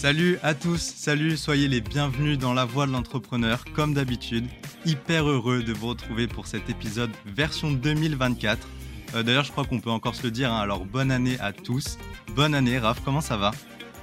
Salut 0.00 0.38
à 0.42 0.54
tous, 0.54 0.80
salut, 0.80 1.36
soyez 1.36 1.68
les 1.68 1.82
bienvenus 1.82 2.38
dans 2.38 2.54
la 2.54 2.64
voie 2.64 2.86
de 2.86 2.90
l'entrepreneur, 2.90 3.62
comme 3.76 3.92
d'habitude. 3.92 4.46
Hyper 4.86 5.28
heureux 5.28 5.62
de 5.62 5.74
vous 5.74 5.88
retrouver 5.88 6.26
pour 6.26 6.46
cet 6.46 6.70
épisode 6.70 7.10
version 7.26 7.70
2024. 7.70 8.66
Euh, 9.14 9.22
d'ailleurs, 9.22 9.44
je 9.44 9.52
crois 9.52 9.66
qu'on 9.66 9.78
peut 9.78 9.90
encore 9.90 10.14
se 10.14 10.22
le 10.22 10.30
dire, 10.30 10.50
hein, 10.50 10.58
alors 10.58 10.86
bonne 10.86 11.10
année 11.10 11.36
à 11.38 11.52
tous. 11.52 11.98
Bonne 12.34 12.54
année, 12.54 12.78
Raph, 12.78 13.02
comment 13.04 13.20
ça 13.20 13.36
va? 13.36 13.50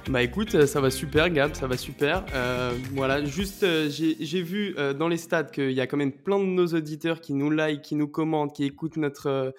Bah 0.08 0.22
écoute, 0.22 0.54
euh, 0.54 0.68
ça 0.68 0.80
va 0.80 0.92
super, 0.92 1.30
Gab, 1.30 1.56
ça 1.56 1.66
va 1.66 1.76
super. 1.76 2.24
Euh, 2.32 2.78
voilà, 2.92 3.24
juste, 3.24 3.66
j'ai 3.88 4.42
vu 4.42 4.76
dans 4.96 5.08
les 5.08 5.16
stats 5.16 5.42
qu'il 5.42 5.72
y 5.72 5.80
a 5.80 5.88
quand 5.88 5.96
même 5.96 6.12
plein 6.12 6.38
de 6.38 6.44
nos 6.44 6.68
auditeurs 6.68 7.20
qui 7.20 7.34
nous 7.34 7.50
like, 7.50 7.82
qui 7.82 7.96
nous 7.96 8.06
commentent, 8.06 8.54
qui 8.54 8.62
écoutent 8.62 8.98
notre, 8.98 9.52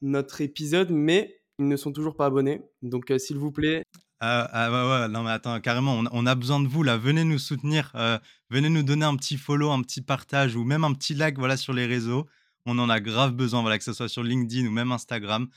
notre 0.00 0.42
épisode, 0.42 0.90
mais 0.90 1.40
ils 1.58 1.66
ne 1.66 1.76
sont 1.76 1.90
toujours 1.90 2.14
pas 2.14 2.26
abonnés. 2.26 2.62
Donc, 2.82 3.12
s'il 3.18 3.38
vous 3.38 3.50
plaît, 3.50 3.82
ah, 4.24 4.48
ah, 4.52 4.70
ouais, 4.70 5.08
non 5.08 5.24
mais 5.24 5.32
attends, 5.32 5.60
carrément, 5.60 6.00
on, 6.12 6.26
a 6.26 6.34
besoin 6.36 6.60
de 6.60 6.68
vous 6.68 6.84
là. 6.84 6.96
Venez 6.96 7.24
nous 7.24 7.40
soutenir, 7.40 7.90
euh, 7.96 8.20
venez 8.50 8.68
nous 8.68 8.84
donner 8.84 9.04
un 9.04 9.16
petit 9.16 9.36
follow, 9.36 9.72
un 9.72 9.82
petit 9.82 10.00
partage 10.00 10.54
ou 10.54 10.62
même 10.62 10.84
un 10.84 10.94
petit 10.94 11.12
like 11.14 11.36
voilà, 11.38 11.56
sur 11.56 11.72
les 11.72 11.86
réseaux. 11.86 12.28
On 12.64 12.78
en 12.78 12.88
a 12.88 13.00
grave 13.00 13.32
besoin, 13.32 13.62
voilà, 13.62 13.78
que 13.78 13.82
ce 13.84 13.92
soit 13.92 14.08
sur 14.08 14.22
LinkedIn 14.22 14.68
ou 14.68 14.70
même 14.70 14.92
Instagram. 14.92 15.48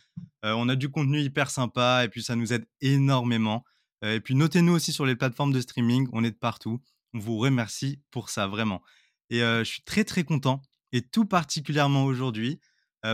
Euh, 0.43 0.53
on 0.57 0.67
a 0.67 0.75
du 0.75 0.89
contenu 0.89 1.19
hyper 1.19 1.51
sympa 1.51 2.05
et 2.05 2.09
puis 2.09 2.23
ça 2.23 2.35
nous 2.35 2.53
aide 2.53 2.65
énormément. 2.81 3.63
Euh, 4.03 4.15
et 4.15 4.19
puis 4.19 4.33
notez-nous 4.33 4.73
aussi 4.73 4.91
sur 4.91 5.05
les 5.05 5.15
plateformes 5.15 5.53
de 5.53 5.61
streaming, 5.61 6.07
on 6.11 6.23
est 6.23 6.31
de 6.31 6.35
partout. 6.35 6.81
On 7.13 7.19
vous 7.19 7.37
remercie 7.37 8.01
pour 8.09 8.29
ça, 8.29 8.47
vraiment. 8.47 8.81
Et 9.29 9.41
je 9.41 9.63
suis 9.63 9.83
très 9.83 10.03
très 10.05 10.23
content, 10.23 10.63
et 10.91 11.03
tout 11.03 11.25
particulièrement 11.25 12.05
aujourd'hui, 12.05 12.59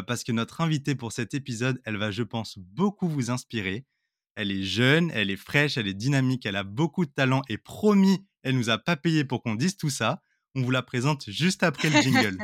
parce 0.07 0.23
que 0.23 0.31
notre 0.31 0.61
invitée 0.61 0.95
pour 0.95 1.11
cet 1.11 1.33
épisode, 1.33 1.81
elle 1.85 1.97
va, 1.97 2.09
je 2.09 2.23
pense, 2.23 2.57
beaucoup 2.57 3.07
vous 3.07 3.31
inspirer. 3.31 3.85
Elle 4.35 4.51
est 4.51 4.63
jeune, 4.63 5.11
elle 5.13 5.29
est 5.29 5.35
fraîche, 5.35 5.77
elle 5.77 5.87
est 5.87 5.93
dynamique, 5.93 6.45
elle 6.45 6.55
a 6.55 6.63
beaucoup 6.63 7.05
de 7.05 7.11
talent 7.11 7.41
et 7.49 7.57
promis, 7.57 8.25
elle 8.43 8.55
nous 8.55 8.69
a 8.69 8.77
pas 8.77 8.95
payé 8.95 9.25
pour 9.25 9.43
qu'on 9.43 9.55
dise 9.55 9.77
tout 9.77 9.89
ça. 9.89 10.21
On 10.55 10.61
vous 10.61 10.71
la 10.71 10.81
présente 10.81 11.29
juste 11.29 11.63
après 11.63 11.89
le 11.89 12.01
jingle. 12.01 12.37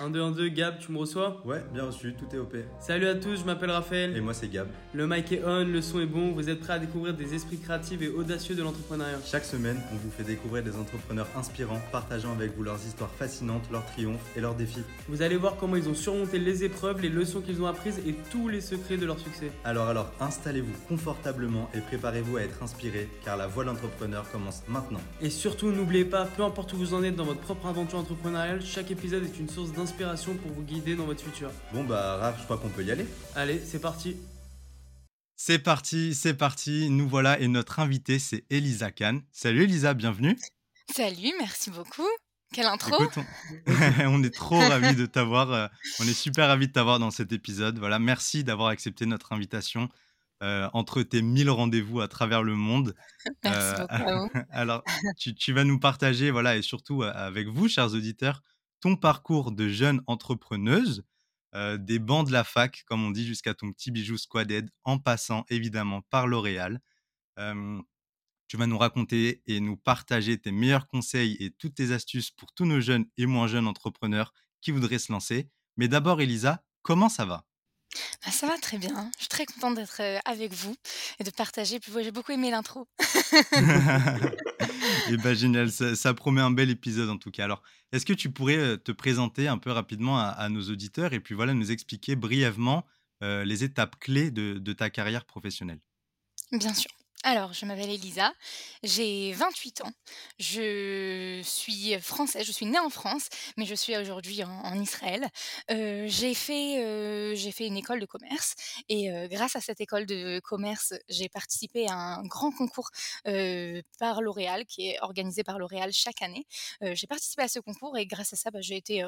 1, 0.00 0.10
2, 0.10 0.20
1, 0.20 0.30
2, 0.30 0.48
Gab, 0.50 0.78
tu 0.78 0.92
me 0.92 0.98
reçois 0.98 1.42
Ouais, 1.44 1.60
bien 1.72 1.84
reçu, 1.84 2.14
tout 2.14 2.32
est 2.34 2.38
OP. 2.38 2.54
Salut 2.78 3.08
à 3.08 3.16
tous, 3.16 3.40
je 3.40 3.44
m'appelle 3.44 3.72
Raphaël. 3.72 4.16
Et 4.16 4.20
moi 4.20 4.34
c'est 4.34 4.48
Gab. 4.48 4.68
Le 4.94 5.08
mic 5.08 5.32
est 5.32 5.42
on, 5.44 5.64
le 5.64 5.82
son 5.82 5.98
est 5.98 6.06
bon, 6.06 6.30
vous 6.30 6.48
êtes 6.48 6.60
prêts 6.60 6.74
à 6.74 6.78
découvrir 6.78 7.14
des 7.14 7.34
esprits 7.34 7.58
créatifs 7.58 8.00
et 8.02 8.08
audacieux 8.08 8.54
de 8.54 8.62
l'entrepreneuriat. 8.62 9.18
Chaque 9.24 9.44
semaine, 9.44 9.80
on 9.92 9.96
vous 9.96 10.10
fait 10.10 10.22
découvrir 10.22 10.62
des 10.62 10.76
entrepreneurs 10.76 11.26
inspirants, 11.36 11.80
partageant 11.90 12.30
avec 12.30 12.56
vous 12.56 12.62
leurs 12.62 12.78
histoires 12.86 13.10
fascinantes, 13.10 13.64
leurs 13.72 13.84
triomphes 13.86 14.20
et 14.36 14.40
leurs 14.40 14.54
défis. 14.54 14.84
Vous 15.08 15.22
allez 15.22 15.36
voir 15.36 15.56
comment 15.56 15.74
ils 15.74 15.88
ont 15.88 15.94
surmonté 15.94 16.38
les 16.38 16.62
épreuves, 16.62 17.00
les 17.00 17.08
leçons 17.08 17.40
qu'ils 17.40 17.60
ont 17.60 17.66
apprises 17.66 18.00
et 18.06 18.14
tous 18.30 18.48
les 18.48 18.60
secrets 18.60 18.96
de 18.96 19.06
leur 19.06 19.18
succès. 19.18 19.50
Alors 19.64 19.88
alors, 19.88 20.12
installez-vous 20.20 20.72
confortablement 20.88 21.68
et 21.74 21.80
préparez-vous 21.80 22.36
à 22.36 22.42
être 22.42 22.62
inspiré, 22.62 23.08
car 23.24 23.36
la 23.36 23.48
voie 23.48 23.64
de 23.64 23.70
l'entrepreneur 23.70 24.30
commence 24.30 24.62
maintenant. 24.68 25.00
Et 25.20 25.30
surtout, 25.30 25.72
n'oubliez 25.72 26.04
pas, 26.04 26.26
peu 26.26 26.44
importe 26.44 26.72
où 26.74 26.76
vous 26.76 26.94
en 26.94 27.02
êtes 27.02 27.16
dans 27.16 27.24
votre 27.24 27.40
propre 27.40 27.66
aventure 27.66 27.98
entrepreneuriale, 27.98 28.62
chaque 28.64 28.92
épisode 28.92 29.24
est 29.24 29.31
une 29.38 29.48
source 29.48 29.72
d'inspiration 29.72 30.34
pour 30.34 30.52
vous 30.52 30.62
guider 30.62 30.94
dans 30.94 31.06
votre 31.06 31.22
futur. 31.22 31.50
Bon 31.72 31.84
bah 31.84 32.16
Raph, 32.16 32.38
je 32.38 32.44
crois 32.44 32.58
qu'on 32.58 32.68
peut 32.68 32.84
y 32.84 32.90
aller. 32.90 33.06
Allez, 33.34 33.60
c'est 33.64 33.80
parti. 33.80 34.16
C'est 35.36 35.58
parti, 35.58 36.14
c'est 36.14 36.34
parti. 36.34 36.90
Nous 36.90 37.08
voilà 37.08 37.40
et 37.40 37.48
notre 37.48 37.80
invitée 37.80 38.18
c'est 38.18 38.44
Elisa 38.50 38.90
Kahn. 38.90 39.22
Salut 39.32 39.64
Elisa, 39.64 39.94
bienvenue. 39.94 40.36
Salut, 40.94 41.32
merci 41.38 41.70
beaucoup. 41.70 42.08
Quelle 42.52 42.66
intro 42.66 42.96
on... 44.00 44.22
est 44.22 44.34
trop 44.34 44.58
ravis 44.58 44.94
de 44.94 45.06
t'avoir. 45.06 45.52
Euh, 45.52 45.66
on 46.00 46.04
est 46.04 46.12
super 46.12 46.48
ravis 46.48 46.68
de 46.68 46.72
t'avoir 46.72 46.98
dans 46.98 47.10
cet 47.10 47.32
épisode. 47.32 47.78
Voilà, 47.78 47.98
merci 47.98 48.44
d'avoir 48.44 48.68
accepté 48.68 49.06
notre 49.06 49.32
invitation. 49.32 49.88
Euh, 50.42 50.68
entre 50.72 51.02
tes 51.02 51.22
mille 51.22 51.50
rendez-vous 51.50 52.00
à 52.00 52.08
travers 52.08 52.42
le 52.42 52.56
monde. 52.56 52.96
Merci 53.44 53.80
euh, 53.80 54.18
beaucoup. 54.18 54.38
alors, 54.50 54.82
tu, 55.16 55.36
tu, 55.36 55.52
vas 55.52 55.62
nous 55.62 55.78
partager, 55.78 56.32
voilà, 56.32 56.56
et 56.56 56.62
surtout 56.62 57.04
avec 57.04 57.46
vous, 57.46 57.68
chers 57.68 57.94
auditeurs, 57.94 58.42
ton 58.82 58.96
parcours 58.96 59.52
de 59.52 59.68
jeune 59.70 60.02
entrepreneuse, 60.06 61.04
euh, 61.54 61.78
des 61.78 61.98
bancs 61.98 62.26
de 62.26 62.32
la 62.32 62.44
fac, 62.44 62.84
comme 62.86 63.02
on 63.04 63.10
dit, 63.10 63.24
jusqu'à 63.24 63.54
ton 63.54 63.72
petit 63.72 63.90
bijou 63.90 64.18
Squaded, 64.18 64.70
en 64.84 64.98
passant 64.98 65.46
évidemment 65.48 66.02
par 66.10 66.26
L'Oréal. 66.26 66.80
tu 68.48 68.56
vas 68.58 68.66
nous 68.66 68.76
raconter 68.76 69.42
et 69.46 69.60
nous 69.60 69.78
partager 69.78 70.38
tes 70.38 70.52
meilleurs 70.52 70.86
conseils 70.86 71.36
et 71.40 71.50
toutes 71.50 71.76
tes 71.76 71.92
astuces 71.92 72.30
pour 72.30 72.52
tous 72.52 72.66
nos 72.66 72.80
jeunes 72.80 73.06
et 73.16 73.24
moins 73.24 73.46
jeunes 73.46 73.66
entrepreneurs 73.66 74.34
qui 74.60 74.72
voudraient 74.72 74.98
se 74.98 75.10
lancer. 75.10 75.48
Mais 75.78 75.88
d'abord, 75.88 76.20
Elisa, 76.20 76.62
comment 76.82 77.08
ça 77.08 77.24
va? 77.24 77.46
Bah, 78.24 78.32
ça 78.32 78.46
va 78.46 78.58
très 78.58 78.78
bien. 78.78 79.10
Je 79.16 79.22
suis 79.22 79.28
très 79.28 79.46
contente 79.46 79.76
d'être 79.76 80.00
avec 80.24 80.52
vous 80.52 80.74
et 81.18 81.24
de 81.24 81.30
partager. 81.30 81.78
j'ai 82.02 82.10
beaucoup 82.10 82.32
aimé 82.32 82.50
l'intro. 82.50 82.88
Et 85.10 85.16
bah, 85.16 85.34
génial, 85.34 85.70
ça, 85.70 86.14
promet 86.14 86.40
un 86.40 86.50
bel 86.50 86.70
épisode 86.70 87.08
en 87.08 87.18
tout 87.18 87.30
cas. 87.30 87.44
Alors, 87.44 87.62
est-ce 87.92 88.06
que 88.06 88.12
tu 88.12 88.30
pourrais 88.30 88.78
te 88.78 88.92
présenter 88.92 89.48
un 89.48 89.58
peu 89.58 89.70
rapidement 89.70 90.18
à, 90.18 90.48
nos 90.48 90.62
auditeurs 90.62 91.12
et 91.12 91.20
puis 91.20 91.34
voilà, 91.34 91.54
nous 91.54 91.70
expliquer 91.70 92.16
brièvement 92.16 92.84
les 93.20 93.64
étapes 93.64 93.96
clés 94.00 94.30
de 94.30 94.72
ta 94.72 94.90
carrière 94.90 95.24
professionnelle? 95.24 95.80
Bien 96.52 96.74
sûr. 96.74 96.90
Alors, 97.24 97.52
je 97.52 97.64
m'appelle 97.66 97.88
Elisa, 97.88 98.32
j'ai 98.82 99.32
28 99.32 99.82
ans, 99.82 99.92
je 100.40 101.40
suis 101.44 101.96
française, 102.00 102.44
je 102.44 102.50
suis 102.50 102.66
née 102.66 102.80
en 102.80 102.90
France, 102.90 103.28
mais 103.56 103.64
je 103.64 103.76
suis 103.76 103.96
aujourd'hui 103.96 104.42
en, 104.42 104.80
Israël. 104.80 105.28
j'ai 105.68 106.34
fait, 106.34 107.36
j'ai 107.36 107.52
fait 107.52 107.68
une 107.68 107.76
école 107.76 108.00
de 108.00 108.06
commerce 108.06 108.56
et 108.88 109.08
grâce 109.28 109.54
à 109.54 109.60
cette 109.60 109.80
école 109.80 110.04
de 110.04 110.40
commerce, 110.40 110.94
j'ai 111.08 111.28
participé 111.28 111.86
à 111.86 111.94
un 111.94 112.24
grand 112.24 112.50
concours 112.50 112.90
par 114.00 114.20
L'Oréal 114.20 114.64
qui 114.66 114.88
est 114.88 115.00
organisé 115.00 115.44
par 115.44 115.60
L'Oréal 115.60 115.92
chaque 115.92 116.22
année. 116.22 116.44
j'ai 116.80 117.06
participé 117.06 117.42
à 117.42 117.48
ce 117.48 117.60
concours 117.60 117.96
et 117.96 118.04
grâce 118.04 118.32
à 118.32 118.36
ça, 118.36 118.50
bah, 118.50 118.60
j'ai 118.62 118.76
été 118.76 119.04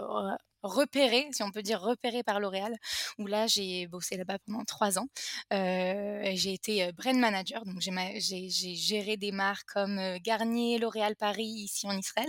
repérée, 0.62 1.28
si 1.32 1.42
on 1.42 1.50
peut 1.50 1.62
dire 1.62 1.80
repérée 1.80 2.22
par 2.22 2.38
L'Oréal, 2.38 2.76
où 3.19 3.26
là 3.26 3.48
j'ai 3.48 3.88
bossé 3.88 4.16
là-bas 4.16 4.38
pendant 4.47 4.64
trois 4.64 5.00
ans. 5.00 5.08
j'ai 5.50 6.53
été 6.53 6.92
brand 6.92 7.16
manager, 7.16 7.64
donc 7.64 7.80
j'ai 7.80 7.91
j'ai 8.16 8.48
géré 8.48 9.16
des 9.16 9.32
marques 9.32 9.69
comme 9.72 10.00
Garnier, 10.19 10.78
L'Oréal 10.78 11.16
Paris 11.16 11.44
ici 11.44 11.87
en 11.87 11.97
Israël. 11.97 12.28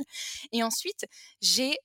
Et 0.51 0.63
ensuite, 0.63 1.05
j'ai 1.41 1.77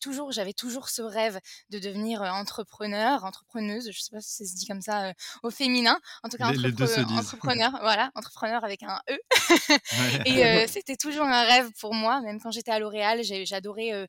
toujours, 0.00 0.32
j'avais 0.32 0.52
toujours 0.52 0.88
ce 0.88 1.02
rêve 1.02 1.38
de 1.70 1.78
devenir 1.78 2.22
entrepreneur, 2.22 3.24
entrepreneuse. 3.24 3.90
Je 3.90 4.00
sais 4.00 4.10
pas 4.10 4.20
si 4.20 4.36
ça 4.36 4.44
se 4.44 4.56
dit 4.56 4.66
comme 4.66 4.82
ça 4.82 5.12
au 5.42 5.50
féminin. 5.50 5.98
En 6.22 6.28
tout 6.28 6.36
cas, 6.36 6.48
entrepreneur, 6.48 7.70
voilà, 7.80 8.10
entrepreneur 8.14 8.64
avec 8.64 8.82
un 8.82 9.00
E. 9.10 9.18
et 10.26 10.66
c'était 10.68 10.96
toujours 10.96 11.26
un 11.26 11.44
rêve 11.44 11.70
pour 11.80 11.94
moi, 11.94 12.20
même 12.20 12.40
quand 12.40 12.50
j'étais 12.50 12.72
à 12.72 12.78
L'Oréal, 12.78 13.22
j'adorais 13.22 14.08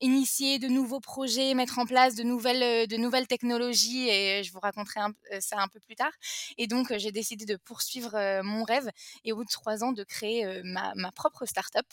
initier 0.00 0.58
de 0.58 0.68
nouveaux 0.68 1.00
projets, 1.00 1.54
mettre 1.54 1.78
en 1.78 1.86
place 1.86 2.14
de 2.14 2.22
nouvelles, 2.22 2.62
euh, 2.62 2.86
de 2.86 2.96
nouvelles 2.96 3.26
technologies 3.26 4.08
et 4.08 4.42
je 4.44 4.52
vous 4.52 4.60
raconterai 4.60 5.00
euh, 5.32 5.40
ça 5.40 5.60
un 5.60 5.68
peu 5.68 5.80
plus 5.80 5.96
tard. 5.96 6.12
Et 6.56 6.66
donc, 6.66 6.90
euh, 6.90 6.98
j'ai 6.98 7.12
décidé 7.12 7.44
de 7.44 7.56
poursuivre 7.56 8.42
mon 8.42 8.64
rêve 8.64 8.90
et 9.24 9.32
au 9.32 9.36
bout 9.36 9.44
de 9.44 9.50
trois 9.50 9.82
ans, 9.84 9.92
de 9.92 10.04
créer 10.04 10.62
ma, 10.64 10.92
ma, 10.94 11.12
propre 11.12 11.46
startup 11.46 11.86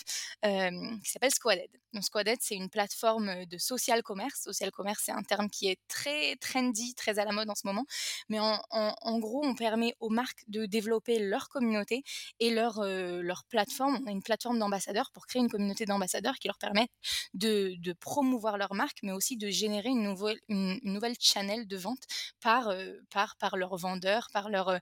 qui 0.43 1.09
s'appelle 1.09 1.31
Squaded. 1.31 1.69
Donc, 1.93 2.03
Squaded, 2.03 2.37
c'est 2.41 2.55
une 2.55 2.69
plateforme 2.69 3.45
de 3.45 3.57
social 3.57 4.03
commerce. 4.03 4.41
Social 4.41 4.71
commerce, 4.71 5.03
c'est 5.05 5.11
un 5.11 5.23
terme 5.23 5.49
qui 5.49 5.67
est 5.67 5.79
très 5.87 6.35
trendy, 6.37 6.93
très 6.93 7.19
à 7.19 7.25
la 7.25 7.31
mode 7.31 7.49
en 7.49 7.55
ce 7.55 7.65
moment. 7.65 7.85
Mais 8.29 8.39
en, 8.39 9.19
gros, 9.19 9.45
on 9.45 9.55
permet 9.55 9.95
aux 9.99 10.09
marques 10.09 10.43
de 10.47 10.65
développer 10.65 11.19
leur 11.19 11.49
communauté 11.49 12.03
et 12.39 12.51
leur, 12.51 12.83
leur 12.83 13.43
plateforme. 13.45 13.99
On 14.03 14.07
a 14.07 14.11
une 14.11 14.23
plateforme 14.23 14.59
d'ambassadeurs 14.59 15.11
pour 15.11 15.25
créer 15.27 15.41
une 15.41 15.49
communauté 15.49 15.85
d'ambassadeurs 15.85 16.35
qui 16.35 16.47
leur 16.47 16.57
permet 16.57 16.87
de 17.33 17.75
promouvoir 17.99 18.57
leur 18.57 18.73
marque, 18.73 18.99
mais 19.03 19.11
aussi 19.11 19.37
de 19.37 19.49
générer 19.49 19.89
une 19.89 20.03
nouvelle, 20.03 20.39
une, 20.49 20.79
nouvelle 20.83 21.15
channel 21.19 21.67
de 21.67 21.77
vente 21.77 22.03
par, 22.41 22.69
euh, 22.69 22.93
par, 23.11 23.35
par 23.37 23.57
leurs 23.57 23.75
vendeurs, 23.77 24.27
par 24.33 24.49
leur, 24.49 24.69
euh, 24.69 24.77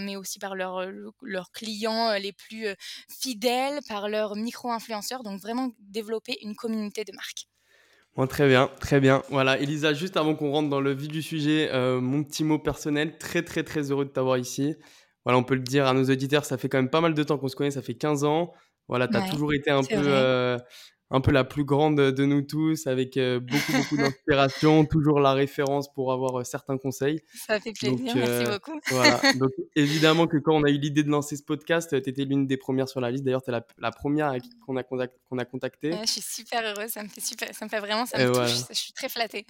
mais 0.00 0.16
aussi 0.16 0.38
par 0.38 0.54
leurs 0.54 0.86
leurs 1.22 1.50
clients 1.52 2.10
euh, 2.10 2.18
les 2.18 2.32
plus 2.32 2.66
fidèles, 3.08 3.80
par 3.88 4.08
leurs 4.08 4.36
micro-influenceurs. 4.36 5.22
Donc 5.22 5.40
vraiment 5.40 5.70
développer 5.78 6.38
une 6.42 6.54
communauté 6.54 7.04
de 7.04 7.12
marques. 7.12 7.46
Bon, 8.16 8.26
très 8.26 8.48
bien, 8.48 8.68
très 8.80 9.00
bien. 9.00 9.22
Voilà, 9.30 9.58
Elisa, 9.58 9.94
juste 9.94 10.16
avant 10.16 10.34
qu'on 10.34 10.50
rentre 10.50 10.68
dans 10.68 10.80
le 10.80 10.92
vif 10.92 11.08
du 11.08 11.22
sujet, 11.22 11.70
mon 12.00 12.24
petit 12.24 12.42
mot 12.42 12.58
personnel, 12.58 13.16
très 13.18 13.42
très 13.42 13.62
très 13.62 13.90
heureux 13.90 14.04
de 14.04 14.10
t'avoir 14.10 14.38
ici. 14.38 14.74
Voilà, 15.24 15.38
on 15.38 15.44
peut 15.44 15.54
le 15.54 15.62
dire 15.62 15.86
à 15.86 15.92
nos 15.92 16.04
auditeurs, 16.04 16.44
ça 16.44 16.58
fait 16.58 16.68
quand 16.68 16.78
même 16.78 16.90
pas 16.90 17.00
mal 17.00 17.14
de 17.14 17.22
temps 17.22 17.38
qu'on 17.38 17.48
se 17.48 17.54
connaît, 17.54 17.70
ça 17.70 17.82
fait 17.82 17.94
15 17.94 18.24
ans. 18.24 18.52
Voilà, 18.88 19.06
tu 19.06 19.16
as 19.16 19.28
toujours 19.28 19.52
été 19.52 19.70
un 19.70 19.82
peu 19.84 20.58
un 21.10 21.20
peu 21.20 21.30
la 21.30 21.44
plus 21.44 21.64
grande 21.64 21.96
de 21.96 22.24
nous 22.24 22.42
tous, 22.42 22.86
avec 22.86 23.16
euh, 23.16 23.40
beaucoup, 23.40 23.72
beaucoup 23.72 23.96
d'inspiration, 23.96 24.84
toujours 24.84 25.20
la 25.20 25.32
référence 25.32 25.92
pour 25.92 26.12
avoir 26.12 26.40
euh, 26.40 26.44
certains 26.44 26.76
conseils. 26.76 27.22
Ça 27.34 27.58
fait 27.60 27.72
plaisir, 27.72 28.14
merci 28.14 28.44
euh, 28.44 28.52
beaucoup. 28.52 28.78
Voilà. 28.90 29.20
Donc, 29.34 29.50
évidemment 29.74 30.26
que 30.26 30.36
quand 30.36 30.54
on 30.54 30.64
a 30.64 30.70
eu 30.70 30.78
l'idée 30.78 31.02
de 31.02 31.10
lancer 31.10 31.36
ce 31.36 31.42
podcast, 31.42 31.90
tu 32.02 32.10
étais 32.10 32.24
l'une 32.24 32.46
des 32.46 32.56
premières 32.56 32.88
sur 32.88 33.00
la 33.00 33.10
liste. 33.10 33.24
D'ailleurs, 33.24 33.42
tu 33.42 33.50
es 33.50 33.52
la, 33.78 33.90
première 33.90 34.34
qu'on 34.66 34.76
a, 34.76 34.82
qu'on 34.82 35.38
a 35.38 35.44
contactée. 35.44 35.92
je 35.92 36.10
suis 36.10 36.20
super 36.20 36.62
heureuse, 36.62 36.90
ça 36.90 37.02
me 37.02 37.08
fait, 37.08 37.20
super, 37.20 37.54
ça 37.54 37.64
me 37.64 37.70
fait 37.70 37.80
vraiment, 37.80 38.04
ça 38.04 38.18
me 38.18 38.32
touche, 38.32 38.66
je 38.68 38.74
suis 38.74 38.92
très 38.92 39.08
flattée. 39.08 39.46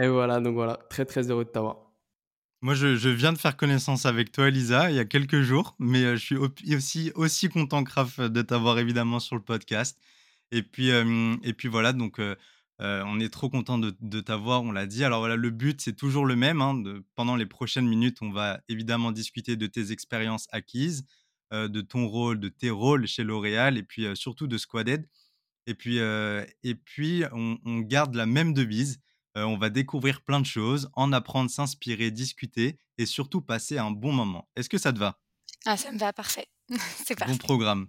Et 0.00 0.08
voilà, 0.08 0.40
donc 0.40 0.54
voilà, 0.54 0.78
très, 0.90 1.04
très 1.04 1.30
heureux 1.30 1.44
de 1.44 1.50
t'avoir. 1.50 1.78
Moi, 2.62 2.74
je, 2.74 2.94
je 2.94 3.08
viens 3.08 3.32
de 3.32 3.38
faire 3.38 3.56
connaissance 3.56 4.04
avec 4.04 4.32
toi, 4.32 4.48
Elisa, 4.48 4.90
il 4.90 4.96
y 4.96 4.98
a 4.98 5.06
quelques 5.06 5.40
jours, 5.40 5.76
mais 5.78 6.16
je 6.16 6.22
suis 6.22 6.36
aussi, 6.36 7.10
aussi 7.14 7.48
content 7.48 7.82
Raph 7.88 8.20
de 8.20 8.42
t'avoir 8.42 8.78
évidemment 8.78 9.18
sur 9.18 9.34
le 9.34 9.42
podcast. 9.42 9.98
Et 10.52 10.62
puis, 10.62 10.88
et 10.88 11.52
puis 11.54 11.68
voilà, 11.68 11.92
donc 11.92 12.20
on 12.80 13.20
est 13.20 13.28
trop 13.32 13.50
content 13.50 13.78
de, 13.78 13.94
de 14.00 14.20
t'avoir, 14.20 14.62
on 14.62 14.72
l'a 14.72 14.86
dit. 14.86 15.04
Alors 15.04 15.20
voilà, 15.20 15.36
le 15.36 15.50
but, 15.50 15.80
c'est 15.80 15.94
toujours 15.96 16.26
le 16.26 16.36
même. 16.36 16.60
hein, 16.60 16.74
de- 16.74 17.04
pendant 17.14 17.36
les 17.36 17.46
prochaines 17.46 17.86
minutes, 17.88 18.18
on 18.22 18.30
va 18.32 18.60
évidemment 18.68 19.12
discuter 19.12 19.56
de 19.56 19.66
tes 19.66 19.92
expériences 19.92 20.46
acquises, 20.50 21.04
de 21.52 21.80
ton 21.80 22.06
rôle, 22.06 22.38
de 22.40 22.48
tes 22.48 22.70
rôles 22.70 23.06
chez 23.06 23.24
L'Oréal, 23.24 23.76
et 23.78 23.82
puis 23.82 24.06
surtout 24.16 24.46
de 24.46 24.56
Squaded. 24.58 25.08
Et 25.66 25.74
puis, 25.74 25.98
et 25.98 26.74
puis 26.74 27.22
on, 27.32 27.58
on 27.64 27.78
garde 27.80 28.14
la 28.14 28.26
même 28.26 28.52
devise. 28.54 29.00
Euh, 29.36 29.44
on 29.44 29.56
va 29.56 29.70
découvrir 29.70 30.22
plein 30.22 30.40
de 30.40 30.46
choses, 30.46 30.90
en 30.94 31.12
apprendre, 31.12 31.50
s'inspirer, 31.50 32.10
discuter 32.10 32.78
et 32.98 33.06
surtout 33.06 33.40
passer 33.40 33.78
un 33.78 33.92
bon 33.92 34.12
moment. 34.12 34.48
Est-ce 34.56 34.68
que 34.68 34.78
ça 34.78 34.92
te 34.92 34.98
va? 34.98 35.20
Ah, 35.66 35.76
ça 35.76 35.92
me 35.92 35.98
va 35.98 36.12
parfait. 36.12 36.46
C'est 37.04 37.14
Bon 37.14 37.26
parfait. 37.26 37.38
programme. 37.38 37.86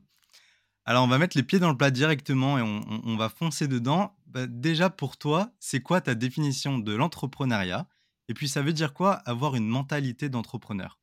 Alors, 0.86 1.04
on 1.04 1.08
va 1.08 1.18
mettre 1.20 1.38
les 1.38 1.44
pieds 1.44 1.60
dans 1.60 1.70
le 1.70 1.78
plat 1.78 1.92
directement 1.92 2.58
et 2.58 2.62
on, 2.62 3.16
va 3.18 3.30
foncer 3.30 3.68
dedans. 3.68 4.16
Bah, 4.26 4.48
déjà, 4.48 4.90
pour 4.90 5.18
toi, 5.18 5.52
c'est 5.60 5.82
quoi 5.82 6.02
ta 6.02 6.16
définition 6.16 6.80
de 6.80 6.94
l'entrepreneuriat? 6.94 7.88
Et 8.30 8.34
puis, 8.34 8.50
ça 8.50 8.62
veut 8.62 8.74
dire 8.74 8.94
quoi 8.94 9.14
avoir 9.14 9.56
une 9.56 9.68
mentalité 9.68 10.30
d'entrepreneur? 10.30 11.00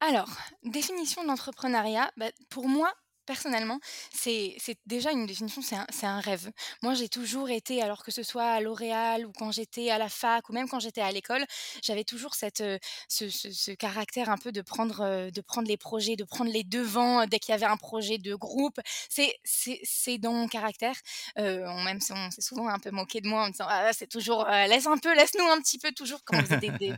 Alors, 0.00 0.28
définition 0.64 1.22
de 1.22 1.28
l'entrepreneuriat, 1.28 2.10
bah, 2.16 2.30
pour 2.50 2.68
moi, 2.68 2.92
personnellement, 3.28 3.78
c'est 4.10 4.56
déjà 4.86 5.12
une 5.12 5.26
définition, 5.26 5.60
c'est 5.60 5.76
un, 5.76 5.86
un 6.02 6.20
rêve. 6.20 6.50
Moi, 6.82 6.94
j'ai 6.94 7.10
toujours 7.10 7.50
été, 7.50 7.82
alors 7.82 8.02
que 8.02 8.10
ce 8.10 8.22
soit 8.22 8.46
à 8.56 8.60
L'Oréal 8.60 9.26
ou 9.26 9.32
quand 9.32 9.52
j'étais 9.52 9.90
à 9.90 9.98
la 9.98 10.08
fac 10.08 10.48
ou 10.48 10.54
même 10.54 10.66
quand 10.66 10.80
j'étais 10.80 11.02
à 11.02 11.12
l'école, 11.12 11.44
j'avais 11.82 12.04
toujours 12.04 12.34
cette, 12.34 12.62
euh, 12.62 12.78
ce, 13.08 13.28
ce- 13.28 13.72
caractère 13.72 14.30
un 14.30 14.38
peu 14.38 14.50
de 14.50 14.62
prendre, 14.62 15.02
euh, 15.02 15.30
de 15.30 15.42
prendre 15.42 15.68
les 15.68 15.76
projets, 15.76 16.16
de 16.16 16.24
prendre 16.24 16.50
les 16.50 16.64
devants 16.64 17.20
euh, 17.20 17.26
dès 17.26 17.38
qu'il 17.38 17.52
y 17.52 17.54
avait 17.54 17.66
un 17.66 17.76
projet 17.76 18.16
de 18.16 18.34
groupe. 18.34 18.80
C'est 19.10 20.18
dans 20.18 20.32
mon 20.32 20.48
caractère. 20.48 20.96
Euh, 21.38 21.66
on, 21.66 21.82
même 21.82 21.98
on 22.10 22.30
s'est 22.30 22.40
souvent 22.40 22.68
un 22.68 22.78
peu 22.78 22.90
moqué 22.90 23.20
de 23.20 23.28
moi 23.28 23.42
en 23.42 23.46
me 23.48 23.52
disant, 23.52 23.66
ah, 23.68 23.92
c'est 23.92 24.06
toujours, 24.06 24.46
laisse 24.46 24.86
un 24.86 24.96
peu, 24.96 25.14
laisse-nous 25.14 25.44
un 25.44 25.60
petit 25.60 25.78
peu, 25.78 25.92
toujours 25.92 26.20
quand 26.24 26.38
on 26.38 26.46
faisait 26.46 26.72
des, 26.78 26.96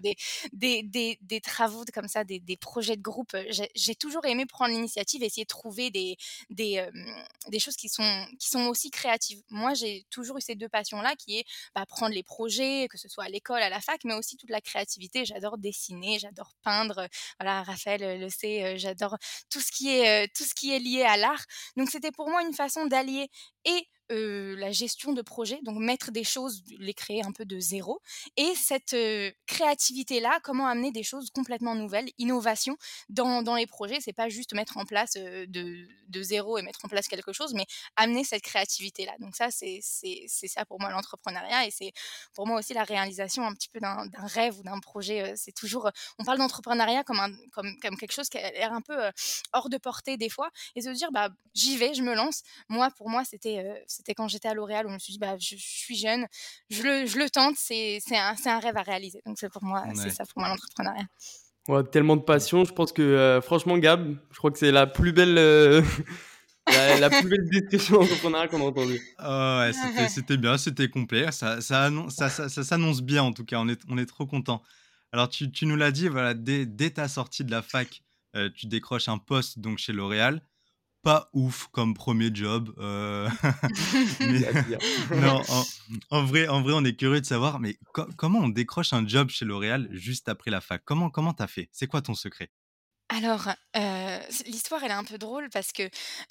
des, 0.52 0.82
des, 0.84 1.18
des, 1.20 1.40
travaux 1.40 1.84
comme 1.92 2.06
ça, 2.06 2.22
des, 2.22 2.56
projets 2.56 2.96
de 2.96 3.02
groupe. 3.02 3.36
j'ai 3.74 3.94
toujours 3.96 4.24
aimé 4.26 4.46
prendre 4.46 4.72
l'initiative, 4.72 5.24
essayer 5.24 5.44
de 5.44 5.48
trouver 5.48 5.90
des, 5.90 6.16
des, 6.50 6.78
euh, 6.78 6.90
des 7.48 7.58
choses 7.58 7.76
qui 7.76 7.88
sont, 7.88 8.26
qui 8.38 8.48
sont 8.48 8.66
aussi 8.66 8.90
créatives. 8.90 9.42
Moi, 9.50 9.74
j'ai 9.74 10.06
toujours 10.10 10.38
eu 10.38 10.40
ces 10.40 10.54
deux 10.54 10.68
passions-là, 10.68 11.14
qui 11.16 11.38
est 11.38 11.44
bah, 11.74 11.86
prendre 11.86 12.14
les 12.14 12.22
projets, 12.22 12.88
que 12.88 12.98
ce 12.98 13.08
soit 13.08 13.24
à 13.24 13.28
l'école, 13.28 13.62
à 13.62 13.68
la 13.68 13.80
fac, 13.80 14.00
mais 14.04 14.14
aussi 14.14 14.36
toute 14.36 14.50
la 14.50 14.60
créativité. 14.60 15.24
J'adore 15.24 15.58
dessiner, 15.58 16.18
j'adore 16.18 16.52
peindre. 16.62 17.08
Voilà, 17.38 17.62
Raphaël 17.62 18.20
le 18.20 18.28
sait, 18.28 18.64
euh, 18.64 18.78
j'adore 18.78 19.16
tout 19.50 19.60
ce 19.60 19.72
qui 19.72 19.90
est, 19.90 20.24
euh, 20.24 20.28
tout 20.36 20.44
ce 20.44 20.54
qui 20.54 20.72
est 20.72 20.78
lié 20.78 21.02
à 21.02 21.16
l'art. 21.16 21.44
Donc, 21.76 21.90
c'était 21.90 22.12
pour 22.12 22.28
moi 22.28 22.42
une 22.42 22.54
façon 22.54 22.86
d'allier 22.86 23.28
et 23.64 23.86
la 24.10 24.72
gestion 24.72 25.12
de 25.12 25.22
projet, 25.22 25.60
donc 25.62 25.78
mettre 25.78 26.10
des 26.10 26.24
choses, 26.24 26.62
les 26.78 26.94
créer 26.94 27.22
un 27.22 27.32
peu 27.32 27.44
de 27.44 27.58
zéro, 27.60 28.00
et 28.36 28.52
cette 28.56 28.96
créativité-là, 29.46 30.40
comment 30.42 30.66
amener 30.66 30.90
des 30.92 31.02
choses 31.02 31.30
complètement 31.30 31.74
nouvelles, 31.74 32.10
innovation 32.18 32.76
dans, 33.08 33.42
dans 33.42 33.54
les 33.54 33.66
projets? 33.66 33.98
C'est 34.00 34.12
pas 34.12 34.28
juste 34.28 34.52
mettre 34.54 34.76
en 34.76 34.84
place 34.84 35.12
de, 35.14 35.88
de 36.08 36.22
zéro 36.22 36.58
et 36.58 36.62
mettre 36.62 36.84
en 36.84 36.88
place 36.88 37.08
quelque 37.08 37.32
chose, 37.32 37.54
mais 37.54 37.66
amener 37.96 38.24
cette 38.24 38.42
créativité-là. 38.42 39.12
Donc 39.20 39.36
ça, 39.36 39.50
c'est 39.50 39.80
ça 39.80 40.64
pour 40.64 40.80
moi 40.80 40.90
l'entrepreneuriat, 40.90 41.66
et 41.66 41.70
c'est 41.70 41.92
pour 42.34 42.46
moi 42.46 42.58
aussi 42.58 42.74
la 42.74 42.84
réalisation 42.84 43.44
un 43.44 43.54
petit 43.54 43.68
peu 43.68 43.80
d'un 43.80 44.08
rêve 44.14 44.58
ou 44.58 44.62
d'un 44.62 44.80
projet. 44.80 45.34
C'est 45.36 45.52
toujours, 45.52 45.90
on 46.18 46.24
parle 46.24 46.38
d'entrepreneuriat 46.38 47.04
comme, 47.04 47.20
comme, 47.52 47.78
comme 47.80 47.96
quelque 47.96 48.12
chose 48.12 48.28
qui 48.28 48.38
a 48.38 48.50
l'air 48.50 48.72
un 48.72 48.80
peu 48.80 48.96
hors 49.52 49.68
de 49.68 49.78
portée 49.78 50.16
des 50.16 50.28
fois, 50.28 50.50
et 50.74 50.80
se 50.82 50.90
dire, 50.90 51.12
bah, 51.12 51.28
j'y 51.54 51.76
vais, 51.76 51.94
je 51.94 52.02
me 52.02 52.14
lance. 52.14 52.42
Moi, 52.68 52.90
pour 52.96 53.08
moi, 53.08 53.24
c'était 53.24 53.84
c'était 54.00 54.14
quand 54.14 54.26
j'étais 54.28 54.48
à 54.48 54.54
L'Oréal 54.54 54.86
où 54.86 54.88
je 54.88 54.94
me 54.94 54.98
suis 54.98 55.12
dit, 55.12 55.18
bah, 55.18 55.36
je, 55.38 55.56
je 55.56 55.62
suis 55.62 55.96
jeune, 55.96 56.26
je 56.70 56.82
le, 56.82 57.06
je 57.06 57.18
le 57.18 57.28
tente, 57.30 57.54
c'est 57.56 57.98
c'est 58.04 58.16
un, 58.16 58.34
c'est 58.36 58.50
un 58.50 58.58
rêve 58.58 58.76
à 58.76 58.82
réaliser. 58.82 59.20
Donc, 59.26 59.38
c'est 59.38 59.50
pour 59.50 59.62
moi, 59.62 59.84
c'est 59.94 60.10
ça 60.10 60.24
pour 60.26 60.40
moi 60.40 60.48
l'entrepreneuriat. 60.48 61.04
Ouais, 61.68 61.84
tellement 61.84 62.16
de 62.16 62.22
passion. 62.22 62.64
Je 62.64 62.72
pense 62.72 62.90
que, 62.92 63.02
euh, 63.02 63.40
franchement, 63.40 63.78
Gab, 63.78 64.16
je 64.32 64.38
crois 64.38 64.50
que 64.50 64.58
c'est 64.58 64.72
la 64.72 64.86
plus 64.86 65.12
belle, 65.12 65.36
euh, 65.38 65.82
la, 66.66 66.98
la 66.98 67.10
plus 67.10 67.28
belle 67.28 67.48
description 67.50 68.00
d'entrepreneuriat 68.00 68.48
qu'on 68.48 68.60
a 68.62 68.64
entendue. 68.64 69.00
Ah 69.18 69.66
ouais, 69.66 69.72
c'était 69.72 70.08
c'était 70.14 70.36
bien, 70.36 70.58
c'était 70.58 70.88
complet. 70.88 71.30
Ça, 71.32 71.60
ça, 71.60 71.84
annonce- 71.84 72.14
ça, 72.14 72.28
ça- 72.30 72.48
ça 72.48 72.64
s'annonce 72.64 73.02
bien 73.02 73.22
en 73.22 73.32
tout 73.32 73.44
cas, 73.44 73.58
on 73.60 73.68
est, 73.68 73.80
on 73.88 73.98
est 73.98 74.06
trop 74.06 74.26
content. 74.26 74.62
Alors 75.12 75.28
tu, 75.28 75.50
tu 75.52 75.66
nous 75.66 75.76
l'as 75.76 75.90
dit, 75.92 76.08
voilà, 76.08 76.34
dès, 76.34 76.66
dès 76.66 76.90
ta 76.90 77.08
sortie 77.08 77.44
de 77.44 77.50
la 77.50 77.62
fac, 77.62 78.02
euh, 78.36 78.48
tu 78.54 78.66
décroches 78.66 79.08
un 79.08 79.18
poste 79.18 79.58
donc 79.58 79.78
chez 79.78 79.92
L'Oréal. 79.92 80.42
Pas 81.02 81.30
ouf 81.32 81.68
comme 81.72 81.94
premier 81.94 82.30
job. 82.34 82.74
euh, 82.78 83.28
mais- 84.20 84.40
non, 85.16 85.42
en, 85.48 85.64
en 86.10 86.24
vrai, 86.24 86.46
en 86.48 86.60
vrai, 86.62 86.74
on 86.76 86.84
est 86.84 86.94
curieux 86.94 87.20
de 87.20 87.26
savoir, 87.26 87.58
mais 87.58 87.78
co- 87.94 88.06
comment 88.16 88.40
on 88.40 88.48
décroche 88.50 88.92
un 88.92 89.06
job 89.06 89.30
chez 89.30 89.44
L'Oréal 89.46 89.88
juste 89.92 90.28
après 90.28 90.50
la 90.50 90.60
fac? 90.60 90.82
Comment 90.84 91.08
comment 91.08 91.32
t'as 91.32 91.46
fait? 91.46 91.68
C'est 91.72 91.86
quoi 91.86 92.02
ton 92.02 92.14
secret? 92.14 92.50
Alors, 93.12 93.48
euh, 93.76 94.20
c- 94.30 94.44
l'histoire, 94.46 94.84
elle 94.84 94.92
est 94.92 94.94
un 94.94 95.02
peu 95.02 95.18
drôle 95.18 95.50
parce 95.50 95.72
que 95.72 95.82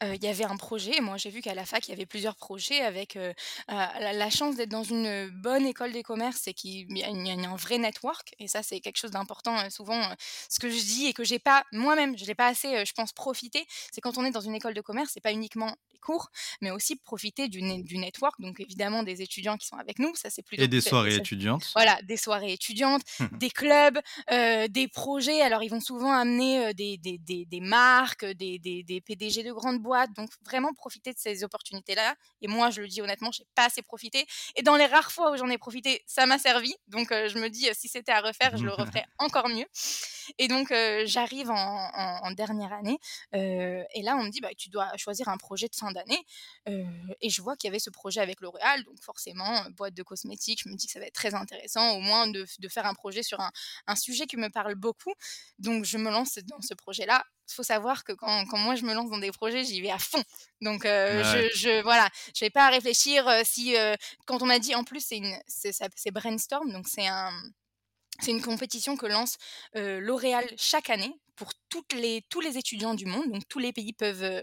euh, 0.02 0.16
il 0.16 0.24
y 0.24 0.28
avait 0.30 0.46
un 0.46 0.56
projet. 0.56 0.96
et 0.98 1.02
Moi, 1.02 1.18
j'ai 1.18 1.30
vu 1.30 1.42
qu'à 1.42 1.54
la 1.54 1.66
fac, 1.66 1.86
il 1.88 1.92
y 1.92 1.94
avait 1.94 2.06
plusieurs 2.06 2.38
projets 2.38 2.80
avec 2.80 3.18
euh, 3.18 3.34
la, 3.68 4.14
la 4.14 4.30
chance 4.30 4.56
d'être 4.56 4.70
dans 4.70 4.84
une 4.84 5.28
bonne 5.30 5.66
école 5.66 5.92
des 5.92 6.04
commerces 6.04 6.48
et 6.48 6.54
qu'il 6.54 6.98
y, 6.98 7.04
a 7.04 7.10
une- 7.10 7.28
il 7.28 7.42
y 7.42 7.46
a 7.46 7.50
un 7.50 7.56
vrai 7.58 7.80
network. 7.80 8.34
Et 8.40 8.48
ça, 8.48 8.64
c'est 8.64 8.80
quelque 8.80 8.96
chose 8.98 9.12
d'important. 9.12 9.70
souvent, 9.70 10.02
ce 10.50 10.60
que 10.60 10.70
je 10.70 10.80
dis 10.80 11.08
et 11.08 11.14
que 11.14 11.26
j'ai 11.26 11.40
pas 11.40 11.66
moi-même, 11.74 12.18
je 12.18 12.24
l'ai 12.26 12.36
pas 12.36 12.48
assez, 12.48 12.86
je 12.86 12.94
pense, 12.94 13.12
profité, 13.12 13.66
c'est 13.92 14.00
quand 14.00 14.18
on 14.18 14.24
est 14.24 14.31
dans 14.31 14.40
une 14.42 14.56
école 14.56 14.74
de 14.74 14.81
commerce, 14.81 15.12
c'est 15.14 15.20
pas 15.22 15.34
uniquement 15.34 15.76
les 15.92 16.00
cours, 16.00 16.30
mais 16.62 16.72
aussi 16.72 16.96
profiter 16.96 17.50
du, 17.50 17.62
ne- 17.62 17.81
du 17.84 17.98
network. 17.98 18.40
Donc, 18.40 18.62
évidemment, 18.62 19.04
des 19.04 19.22
étudiants 19.22 19.58
qui 19.58 19.68
sont 19.68 19.76
avec 19.78 20.00
nous. 20.00 20.16
Ça, 20.16 20.30
c'est 20.30 20.44
plutôt 20.44 20.64
Et 20.64 20.68
des 20.70 20.80
soirées 20.81 21.12
ça, 21.12 21.22
étudiantes 21.22 21.66
voilà, 21.76 22.02
des 22.04 22.16
soirées 22.18 22.54
étudiantes, 22.54 23.02
des 23.31 23.50
clubs, 23.50 24.00
des 24.70 24.88
projets. 24.88 25.42
Alors, 25.42 25.64
ils 25.64 25.70
vont 25.70 25.80
souvent 25.81 26.12
amener 26.12 26.69
des, 26.74 26.98
des, 26.98 27.18
des, 27.18 27.45
des 27.45 27.60
marques, 27.60 28.25
des, 28.25 28.60
des, 28.60 28.83
des 28.83 29.01
PDG 29.01 29.44
de 29.44 29.51
grandes 29.51 29.80
boîtes. 29.80 30.12
Donc, 30.13 30.30
vraiment 30.44 30.74
profiter 30.74 31.13
de 31.13 31.19
ces 31.19 31.44
opportunités-là. 31.44 32.16
Et 32.42 32.48
moi, 32.48 32.69
je 32.69 32.81
le 32.81 32.88
dis 32.88 33.01
honnêtement, 33.01 33.31
j'ai 33.31 33.45
pas 33.56 33.66
assez 33.66 33.81
profité. 33.81 34.25
Et 34.56 34.62
dans 34.62 34.75
les 34.75 34.86
rares 34.86 35.12
fois 35.12 35.31
où 35.31 35.38
j'en 35.38 35.50
ai 35.50 35.57
profité, 35.57 36.04
ça 36.06 36.26
m'a 36.26 36.38
servi. 36.38 36.73
Donc, 36.88 37.11
euh, 37.11 37.28
je 37.30 37.38
me 37.40 37.49
dis, 37.49 37.69
euh, 37.69 37.73
si 37.73 37.88
c'était 37.88 38.11
à 38.11 38.21
refaire, 38.21 38.57
je 38.57 38.64
le 38.64 38.71
referais 38.73 39.06
encore 39.18 39.49
mieux. 39.49 39.66
Et 40.38 40.48
donc, 40.48 40.71
euh, 40.71 41.04
j'arrive 41.06 41.50
en, 41.50 41.56
en- 41.56 42.19
en 42.28 42.31
dernière 42.31 42.74
année. 42.74 43.00
euh, 43.36 43.83
et 43.94 44.02
là, 44.02 44.16
on 44.18 44.24
me 44.24 44.30
dit, 44.30 44.42
bah, 44.42 44.50
tu 44.57 44.69
dois 44.69 44.95
choisir 44.98 45.28
un 45.30 45.38
projet 45.38 45.68
de 45.68 45.76
fin 45.76 45.92
d'année. 45.92 46.24
Euh, 46.68 46.83
et 47.21 47.30
je 47.30 47.42
vois 47.42 47.56
qu'il 47.56 47.68
y 47.68 47.71
avait 47.71 47.80
ce 47.80 47.90
projet 47.90 48.21
avec 48.21 48.42
L'Oréal. 48.42 48.83
Donc, 48.83 49.02
forcément, 49.02 49.64
boîte 49.71 49.94
de 49.94 50.04
cosmétiques, 50.04 50.62
je 50.64 50.69
me 50.69 50.76
dis 50.76 50.86
que 50.88 50.94
ça 50.94 51.00
va 51.00 51.06
être 51.07 51.14
très 51.14 51.33
intéressant, 51.36 51.92
au 51.95 52.00
moins 52.00 52.28
de, 52.28 52.45
de 52.59 52.68
faire 52.68 52.86
un 52.86 52.94
projet 52.94 53.24
sur 53.24 53.40
un, 53.40 53.52
un 53.88 53.95
sujet 53.95 54.26
qui 54.28 54.38
me 54.38 54.50
parle 54.50 54.76
beaucoup. 54.76 55.14
Donc, 55.57 55.86
je 55.86 55.98
me 55.98 56.09
lance 56.12 56.38
dans 56.45 56.62
ce 56.62 56.74
projet-là. 56.74 57.24
Il 57.52 57.56
faut 57.56 57.64
savoir 57.64 58.04
que 58.04 58.12
quand, 58.14 58.45
quand 58.45 58.57
moi 58.59 58.76
je 58.76 58.83
me 58.83 58.94
lance 58.94 59.09
dans 59.09 59.18
des 59.18 59.31
projets, 59.31 59.64
j'y 59.64 59.81
vais 59.81 59.90
à 59.90 59.98
fond. 59.98 60.21
Donc, 60.62 60.86
euh, 60.86 61.18
Ouais. 61.24 61.50
je, 61.54 61.57
je, 61.57 61.81
voilà, 61.81 62.07
je 62.36 62.45
vais 62.45 62.52
pas 62.52 62.68
à 62.68 62.69
réfléchir 62.69 63.28
euh, 63.28 63.42
si. 63.44 63.76
euh, 63.76 63.95
quand 64.28 64.42
on 64.44 64.45
m'a 64.45 64.59
dit, 64.59 64.76
en 64.76 64.83
plus, 64.83 65.07
une- 65.12 65.36
c'est 65.48 66.12
Brainstorm, 66.12 66.71
donc 66.71 66.88
c'est 66.88 67.07
un. 67.07 67.31
C'est 68.19 68.31
une 68.31 68.42
compétition 68.42 68.97
que 68.97 69.06
lance 69.06 69.38
L'Oréal 69.73 70.45
chaque 70.57 70.90
année 70.90 71.14
pour 71.35 71.52
tous 71.69 71.83
les 71.95 72.57
étudiants 72.57 72.94
du 72.94 73.06
monde. 73.06 73.31
Donc 73.31 73.47
tous 73.47 73.59
les 73.59 73.71
pays 73.71 73.94
peuvent, 73.94 74.42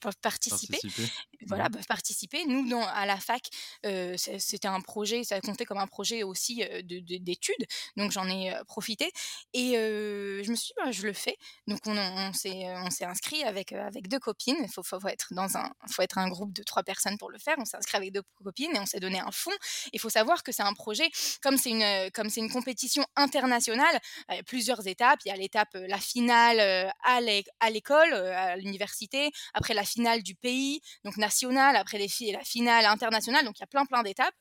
peuvent 0.00 0.16
participer 0.20 0.78
participer 0.80 1.08
voilà, 1.46 1.64
Mhm. 1.64 1.72
peuvent 1.72 1.86
participer. 1.86 2.44
Nous, 2.46 2.68
dans, 2.68 2.86
à 2.86 3.06
la 3.06 3.16
fac, 3.18 3.42
euh, 3.86 4.16
c'était 4.16 4.68
un 4.68 4.80
projet, 4.80 5.24
ça 5.24 5.40
comptait 5.40 5.64
comme 5.64 5.78
un 5.78 5.86
projet 5.86 6.22
aussi 6.22 6.56
de- 6.58 7.00
de- 7.00 7.16
d'études, 7.18 7.66
donc 7.96 8.12
j'en 8.12 8.28
ai 8.28 8.52
profité. 8.66 9.10
Et 9.54 9.76
euh, 9.78 10.42
je 10.44 10.50
me 10.50 10.56
suis 10.56 10.68
dit, 10.68 10.72
bah, 10.84 10.90
je 10.92 11.02
le 11.06 11.12
fais. 11.12 11.36
Donc 11.66 11.80
on, 11.86 11.96
on 11.96 12.32
s'est 12.32 13.04
inscrit 13.04 13.42
avec, 13.44 13.72
avec 13.72 14.08
deux 14.08 14.18
copines. 14.18 14.56
Il 14.62 14.68
faut, 14.70 14.82
faut, 14.82 15.00
faut 15.00 15.08
être 15.08 15.28
dans 15.32 15.56
un, 15.56 15.70
faut 15.90 16.02
être 16.02 16.18
un 16.18 16.28
groupe 16.28 16.52
de 16.52 16.62
trois 16.62 16.82
personnes 16.82 17.16
pour 17.18 17.30
le 17.30 17.38
faire. 17.38 17.56
On 17.58 17.64
s'est 17.64 17.76
inscrit 17.76 17.96
avec 17.96 18.12
deux 18.12 18.22
copines 18.44 18.74
et 18.74 18.78
on 18.80 18.86
s'est 18.86 19.00
donné 19.00 19.20
un 19.20 19.30
fonds. 19.32 19.50
Il 19.92 20.00
faut 20.00 20.10
savoir 20.10 20.42
que 20.42 20.52
c'est 20.52 20.62
un 20.62 20.74
projet, 20.74 21.08
comme 21.42 21.56
c'est 21.56 21.70
une, 21.70 22.10
comme 22.12 22.28
une 22.36 22.50
compétition 22.50 23.04
internationale, 23.16 23.98
il 24.30 24.36
y 24.36 24.38
a 24.38 24.42
plusieurs 24.42 24.86
étapes. 24.86 25.20
Il 25.24 25.28
y 25.28 25.32
a 25.32 25.36
l'étape, 25.36 25.68
la 25.74 25.98
finale 25.98 26.60
à 27.04 27.20
l'é- 27.20 27.44
à 27.60 27.70
l'école, 27.70 28.12
à 28.12 28.56
l'université. 28.56 29.30
Après 29.54 29.74
la 29.74 29.84
finale 29.90 30.22
du 30.22 30.34
pays, 30.34 30.80
donc 31.04 31.16
nationale, 31.16 31.76
après 31.76 31.98
les 31.98 32.08
la 32.32 32.44
finale 32.44 32.84
internationale, 32.86 33.44
donc 33.44 33.58
il 33.58 33.60
y 33.60 33.64
a 33.64 33.66
plein 33.66 33.86
plein 33.86 34.02
d'étapes. 34.02 34.34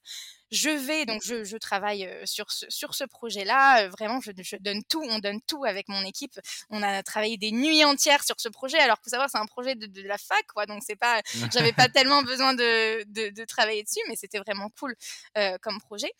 Je 0.51 0.69
vais, 0.71 1.05
donc 1.05 1.21
je, 1.23 1.43
je 1.43 1.57
travaille 1.57 2.09
sur 2.25 2.51
ce, 2.51 2.65
sur 2.69 2.95
ce 2.95 3.03
projet-là. 3.03 3.87
Vraiment, 3.89 4.19
je, 4.19 4.31
je, 4.39 4.55
donne 4.55 4.83
tout, 4.89 5.03
on 5.07 5.19
donne 5.19 5.41
tout 5.47 5.63
avec 5.63 5.87
mon 5.89 6.01
équipe. 6.03 6.39
On 6.71 6.81
a 6.81 7.03
travaillé 7.03 7.37
des 7.37 7.51
nuits 7.51 7.85
entières 7.85 8.23
sur 8.23 8.39
ce 8.39 8.49
projet. 8.49 8.79
Alors, 8.79 8.97
faut 9.03 9.11
savoir, 9.11 9.29
c'est 9.29 9.37
un 9.37 9.45
projet 9.45 9.75
de, 9.75 9.85
de, 9.85 10.01
la 10.01 10.17
fac, 10.17 10.43
quoi. 10.47 10.65
Donc, 10.65 10.81
c'est 10.83 10.95
pas, 10.95 11.21
j'avais 11.53 11.73
pas 11.73 11.87
tellement 11.87 12.23
besoin 12.23 12.55
de, 12.55 13.03
de, 13.03 13.29
de, 13.29 13.45
travailler 13.45 13.83
dessus, 13.83 14.01
mais 14.07 14.15
c'était 14.15 14.39
vraiment 14.39 14.69
cool 14.79 14.95
euh, 15.37 15.57
comme 15.61 15.79
projet. 15.79 16.11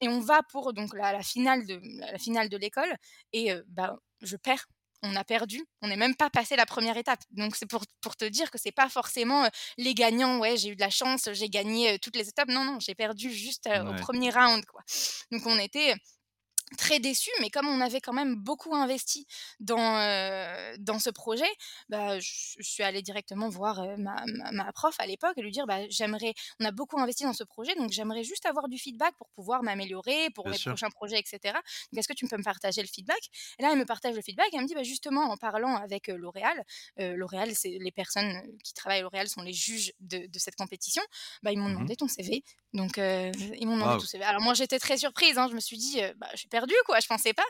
Et 0.00 0.08
on 0.08 0.20
va 0.20 0.42
pour 0.50 0.72
donc 0.72 0.94
la, 0.94 1.12
la 1.12 1.22
finale 1.22 1.66
de 1.66 1.80
la 2.12 2.18
finale 2.18 2.48
de 2.48 2.56
l'école 2.56 2.92
et 3.32 3.52
euh, 3.52 3.62
bah, 3.68 3.96
je 4.22 4.36
perds 4.36 4.66
on 5.02 5.14
a 5.16 5.24
perdu, 5.24 5.64
on 5.82 5.88
n'est 5.88 5.96
même 5.96 6.16
pas 6.16 6.30
passé 6.30 6.56
la 6.56 6.66
première 6.66 6.96
étape. 6.96 7.20
Donc 7.30 7.56
c'est 7.56 7.66
pour, 7.66 7.84
pour 8.00 8.16
te 8.16 8.24
dire 8.24 8.50
que 8.50 8.58
c'est 8.58 8.72
pas 8.72 8.88
forcément 8.88 9.48
les 9.76 9.94
gagnants, 9.94 10.38
ouais, 10.38 10.56
j'ai 10.56 10.70
eu 10.70 10.76
de 10.76 10.80
la 10.80 10.90
chance, 10.90 11.28
j'ai 11.32 11.48
gagné 11.48 11.98
toutes 11.98 12.16
les 12.16 12.28
étapes. 12.28 12.48
Non, 12.48 12.64
non, 12.64 12.78
j'ai 12.80 12.94
perdu 12.94 13.30
juste 13.30 13.66
ouais. 13.66 13.80
au 13.80 13.94
premier 13.94 14.30
round, 14.30 14.64
quoi. 14.66 14.82
Donc 15.30 15.46
on 15.46 15.58
était 15.58 15.94
très 16.76 17.00
déçu, 17.00 17.30
mais 17.40 17.50
comme 17.50 17.66
on 17.68 17.80
avait 17.80 18.00
quand 18.00 18.12
même 18.12 18.36
beaucoup 18.36 18.74
investi 18.74 19.26
dans, 19.60 19.96
euh, 19.96 20.74
dans 20.78 20.98
ce 20.98 21.10
projet, 21.10 21.48
bah, 21.88 22.18
je, 22.18 22.56
je, 22.58 22.68
suis 22.68 22.82
allée 22.82 23.02
directement 23.02 23.48
voir 23.48 23.80
euh, 23.80 23.96
ma, 23.96 24.22
ma, 24.26 24.52
ma, 24.52 24.72
prof 24.72 24.94
à 24.98 25.06
l'époque 25.06 25.34
et 25.36 25.42
lui 25.42 25.50
dire 25.50 25.66
bah, 25.66 25.88
j'aimerais, 25.88 26.34
on 26.60 26.64
a 26.64 26.70
beaucoup 26.70 26.98
investi 26.98 27.24
dans 27.24 27.32
ce 27.32 27.44
projet, 27.44 27.74
donc 27.76 27.90
j'aimerais 27.90 28.24
juste 28.24 28.46
avoir 28.46 28.68
du 28.68 28.78
feedback 28.78 29.14
pour 29.16 29.28
pouvoir 29.30 29.62
m'améliorer 29.62 30.30
pour 30.34 30.44
Bien 30.44 30.54
sûr. 30.54 30.72
prochains 30.72 30.90
projets, 30.90 31.18
etc. 31.18 31.38
Donc 31.44 31.98
est-ce 31.98 32.08
que 32.08 32.14
tu 32.14 32.26
peux 32.26 32.36
me 32.36 32.44
partager 32.44 32.82
le 32.82 32.88
feedback? 32.88 33.20
Et 33.58 33.62
là, 33.62 33.70
elle 33.72 33.78
me 33.78 33.86
partage 33.86 34.14
le 34.14 34.22
feedback 34.22 34.48
et 34.52 34.56
elle 34.56 34.62
me 34.62 34.68
dit 34.68 34.74
bah, 34.74 34.82
justement 34.82 35.30
en 35.30 35.36
parlant 35.36 35.76
avec 35.76 36.08
L'Oréal, 36.08 36.64
euh, 37.00 37.14
L'Oréal, 37.16 37.54
c'est 37.54 37.78
les 37.80 37.92
personnes 37.92 38.42
qui 38.62 38.74
travaillent 38.74 39.00
à 39.00 39.02
L'Oréal 39.02 39.28
sont 39.28 39.42
les 39.42 39.52
juges 39.52 39.92
de, 40.00 40.26
de 40.26 40.38
cette 40.38 40.56
compétition, 40.56 41.02
bah, 41.42 41.52
ils 41.52 41.58
m'ont 41.58 41.68
mmh 41.68 41.74
demandé 41.78 41.96
ton 41.96 42.08
CV, 42.08 42.42
donc 42.72 42.96
ils 42.96 43.66
m'ont 43.66 43.76
demandé 43.76 43.94
wow. 43.94 44.00
ton 44.00 44.06
CV. 44.06 44.24
Alors 44.24 44.42
moi 44.42 44.54
j'étais 44.54 44.78
très 44.78 44.96
surprise, 44.96 45.38
hein, 45.38 45.48
je 45.48 45.54
me 45.54 45.60
suis 45.60 45.76
dit 45.76 46.00
bah, 46.16 46.28
je 46.32 46.38
suis 46.38 46.48
perdu 46.58 46.74
quoi 46.86 46.98
je 47.00 47.06
pensais 47.06 47.32
pas. 47.32 47.46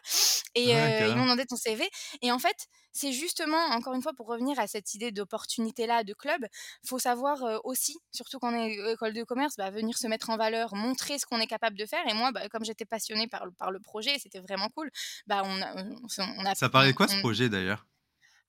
Et 0.54 0.68
ouais, 0.68 1.02
euh, 1.02 1.06
ils 1.08 1.16
m'ont 1.16 1.24
demandé 1.24 1.46
ton 1.46 1.56
CV 1.56 1.88
et 2.22 2.30
en 2.32 2.38
fait 2.38 2.56
c'est 2.92 3.12
justement 3.12 3.62
encore 3.70 3.94
une 3.94 4.02
fois 4.02 4.12
pour 4.12 4.26
revenir 4.26 4.58
à 4.58 4.66
cette 4.66 4.94
idée 4.94 5.12
d'opportunité 5.12 5.86
là 5.86 6.04
de 6.04 6.14
club 6.14 6.44
faut 6.86 6.98
savoir 6.98 7.42
euh, 7.44 7.58
aussi 7.64 7.96
surtout 8.12 8.38
quand 8.38 8.52
on 8.52 8.56
est 8.56 8.92
école 8.92 9.14
de 9.14 9.24
commerce 9.24 9.56
bah, 9.56 9.70
venir 9.70 9.96
se 9.96 10.06
mettre 10.06 10.30
en 10.30 10.36
valeur 10.36 10.74
montrer 10.74 11.18
ce 11.18 11.26
qu'on 11.26 11.40
est 11.40 11.46
capable 11.46 11.78
de 11.78 11.86
faire. 11.86 12.04
Et 12.08 12.14
moi 12.14 12.32
bah, 12.32 12.48
comme 12.50 12.64
j'étais 12.64 12.84
passionnée 12.84 13.28
par, 13.28 13.46
par 13.58 13.70
le 13.70 13.80
projet 13.80 14.18
c'était 14.18 14.40
vraiment 14.40 14.68
cool. 14.68 14.90
Bah 15.26 15.42
on 15.44 15.62
a, 15.62 15.74
on 16.18 16.44
a 16.44 16.54
ça 16.54 16.68
parlait 16.68 16.92
quoi 16.92 17.06
on, 17.08 17.14
ce 17.14 17.20
projet 17.20 17.48
d'ailleurs? 17.48 17.86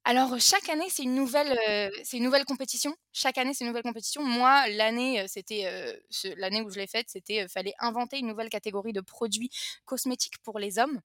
Alors 0.10 0.40
chaque 0.40 0.68
année 0.70 0.88
c'est 0.90 1.04
une 1.04 1.14
nouvelle 1.14 1.56
euh, 1.70 1.92
c'est 2.04 2.18
une 2.18 2.24
nouvelle 2.24 2.44
compétition. 2.44 2.96
Chaque 3.14 3.38
année 3.38 3.54
c'est 3.54 3.64
une 3.64 3.68
nouvelle 3.68 3.84
compétition. 3.84 4.24
Moi 4.24 4.68
l'année 4.70 5.24
c'était 5.28 5.66
euh, 5.66 5.94
l'année 6.36 6.62
où 6.62 6.72
je 6.72 6.80
l'ai 6.80 6.88
faite 6.88 7.06
c'était 7.10 7.44
euh, 7.44 7.48
fallait 7.48 7.76
inventer 7.78 8.18
une 8.18 8.26
nouvelle 8.26 8.50
catégorie 8.50 8.92
de 8.92 9.02
produits 9.02 9.52
cosmétiques 9.86 10.40
pour 10.42 10.58
les 10.58 10.80
hommes. 10.80 11.00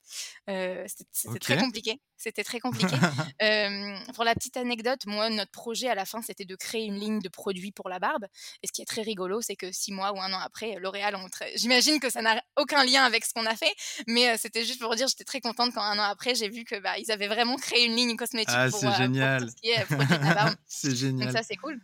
c'était 0.46 1.38
très 1.38 1.58
compliqué. 1.58 2.00
C'était 2.16 2.44
très 2.44 2.60
compliqué. 2.60 2.96
pour 4.14 4.24
la 4.24 4.34
petite 4.34 4.56
anecdote, 4.56 5.00
moi 5.04 5.28
notre 5.28 5.50
projet 5.50 5.88
à 5.88 5.94
la 5.94 6.06
fin 6.06 6.22
c'était 6.22 6.46
de 6.46 6.56
créer 6.56 6.86
une 6.86 6.98
ligne 6.98 7.18
de 7.18 7.28
produits 7.28 7.72
pour 7.72 7.90
la 7.90 7.98
barbe. 7.98 8.24
Et 8.62 8.68
ce 8.68 8.72
qui 8.72 8.80
est 8.80 8.86
très 8.86 9.02
rigolo 9.02 9.42
c'est 9.42 9.56
que 9.56 9.70
six 9.70 9.92
mois 9.92 10.14
ou 10.14 10.20
un 10.22 10.32
an 10.32 10.38
après 10.38 10.76
L'Oréal 10.80 11.14
ont 11.16 11.28
très... 11.28 11.54
j'imagine 11.56 12.00
que 12.00 12.08
ça 12.08 12.22
n'a 12.22 12.42
aucun 12.56 12.82
lien 12.84 13.04
avec 13.04 13.26
ce 13.26 13.34
qu'on 13.34 13.44
a 13.44 13.54
fait, 13.54 13.74
mais 14.06 14.38
c'était 14.38 14.64
juste 14.64 14.80
pour 14.80 14.96
dire 14.96 15.08
j'étais 15.08 15.24
très 15.24 15.42
contente 15.42 15.74
quand 15.74 15.82
un 15.82 15.98
an 15.98 16.04
après 16.04 16.34
j'ai 16.34 16.48
vu 16.48 16.64
que 16.64 16.76
bah, 16.76 16.98
ils 16.98 17.12
avaient 17.12 17.28
vraiment 17.28 17.56
créé 17.56 17.84
une 17.84 17.96
ligne 17.96 18.16
cosmétique 18.16 18.54
ah, 18.56 18.70
pour 18.70 18.80
c'est 18.80 18.93
génial. 18.94 19.48
c'est 20.66 20.94
génial. 20.94 21.28
Donc 21.28 21.36
ça, 21.36 21.42
c'est 21.42 21.56
cool. 21.56 21.80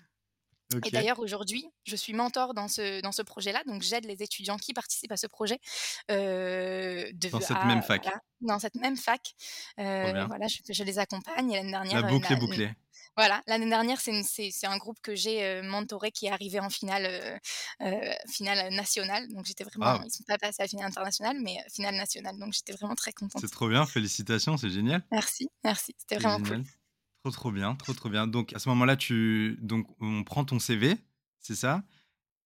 Okay. 0.72 0.88
Et 0.88 0.92
d'ailleurs, 0.92 1.18
aujourd'hui, 1.18 1.66
je 1.84 1.96
suis 1.96 2.12
mentor 2.12 2.54
dans 2.54 2.68
ce, 2.68 3.00
dans 3.00 3.10
ce 3.10 3.22
projet-là. 3.22 3.64
Donc, 3.66 3.82
j'aide 3.82 4.04
les 4.04 4.22
étudiants 4.22 4.56
qui 4.56 4.72
participent 4.72 5.10
à 5.10 5.16
ce 5.16 5.26
projet. 5.26 5.58
Euh, 6.12 7.10
de, 7.12 7.28
dans 7.28 7.40
cette 7.40 7.56
à, 7.56 7.64
même 7.64 7.82
fac. 7.82 8.02
Voilà, 8.04 8.20
dans 8.40 8.58
cette 8.60 8.76
même 8.76 8.96
fac. 8.96 9.34
Euh, 9.80 10.26
voilà, 10.26 10.46
je, 10.46 10.58
je, 10.72 10.84
les 10.84 11.00
accompagne. 11.00 11.52
L'année 11.52 11.72
dernière. 11.72 12.02
La 12.02 12.08
boucle 12.08 12.32
est 12.32 12.36
bouclée. 12.36 12.70
Voilà, 13.16 13.42
l'année 13.46 13.68
dernière, 13.68 14.00
c'est 14.00 14.66
un 14.66 14.78
groupe 14.78 14.98
que 15.02 15.14
j'ai 15.14 15.44
euh, 15.44 15.62
mentoré 15.62 16.10
qui 16.10 16.26
est 16.26 16.30
arrivé 16.30 16.60
en 16.60 16.70
finale, 16.70 17.06
euh, 17.06 17.38
euh, 17.82 18.12
finale 18.28 18.72
nationale. 18.72 19.28
Donc 19.28 19.44
j'étais 19.44 19.64
vraiment, 19.64 19.98
wow. 19.98 20.04
ils 20.06 20.10
sont 20.10 20.24
pas 20.24 20.38
passés 20.38 20.62
à 20.62 20.64
la 20.64 20.68
finale 20.68 20.86
internationale, 20.86 21.36
mais 21.42 21.58
finale 21.72 21.96
nationale. 21.96 22.38
Donc 22.38 22.52
j'étais 22.52 22.72
vraiment 22.72 22.94
très 22.94 23.12
contente. 23.12 23.42
C'est 23.42 23.50
trop 23.50 23.68
bien, 23.68 23.84
félicitations, 23.84 24.56
c'est 24.56 24.70
génial. 24.70 25.02
Merci, 25.10 25.48
merci, 25.64 25.94
c'était 25.98 26.16
vraiment 26.16 26.38
génial. 26.38 26.62
cool. 26.62 26.70
Trop 27.22 27.30
trop 27.30 27.52
bien, 27.52 27.74
trop 27.76 27.92
trop 27.92 28.08
bien. 28.08 28.26
Donc 28.26 28.54
à 28.54 28.58
ce 28.58 28.68
moment-là, 28.70 28.96
tu, 28.96 29.58
donc 29.60 29.86
on 30.00 30.24
prend 30.24 30.44
ton 30.44 30.58
CV, 30.58 30.96
c'est 31.38 31.54
ça? 31.54 31.82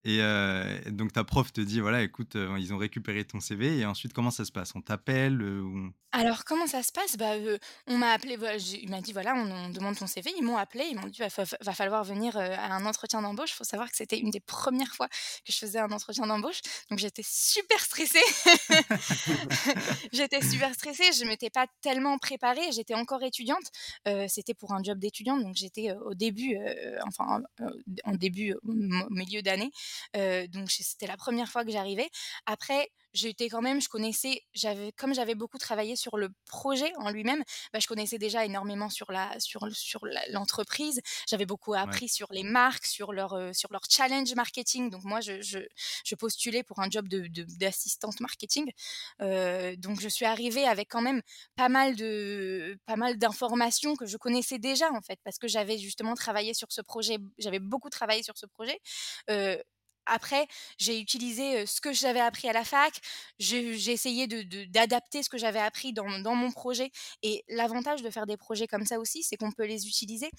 Et 0.06 0.18
euh, 0.20 0.78
donc 0.90 1.14
ta 1.14 1.25
prof 1.25 1.50
te 1.50 1.62
dit 1.62 1.80
voilà, 1.80 2.02
écoute, 2.02 2.37
euh, 2.37 2.56
ils 2.58 2.75
ont 2.75 2.76
récupéré 2.76 3.25
ton 3.25 3.40
CV 3.40 3.78
et 3.78 3.87
ensuite 3.87 4.12
comment 4.12 4.30
ça 4.30 4.44
se 4.44 4.52
passe? 4.52 4.73
On 4.75 4.82
t'appelle 4.82 5.40
euh. 5.40 5.88
Alors 6.12 6.44
comment 6.44 6.66
ça 6.66 6.82
se 6.82 6.92
passe? 6.92 7.16
Bah, 7.16 7.32
euh, 7.32 7.56
On 7.87 7.96
m'a 7.96 8.12
appelé, 8.12 8.37
il 8.82 8.90
m'a 8.90 9.00
dit 9.00 9.14
voilà, 9.14 9.34
on, 9.34 9.70
demande 9.70 9.96
ton 9.96 10.06
CV, 10.06 10.30
ils 10.37 10.44
m'ont 10.44 10.58
appelé, 10.58 10.84
ils 10.90 10.96
m'ont 10.96 11.08
dit 11.08 11.20
va, 11.20 11.28
va, 11.61 11.73
falloir 11.73 12.04
venir 12.04 12.37
à 12.37 12.75
un 12.75 12.84
entretien 12.84 13.23
d'embauche. 13.23 13.52
Il 13.52 13.56
faut 13.56 13.64
savoir 13.64 13.90
que 13.90 13.96
c'était 13.96 14.18
une 14.18 14.30
des 14.30 14.40
premières 14.40 14.94
fois 14.94 15.08
que 15.08 15.52
je 15.52 15.56
faisais 15.56 15.78
un 15.78 15.90
entretien 15.90 16.26
d'embauche, 16.26 16.61
donc 16.90 16.99
j'étais 16.99 17.25
super 17.25 17.80
stressée. 17.80 18.23
j'étais 20.12 20.42
super 20.42 20.75
stressée, 20.75 21.12
je 21.18 21.25
m'étais 21.25 21.50
pas 21.50 21.66
tellement 21.80 22.18
préparée, 22.18 22.73
j'étais 22.73 22.94
encore 22.94 23.23
étudiante. 23.23 23.64
c'était 24.28 24.54
pour 24.54 24.75
un 24.75 24.82
job 24.82 24.99
d'étudiante, 24.99 25.42
donc 25.42 25.56
j'étais 25.56 25.92
au 26.04 26.12
début, 26.12 26.58
enfin 27.06 27.40
en 28.04 28.14
début, 28.14 28.54
au 28.62 29.11
milieu 29.11 29.40
d'année. 29.40 29.73
Euh, 30.16 30.46
donc 30.48 30.70
c'était 30.70 31.06
la 31.06 31.16
première 31.16 31.48
fois 31.48 31.64
que 31.64 31.70
j'arrivais. 31.70 32.08
Après, 32.46 32.90
j'étais 33.12 33.48
quand 33.48 33.62
même, 33.62 33.80
je 33.80 33.88
connaissais, 33.88 34.42
j'avais, 34.54 34.92
comme 34.92 35.14
j'avais 35.14 35.34
beaucoup 35.34 35.58
travaillé 35.58 35.96
sur 35.96 36.16
le 36.16 36.30
projet 36.46 36.92
en 36.96 37.10
lui-même, 37.10 37.42
bah, 37.72 37.78
je 37.80 37.86
connaissais 37.86 38.18
déjà 38.18 38.44
énormément 38.44 38.90
sur 38.90 39.12
la, 39.12 39.38
sur, 39.38 39.68
sur 39.72 40.00
l'entreprise. 40.30 41.00
J'avais 41.28 41.46
beaucoup 41.46 41.74
appris 41.74 42.06
ouais. 42.06 42.08
sur 42.08 42.32
les 42.32 42.42
marques, 42.42 42.86
sur 42.86 43.12
leur, 43.12 43.34
euh, 43.34 43.52
sur 43.52 43.72
leur 43.72 43.82
challenge 43.88 44.34
marketing. 44.34 44.90
Donc 44.90 45.04
moi, 45.04 45.20
je, 45.20 45.40
je, 45.42 45.60
je 46.04 46.14
postulais 46.16 46.62
pour 46.64 46.80
un 46.80 46.90
job 46.90 47.08
de, 47.08 47.28
de, 47.28 47.44
d'assistante 47.58 48.20
marketing. 48.20 48.70
Euh, 49.22 49.76
donc 49.76 50.00
je 50.00 50.08
suis 50.08 50.24
arrivée 50.24 50.66
avec 50.66 50.88
quand 50.90 51.02
même 51.02 51.22
pas 51.56 51.68
mal 51.68 51.94
de, 51.96 52.76
pas 52.86 52.96
mal 52.96 53.16
d'informations 53.16 53.94
que 53.96 54.06
je 54.06 54.16
connaissais 54.16 54.58
déjà 54.58 54.90
en 54.92 55.00
fait, 55.02 55.20
parce 55.24 55.38
que 55.38 55.48
j'avais 55.48 55.78
justement 55.78 56.14
travaillé 56.14 56.52
sur 56.54 56.72
ce 56.72 56.80
projet. 56.80 57.18
J'avais 57.38 57.60
beaucoup 57.60 57.90
travaillé 57.90 58.22
sur 58.22 58.36
ce 58.36 58.46
projet. 58.46 58.80
Euh, 59.30 59.56
après, 60.06 60.46
j'ai 60.78 60.99
utilisé 61.00 61.66
ce 61.66 61.80
que 61.80 61.92
j'avais 61.92 62.20
appris 62.20 62.49
à 62.49 62.52
la 62.52 62.64
fac, 62.64 62.94
j'ai 63.38 63.90
essayé 63.90 64.26
d'adapter 64.26 65.18
de, 65.18 65.23
de, 65.23 65.25
ce 65.25 65.28
que 65.28 65.38
j'avais 65.38 65.61
appris 65.61 65.92
dans, 65.92 66.18
dans, 66.20 66.34
mon 66.34 66.50
projet. 66.50 66.90
Et 67.23 67.44
l'avantage 67.49 68.02
de 68.02 68.11
faire 68.11 68.26
des 68.26 68.37
projets 68.37 68.66
comme 68.66 68.87
ça 68.87 68.99
aussi, 68.99 69.23
c'est 69.23 69.37
qu'on 69.37 69.52
peut 69.52 69.66
les 69.66 69.87
utiliser. 69.87 70.30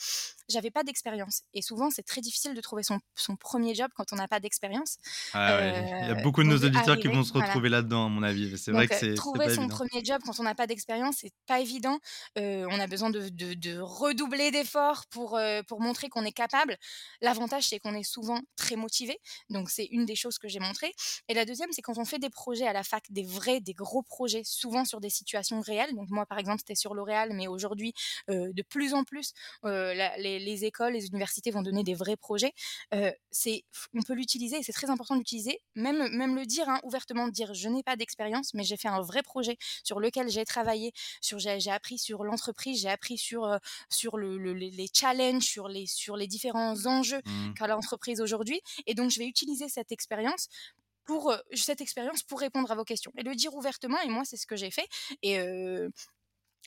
J'avais 0.49 0.71
pas 0.71 0.83
d'expérience. 0.83 1.41
Et 1.53 1.61
souvent, 1.61 1.89
c'est 1.89 2.03
très 2.03 2.21
difficile 2.21 2.53
de 2.53 2.61
trouver 2.61 2.83
son, 2.83 2.99
son, 3.15 3.35
premier 3.35 3.75
job 3.75 3.89
quand 3.95 4.13
on 4.13 4.15
n'a 4.15 4.27
pas 4.27 4.39
d'expérience. 4.39 4.97
Ah, 5.33 5.53
euh. 5.53 5.81
Il 6.03 6.07
y 6.07 6.11
a 6.11 6.15
beaucoup 6.15 6.43
de 6.43 6.47
nos 6.47 6.57
auditeurs 6.57 6.89
arriver, 6.89 7.01
qui 7.01 7.07
vont 7.07 7.23
se 7.23 7.33
retrouver 7.33 7.69
voilà. 7.69 7.77
là-dedans, 7.77 8.05
à 8.05 8.09
mon 8.09 8.23
avis. 8.23 8.57
C'est 8.57 8.71
vrai 8.71 8.87
que 8.87 8.95
c'est. 8.95 9.13
Trouver 9.15 9.49
son 9.49 9.63
évident. 9.63 9.75
premier 9.75 10.03
job 10.03 10.21
quand 10.25 10.39
on 10.39 10.43
n'a 10.43 10.55
pas 10.55 10.67
d'expérience, 10.67 11.17
c'est 11.21 11.33
pas 11.47 11.59
évident. 11.59 11.99
Euh, 12.37 12.65
on 12.69 12.79
a 12.79 12.87
besoin 12.87 13.09
de, 13.09 13.29
de 13.29 13.79
redoubler 13.79 14.51
d'efforts 14.51 15.05
pour, 15.09 15.37
euh, 15.37 15.61
pour 15.67 15.81
montrer 15.81 16.09
qu'on 16.09 16.23
est 16.23 16.31
capable. 16.31 16.77
L'avantage, 17.21 17.67
c'est 17.67 17.79
qu'on 17.79 17.93
est 17.93 18.03
souvent 18.03 18.39
très 18.55 18.75
motivé. 18.75 19.17
Donc, 19.55 19.69
c'est 19.69 19.85
une 19.85 20.05
des 20.05 20.15
choses 20.15 20.37
que 20.37 20.47
j'ai 20.49 20.59
montrées. 20.59 20.93
Et 21.29 21.33
la 21.33 21.45
deuxième, 21.45 21.71
c'est 21.71 21.81
quand 21.81 21.97
on 21.97 22.05
fait 22.05 22.19
des 22.19 22.29
projets 22.29 22.67
à 22.67 22.73
la 22.73 22.83
fac, 22.83 23.03
des 23.09 23.23
vrais, 23.23 23.61
des 23.61 23.73
gros 23.73 24.03
projets, 24.03 24.41
souvent 24.43 24.83
sur 24.83 24.99
des 24.99 25.09
situations 25.09 25.61
réelles. 25.61 25.95
Donc, 25.95 26.09
moi, 26.09 26.25
par 26.25 26.37
exemple, 26.37 26.59
c'était 26.59 26.75
sur 26.75 26.93
L'Oréal, 26.93 27.29
mais 27.33 27.47
aujourd'hui, 27.47 27.93
euh, 28.29 28.51
de 28.53 28.61
plus 28.61 28.93
en 28.93 29.03
plus, 29.05 29.31
euh, 29.63 29.93
la, 29.93 30.17
les, 30.17 30.39
les, 30.39 30.65
écoles, 30.65 30.93
les 30.93 31.07
universités 31.07 31.51
vont 31.51 31.61
donner 31.61 31.83
des 31.83 31.93
vrais 31.93 32.17
projets. 32.17 32.51
Euh, 32.93 33.11
c'est, 33.31 33.63
on 33.93 34.01
peut 34.01 34.13
l'utiliser 34.13 34.57
et 34.57 34.63
c'est 34.63 34.73
très 34.73 34.89
important 34.89 35.15
d'utiliser, 35.15 35.61
même, 35.75 36.09
même 36.15 36.35
le 36.35 36.45
dire 36.45 36.67
hein, 36.67 36.79
ouvertement, 36.83 37.29
dire 37.29 37.53
je 37.53 37.69
n'ai 37.69 37.83
pas 37.83 37.95
d'expérience, 37.95 38.53
mais 38.53 38.63
j'ai 38.63 38.77
fait 38.77 38.89
un 38.89 39.01
vrai 39.01 39.23
projet 39.23 39.57
sur 39.83 39.99
lequel 40.01 40.29
j'ai 40.29 40.43
travaillé, 40.43 40.91
sur, 41.21 41.39
j'ai, 41.39 41.59
j'ai 41.59 41.71
appris 41.71 41.97
sur 41.97 42.23
l'entreprise, 42.23 42.81
j'ai 42.81 42.89
appris 42.89 43.17
sur, 43.17 43.57
sur 43.89 44.17
le, 44.17 44.37
le, 44.37 44.53
les 44.53 44.89
challenges, 44.93 45.43
sur 45.43 45.69
les, 45.69 45.87
sur 45.87 46.17
les 46.17 46.27
différents 46.27 46.85
enjeux 46.85 47.21
mmh. 47.25 47.53
qu'a 47.53 47.67
l'entreprise 47.67 48.19
aujourd'hui. 48.19 48.59
Et 48.85 48.93
donc, 48.93 49.11
je 49.11 49.19
vais 49.19 49.27
utiliser 49.27 49.44
cette 49.69 49.91
expérience 49.91 50.47
pour 51.05 51.31
euh, 51.31 51.37
cette 51.53 51.81
expérience 51.81 52.23
pour 52.23 52.39
répondre 52.39 52.71
à 52.71 52.75
vos 52.75 52.83
questions 52.83 53.11
et 53.17 53.23
le 53.23 53.35
dire 53.35 53.53
ouvertement 53.55 53.99
et 54.01 54.09
moi 54.09 54.23
c'est 54.25 54.37
ce 54.37 54.47
que 54.47 54.55
j'ai 54.55 54.71
fait 54.71 54.87
et 55.21 55.39
euh, 55.39 55.89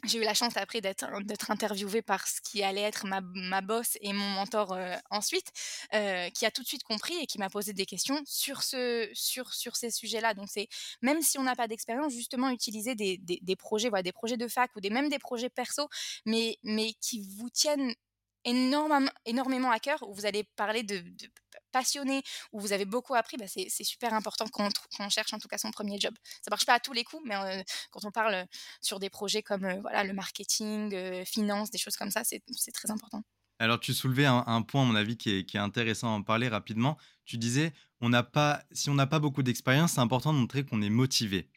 j'ai 0.04 0.18
eu 0.18 0.22
la 0.22 0.34
chance 0.34 0.56
après 0.56 0.80
d'être 0.80 1.06
d'être 1.24 1.50
interviewée 1.50 2.02
par 2.02 2.28
ce 2.28 2.40
qui 2.40 2.62
allait 2.62 2.82
être 2.82 3.04
ma, 3.04 3.20
ma 3.20 3.60
boss 3.62 3.98
et 4.00 4.12
mon 4.12 4.28
mentor 4.28 4.72
euh, 4.72 4.94
ensuite 5.10 5.50
qui 5.90 6.46
a 6.46 6.50
tout 6.52 6.62
de 6.62 6.68
suite 6.68 6.84
compris 6.84 7.16
et 7.20 7.26
qui 7.26 7.38
m'a 7.38 7.50
posé 7.50 7.72
des 7.72 7.84
questions 7.84 8.20
sur 8.24 8.62
ce 8.62 9.10
sur 9.12 9.52
sur 9.52 9.74
ces 9.74 9.90
sujets-là. 9.90 10.34
Donc 10.34 10.46
c'est 10.48 10.68
même 11.02 11.20
si 11.20 11.36
on 11.36 11.42
n'a 11.42 11.56
pas 11.56 11.66
d'expérience 11.66 12.12
justement 12.12 12.50
utiliser 12.50 12.94
des, 12.94 13.18
des, 13.18 13.40
des 13.42 13.56
projets 13.56 13.88
voilà 13.88 14.04
des 14.04 14.12
projets 14.12 14.36
de 14.36 14.46
fac 14.46 14.70
ou 14.76 14.80
des 14.80 14.90
même 14.90 15.08
des 15.08 15.18
projets 15.18 15.50
perso 15.50 15.88
mais 16.26 16.58
mais 16.62 16.92
qui 17.00 17.22
vous 17.36 17.50
tiennent 17.50 17.92
énormément, 18.44 19.10
énormément 19.24 19.70
à 19.70 19.78
cœur, 19.78 20.02
où 20.08 20.14
vous 20.14 20.26
allez 20.26 20.44
parler 20.56 20.82
de, 20.82 21.02
passionné, 21.72 22.22
où 22.52 22.60
vous 22.60 22.72
avez 22.72 22.84
beaucoup 22.84 23.14
appris, 23.14 23.36
bah, 23.36 23.46
c'est 23.48 23.84
super 23.84 24.14
important 24.14 24.46
quand 24.48 24.70
on, 24.98 25.08
cherche 25.08 25.32
en 25.32 25.38
tout 25.38 25.48
cas 25.48 25.58
son 25.58 25.70
premier 25.70 25.98
job. 25.98 26.14
Ça 26.42 26.50
marche 26.50 26.66
pas 26.66 26.74
à 26.74 26.80
tous 26.80 26.92
les 26.92 27.04
coups, 27.04 27.22
mais 27.26 27.64
quand 27.90 28.04
on 28.04 28.10
parle 28.10 28.46
sur 28.80 28.98
des 28.98 29.10
projets 29.10 29.42
comme 29.42 29.80
voilà, 29.80 30.04
le 30.04 30.12
marketing, 30.12 31.24
finance, 31.24 31.70
des 31.70 31.78
choses 31.78 31.96
comme 31.96 32.10
ça, 32.10 32.22
c'est 32.24 32.42
très 32.72 32.90
important. 32.90 33.22
Alors, 33.60 33.80
tu 33.80 33.92
soulevais 33.92 34.26
un, 34.26 34.62
point, 34.62 34.82
à 34.82 34.84
mon 34.84 34.94
avis, 34.94 35.16
qui 35.16 35.30
est, 35.30 35.56
intéressant 35.56 36.08
à 36.08 36.16
en 36.16 36.22
parler 36.22 36.48
rapidement. 36.48 36.96
Tu 37.24 37.38
disais, 37.38 37.72
on 38.00 38.08
n'a 38.08 38.22
pas, 38.22 38.62
si 38.70 38.88
on 38.88 38.94
n'a 38.94 39.06
pas 39.06 39.18
beaucoup 39.18 39.42
d'expérience, 39.42 39.92
c'est 39.92 40.00
important 40.00 40.32
de 40.32 40.38
montrer 40.38 40.64
qu'on 40.64 40.80
est 40.80 40.90
motivé. 40.90 41.50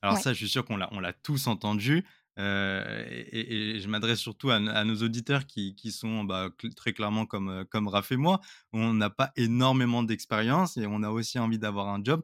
Alors 0.00 0.18
ça, 0.18 0.32
je 0.32 0.38
suis 0.38 0.48
sûr 0.48 0.64
qu'on 0.64 0.76
l'a 0.76 1.12
tous 1.12 1.48
entendu. 1.48 2.04
Euh, 2.38 3.04
et, 3.32 3.80
je 3.80 3.88
m'adresse 3.88 4.20
surtout 4.20 4.50
à, 4.50 4.84
nos 4.84 4.96
auditeurs 5.02 5.46
qui, 5.46 5.74
sont 5.90 6.24
bah, 6.24 6.50
très 6.76 6.92
clairement 6.92 7.26
comme, 7.26 7.48
euh, 7.48 7.64
comme 7.64 7.88
Raph 7.88 8.12
et 8.12 8.16
moi. 8.16 8.40
On 8.72 8.94
n'a 8.94 9.10
pas 9.10 9.32
énormément 9.36 10.02
d'expérience 10.02 10.76
et 10.76 10.86
on 10.86 11.02
a 11.02 11.10
aussi 11.10 11.38
envie 11.38 11.58
d'avoir 11.58 11.88
un 11.88 12.02
job. 12.02 12.22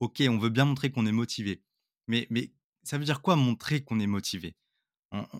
Ok, 0.00 0.22
on 0.28 0.38
veut 0.38 0.50
bien 0.50 0.64
montrer 0.64 0.90
qu'on 0.90 1.06
est 1.06 1.12
motivé. 1.12 1.62
Mais, 2.06 2.26
mais 2.30 2.52
ça 2.84 2.98
veut 2.98 3.04
dire 3.04 3.22
quoi 3.22 3.36
montrer 3.36 3.82
qu'on 3.82 3.98
est 3.98 4.06
motivé? 4.06 4.54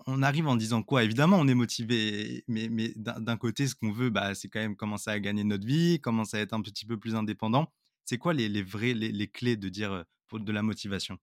On, 0.07 0.23
arrive 0.23 0.47
en 0.47 0.57
disant 0.57 0.83
quoi? 0.83 1.05
Évidemment, 1.05 1.37
on 1.39 1.49
est 1.49 1.55
motivé, 1.55 2.45
mais, 2.49 2.69
mais 2.71 2.93
d'un 2.97 3.37
côté, 3.37 3.67
ce 3.67 3.75
qu'on 3.75 3.91
veut, 3.91 4.11
bah, 4.11 4.35
c'est 4.35 4.49
quand 4.49 4.61
même 4.61 4.77
commencer 4.77 5.11
à 5.11 5.21
gagner 5.21 5.45
notre 5.45 5.67
vie, 5.67 6.01
commencer 6.01 6.39
à 6.39 6.41
être 6.41 6.55
un 6.55 6.63
petit 6.63 6.87
peu 6.87 6.97
plus 6.99 7.15
indépendant. 7.15 7.71
C'est 8.05 8.17
quoi 8.17 8.33
les, 8.33 8.49
les 8.49 8.63
vrais, 8.63 8.95
les, 8.95 9.29
clés 9.29 9.57
de 9.57 9.69
dire 9.69 10.05
pour 10.29 10.41
de 10.41 10.53
la 10.53 10.63
motivation? 10.63 11.19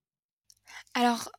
Alors, 0.92 1.30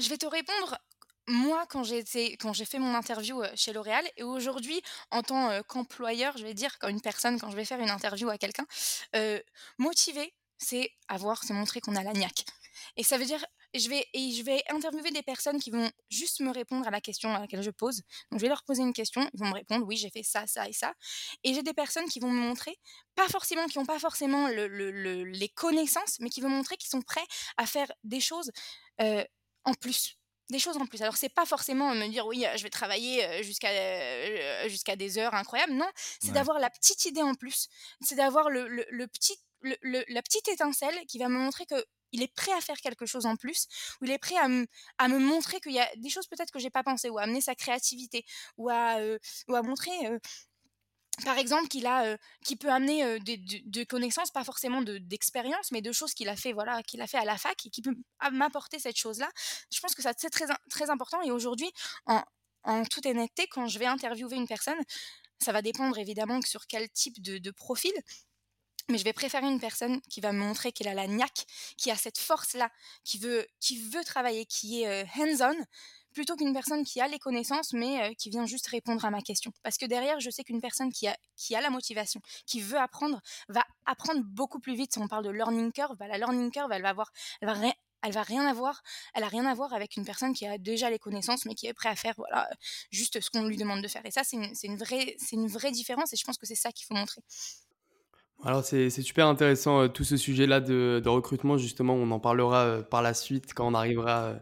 je 0.00 0.08
vais 0.08 0.18
te 0.18 0.26
répondre 0.26 0.78
moi, 1.26 1.64
quand 1.70 1.82
j'ai 1.84 2.04
fait 2.04 2.78
mon 2.78 2.94
interview 2.94 3.42
chez 3.54 3.72
L'Oréal, 3.72 4.04
et 4.18 4.22
aujourd'hui, 4.22 4.82
en 5.10 5.22
tant 5.22 5.62
qu'employeur, 5.62 6.36
je 6.36 6.44
vais 6.44 6.52
dire, 6.52 6.78
quand 6.78 6.88
une 6.88 7.00
personne, 7.00 7.40
quand 7.40 7.50
je 7.50 7.56
vais 7.56 7.64
faire 7.64 7.80
une 7.80 7.88
interview 7.88 8.28
à 8.28 8.36
quelqu'un, 8.36 8.66
motivé, 9.78 10.34
c'est 10.58 10.90
avoir, 11.08 11.42
c'est 11.42 11.54
montrer 11.54 11.80
qu'on 11.80 11.96
a 11.96 12.02
la 12.02 12.12
niaque. 12.12 12.44
Et 12.96 13.04
ça 13.04 13.16
veut 13.16 13.24
dire 13.24 13.42
je 13.74 13.88
vais, 13.88 14.06
je 14.14 14.42
vais 14.42 14.62
interviewer 14.70 15.10
des 15.10 15.22
personnes 15.22 15.60
qui 15.60 15.70
vont 15.70 15.90
juste 16.08 16.40
me 16.40 16.50
répondre 16.50 16.86
à 16.86 16.90
la 16.90 17.00
question 17.00 17.34
à 17.34 17.40
laquelle 17.40 17.62
je 17.62 17.70
pose. 17.70 18.02
Donc, 18.30 18.38
je 18.38 18.42
vais 18.44 18.48
leur 18.48 18.62
poser 18.62 18.82
une 18.82 18.92
question, 18.92 19.28
ils 19.32 19.40
vont 19.40 19.48
me 19.48 19.54
répondre, 19.54 19.84
oui, 19.86 19.96
j'ai 19.96 20.10
fait 20.10 20.22
ça, 20.22 20.46
ça 20.46 20.68
et 20.68 20.72
ça. 20.72 20.94
Et 21.42 21.54
j'ai 21.54 21.62
des 21.62 21.74
personnes 21.74 22.08
qui 22.08 22.20
vont 22.20 22.30
me 22.30 22.40
montrer, 22.40 22.78
pas 23.16 23.26
forcément, 23.28 23.66
qui 23.66 23.78
n'ont 23.78 23.86
pas 23.86 23.98
forcément 23.98 24.48
le, 24.48 24.66
les 25.24 25.48
connaissances, 25.48 26.18
mais 26.20 26.30
qui 26.30 26.40
vont 26.40 26.48
montrer 26.48 26.76
qu'ils 26.76 26.90
sont 26.90 27.02
prêts 27.02 27.26
à 27.56 27.66
faire 27.66 27.90
des 28.04 28.20
choses 28.20 28.50
en 29.64 29.74
plus 29.74 30.18
des 30.50 30.58
choses 30.58 30.76
en 30.76 30.86
plus. 30.86 31.00
Alors 31.00 31.16
c'est 31.16 31.30
pas 31.30 31.46
forcément 31.46 31.94
me 31.94 32.06
dire 32.08 32.26
oui, 32.26 32.44
je 32.56 32.62
vais 32.62 32.70
travailler 32.70 33.42
jusqu'à 33.42 34.68
jusqu'à 34.68 34.94
des 34.94 35.18
heures 35.18 35.34
incroyables. 35.34 35.72
Non, 35.72 35.88
c'est 36.20 36.32
d'avoir 36.32 36.58
la 36.58 36.70
petite 36.70 37.06
idée 37.06 37.22
en 37.22 37.34
plus. 37.34 37.68
C'est 38.02 38.16
d'avoir 38.16 38.50
le, 38.50 38.68
le, 38.68 39.06
petit 39.06 39.36
la 39.62 40.22
petite 40.22 40.48
étincelle 40.48 40.94
qui 41.06 41.18
va 41.18 41.28
me 41.28 41.38
montrer 41.38 41.64
que 41.66 41.82
il 42.12 42.22
est 42.22 42.32
prêt 42.32 42.52
à 42.52 42.60
faire 42.60 42.76
quelque 42.76 43.06
chose 43.06 43.26
en 43.26 43.34
plus, 43.34 43.66
ou 44.00 44.04
il 44.04 44.10
est 44.12 44.18
prêt 44.18 44.36
à, 44.36 44.48
me 44.48 45.18
montrer 45.18 45.60
qu'il 45.60 45.72
y 45.72 45.80
a 45.80 45.90
des 45.96 46.10
choses 46.10 46.28
peut-être 46.28 46.52
que 46.52 46.60
j'ai 46.60 46.70
pas 46.70 46.84
pensé, 46.84 47.10
ou 47.10 47.18
à 47.18 47.22
amener 47.22 47.40
sa 47.40 47.56
créativité, 47.56 48.24
ou 48.56 48.68
à, 48.70 48.98
euh, 49.00 49.18
ou 49.48 49.56
à 49.56 49.62
montrer 49.62 49.90
par 51.22 51.38
exemple, 51.38 51.68
qui 51.68 52.56
peut 52.56 52.70
amener 52.70 53.20
de, 53.20 53.84
connaissances, 53.84 54.30
pas 54.30 54.44
forcément 54.44 54.82
d'expérience, 54.82 55.70
mais 55.70 55.82
de 55.82 55.92
choses 55.92 56.14
qu'il 56.14 56.28
a 56.28 56.36
fait, 56.36 56.52
voilà, 56.52 56.82
qu'il 56.82 57.00
a 57.00 57.06
fait 57.06 57.18
à 57.18 57.24
la 57.24 57.38
fac 57.38 57.66
et 57.66 57.70
qui 57.70 57.82
peut 57.82 57.94
m'apporter 58.32 58.78
cette 58.78 58.96
chose-là. 58.96 59.30
Je 59.72 59.80
pense 59.80 59.94
que 59.94 60.02
ça 60.02 60.12
c'est 60.16 60.30
très 60.30 60.90
important. 60.90 61.22
Et 61.22 61.30
aujourd'hui, 61.30 61.70
en, 62.06 62.84
toute 62.90 63.06
honnêteté, 63.06 63.46
quand 63.48 63.68
je 63.68 63.78
vais 63.78 63.86
interviewer 63.86 64.36
une 64.36 64.48
personne, 64.48 64.78
ça 65.40 65.52
va 65.52 65.62
dépendre 65.62 65.98
évidemment 65.98 66.40
sur 66.42 66.66
quel 66.66 66.88
type 66.90 67.20
de, 67.22 67.50
profil, 67.50 67.92
mais 68.88 68.98
je 68.98 69.04
vais 69.04 69.12
préférer 69.12 69.46
une 69.46 69.60
personne 69.60 70.00
qui 70.10 70.20
va 70.20 70.32
me 70.32 70.38
montrer 70.38 70.72
qu'elle 70.72 70.88
a 70.88 70.94
la 70.94 71.06
niaque, 71.06 71.46
qui 71.76 71.90
a 71.90 71.96
cette 71.96 72.18
force-là, 72.18 72.70
qui 73.04 73.18
veut, 73.18 73.46
travailler, 74.04 74.46
qui 74.46 74.82
est 74.82 75.06
hands-on, 75.16 75.56
plutôt 76.14 76.36
qu'une 76.36 76.54
personne 76.54 76.84
qui 76.84 77.00
a 77.00 77.08
les 77.08 77.18
connaissances, 77.18 77.72
mais 77.72 78.02
euh, 78.02 78.14
qui 78.14 78.30
vient 78.30 78.46
juste 78.46 78.66
répondre 78.68 79.04
à 79.04 79.10
ma 79.10 79.20
question. 79.20 79.52
Parce 79.62 79.76
que 79.76 79.86
derrière, 79.86 80.20
je 80.20 80.30
sais 80.30 80.44
qu'une 80.44 80.60
personne 80.60 80.92
qui 80.92 81.06
a, 81.08 81.16
qui 81.36 81.54
a 81.54 81.60
la 81.60 81.70
motivation, 81.70 82.20
qui 82.46 82.60
veut 82.60 82.78
apprendre, 82.78 83.20
va 83.48 83.64
apprendre 83.84 84.22
beaucoup 84.24 84.60
plus 84.60 84.74
vite. 84.74 84.92
Si 84.92 84.98
on 84.98 85.08
parle 85.08 85.24
de 85.24 85.30
learning 85.30 85.72
curve, 85.72 85.96
bah, 85.98 86.08
la 86.08 86.18
learning 86.18 86.50
curve, 86.50 86.70
elle 86.72 86.82
va 86.82 86.90
avoir, 86.90 87.12
elle 87.40 87.48
va 87.48 87.54
elle 88.04 88.12
va 88.12 88.22
rien 88.22 88.46
avoir, 88.46 88.82
elle 89.14 89.24
a 89.24 89.28
rien 89.28 89.46
à 89.46 89.54
voir 89.54 89.72
avec 89.72 89.96
une 89.96 90.04
personne 90.04 90.34
qui 90.34 90.46
a 90.46 90.58
déjà 90.58 90.90
les 90.90 90.98
connaissances 90.98 91.46
mais 91.46 91.54
qui 91.54 91.66
est 91.66 91.72
prête 91.72 91.92
à 91.92 91.96
faire 91.96 92.14
voilà 92.18 92.50
juste 92.90 93.18
ce 93.20 93.30
qu'on 93.30 93.44
lui 93.44 93.56
demande 93.56 93.82
de 93.82 93.88
faire. 93.88 94.04
Et 94.04 94.10
ça 94.10 94.22
c'est 94.24 94.36
une, 94.36 94.76
vraie 94.76 95.16
c'est 95.18 95.36
une 95.36 95.48
vraie 95.48 95.70
différence 95.70 96.12
et 96.12 96.16
je 96.16 96.24
pense 96.24 96.36
que 96.36 96.46
c'est 96.46 96.54
ça 96.54 96.70
qu'il 96.70 96.86
faut 96.86 96.94
montrer. 96.94 97.22
Alors 98.42 98.62
c'est 98.62 98.90
super 98.90 99.26
intéressant 99.26 99.80
euh, 99.80 99.88
tout 99.88 100.04
ce 100.04 100.18
sujet-là 100.18 100.60
de, 100.60 101.02
recrutement 101.06 101.56
justement. 101.56 101.94
On 101.94 102.10
en 102.10 102.20
parlera 102.20 102.64
euh, 102.64 102.82
par 102.82 103.00
la 103.00 103.14
suite 103.14 103.54
quand 103.54 103.66
on 103.66 103.72
arrivera 103.72 104.24
euh, 104.24 104.38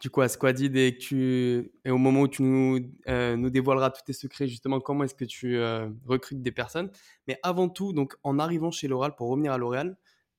du 0.00 0.10
coup 0.10 0.20
à 0.20 0.28
Squadid 0.28 0.76
et 0.76 0.94
que 0.94 0.98
tu 0.98 1.72
et 1.86 1.90
au 1.90 1.96
moment 1.96 2.22
où 2.22 2.28
tu 2.28 2.42
nous, 2.42 2.78
nous 3.06 3.50
dévoileras 3.50 3.90
tous 3.90 4.02
tes 4.04 4.12
secrets 4.12 4.48
justement 4.48 4.80
comment 4.80 5.04
est-ce 5.04 5.14
que 5.14 5.24
tu 5.24 5.58
recrutes 6.04 6.42
des 6.42 6.52
personnes. 6.52 6.90
Mais 7.26 7.38
avant 7.42 7.70
tout 7.70 7.94
donc 7.94 8.16
en 8.22 8.38
arrivant 8.38 8.70
chez 8.70 8.86
L'Oréal 8.86 9.14
pour 9.16 9.28
revenir 9.28 9.52
à 9.52 9.58
L'Oréal 9.58 9.96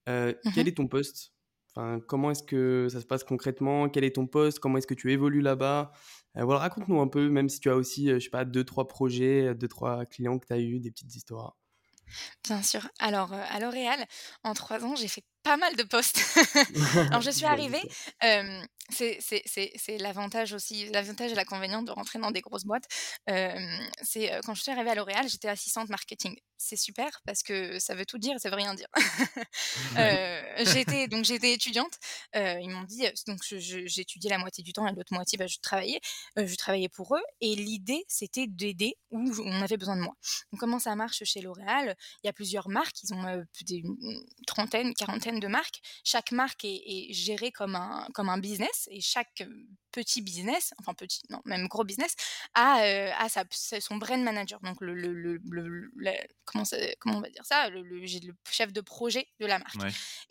mmh 0.08 0.32
quel 0.56 0.68
est 0.68 0.78
ton 0.78 0.88
poste? 0.88 1.34
Enfin 1.76 2.00
comment 2.08 2.30
est-ce 2.30 2.44
que 2.44 2.88
ça 2.92 3.02
se 3.02 3.06
passe 3.06 3.24
concrètement? 3.24 3.90
Quel 3.90 4.04
est 4.04 4.16
ton 4.16 4.28
poste? 4.28 4.60
Comment 4.60 4.78
est-ce 4.78 4.88
que 4.88 4.94
tu 4.94 5.12
évolues 5.12 5.42
là-bas? 5.42 5.92
Voilà 6.36 6.60
raconte-nous 6.60 7.02
un 7.02 7.08
peu 7.08 7.28
même 7.30 7.50
si 7.50 7.60
tu 7.60 7.72
as 7.72 7.76
aussi 7.76 8.10
je 8.10 8.20
sais 8.20 8.30
pas 8.30 8.46
deux 8.46 8.64
trois 8.64 8.88
projets 8.88 9.56
deux 9.56 9.68
trois 9.68 10.06
clients 10.06 10.38
que 10.38 10.46
tu 10.46 10.54
as 10.54 10.60
eu 10.60 10.80
des 10.80 10.92
petites 10.92 11.16
histoires 11.16 11.58
Bien 12.44 12.62
sûr. 12.64 12.88
Alors, 13.00 13.34
à 13.34 13.60
L'Oréal, 13.60 14.06
en 14.44 14.54
trois 14.54 14.84
ans, 14.84 14.96
j'ai 14.96 15.08
fait 15.08 15.24
pas 15.44 15.58
mal 15.58 15.76
de 15.76 15.84
postes. 15.84 16.22
Alors, 17.10 17.22
je 17.22 17.32
suis 17.32 17.46
arrivée, 17.46 17.82
c'est 18.90 19.98
l'avantage 20.00 20.54
aussi, 20.54 20.90
l'avantage 20.90 21.32
et 21.32 21.36
l'inconvénient 21.36 21.82
de 21.82 21.92
rentrer 21.92 22.20
dans 22.20 22.32
des 22.32 22.42
grosses 22.42 22.66
boîtes. 22.66 22.86
c'est 23.28 24.40
quand 24.46 24.54
je 24.54 24.62
suis 24.62 24.72
arrivée 24.72 24.92
à 24.92 24.96
L'Oréal, 24.96 25.28
j'étais 25.28 25.50
assistante 25.50 25.90
marketing. 25.90 26.36
C'est 26.58 26.76
super 26.76 27.22
parce 27.26 27.42
que 27.42 27.80
ça 27.80 27.96
veut 27.96 28.06
tout 28.06 28.18
dire 28.18 28.36
ça 28.40 28.50
veut 28.50 28.56
rien 28.56 28.74
dire. 28.74 28.88
j'étais 30.74 31.08
donc 31.08 31.24
j'étais 31.24 31.54
étudiante. 31.54 31.94
ils 32.36 32.70
m'ont 32.70 32.84
dit 32.84 33.04
donc 33.28 33.40
j'étudiais 33.50 34.30
la 34.30 34.38
moitié 34.38 34.64
du 34.64 34.74
temps 34.74 34.86
et 34.88 34.92
l'autre 34.94 35.14
moitié 35.14 35.38
bah, 35.38 35.48
je 35.48 35.58
travaillais. 35.62 36.02
je 36.36 36.56
travaillais 36.56 36.90
pour 36.90 37.16
eux 37.16 37.24
et 37.42 37.56
l'idée 37.56 38.04
c'était 38.08 38.48
d'aider 38.48 38.98
où 39.12 39.32
on 39.46 39.62
avait 39.62 39.78
besoin 39.78 39.96
de 39.96 40.02
moi. 40.02 40.16
Comment 40.58 40.80
ça 40.80 40.96
marche 40.96 41.24
chez 41.24 41.42
L'Oréal? 41.42 41.96
Il 42.24 42.28
y 42.28 42.30
a 42.30 42.34
plusieurs 42.34 42.70
marques. 42.70 43.04
Ils 43.04 43.14
ont 43.14 43.46
une 43.70 44.26
trentaine, 44.48 44.94
quarantaine 44.94 45.40
de 45.40 45.48
marques. 45.48 45.82
Chaque 46.04 46.32
marque 46.32 46.66
est, 46.66 47.14
gérée 47.14 47.52
comme 47.52 47.76
un 47.76 48.38
business 48.38 48.79
et 48.92 49.02
chaque 49.02 49.44
petit 49.92 50.22
business, 50.22 50.74
enfin 50.80 50.94
petit, 50.94 51.22
non, 51.30 51.42
même 51.46 51.68
gros 51.68 51.84
business, 51.84 52.16
a, 52.54 52.82
euh, 52.82 53.12
a 53.18 53.30
sa, 53.30 53.44
son 53.80 53.98
brand 53.98 54.22
manager. 54.22 54.60
Donc, 54.62 54.78
le, 54.82 54.94
le, 54.94 55.14
le, 55.14 56.12
comment, 56.46 56.64
comment, 57.00 57.18
on 57.18 57.22
va 57.22 57.30
dire 57.30 57.46
ça? 57.46 57.70
Le, 57.70 57.84
chef 58.50 58.74
de 58.74 58.82
projet 58.82 59.28
de 59.40 59.46
la 59.46 59.60
marque. 59.60 59.78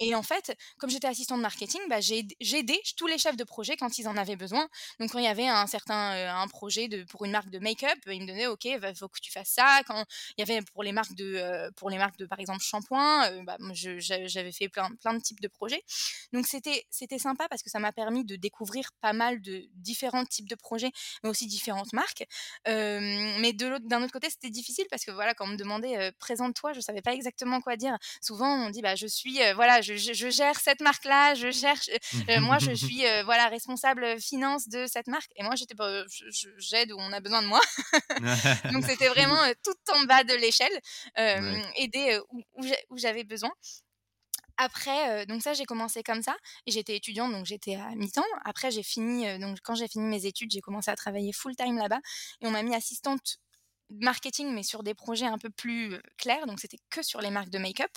Et 0.01 0.15
en 0.15 0.23
fait, 0.23 0.57
comme 0.79 0.91
j'étais 0.91 1.07
assistante 1.07 1.41
marketing, 1.41 1.81
bah, 1.89 2.01
j'ai 2.01 2.27
aidé 2.41 2.81
tous 2.97 3.07
les 3.07 3.19
chefs 3.19 3.37
de 3.37 3.45
projet 3.45 3.77
quand 3.77 3.99
ils 3.99 4.09
en 4.09 4.17
avaient 4.17 4.37
besoin. 4.37 4.69
Donc, 5.01 5.11
quand 5.13 5.19
il 5.19 5.25
y 5.25 5.29
avait 5.29 5.49
un 5.49 5.67
certain 5.67 6.15
euh, 6.15 6.31
un 6.31 6.49
projet 6.49 6.89
de, 6.89 7.05
pour 7.05 7.25
une 7.25 7.33
marque 7.33 7.51
de 7.51 7.59
make-up, 7.59 7.99
ils 8.07 8.23
me 8.23 8.27
donnaient, 8.27 8.47
OK, 8.47 8.65
il 8.65 8.79
bah, 8.79 8.95
faut 8.95 9.09
que 9.09 9.21
tu 9.21 9.33
fasses 9.33 9.51
ça. 9.51 9.81
Quand 9.87 10.05
il 10.37 10.41
y 10.41 10.51
avait 10.51 10.63
pour 10.63 10.83
les 10.83 10.93
marques 10.93 11.15
de, 11.15 11.35
euh, 11.37 11.71
pour 11.77 11.91
les 11.91 11.99
marques 11.99 12.19
de 12.19 12.27
par 12.27 12.41
exemple, 12.41 12.63
shampoing, 12.63 13.43
bah, 13.45 13.57
j'avais 13.75 14.53
fait 14.53 14.69
plein, 14.69 14.91
plein 15.01 15.15
de 15.15 15.21
types 15.21 15.41
de 15.41 15.49
projets. 15.49 15.83
Donc, 16.33 16.47
c'était 16.47 17.19
sympa 17.19 17.49
parce 17.49 17.63
que 17.63 17.71
ça 17.71 17.79
m'a 17.79 17.93
permis 17.93 18.25
de 18.25 18.37
découvrir 18.37 18.91
pas 19.01 19.13
mal 19.13 19.41
de 19.41 19.48
de 19.49 19.65
différents 19.75 20.25
types 20.25 20.49
de 20.49 20.55
projets, 20.55 20.91
mais 21.23 21.31
aussi 21.31 21.47
différentes 21.47 21.93
marques. 21.93 22.25
mais 22.67 23.53
d'un 23.53 24.03
autre 24.03 24.13
côté, 24.13 24.29
c'était 24.31 24.51
difficile 24.51 24.87
parce 24.91 25.05
que 25.05 25.11
voilà, 25.11 25.35
quand 25.35 25.45
on 25.47 25.49
me 25.49 25.57
demandait 25.57 26.13
présente-toi, 26.19 26.73
je 26.73 26.81
savais 26.81 27.03
pas 27.03 27.15
exactement 27.15 27.61
quoi 27.61 27.77
dire. 27.77 27.97
Souvent, 28.21 28.67
on 28.67 28.71
dit 28.71 28.83
bah 28.83 28.95
je 28.95 29.07
suis 29.07 29.39
voilà, 29.55 29.81
je, 29.81 29.95
je, 29.95 30.31
gère 30.31 30.59
cette 30.61 30.81
marque-là, 30.81 31.35
je 31.35 31.51
cherche, 31.51 31.91
moi 32.41 32.59
je 32.59 32.73
suis 32.75 33.03
voilà 33.25 33.49
responsable 33.49 34.21
finance 34.21 34.69
de 34.69 34.87
cette 34.87 35.07
marque. 35.07 35.31
Et 35.37 35.43
moi 35.43 35.55
j'étais 35.57 35.75
pas, 35.75 36.05
j'aide 36.59 36.93
où 36.93 36.99
on 36.99 37.13
a 37.13 37.21
besoin 37.21 37.43
de 37.43 37.49
moi. 37.49 37.61
Donc 38.73 38.85
c'était 38.85 39.09
vraiment 39.09 39.39
tout 39.65 39.93
en 39.95 40.05
bas 40.05 40.25
de 40.25 40.35
l'échelle, 40.35 40.81
aider 41.77 42.19
où 42.89 42.99
j'avais 42.99 43.25
besoin 43.25 43.53
après, 44.59 45.25
donc 45.27 45.43
ça, 45.43 45.55
j'ai 45.55 45.65
commencé 45.65 46.03
comme 46.03 46.23
ça. 46.23 46.37
J'étais 46.67 46.97
étudiante, 46.97 47.33
donc 47.33 47.47
j'étais 47.47 47.77
à 47.77 47.95
mi-temps. 47.95 48.23
Après, 48.45 48.71
j'ai 48.71 48.83
fini, 48.83 49.39
donc 49.39 49.59
quand 49.63 49.75
j'ai 49.75 49.89
fini 49.89 50.05
mes 50.05 50.27
études, 50.27 50.51
j'ai 50.51 50.61
commencé 50.61 50.91
à 50.91 50.97
travailler 50.97 51.33
full-time 51.33 51.79
là-bas. 51.79 52.01
Et 52.41 52.47
on 52.47 52.51
m'a 52.51 52.63
mis 52.63 52.75
assistante 52.75 53.39
marketing, 53.91 54.53
mais 54.53 54.63
sur 54.63 54.83
des 54.83 54.93
projets 54.93 55.25
un 55.25 55.39
peu 55.39 55.49
plus 55.49 55.97
clairs. 56.19 56.47
Donc, 56.47 56.61
c'était 56.61 56.79
que 56.91 57.03
sur 57.03 57.23
les 57.23 57.31
marques 57.31 57.49
de 57.49 57.59
make-up. 57.59 57.91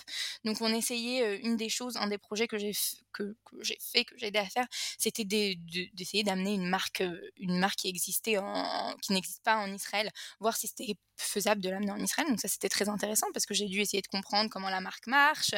Donc, 0.44 0.62
on 0.62 0.72
essayait, 0.72 1.36
une 1.40 1.58
des 1.58 1.68
choses, 1.68 1.98
un 1.98 2.06
des 2.06 2.16
projets 2.16 2.48
que 2.48 2.56
j'ai 2.56 2.72
que, 3.12 3.36
j'ai 3.60 3.78
fait, 3.80 4.04
que 4.04 4.16
j'ai 4.16 4.26
aidé 4.26 4.38
à 4.38 4.48
faire, 4.48 4.66
c'était 4.98 5.24
d'essayer 5.24 6.24
d'amener 6.24 6.54
une 6.54 6.68
marque, 6.68 7.02
une 7.36 7.58
marque 7.58 7.76
qui 7.76 7.88
existait 7.88 8.38
en, 8.38 8.94
qui 9.02 9.12
n'existe 9.12 9.42
pas 9.42 9.56
en 9.56 9.72
Israël, 9.72 10.10
voir 10.40 10.56
si 10.56 10.68
c'était 10.68 10.96
faisable 11.16 11.60
de 11.60 11.70
l'amener 11.70 11.92
en 11.92 11.98
Israël. 11.98 12.28
Donc 12.28 12.40
ça, 12.40 12.48
c'était 12.48 12.68
très 12.68 12.88
intéressant 12.88 13.26
parce 13.32 13.46
que 13.46 13.54
j'ai 13.54 13.66
dû 13.66 13.80
essayer 13.80 14.02
de 14.02 14.08
comprendre 14.08 14.50
comment 14.50 14.70
la 14.70 14.80
marque 14.80 15.06
marche, 15.06 15.52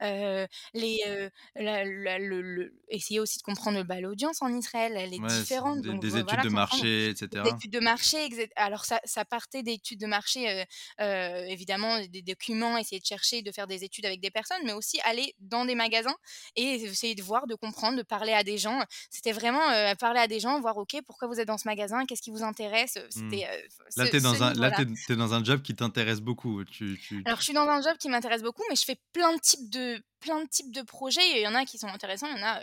les, 0.00 1.30
le, 1.54 2.74
essayer 2.88 3.20
aussi 3.20 3.38
de 3.38 3.42
comprendre 3.42 3.82
bah, 3.84 4.00
l'audience 4.00 4.42
en 4.42 4.54
Israël, 4.54 4.94
elle 4.96 5.14
est 5.14 5.26
différente. 5.26 5.82
Des, 5.82 5.88
donc, 5.88 6.00
des 6.00 6.16
études 6.16 6.42
de 6.42 6.48
marché, 6.48 7.10
etc. 7.10 7.42
Des 7.44 7.50
études 7.50 7.72
de 7.72 7.80
marché, 7.80 8.50
alors 8.56 8.84
ça, 8.84 9.00
ça 9.04 9.24
partait 9.24 9.62
d'études 9.62 10.00
de 10.00 10.06
marché, 10.06 10.64
évidemment, 10.98 12.00
des 12.06 12.22
documents, 12.22 12.76
essayer 12.76 13.00
de 13.00 13.06
chercher, 13.06 13.42
de 13.42 13.52
faire 13.52 13.66
des 13.66 13.84
études 13.84 14.06
avec 14.06 14.20
des 14.20 14.30
personnes, 14.30 14.62
mais 14.64 14.72
aussi 14.72 15.00
aller 15.04 15.34
dans 15.38 15.64
des 15.64 15.74
magasins 15.74 16.16
et 16.56 16.86
essayer 16.94 17.14
de 17.14 17.22
voir, 17.22 17.46
de 17.46 17.54
comprendre, 17.54 17.96
de 17.96 18.02
parler 18.02 18.32
à 18.32 18.42
des 18.42 18.58
gens. 18.58 18.80
C'était 19.10 19.32
vraiment 19.32 19.60
parler 19.98 20.20
à 20.20 20.26
des 20.26 20.40
gens, 20.40 20.60
voir, 20.60 20.76
OK, 20.76 20.96
pourquoi 21.06 21.28
vous 21.28 21.40
êtes 21.40 21.48
dans 21.48 21.58
ce 21.58 21.68
magasin, 21.68 22.04
qu'est-ce 22.06 22.22
qui 22.22 22.30
vous 22.30 22.42
intéresse. 22.42 22.96
Mmh. 22.96 23.10
C'était, 23.10 23.48
là, 23.96 24.08
tu 24.08 24.16
es, 24.16 25.12
es, 25.12 25.16
dans 25.16 25.34
un 25.34 25.44
job 25.44 25.62
qui 25.62 25.74
t'intéresse 25.74 26.20
beaucoup. 26.20 26.64
Tu, 26.64 26.98
tu... 27.06 27.22
Alors, 27.24 27.38
je 27.38 27.44
suis 27.44 27.54
dans 27.54 27.68
un 27.68 27.82
job 27.82 27.96
qui 27.98 28.08
m'intéresse 28.08 28.42
beaucoup, 28.42 28.62
mais 28.68 28.76
je 28.76 28.84
fais 28.84 28.98
plein 29.12 29.34
de 29.34 29.40
types 29.40 29.70
de 29.70 30.02
plein 30.24 30.42
de 30.42 30.48
types 30.48 30.72
de 30.72 30.82
projets. 30.82 31.20
Il 31.36 31.42
y 31.42 31.46
en 31.46 31.54
a 31.54 31.64
qui 31.64 31.78
sont 31.78 31.88
intéressants, 31.88 32.26
il 32.28 32.38
y 32.38 32.42
en 32.42 32.46
a. 32.46 32.60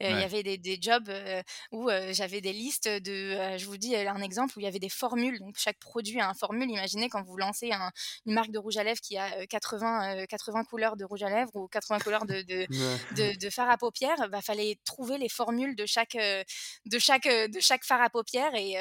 il 0.00 0.20
y 0.20 0.24
avait 0.24 0.42
des, 0.42 0.58
des 0.58 0.78
jobs 0.80 1.10
où 1.72 1.88
j'avais 2.10 2.40
des 2.40 2.52
listes 2.52 2.88
de. 2.88 3.56
je 3.56 3.64
vous 3.66 3.76
dis 3.76 3.94
un 3.94 4.20
exemple 4.20 4.54
où 4.56 4.60
il 4.60 4.64
y 4.64 4.66
avait 4.66 4.78
des 4.78 4.88
formules. 4.88 5.38
Donc 5.38 5.56
chaque 5.58 5.78
produit 5.78 6.20
a 6.20 6.28
un 6.28 6.34
formule. 6.34 6.68
Imaginez 6.70 7.08
quand 7.08 7.22
vous 7.22 7.36
lancez 7.36 7.70
une 8.26 8.34
marque 8.34 8.50
de 8.50 8.58
rouge 8.58 8.76
à 8.76 8.84
lèvres 8.84 9.00
qui 9.00 9.16
a 9.16 9.46
80, 9.46 10.26
80 10.26 10.64
couleurs 10.64 10.96
de 10.96 11.04
rouge 11.04 11.22
à 11.22 11.30
lèvres 11.30 11.54
ou 11.54 11.68
80 11.68 11.98
couleurs 12.00 12.26
de, 12.26 12.42
de, 12.42 12.66
de, 13.16 13.38
de 13.38 13.50
fard 13.58 13.70
à 13.70 13.76
paupières. 13.76 14.16
Il 14.20 14.28
bah, 14.28 14.40
fallait 14.40 14.78
trouver 14.84 15.18
les 15.18 15.28
formules 15.28 15.74
de 15.74 15.86
chaque, 15.86 16.16
de 16.16 16.98
chaque, 16.98 17.26
de 17.26 17.60
chaque 17.60 17.84
fard 17.84 18.00
à 18.00 18.10
paupières. 18.10 18.54
Et 18.54 18.76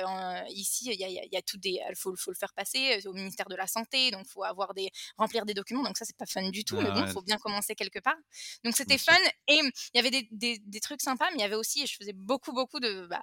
ici, 0.49 0.89
il 0.91 0.99
y 0.99 1.03
a, 1.03 1.09
y 1.09 1.37
a, 1.37 1.41
tout 1.41 1.57
des. 1.57 1.81
Il 1.89 1.95
faut, 1.95 2.15
faut, 2.15 2.31
le 2.31 2.35
faire 2.35 2.53
passer 2.53 2.99
au 3.05 3.13
ministère 3.13 3.47
de 3.47 3.55
la 3.55 3.67
Santé. 3.67 4.11
Donc 4.11 4.25
il 4.27 4.31
faut 4.31 4.43
avoir 4.43 4.73
des, 4.73 4.89
remplir 5.17 5.45
des 5.45 5.53
documents. 5.53 5.83
Donc 5.83 5.97
ça, 5.97 6.05
c'est 6.05 6.17
pas 6.17 6.25
fun 6.25 6.49
du 6.49 6.63
tout. 6.63 6.79
mais 6.79 6.91
bon, 6.91 7.05
il 7.05 7.11
faut 7.11 7.21
bien 7.21 7.37
commencer 7.37 7.75
quelque 7.75 7.99
part. 7.99 8.17
Donc 8.63 8.75
c'était 8.75 8.97
fun 8.97 9.17
et 9.47 9.59
il 9.59 9.71
y 9.95 9.99
avait 9.99 10.11
des, 10.11 10.27
des, 10.31 10.59
des, 10.59 10.79
trucs 10.79 11.01
sympas, 11.01 11.27
mais 11.31 11.37
il 11.37 11.41
y 11.41 11.45
avait 11.45 11.55
aussi, 11.55 11.87
je 11.87 11.95
faisais 11.95 12.13
beaucoup, 12.13 12.53
beaucoup 12.53 12.79
de. 12.79 13.07
Bah, 13.07 13.21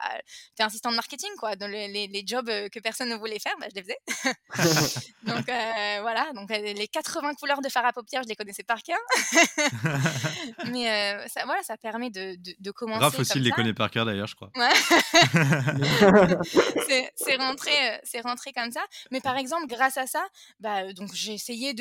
J'étais 0.50 0.64
assistante 0.64 0.94
marketing, 0.94 1.30
quoi. 1.38 1.56
Dans 1.56 1.68
les, 1.68 1.88
les, 1.88 2.24
jobs 2.26 2.46
que 2.46 2.80
personne 2.80 3.08
ne 3.10 3.16
voulait 3.16 3.38
faire, 3.38 3.54
bah, 3.60 3.66
je 3.70 3.80
les 3.80 3.82
faisais. 3.82 3.98
donc 5.22 5.44
voilà, 5.46 6.32
donc 6.34 6.50
les 6.50 6.88
80 6.88 7.34
couleurs 7.34 7.60
de 7.60 7.68
fard 7.68 7.84
à 7.86 7.92
paupières, 7.92 8.22
je 8.22 8.28
les 8.28 8.36
connaissais 8.36 8.64
par 8.64 8.82
cœur. 8.82 8.98
mais 10.70 11.28
ça, 11.28 11.43
voilà, 11.44 11.62
ça 11.62 11.76
permet 11.76 12.10
de, 12.10 12.36
de, 12.36 12.54
de 12.58 12.70
commencer. 12.70 13.00
Raph 13.00 13.18
aussi 13.18 13.40
les 13.40 13.50
connaît 13.50 13.74
par 13.74 13.90
cœur 13.90 14.04
d'ailleurs, 14.04 14.28
je 14.28 14.36
crois. 14.36 14.50
Ouais. 14.54 14.68
c'est 17.16 17.36
rentré, 17.36 17.72
c'est 18.04 18.20
rentré 18.20 18.52
comme 18.52 18.70
ça. 18.70 18.84
Mais 19.10 19.20
par 19.20 19.36
exemple, 19.36 19.66
grâce 19.66 19.96
à 19.96 20.06
ça, 20.06 20.24
bah, 20.60 20.92
donc 20.92 21.12
j'ai 21.14 21.34
essayé 21.34 21.74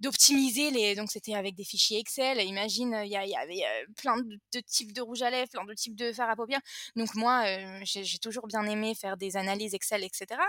d'optimiser 0.00 0.70
les. 0.70 0.94
Donc 0.94 1.10
c'était 1.10 1.34
avec 1.34 1.54
des 1.54 1.64
fichiers 1.64 2.00
Excel 2.00 2.38
imagine, 2.50 3.00
il 3.04 3.10
y, 3.10 3.16
avait 3.16 3.62
plein 3.96 4.16
de, 4.18 4.60
types 4.60 4.92
de 4.92 5.00
rouge 5.00 5.22
à 5.22 5.30
lèvres, 5.30 5.48
plein 5.50 5.64
de 5.64 5.74
types 5.74 5.96
de 5.96 6.12
fard 6.12 6.28
à 6.28 6.36
paupières. 6.36 6.60
Donc 6.96 7.14
moi, 7.14 7.44
j'ai 7.84 8.18
toujours 8.18 8.46
bien 8.46 8.64
aimé 8.66 8.94
faire 8.94 9.16
des 9.16 9.36
analyses 9.36 9.74
Excel, 9.74 10.04
etc. 10.04 10.40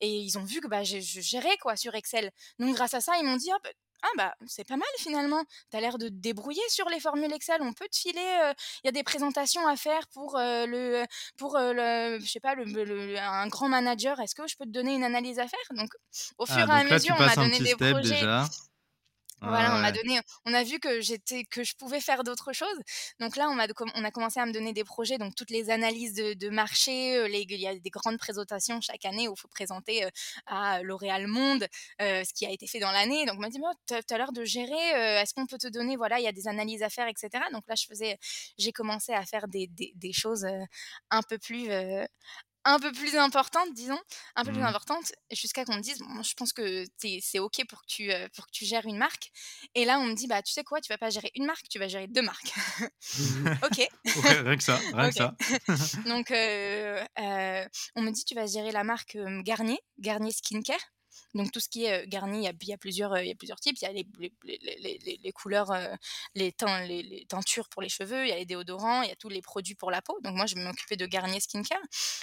Et 0.00 0.08
ils 0.08 0.38
ont 0.38 0.44
vu 0.44 0.60
que 0.60 0.68
bah, 0.68 0.84
je, 0.84 1.00
gérais 1.00 1.56
quoi 1.60 1.76
sur 1.76 1.94
Excel. 1.94 2.30
Donc 2.58 2.74
grâce 2.74 2.94
à 2.94 3.00
ça, 3.00 3.14
ils 3.18 3.26
m'ont 3.26 3.36
dit, 3.36 3.50
ah 4.02 4.08
bah 4.16 4.34
c'est 4.46 4.66
pas 4.66 4.76
mal 4.76 4.88
finalement. 4.98 5.42
Tu 5.70 5.76
as 5.76 5.80
l'air 5.80 5.98
de 5.98 6.08
te 6.08 6.14
débrouiller 6.14 6.62
sur 6.68 6.88
les 6.88 7.00
formules 7.00 7.32
Excel. 7.32 7.58
On 7.60 7.72
peut 7.72 7.88
te 7.88 7.96
filer. 7.96 8.52
Il 8.84 8.86
y 8.86 8.88
a 8.88 8.92
des 8.92 9.02
présentations 9.02 9.66
à 9.66 9.76
faire 9.76 10.06
pour 10.08 10.36
le 10.38 11.04
pour 11.36 11.58
le 11.58 12.18
je 12.20 12.30
sais 12.30 12.40
pas 12.40 12.54
le, 12.54 13.18
un 13.18 13.48
grand 13.48 13.68
manager. 13.68 14.20
Est-ce 14.20 14.34
que 14.34 14.46
je 14.46 14.56
peux 14.56 14.64
te 14.64 14.70
donner 14.70 14.94
une 14.94 15.04
analyse 15.04 15.38
à 15.38 15.48
faire? 15.48 15.76
Donc 15.76 15.90
au 16.38 16.44
ah, 16.48 16.54
fur 16.54 16.68
et 16.68 16.72
à 16.72 16.84
mesure, 16.84 17.16
on 17.18 17.22
m'a 17.22 17.34
donné 17.34 17.58
des 17.58 17.74
projets. 17.74 18.14
Déjà. 18.20 18.44
Voilà, 19.42 19.76
on 19.76 19.78
m'a 19.78 19.92
donné, 19.92 20.18
on 20.46 20.54
a 20.54 20.64
vu 20.64 20.78
que 20.80 21.00
j'étais, 21.00 21.44
que 21.44 21.62
je 21.62 21.74
pouvais 21.76 22.00
faire 22.00 22.24
d'autres 22.24 22.52
choses. 22.52 22.78
Donc 23.20 23.36
là, 23.36 23.48
on 23.50 23.58
a, 23.58 23.66
on 23.94 24.04
a 24.04 24.10
commencé 24.10 24.40
à 24.40 24.46
me 24.46 24.52
donner 24.52 24.72
des 24.72 24.84
projets, 24.84 25.18
donc 25.18 25.34
toutes 25.34 25.50
les 25.50 25.68
analyses 25.70 26.14
de, 26.14 26.48
marché, 26.48 27.16
euh, 27.16 27.28
les, 27.28 27.46
il 27.48 27.60
y 27.60 27.66
a 27.66 27.74
des 27.74 27.90
grandes 27.90 28.18
présentations 28.18 28.80
chaque 28.80 29.04
année 29.04 29.28
où 29.28 29.34
il 29.34 29.40
faut 29.40 29.48
présenter 29.48 30.04
euh, 30.04 30.10
à 30.46 30.82
L'Oréal 30.82 31.26
Monde 31.26 31.66
euh, 32.00 32.24
ce 32.24 32.32
qui 32.32 32.46
a 32.46 32.50
été 32.50 32.66
fait 32.66 32.80
dans 32.80 32.90
l'année. 32.90 33.26
Donc 33.26 33.36
on 33.36 33.40
m'a 33.40 33.50
dit, 33.50 33.60
tu 33.86 33.94
as, 33.94 34.18
l'heure 34.18 34.32
de 34.32 34.44
gérer, 34.44 35.20
est-ce 35.20 35.34
qu'on 35.34 35.46
peut 35.46 35.58
te 35.58 35.68
donner, 35.68 35.96
voilà, 35.96 36.18
il 36.18 36.24
y 36.24 36.28
a 36.28 36.32
des 36.32 36.48
analyses 36.48 36.82
à 36.82 36.88
faire, 36.88 37.06
etc. 37.06 37.28
Donc 37.52 37.64
là, 37.68 37.74
je 37.76 37.86
faisais, 37.86 38.18
j'ai 38.58 38.72
commencé 38.72 39.12
à 39.12 39.24
faire 39.26 39.48
des, 39.48 39.66
des, 39.68 39.92
des 39.96 40.12
choses 40.12 40.46
un 41.10 41.22
peu 41.22 41.38
plus, 41.38 41.68
un 42.66 42.80
peu 42.80 42.90
plus 42.90 43.14
importante, 43.16 43.72
disons, 43.74 43.98
un 44.34 44.44
peu 44.44 44.50
plus 44.50 44.60
mmh. 44.60 44.66
importante, 44.66 45.12
jusqu'à 45.30 45.64
qu'on 45.64 45.76
me 45.76 45.80
dise, 45.80 46.02
je 46.22 46.34
pense 46.34 46.52
que 46.52 46.84
c'est 46.98 47.38
OK 47.38 47.64
pour 47.68 47.80
que, 47.82 47.86
tu, 47.86 48.10
pour 48.34 48.46
que 48.46 48.50
tu 48.50 48.64
gères 48.64 48.84
une 48.86 48.98
marque. 48.98 49.30
Et 49.76 49.84
là, 49.84 50.00
on 50.00 50.04
me 50.04 50.14
dit, 50.14 50.26
bah, 50.26 50.42
tu 50.42 50.52
sais 50.52 50.64
quoi, 50.64 50.80
tu 50.80 50.92
vas 50.92 50.98
pas 50.98 51.08
gérer 51.08 51.30
une 51.36 51.46
marque, 51.46 51.68
tu 51.68 51.78
vas 51.78 51.86
gérer 51.86 52.08
deux 52.08 52.22
marques. 52.22 52.52
OK. 53.62 53.88
rien 54.24 54.56
que 54.56 54.62
ça, 54.62 54.76
rien 54.94 55.08
que 55.08 55.14
ça. 55.14 55.34
Donc, 56.06 56.26
on 57.94 58.02
me 58.02 58.10
dit, 58.10 58.24
tu 58.24 58.34
vas 58.34 58.46
gérer 58.46 58.72
la 58.72 58.82
marque 58.82 59.16
Garnier, 59.44 59.78
Garnier 59.98 60.32
Skincare. 60.32 60.95
Donc 61.34 61.52
tout 61.52 61.60
ce 61.60 61.68
qui 61.68 61.84
est 61.84 62.06
garni, 62.06 62.38
il 62.38 62.44
y, 62.44 62.72
a, 62.72 62.78
plusieurs, 62.78 63.18
il 63.18 63.28
y 63.28 63.32
a 63.32 63.34
plusieurs 63.34 63.60
types. 63.60 63.76
Il 63.80 63.84
y 63.84 63.88
a 63.88 63.92
les, 63.92 65.32
couleurs, 65.32 65.72
les, 66.34 66.52
teintures 67.28 67.68
pour 67.68 67.82
les 67.82 67.88
cheveux, 67.88 68.24
il 68.24 68.28
y 68.28 68.32
a 68.32 68.36
les 68.36 68.46
déodorants, 68.46 69.02
il 69.02 69.08
y 69.08 69.12
a 69.12 69.16
tous 69.16 69.28
les 69.28 69.42
produits 69.42 69.74
pour 69.74 69.90
la 69.90 70.02
peau. 70.02 70.18
Donc 70.22 70.34
moi, 70.36 70.46
je 70.46 70.56
m'occuper 70.56 70.96
de 70.96 71.06
Garnier 71.06 71.40
Skincare 71.40 71.82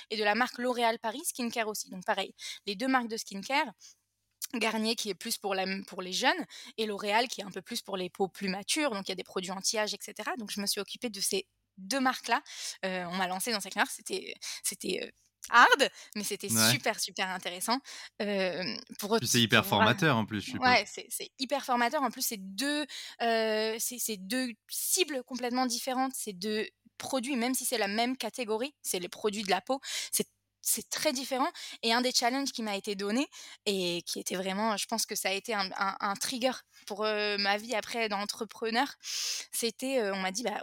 et 0.10 0.18
de 0.18 0.24
la 0.24 0.36
marque 0.36 0.58
L'Oréal 0.58 1.00
Paris 1.00 1.22
Skincare 1.26 1.68
aussi. 1.68 1.90
Donc 1.90 2.06
pareil, 2.06 2.34
les 2.66 2.76
deux 2.76 2.88
marques 2.88 3.10
de 3.10 3.18
skincare. 3.18 3.72
Garnier 4.56 4.96
qui 4.96 5.10
est 5.10 5.16
plus 5.16 5.38
pour, 5.40 5.56
la, 5.56 5.66
pour 5.88 6.04
les 6.04 6.14
jeunes 6.14 6.46
et 6.78 6.86
L'Oréal 6.86 7.28
qui 7.28 7.42
est 7.42 7.44
un 7.44 7.50
peu 7.50 7.62
plus 7.62 7.82
pour 7.82 7.98
les 7.98 8.10
peaux 8.10 8.28
plus 8.28 8.50
matures. 8.50 8.92
Donc 8.92 9.08
il 9.08 9.12
y 9.12 9.14
a 9.14 9.16
des 9.16 9.24
produits 9.24 9.52
anti-âge, 9.52 9.94
etc. 9.94 10.30
Donc 10.38 10.52
je 10.52 10.62
me 10.62 10.68
suis 10.68 10.80
occupée 10.80 11.10
de 11.10 11.22
ces 11.22 11.48
deux 11.78 12.00
marques-là. 12.00 12.42
on 12.84 13.16
m'a 13.16 13.28
lancé 13.28 13.52
dans 13.52 13.62
cette 13.62 13.76
marque. 13.76 13.92
C'était 13.92 15.14
hard, 15.50 15.90
mais 16.16 16.24
c'était 16.24 16.50
super, 16.50 17.00
super 17.00 17.30
intéressant. 17.30 17.80
pour 19.00 19.18
c'est 19.22 19.42
hyper 19.42 19.66
formateur 19.66 20.16
en 20.18 20.26
plus. 20.26 20.42
Je 20.42 20.58
ouais, 20.58 20.86
c'est 20.88 21.32
hyper 21.40 21.64
formateur. 21.66 22.02
En 22.02 22.12
plus, 22.12 22.22
c'est 22.22 22.38
deux, 22.38 22.86
euh, 23.22 23.76
c'est 23.80 24.18
deux 24.18 24.54
cibles 24.70 25.24
complètement 25.24 25.66
différentes. 25.66 26.14
C'est 26.16 26.34
deux 26.34 26.68
produits, 26.98 27.36
même 27.36 27.54
si 27.54 27.66
c'est 27.66 27.78
la 27.78 27.88
même 27.88 28.18
catégorie, 28.18 28.74
c'est 28.82 29.00
les 29.00 29.10
produits 29.10 29.44
de 29.44 29.50
la 29.50 29.62
peau. 29.62 29.80
C'est 30.12 30.28
c'est 30.64 30.90
très 30.90 31.14
différent. 31.14 31.50
Et 31.84 31.94
un 31.94 32.02
des 32.02 32.12
challenges 32.12 32.52
qui 32.52 32.64
m'a 32.64 32.76
été 32.76 32.96
donné, 32.96 33.28
et 33.66 34.02
qui 34.06 34.20
était 34.20 34.36
vraiment, 34.36 34.76
je 34.78 34.86
pense 34.88 35.06
que 35.06 35.14
ça 35.14 35.30
a 35.30 35.34
été 35.34 35.54
un, 35.54 36.14
trigger 36.16 36.54
pour 36.86 37.02
ma 37.04 37.58
vie 37.58 37.76
après 37.76 38.10
d'entrepreneur, 38.10 38.88
c'était, 39.52 40.02
on 40.12 40.18
m'a 40.20 40.32
dit, 40.32 40.44
bah, 40.44 40.62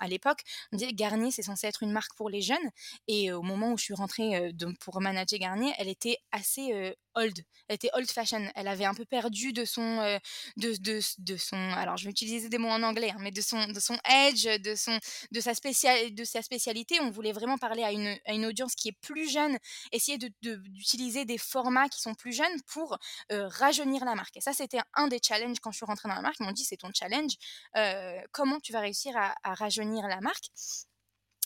à 0.00 0.08
l'époque, 0.08 0.42
on 0.72 0.76
dit 0.76 0.86
Garnier, 0.94 1.30
c'est 1.30 1.42
censé 1.42 1.66
être 1.66 1.82
une 1.82 1.92
marque 1.92 2.14
pour 2.16 2.30
les 2.30 2.42
jeunes. 2.42 2.70
Et 3.08 3.32
au 3.32 3.42
moment 3.42 3.72
où 3.72 3.78
je 3.78 3.84
suis 3.84 3.94
rentrée 3.94 4.52
pour 4.80 5.00
manager 5.00 5.38
Garnier, 5.38 5.72
elle 5.78 5.88
était 5.88 6.18
assez 6.32 6.94
old. 7.14 7.38
Elle 7.68 7.74
était 7.74 7.90
old 7.94 8.10
fashion. 8.10 8.46
Elle 8.54 8.68
avait 8.68 8.84
un 8.84 8.94
peu 8.94 9.04
perdu 9.04 9.52
de 9.52 9.64
son, 9.64 10.18
de, 10.56 10.76
de, 10.76 11.00
de, 11.18 11.36
son, 11.36 11.56
alors 11.72 11.96
je 11.96 12.04
vais 12.04 12.10
utiliser 12.10 12.48
des 12.48 12.58
mots 12.58 12.68
en 12.68 12.82
anglais, 12.82 13.10
hein, 13.10 13.18
mais 13.20 13.30
de 13.30 13.40
son, 13.40 13.66
de 13.68 13.80
son 13.80 13.98
edge, 14.08 14.44
de 14.44 14.74
son, 14.74 14.98
de 15.32 15.40
sa 15.40 15.54
spécial, 15.54 16.14
de 16.14 16.24
sa 16.24 16.42
spécialité. 16.42 17.00
On 17.00 17.10
voulait 17.10 17.32
vraiment 17.32 17.58
parler 17.58 17.82
à 17.82 17.92
une, 17.92 18.16
à 18.26 18.32
une 18.32 18.46
audience 18.46 18.74
qui 18.74 18.88
est 18.88 18.98
plus 19.00 19.30
jeune, 19.30 19.56
essayer 19.92 20.18
d'utiliser 20.42 21.24
des 21.24 21.38
formats 21.38 21.88
qui 21.88 22.00
sont 22.00 22.14
plus 22.14 22.32
jeunes 22.32 22.60
pour 22.66 22.98
rajeunir 23.30 24.04
la 24.04 24.14
marque. 24.14 24.36
Et 24.36 24.40
ça, 24.40 24.52
c'était 24.52 24.80
un 24.94 25.08
des 25.08 25.20
challenges 25.26 25.58
quand 25.60 25.72
je 25.72 25.78
suis 25.78 25.86
rentrée 25.86 26.08
dans 26.08 26.14
la 26.14 26.22
marque. 26.22 26.36
Ils 26.40 26.44
m'ont 26.44 26.52
dit, 26.52 26.64
c'est 26.64 26.76
ton 26.76 26.90
challenge. 26.94 27.32
Euh, 27.76 28.20
comment 28.32 28.60
tu 28.60 28.72
vas 28.72 28.80
réussir 28.80 29.16
à, 29.16 29.34
rajeunir 29.54 30.06
la 30.06 30.20
marque? 30.20 30.50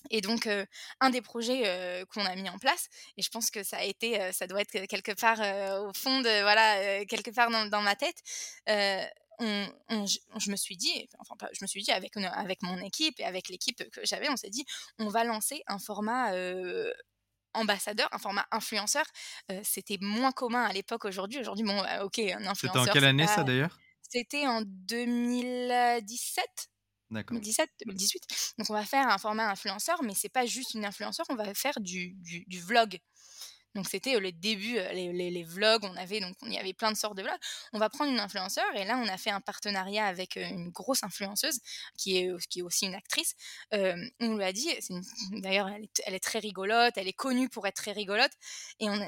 Et 0.08 0.22
donc, 0.22 0.48
un 1.00 1.10
des 1.10 1.20
projets 1.20 2.06
qu'on 2.14 2.24
a 2.24 2.34
mis 2.34 2.48
en 2.48 2.58
place, 2.58 2.88
et 3.18 3.22
je 3.22 3.28
pense 3.28 3.50
que 3.50 3.62
ça 3.62 3.76
a 3.76 3.84
été, 3.84 4.32
ça 4.32 4.46
doit 4.46 4.62
être 4.62 4.86
quelque 4.86 5.12
part 5.12 5.40
au 5.86 5.92
fond 5.92 6.20
de, 6.20 6.42
voilà, 6.42 7.04
quelque 7.04 7.30
part 7.30 7.50
dans, 7.50 7.82
ma 7.82 7.96
tête. 7.96 8.16
On, 8.66 10.06
je 10.06 10.50
me 10.50 10.56
suis 10.56 10.76
dit, 10.78 11.08
enfin, 11.18 11.34
je 11.52 11.58
me 11.62 11.66
suis 11.66 11.82
dit 11.82 11.92
avec, 11.92 12.16
avec 12.16 12.62
mon 12.62 12.78
équipe 12.78 13.20
et 13.20 13.24
avec 13.24 13.50
l'équipe 13.50 13.88
que 13.90 14.00
j'avais, 14.04 14.30
on 14.30 14.36
s'est 14.36 14.50
dit, 14.50 14.64
on 14.98 15.08
va 15.08 15.24
lancer 15.24 15.62
un 15.66 15.78
format 15.78 16.32
ambassadeur, 17.54 18.08
un 18.12 18.18
format 18.18 18.46
influenceur. 18.50 19.04
C'était 19.62 19.98
moins 20.00 20.32
commun 20.32 20.64
à 20.64 20.72
l'époque 20.72 21.04
aujourd'hui. 21.04 21.38
Aujourd'hui, 21.40 21.64
bon, 21.64 21.78
ok, 22.02 22.18
un 22.18 22.46
influenceur. 22.46 22.56
C'était 22.56 22.78
en 22.78 22.86
quelle 22.92 23.04
année 23.04 23.26
ça 23.26 23.44
d'ailleurs? 23.44 23.78
C'était 24.02 24.46
en 24.46 24.62
2017. 24.62 26.70
2017, 27.10 27.68
2018. 27.86 28.54
Donc 28.58 28.70
on 28.70 28.74
va 28.74 28.84
faire 28.84 29.08
un 29.08 29.18
format 29.18 29.50
influenceur, 29.50 30.02
mais 30.02 30.14
c'est 30.14 30.28
pas 30.28 30.46
juste 30.46 30.74
une 30.74 30.84
influenceur, 30.84 31.26
on 31.28 31.34
va 31.34 31.52
faire 31.54 31.80
du, 31.80 32.14
du, 32.20 32.60
vlog. 32.60 32.98
Donc 33.74 33.88
c'était 33.88 34.18
le 34.18 34.32
début, 34.32 34.74
les, 34.92 35.44
vlogs, 35.44 35.84
on 35.84 35.96
avait 35.96 36.20
donc 36.20 36.36
il 36.42 36.52
y 36.52 36.58
avait 36.58 36.72
plein 36.72 36.90
de 36.90 36.96
sortes 36.96 37.16
de 37.16 37.22
vlogs. 37.22 37.38
On 37.72 37.78
va 37.78 37.88
prendre 37.88 38.10
une 38.10 38.20
influenceur 38.20 38.64
et 38.74 38.84
là 38.84 38.98
on 38.98 39.08
a 39.08 39.16
fait 39.16 39.30
un 39.30 39.40
partenariat 39.40 40.06
avec 40.06 40.36
une 40.36 40.70
grosse 40.70 41.04
influenceuse 41.04 41.60
qui 41.96 42.18
est 42.18 42.46
qui 42.48 42.60
est 42.60 42.62
aussi 42.62 42.86
une 42.86 42.94
actrice. 42.94 43.34
on 43.72 44.36
lui 44.36 44.44
a 44.44 44.52
dit, 44.52 44.70
d'ailleurs 45.32 45.68
elle, 45.68 46.14
est 46.14 46.24
très 46.24 46.40
rigolote, 46.40 46.94
elle 46.96 47.08
est 47.08 47.12
connue 47.12 47.48
pour 47.48 47.66
être 47.66 47.76
très 47.76 47.92
rigolote 47.92 48.32
et 48.80 48.88
on 48.88 49.00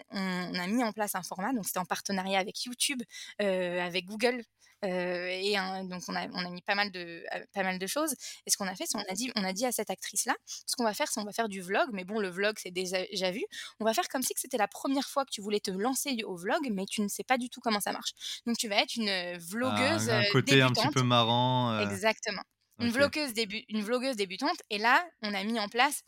a 0.55 0.67
mis 0.67 0.85
en 0.85 0.93
place 0.93 1.15
un 1.15 1.23
format. 1.23 1.53
Donc 1.53 1.67
c'était 1.67 1.81
en 1.81 1.85
partenariat 1.85 2.39
avec 2.39 2.65
YouTube, 2.65 3.03
avec 3.39 4.07
Google 4.07 4.45
et 4.83 5.55
donc 5.85 6.03
on 6.09 6.15
a, 6.15 6.27
on 6.29 6.45
a 6.45 6.51
mis 6.51 6.63
pas 6.63 6.75
mal 6.75 6.91
de, 6.91 7.25
pas 7.53 7.63
mal 7.63 7.79
de 7.79 7.87
choses. 7.87 8.15
Et 8.47 8.51
ce 8.51 8.57
qu'on 8.57 8.67
a 8.67 8.75
fait, 8.75 8.85
c'est 8.87 8.99
on 8.99 9.05
a 9.09 9.15
dit, 9.15 9.31
on 9.37 9.45
a 9.45 9.53
dit 9.53 9.67
à 9.67 9.73
cette 9.73 9.91
actrice-là, 9.91 10.35
ce 10.47 10.77
qu'on 10.77 10.85
va 10.85 10.95
faire, 10.95 11.09
c'est 11.09 11.21
on 11.21 11.25
va 11.25 11.33
faire 11.33 11.49
du 11.49 11.61
vlog. 11.61 11.89
Mais 11.93 12.05
bon, 12.05 12.19
le 12.19 12.29
vlog, 12.29 12.57
c'est 12.59 12.71
déjà 12.71 13.31
vu. 13.31 13.45
On 13.81 13.85
va 13.85 13.95
faire 13.95 14.09
comme 14.09 14.23
si 14.23 14.33
c'était 14.37 14.59
la 14.59 14.69
première 14.69 15.09
fois 15.09 15.25
que 15.25 15.31
tu 15.31 15.41
voulais 15.41 15.61
te 15.61 15.71
lancer 15.71 16.17
au 16.25 16.37
vlog, 16.37 16.69
mais 16.71 16.87
tu 16.87 17.03
ne 17.03 17.09
sais 17.09 17.25
pas 17.25 17.39
du 17.39 17.49
tout 17.49 17.61
comment 17.61 17.81
ça 17.81 17.93
marche. 17.93 18.13
Donc 18.47 18.57
tu 18.57 18.69
vas 18.69 18.77
être 18.77 18.97
une 18.97 19.39
vlogueuse 19.39 20.11
ah, 20.11 20.19
un 20.19 20.25
côté 20.31 20.63
un 20.63 20.71
petit 20.71 20.89
peu 20.89 21.03
marrant. 21.03 21.79
Exactement. 21.81 22.43
Une, 22.79 22.91
vlogueuse 22.91 23.33
début, 23.33 23.63
une 23.69 23.83
vlogueuse 23.83 24.17
débutante. 24.17 24.57
Et 24.71 24.79
là, 24.79 25.05
on 25.23 25.33
a 25.35 25.45
mis 25.45 25.61
en 25.61 25.69
place 25.69 26.03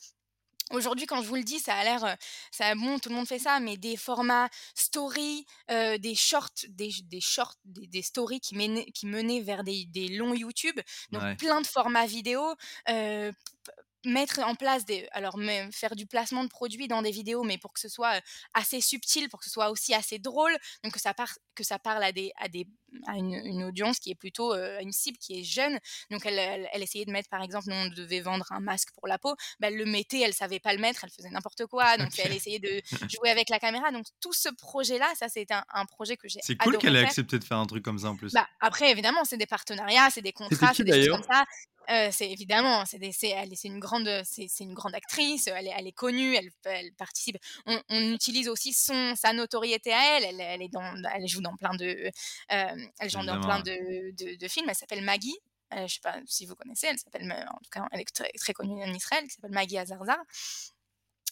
Aujourd'hui, 0.70 1.06
quand 1.06 1.22
je 1.22 1.28
vous 1.28 1.36
le 1.36 1.42
dis, 1.42 1.58
ça 1.60 1.74
a 1.74 1.84
l'air, 1.84 2.16
ça 2.50 2.74
bon, 2.74 2.98
tout 2.98 3.10
le 3.10 3.14
monde 3.14 3.28
fait 3.28 3.38
ça, 3.38 3.60
mais 3.60 3.76
des 3.76 3.96
formats 3.96 4.48
story, 4.74 5.46
des 5.68 6.14
shorts, 6.14 6.50
des, 6.68 6.90
des 7.04 7.20
shorts, 7.20 7.56
des, 7.64 8.02
stories 8.02 8.40
qui 8.40 8.56
menaient, 8.56 8.86
qui 8.86 9.06
menaient 9.06 9.40
vers 9.40 9.62
des, 9.62 9.84
des 9.86 10.08
longs 10.08 10.34
YouTube, 10.34 10.80
donc 11.12 11.36
plein 11.38 11.60
de 11.60 11.66
formats 11.66 12.06
vidéo, 12.06 12.54
mettre 14.04 14.40
en 14.40 14.54
place 14.54 14.84
des 14.84 15.08
alors 15.12 15.36
même 15.36 15.72
faire 15.72 15.96
du 15.96 16.06
placement 16.06 16.44
de 16.44 16.48
produits 16.48 16.88
dans 16.88 17.02
des 17.02 17.10
vidéos 17.10 17.42
mais 17.42 17.58
pour 17.58 17.72
que 17.72 17.80
ce 17.80 17.88
soit 17.88 18.20
assez 18.52 18.80
subtil 18.80 19.28
pour 19.28 19.38
que 19.38 19.44
ce 19.46 19.50
soit 19.50 19.70
aussi 19.70 19.94
assez 19.94 20.18
drôle 20.18 20.56
donc 20.82 20.92
que 20.92 21.00
ça 21.00 21.14
que 21.54 21.64
ça 21.64 21.78
parle 21.78 22.04
à 22.04 22.12
des 22.12 22.32
à 22.36 22.48
des 22.48 22.66
à 23.06 23.16
une, 23.16 23.64
audience 23.64 23.98
qui 23.98 24.10
est 24.10 24.14
plutôt 24.14 24.52
à 24.52 24.82
une 24.82 24.92
cible 24.92 25.18
qui 25.18 25.40
est 25.40 25.44
jeune. 25.44 25.78
Donc 26.10 26.26
elle, 26.26 26.38
elle, 26.38 26.82
essayait 26.82 27.04
de 27.04 27.10
mettre 27.10 27.28
par 27.28 27.42
exemple 27.42 27.68
nous 27.68 27.74
on 27.74 27.88
devait 27.88 28.20
vendre 28.20 28.46
un 28.50 28.60
masque 28.60 28.88
pour 28.94 29.08
la 29.08 29.18
peau. 29.18 29.34
Bah, 29.60 29.68
elle 29.68 29.76
le 29.76 29.84
mettait 29.84 30.20
elle 30.20 30.34
savait 30.34 30.60
pas 30.60 30.72
le 30.72 30.80
mettre 30.80 31.04
elle 31.04 31.10
faisait 31.10 31.30
n'importe 31.30 31.66
quoi. 31.66 31.96
Donc 31.98 32.10
elle 32.18 32.32
essayait 32.32 32.58
de 32.58 32.80
jouer 33.10 33.30
avec 33.30 33.48
la 33.48 33.58
caméra. 33.58 33.90
Donc 33.90 34.06
tout 34.20 34.32
ce 34.32 34.48
projet 34.48 34.98
là 34.98 35.10
ça 35.16 35.28
c'est 35.28 35.50
un, 35.50 35.86
projet 35.86 36.16
que 36.16 36.28
j'ai 36.28 36.40
c'est 36.42 36.56
cool 36.56 36.78
qu'elle 36.78 36.96
ait 36.96 37.04
accepté 37.04 37.38
de 37.38 37.44
faire 37.44 37.58
un 37.58 37.66
truc 37.66 37.84
comme 37.84 37.98
ça 37.98 38.08
en 38.08 38.16
plus. 38.16 38.32
Bah, 38.32 38.46
après 38.60 38.90
évidemment 38.90 39.24
c'est 39.24 39.36
des 39.36 39.46
partenariats 39.46 40.08
c'est 40.10 40.22
des 40.22 40.32
contrats 40.32 40.72
c'est 40.74 40.84
des 40.84 41.04
choses 41.04 41.16
comme 41.16 41.22
ça. 41.30 41.44
C'est 42.10 42.30
évidemment, 42.30 42.84
c'est 42.86 42.98
une 43.64 43.78
grande, 43.78 44.08
c'est 44.24 44.48
une 44.60 44.74
grande 44.74 44.94
actrice, 44.94 45.48
elle 45.48 45.66
est, 45.66 45.74
elle 45.76 45.86
est 45.86 45.92
connue, 45.92 46.34
elle, 46.34 46.50
elle 46.64 46.92
participe. 46.94 47.36
On, 47.66 47.78
on, 47.90 48.12
utilise 48.12 48.48
aussi 48.48 48.72
son, 48.72 49.14
sa 49.16 49.32
notoriété 49.32 49.92
à 49.92 50.16
elle. 50.16 50.24
Elle, 50.24 50.40
elle 50.40 50.62
est 50.62 50.68
dans, 50.68 50.94
elle 51.14 51.26
joue 51.28 51.42
dans 51.42 51.56
plein 51.56 51.74
de, 51.74 52.10
elle 52.98 53.10
joue 53.10 53.24
dans 53.24 53.40
plein 53.40 53.60
de, 53.60 54.10
de, 54.12 54.36
de 54.36 54.48
films. 54.48 54.68
Elle 54.68 54.74
s'appelle 54.74 55.02
Maggie. 55.02 55.36
je 55.72 55.86
sais 55.86 56.00
pas 56.02 56.16
si 56.26 56.46
vous 56.46 56.54
connaissez. 56.54 56.86
Elle 56.88 56.98
s'appelle, 56.98 57.30
en 57.32 57.58
tout 57.58 57.70
cas, 57.70 57.86
elle 57.92 58.00
est 58.00 58.14
très, 58.14 58.30
très 58.38 58.52
connue 58.52 58.82
en 58.82 58.92
Israël. 58.92 59.24
Qui 59.24 59.30
s'appelle 59.30 59.52
Maggie 59.52 59.78
Azarzar. 59.78 60.18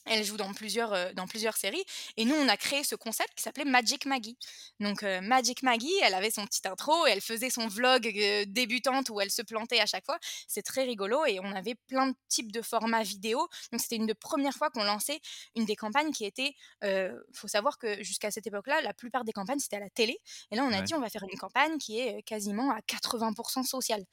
Elle 0.04 0.24
joue 0.24 0.36
dans 0.36 0.52
plusieurs, 0.52 0.92
euh, 0.92 1.12
dans 1.14 1.26
plusieurs 1.26 1.56
séries. 1.56 1.84
Et 2.16 2.24
nous, 2.24 2.34
on 2.34 2.48
a 2.48 2.56
créé 2.56 2.82
ce 2.82 2.94
concept 2.94 3.34
qui 3.36 3.42
s'appelait 3.42 3.64
Magic 3.64 4.04
Maggie. 4.06 4.36
Donc, 4.80 5.02
euh, 5.02 5.20
Magic 5.20 5.62
Maggie, 5.62 5.92
elle 6.02 6.14
avait 6.14 6.30
son 6.30 6.44
petit 6.44 6.66
intro 6.66 7.06
elle 7.06 7.20
faisait 7.20 7.50
son 7.50 7.68
vlog 7.68 8.06
euh, 8.06 8.44
débutante 8.46 9.10
où 9.10 9.20
elle 9.20 9.30
se 9.30 9.42
plantait 9.42 9.80
à 9.80 9.86
chaque 9.86 10.04
fois. 10.04 10.18
C'est 10.48 10.62
très 10.62 10.84
rigolo 10.84 11.24
et 11.26 11.38
on 11.40 11.52
avait 11.52 11.74
plein 11.86 12.08
de 12.08 12.14
types 12.28 12.50
de 12.50 12.62
formats 12.62 13.02
vidéo. 13.02 13.48
Donc, 13.70 13.80
c'était 13.80 13.96
une 13.96 14.06
des 14.06 14.14
premières 14.14 14.54
fois 14.54 14.70
qu'on 14.70 14.84
lançait 14.84 15.20
une 15.54 15.64
des 15.64 15.76
campagnes 15.76 16.12
qui 16.12 16.24
était. 16.24 16.54
Il 16.82 17.12
faut 17.34 17.48
savoir 17.48 17.78
que 17.78 18.02
jusqu'à 18.02 18.30
cette 18.30 18.46
époque-là, 18.46 18.80
la 18.82 18.92
plupart 18.94 19.24
des 19.24 19.32
campagnes, 19.32 19.58
c'était 19.58 19.76
à 19.76 19.80
la 19.80 19.90
télé. 19.90 20.18
Et 20.50 20.56
là, 20.56 20.64
on 20.64 20.72
a 20.72 20.82
dit, 20.82 20.94
on 20.94 21.00
va 21.00 21.10
faire 21.10 21.24
une 21.30 21.38
campagne 21.38 21.78
qui 21.78 22.00
est 22.00 22.22
quasiment 22.22 22.70
à 22.70 22.80
80% 22.80 23.64
sociale. 23.64 24.04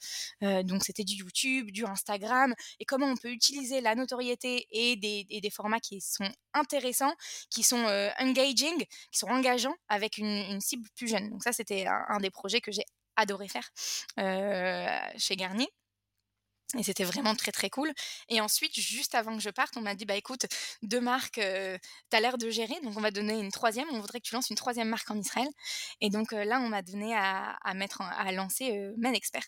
donc, 0.41 0.83
c'était 0.83 1.03
du 1.03 1.15
YouTube, 1.15 1.71
du 1.71 1.85
Instagram 1.85 2.53
et 2.79 2.85
comment 2.85 3.07
on 3.07 3.17
peut 3.17 3.31
utiliser 3.31 3.81
la 3.81 3.95
notoriété 3.95 4.67
et 4.71 4.95
des, 4.95 5.25
et 5.29 5.41
des 5.41 5.49
formats 5.49 5.78
qui 5.79 6.01
sont 6.01 6.29
intéressants, 6.53 7.13
qui 7.49 7.63
sont 7.63 7.83
engaging, 8.19 8.77
qui 9.11 9.19
sont 9.19 9.27
engageants 9.27 9.75
avec 9.87 10.17
une, 10.17 10.59
cible 10.61 10.87
plus 10.95 11.07
jeune. 11.07 11.29
Donc 11.29 11.43
ça, 11.43 11.51
c'était 11.53 11.87
un, 11.87 12.17
des 12.19 12.29
projets 12.29 12.61
que 12.61 12.71
j'ai 12.71 12.85
adoré 13.15 13.47
faire 13.47 13.69
chez 15.17 15.35
Garnier. 15.35 15.69
Et 16.77 16.83
c'était 16.83 17.03
vraiment 17.03 17.35
très 17.35 17.51
très 17.51 17.71
cool. 17.71 17.91
Et 18.29 18.41
ensuite, 18.41 18.79
juste 18.79 19.15
avant 19.15 19.35
que 19.35 19.41
je 19.41 19.49
parte, 19.49 19.75
on 19.75 19.81
m'a 19.81 19.95
dit 19.95 20.05
bah 20.05 20.15
écoute, 20.15 20.45
deux 20.83 21.01
marques, 21.01 21.39
euh, 21.39 21.79
tu 22.11 22.17
as 22.17 22.19
l'air 22.19 22.37
de 22.37 22.47
gérer, 22.51 22.75
donc 22.83 22.95
on 22.95 23.01
va 23.01 23.09
donner 23.09 23.39
une 23.39 23.51
troisième. 23.51 23.87
On 23.91 23.99
voudrait 23.99 24.19
que 24.19 24.27
tu 24.27 24.35
lances 24.35 24.51
une 24.51 24.55
troisième 24.55 24.87
marque 24.87 25.09
en 25.09 25.17
Israël. 25.17 25.47
Et 25.99 26.11
donc 26.11 26.31
là, 26.31 26.59
on 26.61 26.69
m'a 26.69 26.83
donné 26.83 27.15
à, 27.15 27.57
mettre, 27.73 28.01
à 28.01 28.31
lancer 28.31 28.77
euh, 28.77 28.93
Men 28.97 29.15
Expert. 29.15 29.45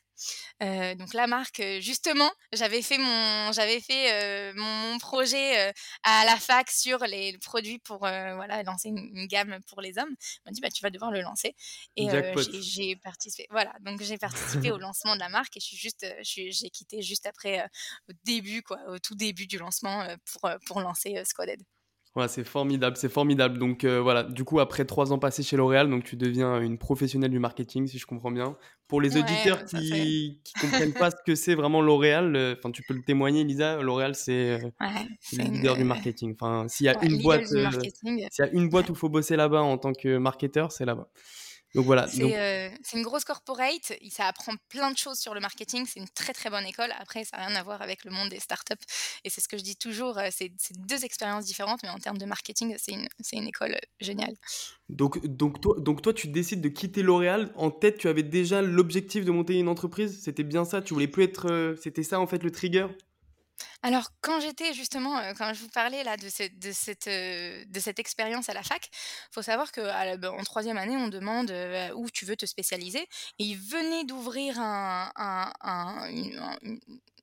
Donc 0.60 1.14
la 1.14 1.28
marque, 1.28 1.62
justement, 1.80 2.32
j'avais 2.54 2.82
fait 2.82 2.98
mon, 2.98 3.52
j'avais 3.52 3.82
fait 3.82 4.54
mon, 4.56 4.98
projet 5.00 5.74
à 6.04 6.26
la 6.26 6.38
fac 6.38 6.70
sur 6.70 7.00
les 7.06 7.38
produits 7.40 7.80
pour 7.80 8.00
voilà 8.00 8.62
lancer 8.64 8.90
une, 8.90 9.26
gamme 9.28 9.60
pour 9.68 9.82
les 9.82 9.98
hommes. 9.98 10.16
On 10.46 10.50
m'a 10.50 10.52
dit 10.52 10.62
bah 10.62 10.70
tu 10.70 10.84
vas 10.84 10.92
devoir 10.92 11.12
le 11.12 11.22
lancer. 11.22 11.56
Et 11.96 12.08
j'ai 12.62 12.96
participé. 12.98 13.48
Voilà, 13.50 13.74
donc 13.82 14.02
j'ai 14.02 14.18
participé 14.18 14.72
au 14.72 14.78
lancement 14.80 15.16
de 15.16 15.20
la 15.20 15.30
marque 15.30 15.58
et 15.58 15.60
je 15.60 15.66
suis 15.66 15.78
juste, 15.78 16.06
j'ai 16.22 16.70
quitté 16.70 17.02
juste 17.12 17.26
après, 17.26 17.62
au 18.10 18.13
début, 18.24 18.62
quoi, 18.62 18.80
au 18.88 19.00
tout 19.00 19.15
début 19.15 19.47
du 19.47 19.58
lancement 19.58 20.08
pour, 20.32 20.50
pour 20.65 20.80
lancer 20.80 21.21
Squaded. 21.26 21.62
Ouais, 22.13 22.28
c'est 22.28 22.43
formidable, 22.43 22.97
c'est 22.97 23.08
formidable. 23.08 23.58
Donc 23.58 23.86
voilà, 23.86 24.24
du 24.24 24.43
coup, 24.43 24.60
après 24.60 24.84
trois 24.84 25.13
ans 25.13 25.19
passés 25.19 25.43
chez 25.43 25.56
L'Oréal, 25.56 25.89
donc 25.89 26.04
tu 26.04 26.17
deviens 26.17 26.60
une 26.60 26.78
professionnelle 26.78 27.32
du 27.32 27.39
marketing, 27.39 27.88
si 27.88 28.00
je 28.00 28.06
comprends 28.06 28.32
bien. 28.32 28.58
Pour 28.89 29.00
les 29.00 29.15
auditeurs 29.15 29.63
qui 29.63 30.41
ne 30.58 30.62
comprennent 30.62 30.93
pas 30.93 31.12
ce 31.12 31.15
que 31.26 31.36
c'est 31.36 31.56
vraiment 31.56 31.82
L'Oréal, 31.82 32.58
enfin 32.58 32.71
tu 32.71 32.84
peux 32.84 32.93
le 32.93 33.04
témoigner, 33.04 33.45
Lisa, 33.45 33.82
L'Oréal, 33.82 34.15
c'est 34.15 34.60
le 34.60 35.43
leader 35.43 35.78
du 35.78 35.86
marketing. 35.86 36.34
Enfin, 36.34 36.67
s'il 36.67 36.88
y 36.88 36.89
a 36.89 37.06
une 37.06 37.21
boîte, 37.21 37.45
s'il 37.45 38.19
y 38.19 38.41
a 38.41 38.50
une 38.52 38.67
boîte 38.67 38.89
où 38.89 38.93
il 38.93 38.97
faut 38.97 39.10
bosser 39.10 39.38
là-bas 39.38 39.62
en 39.62 39.78
tant 39.78 39.93
que 39.93 40.17
marketeur, 40.17 40.74
c'est 40.74 40.86
là-bas. 40.86 41.08
Donc 41.74 41.86
voilà. 41.86 42.06
Euh, 42.06 42.70
c'est 42.84 42.98
une 42.98 43.04
grosse 43.04 43.24
corporate, 43.24 43.94
ça 44.10 44.28
apprend 44.28 44.54
plein 44.70 44.92
de 44.92 44.98
choses 44.98 45.20
sur 45.20 45.34
le 45.34 45.40
marketing, 45.40 45.86
c'est 45.86 46.00
une 46.00 46.10
très 46.10 46.34
très 46.34 46.50
bonne 46.50 46.66
école. 46.66 46.92
Après, 47.00 47.24
ça 47.24 47.38
n'a 47.38 47.48
rien 47.48 47.56
à 47.56 47.64
voir 47.64 47.82
avec 47.82 48.04
le 48.04 48.12
monde 48.12 48.30
des 48.30 48.40
startups. 48.40 48.74
Et 49.24 49.30
c'est 49.30 49.42
ce 49.42 49.48
que 49.48 49.58
je 49.58 49.64
dis 49.64 49.78
toujours, 49.78 50.18
euh, 50.18 50.28
c'est 50.32 50.52
deux 50.78 51.06
expériences 51.06 51.46
différentes, 51.46 51.82
mais 51.84 51.90
en 51.90 52.00
termes 52.00 52.18
de 52.18 52.26
marketing, 52.26 52.76
c'est 52.78 52.92
une, 52.92 53.08
une, 53.34 53.48
école 53.48 53.72
euh, 53.72 53.80
géniale. 54.02 54.36
Donc, 54.90 55.26
donc, 55.26 55.62
toi, 55.62 55.76
donc 55.80 56.02
toi, 56.02 56.14
tu 56.14 56.28
décides 56.28 56.62
de 56.62 56.70
quitter 56.70 57.04
L'Oréal. 57.04 57.52
En 57.56 57.72
tête, 57.72 57.98
tu 57.98 58.10
avais 58.10 58.24
déjà 58.24 58.62
l'objectif 58.62 59.24
de 59.24 59.32
monter 59.32 59.58
une 59.58 59.70
entreprise 59.70 60.22
C'était 60.22 60.44
bien 60.44 60.66
ça? 60.66 60.82
Tu 60.82 60.94
voulais 60.94 61.08
plus 61.08 61.24
être... 61.24 61.76
C'était 61.82 62.04
ça 62.04 62.20
en 62.20 62.28
fait 62.28 62.44
le 62.44 62.52
trigger? 62.52 62.88
Alors, 63.84 64.10
quand 64.22 64.39
j'étais 64.39 64.74
justement, 64.74 65.20
quand 65.36 65.54
je 65.54 65.62
vous 65.62 65.70
parlais 65.70 66.04
là 66.04 66.15
de, 66.15 66.26
de 66.26 66.72
cette, 66.72 67.08
de 67.08 67.80
cette 67.80 67.98
expérience 67.98 68.48
à 68.48 68.54
la 68.54 68.62
fac, 68.62 68.89
faut 69.32 69.41
savoir 69.41 69.72
que 69.72 69.82
ben, 70.17 70.30
en 70.30 70.44
troisième 70.44 70.78
année, 70.78 70.98
on 70.98 71.08
demande 71.08 71.52
où 71.96 72.10
tu 72.12 72.26
veux 72.26 72.36
te 72.36 72.46
spécialiser. 72.46 73.02
Et 73.39 73.44
ils 73.44 73.58
venaient 73.58 74.04
d'ouvrir 74.04 74.60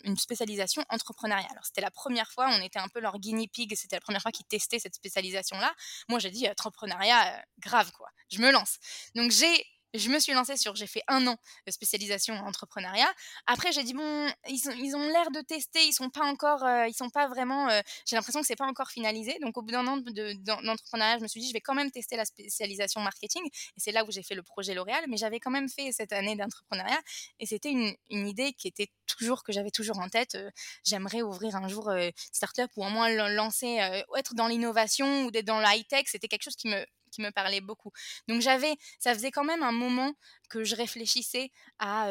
une, 0.04 0.16
spécialisation 0.16 0.84
entrepreneuriale. 0.88 1.50
Alors, 1.50 1.64
c'était 1.64 1.80
la 1.80 1.90
première 1.92 2.30
fois, 2.32 2.48
on 2.50 2.60
était 2.60 2.78
un 2.78 2.88
peu 2.88 3.00
leur 3.00 3.18
guinea 3.18 3.46
pig, 3.46 3.74
c'était 3.76 3.96
la 3.96 4.00
première 4.00 4.22
fois 4.22 4.32
qu'ils 4.32 4.46
testaient 4.46 4.78
cette 4.80 4.94
spécialisation-là. 4.94 5.72
Moi, 6.08 6.18
j'ai 6.18 6.30
dit 6.30 6.48
entrepreneuriat, 6.48 7.40
grave 7.60 7.92
quoi, 7.92 8.08
je 8.30 8.40
me 8.40 8.50
lance. 8.50 8.78
Donc, 9.14 9.30
j'ai 9.30 9.64
je 9.94 10.10
me 10.10 10.18
suis 10.18 10.32
lancée 10.32 10.56
sur, 10.56 10.76
j'ai 10.76 10.86
fait 10.86 11.02
un 11.08 11.26
an 11.26 11.36
de 11.66 11.72
spécialisation 11.72 12.34
en 12.34 12.46
entrepreneuriat. 12.46 13.10
Après, 13.46 13.72
j'ai 13.72 13.82
dit 13.82 13.94
bon, 13.94 14.30
ils, 14.48 14.96
ont 14.96 15.08
l'air 15.08 15.30
de 15.30 15.40
tester, 15.40 15.84
ils 15.86 15.92
sont 15.92 16.10
pas 16.10 16.24
encore, 16.24 16.62
euh, 16.64 16.86
ils 16.86 16.94
sont 16.94 17.10
pas 17.10 17.26
vraiment. 17.28 17.68
Euh, 17.70 17.80
j'ai 18.06 18.16
l'impression 18.16 18.40
que 18.40 18.46
c'est 18.46 18.56
pas 18.56 18.66
encore 18.66 18.90
finalisé. 18.90 19.38
Donc, 19.40 19.56
au 19.56 19.62
bout 19.62 19.70
d'un 19.70 19.86
an 19.86 19.96
d'entrepreneuriat, 19.96 21.18
je 21.18 21.22
me 21.22 21.28
suis 21.28 21.40
dit, 21.40 21.48
je 21.48 21.52
vais 21.52 21.60
quand 21.60 21.74
même 21.74 21.90
tester 21.90 22.16
la 22.16 22.24
spécialisation 22.24 23.00
marketing. 23.00 23.42
Et 23.46 23.80
c'est 23.80 23.92
là 23.92 24.04
où 24.04 24.10
j'ai 24.10 24.22
fait 24.22 24.34
le 24.34 24.42
projet 24.42 24.74
L'Oréal. 24.74 25.04
Mais 25.08 25.16
j'avais 25.16 25.40
quand 25.40 25.50
même 25.50 25.68
fait 25.68 25.90
cette 25.92 26.12
année 26.12 26.36
d'entrepreneuriat, 26.36 27.00
et 27.40 27.46
c'était 27.46 27.70
une, 27.70 27.94
idée 28.10 28.52
qui 28.52 28.68
était 28.68 28.88
toujours 29.06 29.42
que 29.42 29.52
j'avais 29.52 29.70
toujours 29.70 29.98
en 30.00 30.08
tête. 30.08 30.34
Euh, 30.34 30.50
j'aimerais 30.84 31.22
ouvrir 31.22 31.56
un 31.56 31.68
jour 31.68 31.90
startup 32.32 32.70
ou 32.76 32.84
au 32.84 32.90
moins 32.90 33.08
lancer, 33.30 33.78
être 34.16 34.34
dans 34.34 34.48
l'innovation 34.48 35.24
ou 35.24 35.30
d'être 35.30 35.46
dans 35.46 35.60
le 35.60 35.66
high 35.66 35.86
tech. 35.86 36.04
C'était 36.06 36.28
quelque 36.28 36.42
chose 36.42 36.56
qui 36.56 36.68
me 36.68 36.84
qui 37.08 37.22
me 37.22 37.30
parlait 37.30 37.60
beaucoup. 37.60 37.92
Donc 38.28 38.40
j'avais, 38.40 38.74
ça 38.98 39.14
faisait 39.14 39.30
quand 39.30 39.44
même 39.44 39.62
un 39.62 39.72
moment 39.72 40.14
que 40.48 40.64
je 40.64 40.74
réfléchissais 40.76 41.50
à 41.78 42.10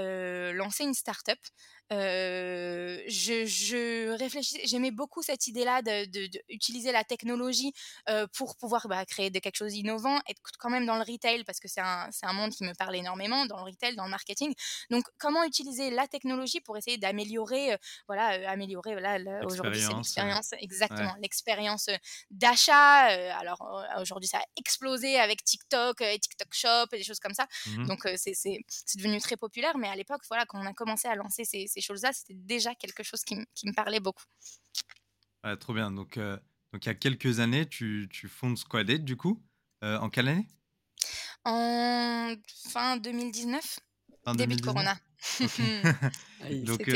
lancer 0.54 0.84
une 0.84 0.94
start-up. 0.94 1.40
Je, 1.90 3.46
je 3.46 4.10
réfléchissais, 4.18 4.62
j'aimais 4.66 4.92
beaucoup 4.92 5.22
cette 5.22 5.48
idée-là 5.48 5.82
d'utiliser 5.82 6.90
de, 6.90 6.94
la 6.94 7.04
technologie 7.04 7.74
pour 8.34 8.58
pouvoir 8.58 8.88
bah, 8.88 9.06
créer 9.06 9.30
de 9.30 9.40
quelque 9.40 9.56
chose 9.56 9.74
d'innovant, 9.74 10.20
être 10.28 10.42
quand 10.60 10.70
même 10.70 10.86
dans 10.86 10.96
le 10.96 11.04
retail 11.10 11.44
parce 11.44 11.60
que 11.60 11.68
c'est 11.68 11.82
un, 11.82 12.10
un 12.24 12.34
monde 12.34 12.52
qui 12.52 12.64
me 12.64 12.74
parle 12.74 12.96
énormément, 12.96 13.46
dans 13.46 13.58
le 13.58 13.72
retail, 13.72 13.96
dans 13.96 14.06
le 14.06 14.10
marketing. 14.10 14.54
Donc, 14.90 15.06
comment 15.18 15.44
utiliser 15.44 15.90
la 15.90 16.08
technologie 16.08 16.60
pour 16.62 16.78
essayer 16.78 16.98
d'améliorer, 16.98 17.78
voilà, 18.08 18.50
améliorer, 18.50 18.94
voilà, 18.94 19.46
aujourd'hui 19.46 19.82
c'est 19.82 19.94
l'expérience, 19.94 20.54
exactement, 20.60 21.16
l'expérience 21.22 21.90
d'achat. 22.32 23.06
alors 23.40 23.86
aujourd'hui 24.00 24.28
ça 24.28 24.40
a 24.40 24.46
explosé 24.58 25.18
avec 25.20 25.44
TikTok 25.44 26.02
et 26.02 26.20
TikTok 26.20 26.54
Shop 26.54 26.88
et 26.94 26.98
des 26.98 27.04
choses 27.04 27.20
comme 27.20 27.34
ça. 27.34 27.48
Mmh 27.68 27.88
Donc 27.88 28.08
c'est 28.16 28.60
devenu 28.96 29.20
très 29.20 29.38
populaire, 29.38 29.78
mais 29.78 29.88
à 29.88 29.96
l'époque, 29.96 30.22
voilà, 30.28 30.46
quand 30.46 30.60
on 30.60 30.66
a 30.66 30.74
commencé 30.74 31.08
à 31.08 31.16
lancer 31.16 31.46
ces, 31.46 31.68
ces 31.68 31.77
choses-là, 31.82 32.12
c'était 32.14 32.36
déjà 32.36 32.76
quelque 32.76 33.04
chose 33.04 33.22
qui, 33.24 33.38
qui, 33.56 33.68
me 33.68 33.74
parlait 33.74 34.00
beaucoup. 34.00 34.26
trop 35.60 35.74
bien. 35.74 35.92
Donc, 35.92 36.18
donc 36.18 36.86
il 36.86 36.88
y 36.88 36.90
a 36.90 36.96
quelques 36.96 37.40
années, 37.40 37.68
tu, 37.68 38.10
tu 38.12 38.28
fondes 38.28 38.58
Squaded, 38.58 39.04
du 39.04 39.16
coup. 39.16 39.42
en 39.82 40.10
quelle 40.10 40.28
année? 40.28 40.48
En 41.46 42.36
fin 42.66 42.98
2019, 42.98 43.80
début 44.36 44.56
de 44.56 44.62
Corona. 44.62 44.98
Donc, 46.64 46.90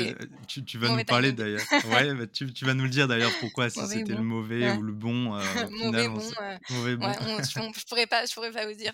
tu, 0.48 0.64
tu, 0.64 0.78
vas 0.78 0.96
nous 0.96 1.04
parler 1.04 1.32
d'ailleurs. 1.32 1.62
Ouais, 1.86 2.14
bah, 2.14 2.28
tu, 2.28 2.52
tu, 2.54 2.66
vas 2.66 2.74
nous 2.74 2.84
le 2.84 2.90
dire 2.90 3.08
d'ailleurs 3.08 3.32
pourquoi, 3.40 3.70
si 3.70 3.80
c'était 3.88 4.14
le 4.14 4.24
mauvais 4.24 4.72
ou 4.74 4.82
le 4.82 4.94
bon. 4.94 5.36
Euh, 5.36 5.42
mauvais, 5.72 6.08
bon, 6.08 6.22
mauvais 6.70 6.96
bon. 6.96 7.12
je, 7.12 7.86
pourrais 7.88 8.08
pas, 8.08 8.26
je 8.26 8.34
pourrais 8.34 8.52
pas 8.52 8.68
vous 8.68 8.76
dire. 8.76 8.94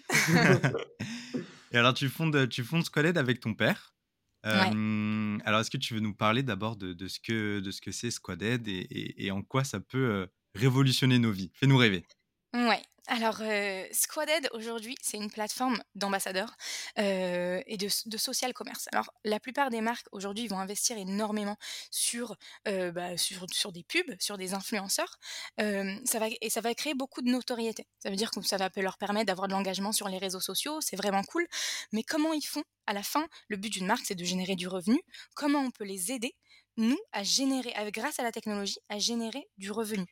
Et 1.71 1.78
alors, 1.78 1.93
tu 1.93 2.08
fondes, 2.08 2.47
tu 2.50 2.63
fondes 2.63 2.86
Squaled 2.86 3.17
avec 3.17 3.39
ton 3.39 3.54
père. 3.54 3.93
Alors, 5.45 5.62
est-ce 5.62 5.71
que 5.71 5.78
tu 5.78 5.93
veux 5.93 6.00
nous 6.00 6.13
parler 6.13 6.43
d'abord 6.43 6.76
de, 6.76 7.08
ce 7.08 7.19
que 7.19 7.60
de 7.60 7.71
ce 7.71 7.82
que 7.82 7.91
c'est 7.91 8.12
Squaded 8.12 8.67
et, 8.67 8.71
et, 8.71 9.26
et, 9.26 9.32
en 9.32 9.41
quoi 9.41 9.63
ça 9.63 9.80
peut 9.80 10.28
révolutionner 10.56 11.19
nos 11.19 11.32
vies? 11.32 11.52
Fais-nous 11.56 11.78
rêver. 11.78 12.04
Ouais. 12.54 12.82
Alors, 13.10 13.42
Squaded, 13.94 14.50
aujourd'hui, 14.52 14.98
c'est 15.02 15.16
une 15.16 15.32
plateforme 15.32 15.82
d'ambassadeurs 15.96 16.58
et 16.98 17.78
de, 17.78 18.18
social 18.18 18.54
commerce. 18.54 18.90
Alors, 18.92 19.14
la 19.24 19.40
plupart 19.40 19.70
des 19.70 19.80
marques, 19.80 20.08
aujourd'hui, 20.12 20.48
vont 20.48 20.60
investir 20.60 20.98
énormément 20.98 21.56
sur, 21.90 22.36
bah, 22.66 23.16
sur, 23.16 23.72
des 23.72 23.84
pubs, 23.84 24.14
sur 24.20 24.38
des 24.38 24.54
influenceurs. 24.54 25.20
ça 25.58 26.20
va, 26.20 26.28
et 26.42 26.50
ça 26.50 26.60
va 26.60 26.76
créer 26.76 26.96
beaucoup 26.96 27.22
de 27.22 27.30
notoriété. 27.30 27.88
Ça 28.00 28.10
veut 28.10 28.18
dire 28.18 28.30
que 28.30 28.42
ça 28.42 28.58
va 28.58 28.70
leur 28.76 28.98
permettre 28.98 29.28
d'avoir 29.28 29.48
de 29.48 29.54
l'engagement 29.54 29.94
sur 29.94 30.10
les 30.10 30.18
réseaux 30.18 30.42
sociaux. 30.42 30.82
C'est 30.82 30.98
vraiment 30.98 31.24
cool. 31.24 31.48
Mais 31.94 32.04
comment 32.04 32.34
ils 32.34 32.46
font? 32.46 32.64
À 32.88 32.94
la 32.94 33.04
fin, 33.04 33.28
le 33.48 33.56
but 33.56 33.70
d'une 33.70 33.86
marque, 33.86 34.06
c'est 34.06 34.16
de 34.16 34.24
générer 34.26 34.56
du 34.56 34.68
revenu. 34.68 35.00
Comment 35.34 35.60
on 35.60 35.72
peut 35.72 35.86
les 35.86 36.12
aider 36.12 36.36
nous, 36.78 36.98
à 37.12 37.24
générer, 37.24 37.74
grâce 37.92 38.20
à 38.20 38.24
la 38.24 38.32
technologie, 38.32 38.78
à 38.90 39.00
générer 39.00 39.48
du 39.58 39.72
revenu. 39.72 40.06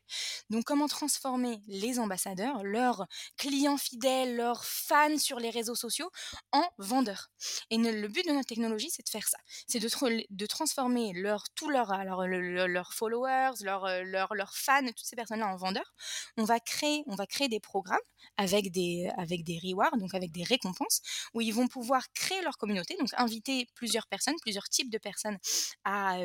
Donc, 0.50 0.64
comment 0.66 0.88
transformer 0.88 1.62
les 1.68 2.00
ambassadeurs, 2.00 2.64
leurs 2.64 3.06
clients 3.38 3.78
fidèles, 3.78 4.36
leurs 4.36 4.66
fans 4.66 5.18
sur 5.18 5.40
les 5.40 5.50
réseaux 5.50 5.76
sociaux 5.76 6.10
en 6.52 6.68
vendeurs? 6.78 7.30
Et 7.70 7.78
le 7.78 8.08
but 8.08 8.26
de 8.28 8.32
notre 8.32 8.48
technologie, 8.48 8.90
c'est 8.90 9.04
de 9.06 9.10
faire 9.10 9.28
ça. 9.28 9.38
C'est 9.68 9.80
de, 9.80 9.90
de, 10.30 10.46
transformer 10.46 11.14
leur, 11.14 11.44
tout 11.56 11.70
leur, 11.70 11.92
alors, 11.92 12.26
leurs 12.28 12.94
followers, 12.94 13.52
leurs 13.62 14.04
leur, 14.04 14.34
leur 14.34 14.56
fans, 14.56 14.86
toutes 14.86 15.06
ces 15.06 15.16
personnes-là 15.16 15.48
en 15.48 15.58
vendeurs. 15.58 15.94
On 16.38 16.44
va 16.44 16.60
créer, 16.60 17.04
on 17.08 17.16
va 17.16 17.28
créer 17.28 17.48
des 17.48 17.60
programmes 17.60 18.00
avec 18.38 18.72
des, 18.72 19.10
avec 19.18 19.44
des 19.44 19.60
rewards, 19.64 19.98
donc 19.98 20.14
avec 20.14 20.32
des 20.32 20.44
récompenses, 20.44 21.02
où 21.34 21.42
ils 21.42 21.54
vont 21.54 21.68
pouvoir 21.68 22.12
créer 22.14 22.42
leur 22.42 22.58
communauté, 22.58 22.96
donc 22.98 23.10
inviter 23.18 23.68
plusieurs 23.76 24.08
personnes, 24.08 24.36
plusieurs 24.42 24.68
types 24.70 24.90
de 24.90 24.98
personnes 24.98 25.38
à, 25.84 26.18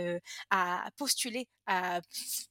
à 0.50 0.90
postuler 0.96 1.48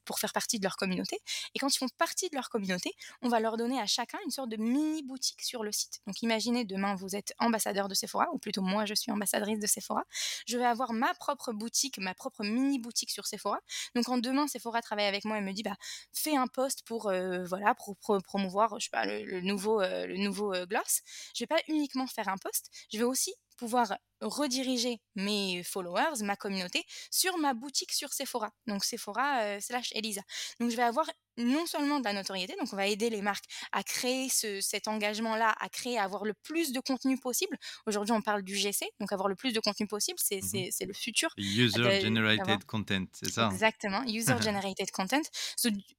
pour 0.06 0.20
faire 0.20 0.32
partie 0.32 0.60
de 0.60 0.64
leur 0.64 0.78
communauté. 0.78 1.18
Et 1.54 1.60
quand 1.60 1.68
ils 1.74 1.78
font 1.78 1.90
partie 1.98 2.30
de 2.30 2.36
leur 2.36 2.50
communauté, 2.50 2.94
on 3.22 3.28
va 3.28 3.40
leur 3.42 3.58
donner 3.58 3.80
à 3.80 3.86
chacun 3.86 4.18
une 4.24 4.32
sorte 4.32 4.50
de 4.50 4.56
mini 4.56 5.04
boutique 5.04 5.42
sur 5.42 5.64
le 5.64 5.72
site. 5.72 6.00
Donc 6.08 6.22
imaginez 6.22 6.64
demain 6.64 6.96
vous 6.96 7.16
êtes 7.16 7.34
ambassadeur 7.40 7.90
de 7.90 7.94
Sephora, 7.94 8.28
ou 8.34 8.38
plutôt 8.38 8.62
moi 8.62 8.86
je 8.86 8.94
suis 8.94 9.12
ambassadrice 9.12 9.60
de 9.60 9.68
Sephora. 9.68 10.04
Je 10.48 10.58
vais 10.58 10.66
avoir 10.66 10.94
ma 10.94 11.14
propre 11.16 11.52
boutique, 11.52 11.98
ma 11.98 12.14
propre 12.14 12.44
mini 12.44 12.80
boutique 12.80 13.12
sur 13.12 13.28
Sephora. 13.28 13.60
Donc 13.96 14.06
quand 14.06 14.18
demain 14.18 14.48
Sephora 14.48 14.82
travaille 14.82 15.06
avec 15.08 15.26
moi 15.26 15.38
et 15.38 15.42
me 15.42 15.52
dit 15.52 15.64
bah 15.64 15.76
fais 16.14 16.36
un 16.36 16.48
post 16.48 16.84
pour 16.86 17.08
euh, 17.08 17.44
voilà 17.46 17.76
pour, 17.76 17.98
promouvoir 18.24 18.80
je 18.80 18.86
sais 18.86 18.90
pas 18.92 19.06
le, 19.06 19.42
nouveau 19.42 19.82
euh, 19.82 20.06
le 20.06 20.18
nouveau 20.18 20.54
euh, 20.54 20.66
gloss, 20.66 21.02
je 21.36 21.44
vais 21.44 21.48
pas 21.48 21.62
uniquement 21.68 22.08
faire 22.08 22.30
un 22.30 22.38
post, 22.38 22.70
je 22.92 22.98
vais 22.98 23.04
aussi 23.04 23.34
pouvoir 23.60 23.98
rediriger 24.22 25.02
mes 25.16 25.64
followers, 25.64 26.24
ma 26.24 26.36
communauté, 26.38 26.86
sur 27.12 27.38
ma 27.38 27.54
boutique 27.54 27.92
sur 27.92 28.14
Sephora. 28.14 28.52
Donc 28.68 28.86
Sephora 28.86 29.60
slash 29.60 29.92
Elisa. 29.94 30.22
Donc 30.60 30.72
je 30.72 30.78
vais 30.78 30.84
avoir 30.84 31.06
non 31.40 31.66
seulement 31.66 32.00
de 32.00 32.06
la 32.06 32.14
notoriété, 32.14 32.56
donc 32.60 32.70
on 32.72 32.76
va 32.76 32.88
aider 32.88 33.10
les 33.10 33.22
marques 33.22 33.46
à 33.72 33.84
créer 33.84 34.30
ce, 34.30 34.62
cet 34.62 34.88
engagement-là, 34.88 35.56
à 35.60 35.70
créer, 35.70 35.98
à 35.98 36.04
avoir 36.04 36.26
le 36.26 36.34
plus 36.44 36.72
de 36.72 36.80
contenu 36.80 37.18
possible. 37.18 37.58
Aujourd'hui, 37.86 38.14
on 38.14 38.22
parle 38.22 38.44
du 38.44 38.56
GC, 38.56 38.86
donc 39.00 39.12
avoir 39.12 39.28
le 39.28 39.36
plus 39.36 39.54
de 39.54 39.60
contenu 39.60 39.88
possible, 39.88 40.18
c'est 40.22 40.42
mmh 40.42 40.70
le 40.88 40.94
futur. 40.94 41.30
User 41.38 42.02
Generated 42.02 42.66
Content, 42.66 43.06
c'est 43.14 43.32
ça 43.32 43.46
hein? 43.46 43.52
Exactement, 43.52 44.04
User 44.04 44.36
Generated 44.42 44.92
Content. 44.92 45.22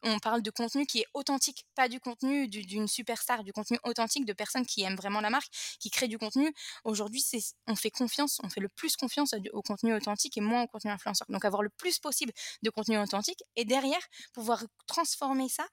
On 0.03 0.18
parle 0.18 0.42
de 0.42 0.50
contenu 0.50 0.87
qui 0.87 1.00
est 1.00 1.07
authentique, 1.14 1.66
pas 1.74 1.88
du 1.88 2.00
contenu 2.00 2.48
d'une 2.48 2.88
superstar, 2.88 3.44
du 3.44 3.53
contenu 3.53 3.79
authentique 3.85 4.24
de 4.24 4.33
personnes 4.33 4.66
qui 4.66 4.83
aiment 4.83 4.96
vraiment 4.96 5.20
la 5.20 5.31
marque, 5.31 5.48
qui 5.79 5.90
créent 5.90 6.09
du 6.09 6.18
contenu. 6.18 6.53
Aujourd'hui, 6.85 7.24
on 7.66 7.76
fait 7.76 7.90
confiance, 7.90 8.40
on 8.42 8.48
fait 8.48 8.61
le 8.61 8.68
plus 8.68 8.96
confiance 8.96 9.35
au 9.53 9.62
contenu 9.62 9.94
authentique 9.94 10.37
et 10.37 10.40
moins 10.40 10.62
au 10.62 10.66
contenu 10.66 10.90
influenceur. 10.90 11.26
Donc 11.31 11.44
avoir 11.44 11.62
le 11.62 11.70
plus 11.70 11.98
possible 11.98 12.33
de 12.62 12.70
contenu 12.70 12.98
authentique 12.98 13.42
et 13.57 13.64
derrière 13.64 14.03
pouvoir 14.33 14.64
transformer 14.87 15.29
ça 15.48 15.66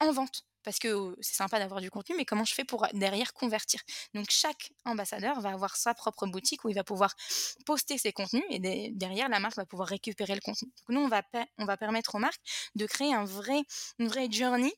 en 0.00 0.12
vente 0.12 0.44
parce 0.64 0.78
que 0.78 1.16
c'est 1.20 1.34
sympa 1.34 1.58
d'avoir 1.58 1.80
du 1.80 1.90
contenu, 1.90 2.14
mais 2.16 2.26
comment 2.26 2.44
je 2.44 2.52
fais 2.52 2.64
pour 2.64 2.86
derrière 2.92 3.32
convertir? 3.32 3.80
Donc 4.12 4.26
chaque 4.28 4.72
ambassadeur 4.84 5.40
va 5.40 5.50
avoir 5.50 5.76
sa 5.76 5.94
propre 5.94 6.26
boutique 6.26 6.64
où 6.64 6.68
il 6.68 6.74
va 6.74 6.84
pouvoir 6.84 7.14
poster 7.64 7.96
ses 7.96 8.12
contenus 8.12 8.44
et 8.50 8.90
derrière 8.92 9.28
la 9.30 9.40
marque 9.40 9.56
va 9.56 9.64
pouvoir 9.64 9.88
récupérer 9.88 10.34
le 10.34 10.40
contenu. 10.40 10.68
Donc 10.78 10.88
nous 10.90 11.00
on 11.00 11.08
va 11.08 11.22
on 11.58 11.64
va 11.64 11.76
permettre 11.78 12.16
aux 12.16 12.18
marques 12.18 12.42
de 12.74 12.86
créer 12.86 13.14
un 13.14 13.24
vrai 13.24 13.62
une 13.98 14.08
vraie 14.08 14.30
journey 14.30 14.72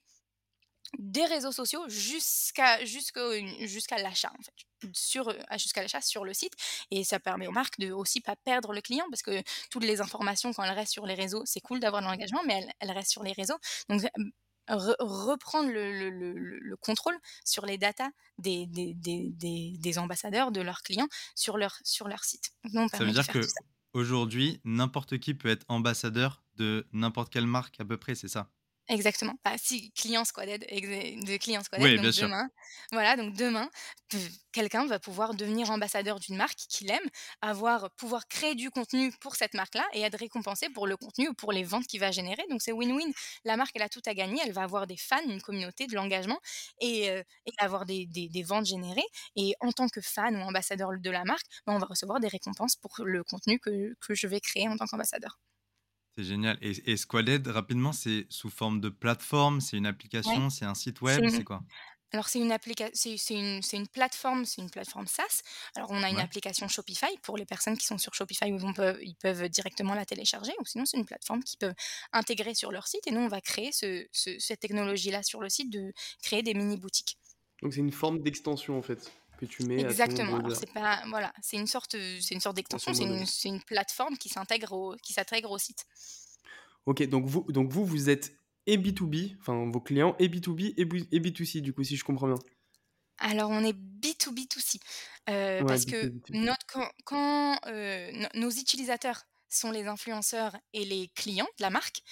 des 0.98 1.24
réseaux 1.24 1.52
sociaux 1.52 1.82
jusqu'à 1.88 2.84
jusqu'à 2.84 3.98
l'achat 3.98 4.32
en 4.38 4.42
fait. 4.42 4.54
Sur 4.92 5.34
jusqu'à 5.56 5.82
l'achat 5.82 6.00
sur 6.00 6.24
le 6.24 6.34
site. 6.34 6.54
Et 6.90 7.04
ça 7.04 7.20
permet 7.20 7.46
aux 7.46 7.52
marques 7.52 7.78
de 7.78 7.92
aussi 7.92 8.20
pas 8.20 8.36
perdre 8.36 8.72
le 8.72 8.80
client 8.80 9.06
parce 9.10 9.22
que 9.22 9.42
toutes 9.70 9.84
les 9.84 10.00
informations 10.00 10.52
quand 10.52 10.64
elles 10.64 10.74
restent 10.74 10.92
sur 10.92 11.06
les 11.06 11.14
réseaux 11.14 11.42
c'est 11.44 11.60
cool 11.60 11.80
d'avoir 11.80 12.02
de 12.02 12.06
l'engagement 12.06 12.42
mais 12.46 12.66
elles, 12.80 12.90
restent 12.90 13.12
sur 13.12 13.22
les 13.22 13.32
réseaux. 13.32 13.58
Donc 13.88 14.02
reprendre 14.68 15.70
le, 15.70 16.10
le, 16.10 16.10
le, 16.10 16.76
contrôle 16.76 17.18
sur 17.44 17.66
les 17.66 17.76
datas 17.76 18.10
des, 18.38 18.66
des, 18.66 18.94
des, 18.94 19.76
des, 19.76 19.98
ambassadeurs 19.98 20.52
de 20.52 20.60
leurs 20.60 20.82
clients 20.82 21.08
sur 21.34 21.56
leur, 21.56 21.76
sur 21.82 22.06
leur 22.08 22.22
site. 22.22 22.52
ça 22.92 22.98
veut 22.98 23.10
dire 23.10 23.26
que 23.26 23.40
aujourd'hui, 23.92 24.60
n'importe 24.64 25.18
qui 25.18 25.34
peut 25.34 25.48
être 25.48 25.64
ambassadeur 25.68 26.44
de 26.56 26.86
n'importe 26.92 27.32
quelle 27.32 27.46
marque 27.46 27.80
à 27.80 27.84
peu 27.84 27.96
près, 27.96 28.14
c'est 28.14 28.28
ça? 28.28 28.48
Exactement. 28.90 29.34
Bah, 29.44 29.52
si 29.56 29.92
client 29.92 30.24
squaded, 30.24 30.62
de 30.62 31.36
client 31.36 31.62
squaded, 31.62 31.94
donc 31.94 32.12
demain, 32.12 32.50
voilà, 32.90 33.16
donc 33.16 33.34
demain, 33.36 33.70
quelqu'un 34.50 34.84
va 34.86 34.98
pouvoir 34.98 35.34
devenir 35.34 35.70
ambassadeur 35.70 36.18
d'une 36.18 36.36
marque 36.36 36.56
qu'il 36.68 36.90
aime, 36.90 37.08
avoir, 37.40 37.92
pouvoir 37.92 38.26
créer 38.26 38.56
du 38.56 38.68
contenu 38.70 39.12
pour 39.20 39.36
cette 39.36 39.54
marque-là 39.54 39.86
et 39.92 40.00
être 40.00 40.18
récompensé 40.18 40.68
pour 40.70 40.88
le 40.88 40.96
contenu 40.96 41.28
ou 41.28 41.34
pour 41.34 41.52
les 41.52 41.62
ventes 41.62 41.86
qu'il 41.86 42.00
va 42.00 42.10
générer. 42.10 42.42
Donc 42.50 42.62
c'est 42.62 42.72
win-win. 42.72 43.12
La 43.44 43.56
marque, 43.56 43.76
elle 43.76 43.82
a 43.82 43.88
tout 43.88 44.02
à 44.06 44.14
gagner. 44.14 44.40
Elle 44.44 44.52
va 44.52 44.62
avoir 44.64 44.88
des 44.88 44.96
fans, 44.96 45.22
une 45.24 45.40
communauté, 45.40 45.86
de 45.86 45.94
l'engagement 45.94 46.40
et, 46.80 47.04
et, 47.06 47.24
avoir 47.58 47.86
des, 47.86 48.06
des, 48.06 48.28
des, 48.28 48.42
ventes 48.42 48.66
générées. 48.66 49.06
Et 49.36 49.54
en 49.60 49.70
tant 49.70 49.88
que 49.88 50.00
fan 50.00 50.34
ou 50.34 50.40
ambassadeur 50.40 50.90
de 50.98 51.10
la 51.10 51.22
marque, 51.24 51.46
bah, 51.64 51.74
on 51.74 51.78
va 51.78 51.86
recevoir 51.86 52.18
des 52.18 52.28
récompenses 52.28 52.74
pour 52.74 52.92
le 53.04 53.22
contenu 53.22 53.60
que, 53.60 53.94
que 54.00 54.14
je 54.16 54.26
vais 54.26 54.40
créer 54.40 54.68
en 54.68 54.76
tant 54.76 54.86
qu'ambassadeur. 54.86 55.38
C'est 56.20 56.26
génial. 56.26 56.58
Et, 56.60 56.92
et 56.92 56.96
Squaded, 56.98 57.46
rapidement, 57.46 57.92
c'est 57.92 58.26
sous 58.28 58.50
forme 58.50 58.82
de 58.82 58.90
plateforme, 58.90 59.62
c'est 59.62 59.78
une 59.78 59.86
application, 59.86 60.50
c'est 60.50 60.66
un 60.66 60.74
site 60.74 61.00
web, 61.00 61.26
c'est 61.30 61.44
quoi? 61.44 61.62
Alors 62.12 62.28
c'est 62.28 62.40
une 62.40 62.52
application, 62.52 62.92
c'est 63.16 63.34
une, 63.34 63.60
une, 63.72 63.88
plateforme, 63.88 64.44
c'est 64.44 64.60
une 64.60 64.68
plateforme 64.68 65.06
SaaS. 65.06 65.42
Alors 65.76 65.90
on 65.92 66.02
a 66.02 66.10
une 66.10 66.18
application 66.18 66.68
Shopify 66.68 67.16
pour 67.22 67.38
les 67.38 67.46
personnes 67.46 67.78
qui 67.78 67.86
sont 67.86 67.96
sur 67.96 68.12
Shopify, 68.12 68.48
ils 68.48 68.74
peuvent, 68.74 68.98
ils 69.00 69.14
peuvent 69.14 69.48
directement 69.48 69.94
la 69.94 70.04
télécharger, 70.04 70.52
ou 70.60 70.66
sinon 70.66 70.84
c'est 70.84 70.98
une 70.98 71.06
plateforme 71.06 71.42
qu'ils 71.42 71.58
peuvent 71.58 71.74
intégrer 72.12 72.54
sur 72.54 72.70
leur 72.70 72.86
site. 72.86 73.06
Et 73.06 73.12
nous 73.12 73.20
on 73.20 73.28
va 73.28 73.40
créer 73.40 73.70
ce, 73.72 74.06
cette 74.12 74.60
technologie-là 74.60 75.22
sur 75.22 75.40
le 75.40 75.48
site 75.48 75.70
de 75.72 75.92
créer 76.22 76.42
des 76.42 76.52
mini 76.52 76.76
boutiques. 76.76 77.16
Donc 77.62 77.72
c'est 77.72 77.80
une 77.80 77.92
forme 77.92 78.20
d'extension 78.20 78.76
en 78.76 78.82
fait 78.82 79.10
tu 79.46 79.64
mets. 79.64 79.80
Exactement. 79.80 80.42
c'est 80.54 80.72
pas 80.72 81.02
voilà, 81.08 81.32
c'est 81.42 81.56
une 81.56 81.66
sorte, 81.66 81.96
c'est 82.20 82.34
une 82.34 82.40
sorte 82.40 82.56
d'extension, 82.56 82.92
c'est 82.94 83.04
une, 83.04 83.24
une, 83.44 83.62
plateforme 83.62 84.16
qui 84.16 84.28
s'intègre 84.28 84.72
au, 84.72 84.96
qui 85.02 85.12
s'intègre 85.12 85.50
au 85.50 85.58
site. 85.58 85.86
Ok, 86.86 87.02
donc 87.08 87.26
vous, 87.26 87.44
donc 87.50 87.70
vous, 87.70 87.84
vous 87.84 88.08
êtes 88.10 88.32
et 88.66 88.76
B2B, 88.76 89.36
enfin 89.40 89.70
vos 89.70 89.80
clients, 89.80 90.14
et 90.18 90.28
B2B 90.28 90.74
et, 90.76 90.84
B2C, 91.20 91.60
du 91.60 91.72
coup, 91.72 91.82
si 91.82 91.96
je 91.96 92.04
comprends 92.04 92.28
bien. 92.28 92.38
Alors, 93.18 93.50
on 93.50 93.62
est 93.64 93.76
B2B2C. 93.76 94.80
Euh, 95.28 95.62
parce 95.64 95.84
que 95.84 96.12
notre, 96.30 96.80
quand, 97.04 97.58
euh, 97.66 98.10
nos 98.34 98.50
utilisateurs 98.50 99.26
sont 99.50 99.70
les 99.70 99.86
influenceurs 99.86 100.56
et 100.72 100.84
les 100.84 101.08
clients 101.14 101.48
de 101.58 101.62
la 101.62 101.70
marque, 101.70 102.02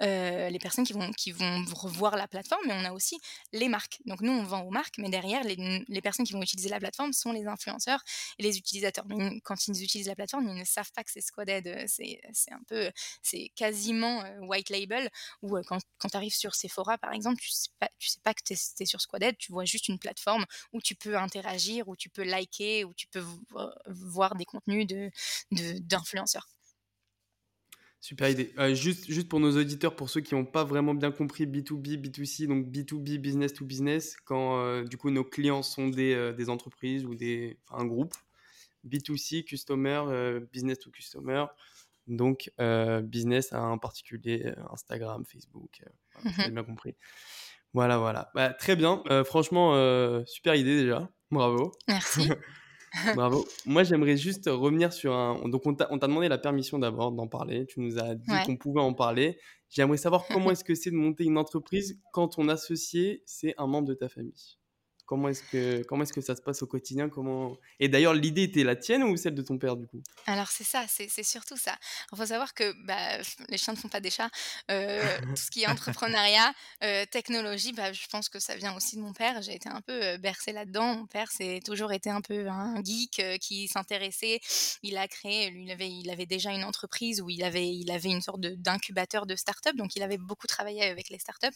les 0.00 0.58
personnes 0.60 0.84
qui 0.84 0.92
vont, 0.92 1.12
qui 1.12 1.32
vont 1.32 1.64
revoir 1.74 2.16
la 2.16 2.28
plateforme, 2.28 2.62
mais 2.66 2.74
on 2.74 2.84
a 2.84 2.92
aussi 2.92 3.18
les 3.52 3.68
marques. 3.68 4.00
Donc 4.04 4.20
nous, 4.20 4.32
on 4.32 4.44
vend 4.44 4.62
aux 4.62 4.70
marques, 4.70 4.98
mais 4.98 5.08
derrière, 5.08 5.44
les, 5.44 5.84
les 5.86 6.00
personnes 6.00 6.26
qui 6.26 6.32
vont 6.32 6.42
utiliser 6.42 6.68
la 6.68 6.78
plateforme 6.78 7.12
sont 7.12 7.32
les 7.32 7.46
influenceurs 7.46 8.02
et 8.38 8.42
les 8.42 8.58
utilisateurs. 8.58 9.04
Mais 9.06 9.40
quand 9.40 9.68
ils 9.68 9.82
utilisent 9.82 10.08
la 10.08 10.14
plateforme, 10.14 10.48
ils 10.48 10.54
ne 10.54 10.64
savent 10.64 10.92
pas 10.92 11.04
que 11.04 11.10
c'est 11.10 11.20
Squaded. 11.20 11.84
C'est 11.88 12.20
un 12.50 12.62
peu, 12.66 12.90
c'est 13.22 13.50
quasiment 13.54 14.22
white 14.40 14.70
label, 14.70 15.10
ou 15.42 15.58
quand, 15.66 15.78
quand 15.98 16.08
tu 16.08 16.16
arrives 16.16 16.34
sur 16.34 16.54
Sephora, 16.54 16.98
par 16.98 17.12
exemple, 17.12 17.40
tu 17.40 17.50
sais 17.50 17.68
pas, 17.78 17.88
tu 17.98 18.08
sais 18.08 18.20
pas 18.22 18.34
que 18.34 18.42
tu 18.44 18.52
es, 18.54 18.86
sur 18.86 19.00
Squaded, 19.00 19.36
tu 19.38 19.52
vois 19.52 19.64
juste 19.64 19.88
une 19.88 19.98
plateforme 19.98 20.44
où 20.72 20.80
tu 20.80 20.94
peux 20.94 21.16
interagir, 21.16 21.88
où 21.88 21.96
tu 21.96 22.08
peux 22.08 22.24
liker, 22.24 22.84
où 22.84 22.94
tu 22.94 23.06
peux 23.08 23.24
voir 23.86 24.34
des 24.34 24.44
contenus 24.44 24.86
d'influenceurs. 25.50 26.48
De, 26.48 26.57
Super 28.00 28.28
idée. 28.28 28.52
Euh, 28.58 28.74
juste, 28.74 29.10
juste 29.10 29.28
pour 29.28 29.40
nos 29.40 29.58
auditeurs, 29.58 29.96
pour 29.96 30.08
ceux 30.08 30.20
qui 30.20 30.34
n'ont 30.34 30.44
pas 30.44 30.62
vraiment 30.62 30.94
bien 30.94 31.10
compris 31.10 31.46
B2B, 31.46 32.00
B2C, 32.00 32.46
donc 32.46 32.66
B2B, 32.66 33.18
business 33.18 33.52
to 33.52 33.64
business, 33.64 34.16
quand 34.24 34.60
euh, 34.60 34.84
du 34.84 34.96
coup 34.96 35.10
nos 35.10 35.24
clients 35.24 35.64
sont 35.64 35.88
des, 35.88 36.14
euh, 36.14 36.32
des 36.32 36.48
entreprises 36.48 37.04
ou 37.04 37.16
des, 37.16 37.58
un 37.70 37.84
groupe. 37.84 38.14
B2C, 38.86 39.44
customer, 39.44 40.40
business 40.52 40.78
to 40.78 40.90
customer. 40.90 41.46
Donc 42.06 42.50
business 43.02 43.52
à 43.52 43.60
un 43.60 43.76
particulier, 43.76 44.50
Instagram, 44.72 45.24
Facebook. 45.26 45.82
Vous 46.22 46.30
avez 46.40 46.50
bien 46.52 46.64
compris. 46.64 46.94
Voilà, 47.74 47.98
voilà. 47.98 48.30
Bah, 48.34 48.54
très 48.54 48.76
bien. 48.76 49.02
franchement, 49.26 49.74
super 50.24 50.54
idée 50.54 50.84
déjà. 50.84 51.10
Bravo. 51.30 51.72
Merci. 51.88 52.30
Bravo. 53.14 53.46
Moi, 53.66 53.82
j'aimerais 53.84 54.16
juste 54.16 54.46
revenir 54.46 54.92
sur 54.92 55.14
un. 55.14 55.48
Donc, 55.48 55.66
on 55.66 55.74
t'a 55.74 55.86
demandé 56.06 56.28
la 56.28 56.38
permission 56.38 56.78
d'abord 56.78 57.12
d'en 57.12 57.26
parler. 57.26 57.66
Tu 57.66 57.80
nous 57.80 57.98
as 57.98 58.14
dit 58.14 58.30
qu'on 58.46 58.56
pouvait 58.56 58.80
en 58.80 58.94
parler. 58.94 59.38
J'aimerais 59.70 59.98
savoir 59.98 60.26
comment 60.26 60.50
est-ce 60.50 60.64
que 60.64 60.74
c'est 60.74 60.90
de 60.90 60.96
monter 60.96 61.24
une 61.24 61.38
entreprise 61.38 62.00
quand 62.12 62.28
ton 62.28 62.48
associé, 62.48 63.22
c'est 63.26 63.54
un 63.58 63.66
membre 63.66 63.88
de 63.88 63.94
ta 63.94 64.08
famille? 64.08 64.58
Comment 65.08 65.30
est-ce 65.30 65.42
que, 65.42 65.82
comment 65.84 66.02
est-ce 66.02 66.12
que 66.12 66.20
ça 66.20 66.36
se 66.36 66.42
passe 66.42 66.62
au 66.62 66.66
quotidien 66.66 67.08
comment... 67.08 67.56
Et 67.80 67.88
d'ailleurs, 67.88 68.12
l'idée 68.12 68.42
était 68.42 68.62
la 68.62 68.76
tienne 68.76 69.02
ou 69.02 69.16
celle 69.16 69.34
de 69.34 69.40
ton 69.40 69.56
père, 69.56 69.74
du 69.74 69.86
coup? 69.86 70.02
Alors, 70.26 70.48
c'est 70.48 70.64
ça, 70.64 70.84
c'est, 70.86 71.08
surtout 71.22 71.56
ça. 71.56 71.74
Il 72.12 72.18
faut 72.18 72.26
savoir 72.26 72.52
que 72.52 72.74
bah, 72.84 73.16
les 73.48 73.56
chiens 73.56 73.72
ne 73.72 73.78
font 73.78 73.88
pas 73.88 74.00
des 74.00 74.10
chats. 74.10 74.28
Euh, 74.70 75.02
tout 75.22 75.36
ce 75.36 75.50
qui 75.50 75.62
est 75.62 75.66
entrepreneuriat, 75.66 76.52
euh, 76.84 77.06
technologie, 77.06 77.72
bah, 77.72 77.90
je 77.94 78.06
pense 78.08 78.28
que 78.28 78.38
ça 78.38 78.54
vient 78.56 78.76
aussi 78.76 78.96
de 78.96 79.00
mon 79.00 79.14
père. 79.14 79.40
J'ai 79.40 79.54
été 79.54 79.70
un 79.70 79.80
peu 79.80 79.94
euh, 79.94 80.18
bercée 80.18 80.52
là-dedans. 80.52 80.96
Mon 80.96 81.06
père, 81.06 81.30
c'est 81.32 81.62
toujours 81.64 81.92
été 81.92 82.10
un 82.10 82.20
peu 82.20 82.46
un 82.46 82.84
geek 82.84 83.22
qui 83.40 83.66
s'intéressait. 83.66 84.40
Il 84.82 84.98
a 84.98 85.08
créé, 85.08 85.48
lui, 85.48 85.64
il 85.64 85.70
avait, 85.70 85.88
il 85.88 86.10
avait 86.10 86.26
déjà 86.26 86.52
une 86.52 86.64
entreprise 86.64 87.22
où 87.22 87.30
il 87.30 87.44
avait, 87.44 87.74
il 87.74 87.90
avait 87.90 88.10
une 88.10 88.20
sorte 88.20 88.42
d'incubateur 88.42 89.24
de, 89.24 89.36
start-up. 89.36 89.74
Donc, 89.74 89.96
il 89.96 90.02
avait 90.02 90.18
beaucoup 90.18 90.46
travaillé 90.46 90.82
avec 90.82 91.08
les 91.08 91.18
start-up. 91.18 91.54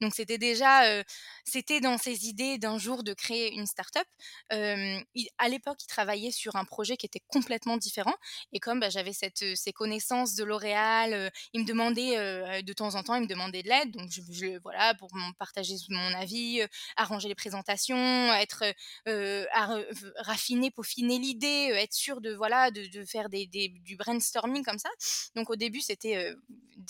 Donc, 0.00 0.14
c'était 0.14 0.38
déjà, 0.38 1.02
c'était 1.44 1.80
dans 1.80 1.98
ses 1.98 2.28
idées 2.28 2.58
d'un 2.58 2.78
jour 2.78 2.91
de 3.02 3.14
créer 3.14 3.52
une 3.54 3.66
start-up. 3.66 4.06
à 4.50 5.48
l'époque, 5.48 5.78
il 5.82 5.86
travaillait 5.86 6.30
sur 6.30 6.56
un 6.56 6.64
projet 6.64 6.96
qui 6.96 7.06
était 7.06 7.22
complètement 7.28 7.76
différent. 7.76 8.14
Et 8.52 8.60
comme 8.60 8.80
bah, 8.80 8.90
j'avais 8.90 9.12
ces 9.12 9.72
connaissances 9.72 10.34
de 10.34 10.44
L'Oréal, 10.44 11.32
il 11.52 11.62
me 11.62 11.66
demandait 11.66 12.62
de 12.62 12.72
temps 12.72 12.94
en 12.94 13.02
temps, 13.02 13.14
il 13.14 13.22
me 13.22 13.26
demandait 13.26 13.62
de 13.62 13.68
l'aide. 13.68 13.90
Donc, 13.92 14.10
je, 14.10 14.58
voilà, 14.62 14.94
pour 14.94 15.10
partager 15.38 15.76
mon 15.88 16.14
avis, 16.14 16.62
arranger 16.96 17.28
les 17.28 17.34
présentations, 17.34 18.32
être 18.34 18.64
à, 19.06 19.78
raffiner, 20.18 20.70
peaufiner 20.70 21.18
l'idée, 21.18 21.70
être 21.74 21.94
sûr 21.94 22.20
de 22.20 22.34
voilà 22.34 22.70
de, 22.70 23.04
faire 23.04 23.28
du 23.28 23.96
brainstorming 23.96 24.64
comme 24.64 24.78
ça. 24.78 24.90
Donc, 25.34 25.50
au 25.50 25.56
début, 25.56 25.80
c'était 25.80 26.34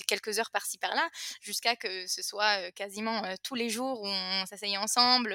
quelques 0.06 0.38
heures 0.38 0.50
par-ci 0.50 0.78
par-là, 0.78 1.08
jusqu'à 1.40 1.76
que 1.76 2.06
ce 2.06 2.22
soit 2.22 2.70
quasiment 2.72 3.22
tous 3.42 3.54
les 3.54 3.68
jours 3.68 4.02
où 4.02 4.06
on 4.06 4.46
s'asseyait 4.46 4.76
ensemble 4.76 5.34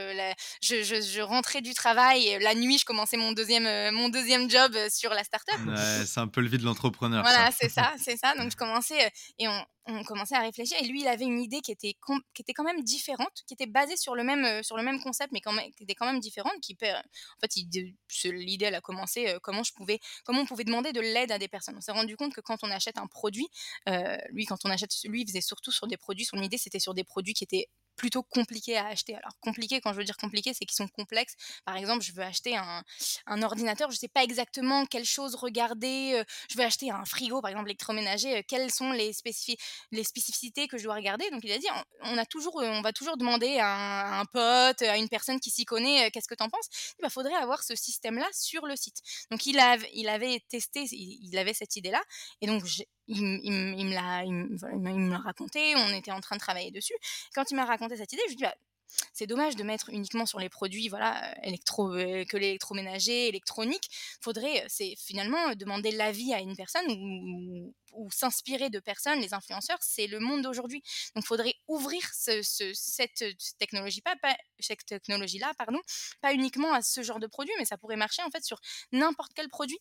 je, 0.61 1.21
rentrais 1.21 1.61
du 1.61 1.73
travail 1.73 2.27
et 2.27 2.39
la 2.39 2.55
nuit, 2.55 2.77
je 2.77 2.85
commençais 2.85 3.17
mon 3.17 3.31
deuxième, 3.31 3.65
euh, 3.65 3.91
mon 3.91 4.09
deuxième 4.09 4.49
job 4.49 4.73
euh, 4.75 4.87
sur 4.89 5.11
la 5.11 5.23
startup. 5.23 5.59
Ouais, 5.65 6.05
c'est 6.05 6.19
un 6.19 6.27
peu 6.27 6.41
le 6.41 6.47
vie 6.47 6.57
de 6.57 6.63
l'entrepreneur. 6.63 7.23
Voilà, 7.23 7.49
c'est 7.51 7.69
ça, 7.69 7.93
c'est 8.03 8.17
ça. 8.17 8.35
Donc 8.35 8.51
je 8.51 8.57
commençais 8.57 9.05
euh, 9.05 9.09
et 9.39 9.47
on, 9.47 9.65
on, 9.85 10.03
commençait 10.03 10.35
à 10.35 10.41
réfléchir. 10.41 10.77
Et 10.81 10.85
lui, 10.85 11.01
il 11.01 11.07
avait 11.07 11.25
une 11.25 11.39
idée 11.39 11.61
qui 11.61 11.71
était, 11.71 11.95
qui 12.33 12.41
était 12.41 12.53
quand 12.53 12.63
même 12.63 12.83
différente, 12.83 13.43
qui 13.47 13.53
était 13.53 13.67
basée 13.67 13.97
sur 13.97 14.15
le 14.15 14.23
même, 14.23 14.63
sur 14.63 14.77
le 14.77 14.83
même 14.83 14.99
concept, 15.01 15.31
mais 15.31 15.41
quand 15.41 15.53
même, 15.53 15.71
qui 15.71 15.83
était 15.83 15.95
quand 15.95 16.05
même 16.05 16.19
différente. 16.19 16.53
Qui, 16.61 16.77
en 16.81 17.39
fait, 17.41 18.31
l'idée, 18.31 18.65
elle 18.65 18.75
a 18.75 18.81
commencé 18.81 19.37
comment 19.43 19.63
je 19.63 19.71
pouvais, 19.73 19.99
comment 20.25 20.41
on 20.41 20.45
pouvait 20.45 20.65
demander 20.65 20.91
de 20.91 21.01
l'aide 21.01 21.31
à 21.31 21.39
des 21.39 21.47
personnes. 21.47 21.75
On 21.77 21.81
s'est 21.81 21.91
rendu 21.91 22.17
compte 22.17 22.33
que 22.33 22.41
quand 22.41 22.63
on 22.63 22.71
achète 22.71 22.97
un 22.97 23.07
produit, 23.07 23.47
lui, 24.29 24.45
quand 24.45 24.59
on 24.65 24.69
achète, 24.69 24.91
lui, 25.05 25.21
il 25.21 25.27
faisait 25.27 25.41
surtout 25.41 25.71
sur 25.71 25.87
des 25.87 25.97
produits. 25.97 26.25
Son 26.25 26.41
idée, 26.41 26.57
c'était 26.57 26.79
sur 26.79 26.93
des 26.93 27.03
produits 27.03 27.33
qui 27.33 27.45
étaient 27.45 27.67
plutôt 27.97 28.23
compliqué 28.23 28.77
à 28.77 28.87
acheter. 28.87 29.15
Alors 29.15 29.33
compliqué, 29.41 29.81
quand 29.81 29.91
je 29.91 29.97
veux 29.97 30.03
dire 30.03 30.17
compliqué, 30.17 30.53
c'est 30.53 30.65
qu'ils 30.65 30.75
sont 30.75 30.87
complexes. 30.87 31.35
Par 31.65 31.75
exemple, 31.75 32.03
je 32.03 32.13
veux 32.13 32.23
acheter 32.23 32.55
un, 32.55 32.83
un 33.25 33.43
ordinateur, 33.43 33.89
je 33.89 33.95
ne 33.95 33.99
sais 33.99 34.07
pas 34.07 34.23
exactement 34.23 34.85
quelle 34.85 35.05
chose 35.05 35.35
regarder. 35.35 36.13
Euh, 36.13 36.23
je 36.49 36.57
veux 36.57 36.63
acheter 36.63 36.91
un 36.91 37.03
frigo, 37.05 37.41
par 37.41 37.49
exemple, 37.49 37.69
électroménager. 37.69 38.37
Euh, 38.37 38.41
quelles 38.47 38.71
sont 38.71 38.91
les, 38.91 39.11
les 39.91 40.03
spécificités 40.03 40.67
que 40.67 40.77
je 40.77 40.83
dois 40.83 40.95
regarder 40.95 41.29
Donc 41.31 41.41
il 41.43 41.51
a 41.51 41.57
dit, 41.57 41.67
on, 42.01 42.17
a 42.17 42.25
toujours, 42.25 42.61
euh, 42.61 42.69
on 42.69 42.81
va 42.81 42.93
toujours 42.93 43.17
demander 43.17 43.57
à 43.59 44.19
un, 44.19 44.25
pote, 44.25 44.81
à 44.83 44.97
une 44.97 45.09
personne 45.09 45.39
qui 45.39 45.49
s'y 45.49 45.65
connaît, 45.65 46.11
qu'est-ce 46.11 46.27
que 46.27 46.35
tu 46.35 46.43
en 46.43 46.49
penses 46.49 46.67
Il 46.99 47.01
bah, 47.01 47.09
faudrait 47.09 47.35
avoir 47.35 47.63
ce 47.63 47.75
système-là 47.75 48.27
sur 48.31 48.65
le 48.65 48.75
site. 48.75 48.97
Donc 49.31 49.45
il, 49.45 49.59
avait, 49.59 49.89
il 49.93 50.07
avait 50.07 50.39
testé, 50.49 50.83
il, 50.91 51.19
il 51.23 51.37
avait 51.37 51.53
cette 51.53 51.75
idée-là. 51.75 52.01
Et 52.41 52.47
donc 52.47 52.63
il, 53.07 53.23
me 53.23 53.93
l'a 53.93 54.23
il, 54.23 54.33
me 54.33 55.09
l'a 55.11 55.17
raconté, 55.17 55.75
on 55.75 55.89
était 55.89 56.11
en 56.11 56.21
train 56.21 56.35
de 56.35 56.41
travailler 56.41 56.71
dessus. 56.71 56.95
Quand 57.33 57.49
il 57.51 57.55
m'a 57.55 57.65
raconté 57.65 57.97
cette 57.97 58.13
idée, 58.13 58.21
je 58.27 58.29
lui 58.29 58.33
ai 58.33 58.37
dit 58.37 58.43
bah, 58.43 58.55
c'est 59.13 59.27
dommage 59.27 59.55
de 59.55 59.63
mettre 59.63 59.89
uniquement 59.89 60.25
sur 60.25 60.39
les 60.39 60.49
produits 60.49 60.87
voilà 60.87 61.35
électro 61.45 61.93
euh, 61.93 62.23
que 62.25 62.37
l'électroménager 62.37 63.27
électronique. 63.27 63.89
Faudrait 64.21 64.63
euh, 64.63 64.65
c'est 64.69 64.95
finalement 64.97 65.53
demander 65.55 65.91
l'avis 65.91 66.33
à 66.33 66.39
une 66.39 66.55
personne 66.55 66.85
ou, 66.89 67.73
s'inspirer 68.11 68.69
de 68.69 68.79
personnes 68.79 69.19
les 69.21 69.33
influenceurs 69.33 69.79
c'est 69.81 70.07
le 70.07 70.19
monde 70.19 70.43
d'aujourd'hui. 70.43 70.83
Donc 71.15 71.25
faudrait 71.25 71.55
ouvrir 71.67 72.01
ce, 72.13 72.41
cette 72.73 73.23
technologie 73.57 74.01
pas, 74.01 74.15
cette 74.59 74.85
technologie 74.85 75.39
là 75.39 75.51
pardon 75.57 75.79
pas 76.21 76.33
uniquement 76.33 76.73
à 76.73 76.81
ce 76.81 77.01
genre 77.01 77.19
de 77.19 77.27
produit 77.27 77.53
mais 77.57 77.65
ça 77.65 77.77
pourrait 77.77 77.95
marcher 77.95 78.21
en 78.23 78.29
fait 78.29 78.43
sur 78.43 78.59
n'importe 78.91 79.31
quel 79.35 79.49
produit 79.49 79.79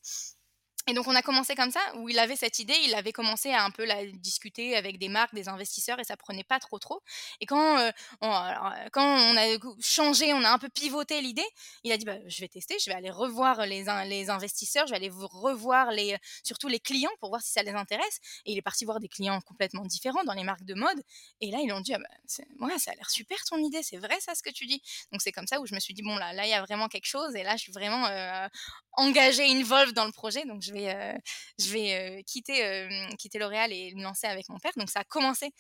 et 0.86 0.94
donc 0.94 1.06
on 1.08 1.14
a 1.14 1.22
commencé 1.22 1.54
comme 1.54 1.70
ça, 1.70 1.80
où 1.96 2.08
il 2.08 2.18
avait 2.18 2.36
cette 2.36 2.58
idée, 2.58 2.76
il 2.84 2.94
avait 2.94 3.12
commencé 3.12 3.50
à 3.52 3.64
un 3.64 3.70
peu 3.70 3.84
la 3.84 4.04
discuter 4.06 4.76
avec 4.76 4.98
des 4.98 5.08
marques, 5.08 5.34
des 5.34 5.48
investisseurs, 5.48 5.98
et 5.98 6.04
ça 6.04 6.16
prenait 6.16 6.44
pas 6.44 6.60
trop 6.60 6.78
trop. 6.78 7.02
Et 7.40 7.46
quand, 7.46 7.78
euh, 7.78 7.90
on, 8.20 8.30
euh, 8.30 8.88
quand 8.92 9.04
on 9.04 9.36
a 9.36 9.58
changé, 9.80 10.32
on 10.32 10.44
a 10.44 10.50
un 10.50 10.58
peu 10.58 10.68
pivoté 10.68 11.20
l'idée, 11.20 11.46
il 11.84 11.92
a 11.92 11.96
dit 11.96 12.04
bah, 12.04 12.18
je 12.26 12.40
vais 12.40 12.48
tester, 12.48 12.78
je 12.78 12.90
vais 12.90 12.96
aller 12.96 13.10
revoir 13.10 13.66
les, 13.66 13.84
les 14.06 14.30
investisseurs, 14.30 14.86
je 14.86 14.92
vais 14.92 14.96
aller 14.96 15.10
revoir 15.10 15.90
les, 15.90 16.16
surtout 16.44 16.68
les 16.68 16.80
clients 16.80 17.10
pour 17.20 17.30
voir 17.30 17.42
si 17.42 17.52
ça 17.52 17.62
les 17.62 17.72
intéresse. 17.72 18.18
Et 18.44 18.52
il 18.52 18.58
est 18.58 18.62
parti 18.62 18.84
voir 18.84 19.00
des 19.00 19.08
clients 19.08 19.40
complètement 19.40 19.84
différents 19.84 20.24
dans 20.24 20.34
les 20.34 20.44
marques 20.44 20.64
de 20.64 20.74
mode. 20.74 21.02
Et 21.40 21.50
là, 21.50 21.58
ils 21.62 21.72
ont 21.72 21.80
dit 21.80 21.94
ah 21.94 21.98
bah, 21.98 22.66
ouais, 22.66 22.78
ça 22.78 22.92
a 22.92 22.94
l'air 22.94 23.10
super 23.10 23.42
ton 23.44 23.58
idée, 23.58 23.82
c'est 23.82 23.98
vrai 23.98 24.18
ça 24.20 24.34
ce 24.34 24.42
que 24.42 24.50
tu 24.50 24.66
dis. 24.66 24.80
Donc 25.12 25.22
c'est 25.22 25.32
comme 25.32 25.46
ça 25.46 25.60
où 25.60 25.66
je 25.66 25.74
me 25.74 25.80
suis 25.80 25.94
dit 25.94 26.02
bon 26.02 26.16
là, 26.16 26.32
là 26.32 26.46
il 26.46 26.50
y 26.50 26.54
a 26.54 26.62
vraiment 26.62 26.88
quelque 26.88 27.06
chose, 27.06 27.34
et 27.34 27.42
là 27.42 27.56
je 27.56 27.62
suis 27.62 27.72
vraiment 27.72 28.06
euh, 28.06 28.48
engagée, 28.92 29.44
involved 29.44 29.94
dans 29.94 30.04
le 30.04 30.12
projet. 30.12 30.44
Donc 30.44 30.62
je 30.62 30.72
euh, 30.76 31.18
je 31.58 31.72
vais 31.72 31.94
euh, 31.94 32.22
quitter, 32.22 32.64
euh, 32.64 33.08
quitter 33.18 33.38
L'Oréal 33.38 33.72
et 33.72 33.94
me 33.94 34.02
lancer 34.02 34.26
avec 34.26 34.48
mon 34.48 34.58
père. 34.58 34.72
Donc 34.76 34.90
ça 34.90 35.00
a 35.00 35.04
commencé, 35.04 35.52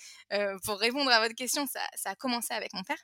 pour 0.64 0.78
répondre 0.78 1.10
à 1.10 1.20
votre 1.20 1.34
question, 1.34 1.66
ça, 1.66 1.80
a 2.04 2.14
commencé 2.14 2.52
avec 2.54 2.72
mon 2.74 2.82
père. 2.82 3.02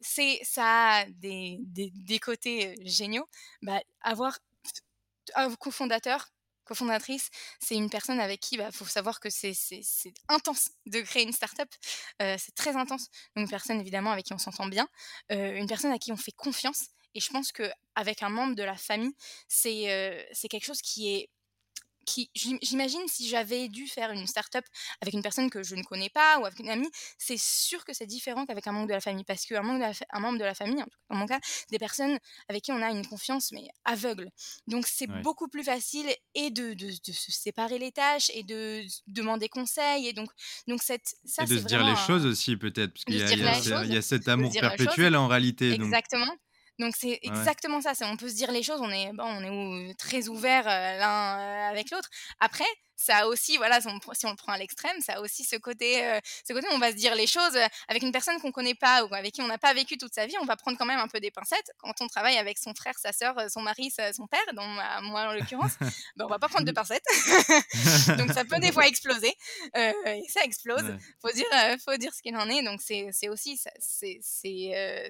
c'est 0.00 0.40
ça 0.42 1.00
a 1.00 1.04
des, 1.06 1.58
des, 1.60 2.18
côtés 2.18 2.74
géniaux. 2.84 3.28
Bah, 3.62 3.80
avoir 4.02 4.38
un 5.34 5.54
cofondateur 5.56 6.28
cofondatrice, 6.64 7.30
c'est 7.60 7.76
une 7.76 7.88
personne 7.88 8.20
avec 8.20 8.40
qui 8.40 8.56
il 8.56 8.58
bah, 8.58 8.70
faut 8.70 8.84
savoir 8.84 9.20
que 9.20 9.30
c'est 9.30 9.54
intense 10.28 10.70
de 10.84 11.00
créer 11.00 11.22
une 11.22 11.32
startup. 11.32 11.68
Euh, 12.20 12.36
c'est 12.38 12.54
très 12.54 12.76
intense. 12.76 13.08
Une 13.36 13.48
personne 13.48 13.80
évidemment 13.80 14.12
avec 14.12 14.26
qui 14.26 14.34
on 14.34 14.38
s'entend 14.38 14.66
bien, 14.66 14.86
une 15.30 15.66
personne 15.66 15.92
à 15.92 15.98
qui 15.98 16.12
on 16.12 16.16
fait 16.16 16.32
confiance 16.32 16.88
et 17.14 17.20
je 17.20 17.30
pense 17.30 17.52
qu'avec 17.52 18.22
un 18.22 18.28
membre 18.28 18.54
de 18.54 18.62
la 18.62 18.76
famille, 18.76 19.14
c'est 19.48 20.28
c'est 20.32 20.48
quelque 20.48 20.66
chose 20.66 20.82
qui 20.82 21.14
est 21.14 21.30
j'imagine 22.62 23.00
si 23.06 23.28
j'avais 23.28 23.68
dû 23.68 23.86
faire 23.86 24.10
une 24.10 24.26
start-up 24.26 24.64
avec 25.00 25.14
une 25.14 25.22
personne 25.22 25.50
que 25.50 25.62
je 25.62 25.74
ne 25.74 25.82
connais 25.82 26.08
pas 26.08 26.38
ou 26.38 26.46
avec 26.46 26.58
une 26.58 26.70
amie, 26.70 26.90
c'est 27.18 27.38
sûr 27.38 27.84
que 27.84 27.92
c'est 27.92 28.06
différent 28.06 28.46
qu'avec 28.46 28.66
un 28.66 28.72
membre 28.72 28.88
de 28.88 28.92
la 28.92 29.00
famille 29.00 29.24
parce 29.24 29.44
qu'un 29.44 29.62
membre, 29.62 29.78
de 29.78 29.84
la, 29.84 29.92
un 30.10 30.20
membre 30.20 30.38
de 30.38 30.44
la 30.44 30.54
famille, 30.54 30.80
en 30.80 30.86
tout 30.86 30.90
cas 30.90 31.14
dans 31.14 31.16
mon 31.16 31.26
cas, 31.26 31.40
des 31.70 31.78
personnes 31.78 32.18
avec 32.48 32.62
qui 32.62 32.72
on 32.72 32.82
a 32.82 32.90
une 32.90 33.06
confiance 33.06 33.52
mais 33.52 33.68
aveugle. 33.84 34.30
Donc 34.66 34.86
c'est 34.86 35.08
beaucoup 35.22 35.48
plus 35.48 35.64
facile 35.64 36.06
et 36.34 36.50
de, 36.50 36.74
de, 36.74 36.86
de, 36.86 37.12
se 37.12 37.32
séparer 37.32 37.78
les 37.78 37.92
tâches 37.92 38.30
et 38.34 38.42
de 38.42 38.84
demander 39.06 39.48
conseil 39.48 40.08
et 40.08 40.12
donc 40.12 40.30
donc 40.66 40.82
cette 40.82 41.14
ça 41.24 41.44
et 41.44 41.46
de 41.46 41.58
se 41.58 41.64
dire 41.64 41.84
les 41.84 41.96
choses 41.96 42.26
aussi 42.26 42.56
peut-être 42.56 42.92
parce 42.92 43.04
qu'il 43.04 43.16
y, 43.16 43.92
y, 43.92 43.96
a 43.96 44.02
cet 44.02 44.28
amour 44.28 44.52
perpétuel 44.52 45.16
en 45.16 45.28
réalité. 45.28 45.72
Exactement. 45.72 46.26
Donc 46.26 46.38
c'est 46.96 47.18
exactement 47.22 47.80
ça. 47.80 47.92
On 48.02 48.16
peut 48.16 48.28
se 48.28 48.34
dire 48.34 48.52
les 48.52 48.62
choses, 48.62 48.80
on 48.80 48.90
est, 48.90 49.12
bon, 49.12 49.24
on 49.24 49.88
est 49.88 49.98
très 49.98 50.28
ouvert 50.28 50.64
l'un 50.64 51.68
avec 51.68 51.90
l'autre. 51.90 52.08
Après, 52.40 52.64
ça 52.98 53.18
a 53.18 53.26
aussi, 53.26 53.56
voilà, 53.56 53.80
si 53.80 53.86
on, 53.86 54.30
le 54.30 54.36
prend 54.36 54.52
à 54.52 54.58
l'extrême, 54.58 55.00
ça 55.00 55.14
a 55.14 55.20
aussi 55.20 55.44
ce 55.44 55.56
côté, 55.56 56.04
euh, 56.04 56.20
ce 56.46 56.52
côté 56.52 56.66
où 56.68 56.74
on 56.74 56.78
va 56.78 56.90
se 56.90 56.96
dire 56.96 57.14
les 57.14 57.26
choses 57.26 57.56
euh, 57.56 57.66
avec 57.88 58.02
une 58.02 58.12
personne 58.12 58.40
qu'on 58.40 58.52
connaît 58.52 58.74
pas 58.74 59.04
ou 59.04 59.14
avec 59.14 59.34
qui 59.34 59.42
on 59.42 59.46
n'a 59.46 59.58
pas 59.58 59.74
vécu 59.74 59.96
toute 59.96 60.14
sa 60.14 60.26
vie, 60.26 60.34
on 60.40 60.44
va 60.44 60.56
prendre 60.56 60.76
quand 60.78 60.84
même 60.84 60.98
un 60.98 61.08
peu 61.08 61.20
des 61.20 61.30
pincettes. 61.30 61.70
Quand 61.78 61.94
on 62.00 62.08
travaille 62.08 62.36
avec 62.36 62.58
son 62.58 62.74
frère, 62.74 62.98
sa 62.98 63.12
sœur, 63.12 63.36
son 63.50 63.62
mari, 63.62 63.92
son 64.14 64.26
père, 64.26 64.40
dont 64.54 64.66
moi 65.02 65.28
en 65.28 65.32
l'occurrence, 65.32 65.72
ben, 66.16 66.24
on 66.24 66.28
va 66.28 66.38
pas 66.38 66.48
prendre 66.48 66.66
de 66.66 66.72
pincettes. 66.72 67.06
Donc 68.18 68.32
ça 68.32 68.44
peut 68.44 68.58
des 68.58 68.72
fois 68.72 68.86
exploser. 68.86 69.32
Euh, 69.76 69.92
et 70.06 70.24
ça 70.28 70.42
explose. 70.42 70.96
Faut 71.22 71.30
dire, 71.30 71.46
faut 71.84 71.96
dire 71.96 72.12
ce 72.12 72.20
qu'il 72.20 72.36
en 72.36 72.48
est. 72.50 72.62
Donc 72.62 72.80
c'est 72.82 73.28
aussi, 73.28 73.56
ça, 73.56 73.70
c'est, 73.78 74.20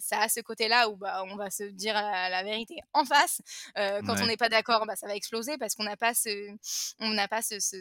ça 0.00 0.20
a 0.20 0.28
ce 0.28 0.40
côté-là 0.40 0.90
où 0.90 0.96
bah, 0.96 1.22
on 1.24 1.36
va 1.36 1.50
se 1.50 1.64
dire 1.64 1.94
la, 1.94 2.42
vérité 2.42 2.76
en 2.92 3.04
face. 3.04 3.40
quand 3.74 4.20
on 4.20 4.26
n'est 4.26 4.36
pas 4.36 4.50
d'accord, 4.50 4.84
bah, 4.86 4.94
ça 4.94 5.06
va 5.06 5.14
exploser 5.14 5.56
parce 5.58 5.74
qu'on 5.74 5.84
n'a 5.84 5.96
pas 5.96 6.12
ce, 6.14 6.54
on 7.00 7.08
n'a 7.08 7.28
pas 7.28 7.42
ce 7.42 7.58
ce, 7.60 7.77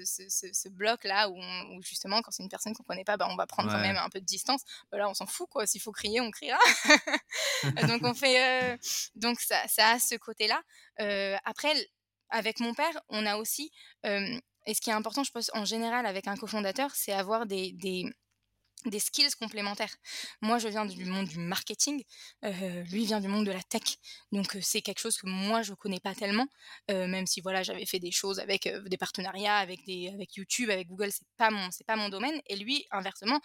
bloc-là 0.70 1.30
où, 1.30 1.38
justement, 1.82 2.22
quand 2.22 2.32
c'est 2.32 2.44
une 2.44 2.50
personne 2.50 2.74
qu'on 2.74 2.84
connaît 2.84 3.04
pas, 3.04 3.18
bah, 3.18 3.28
on 3.30 3.36
va 3.36 3.48
prendre 3.48 3.72
quand 3.72 3.80
même 3.80 3.98
un 3.98 4.10
peu 4.10 4.20
de 4.20 4.26
distance. 4.26 4.62
Bah, 4.92 4.98
là, 4.98 5.10
on 5.10 5.14
s'en 5.14 5.26
fout, 5.26 5.48
quoi. 5.50 5.66
S'il 5.66 5.82
faut 5.82 5.92
crier, 5.92 6.22
on 6.22 6.32
criera. 6.32 6.60
donc, 7.88 8.02
on 8.04 8.14
fait. 8.14 8.74
Euh, 8.74 8.78
donc, 9.16 9.40
ça, 9.40 9.68
ça, 9.68 9.92
a 9.92 10.00
ce 10.00 10.16
côté-là. 10.16 10.62
Euh, 11.00 11.36
après, 11.46 11.74
avec 12.30 12.60
mon 12.60 12.74
père, 12.74 13.02
on 13.10 13.26
a 13.26 13.38
aussi. 13.38 13.72
Euh, 14.06 14.40
et 14.66 14.74
ce 14.74 14.82
qui 14.82 14.90
est 14.90 14.94
important, 14.94 15.24
je 15.24 15.32
pense, 15.32 15.50
en 15.54 15.66
général, 15.66 16.06
avec 16.06 16.28
un 16.28 16.36
cofondateur, 16.36 16.92
c'est 16.94 17.14
avoir 17.14 17.46
des 17.46 17.72
des 17.74 18.06
skills 19.00 19.36
complémentaires. 19.40 19.96
Moi, 20.42 20.60
je 20.60 20.68
viens 20.68 20.86
du 20.86 21.06
monde 21.06 21.28
du 21.28 21.40
marketing, 21.40 22.04
euh, 22.46 22.84
lui 22.84 23.06
vient 23.06 23.20
du 23.20 23.28
monde 23.28 23.46
de 23.46 23.52
la 23.52 23.62
tech. 23.64 23.98
Donc, 24.32 24.56
euh, 24.56 24.60
c'est 24.62 24.82
quelque 24.82 25.00
chose 25.00 25.18
que 25.18 25.28
moi, 25.28 25.62
je 25.62 25.72
ne 25.72 25.76
connais 25.76 26.00
pas 26.00 26.16
tellement, 26.16 26.48
euh, 26.92 27.08
même 27.08 27.28
si 27.28 27.42
voilà, 27.42 27.64
j'avais 27.64 27.86
fait 27.86 28.00
des 28.00 28.12
choses 28.12 28.40
avec 28.40 28.68
des 28.68 28.98
partenariats, 28.98 29.58
avec, 29.58 29.86
des, 29.86 30.10
avec 30.14 30.36
YouTube, 30.36 30.70
avec 30.70 30.88
Google, 30.88 31.12
c'est 31.12 31.26
pas 31.38 31.50
c'est 31.72 31.86
pas 31.86 31.96
mon 31.96 32.10
domaine. 32.10 32.40
Et 32.48 32.56
lui, 32.56 32.86
inversement, 32.92 33.40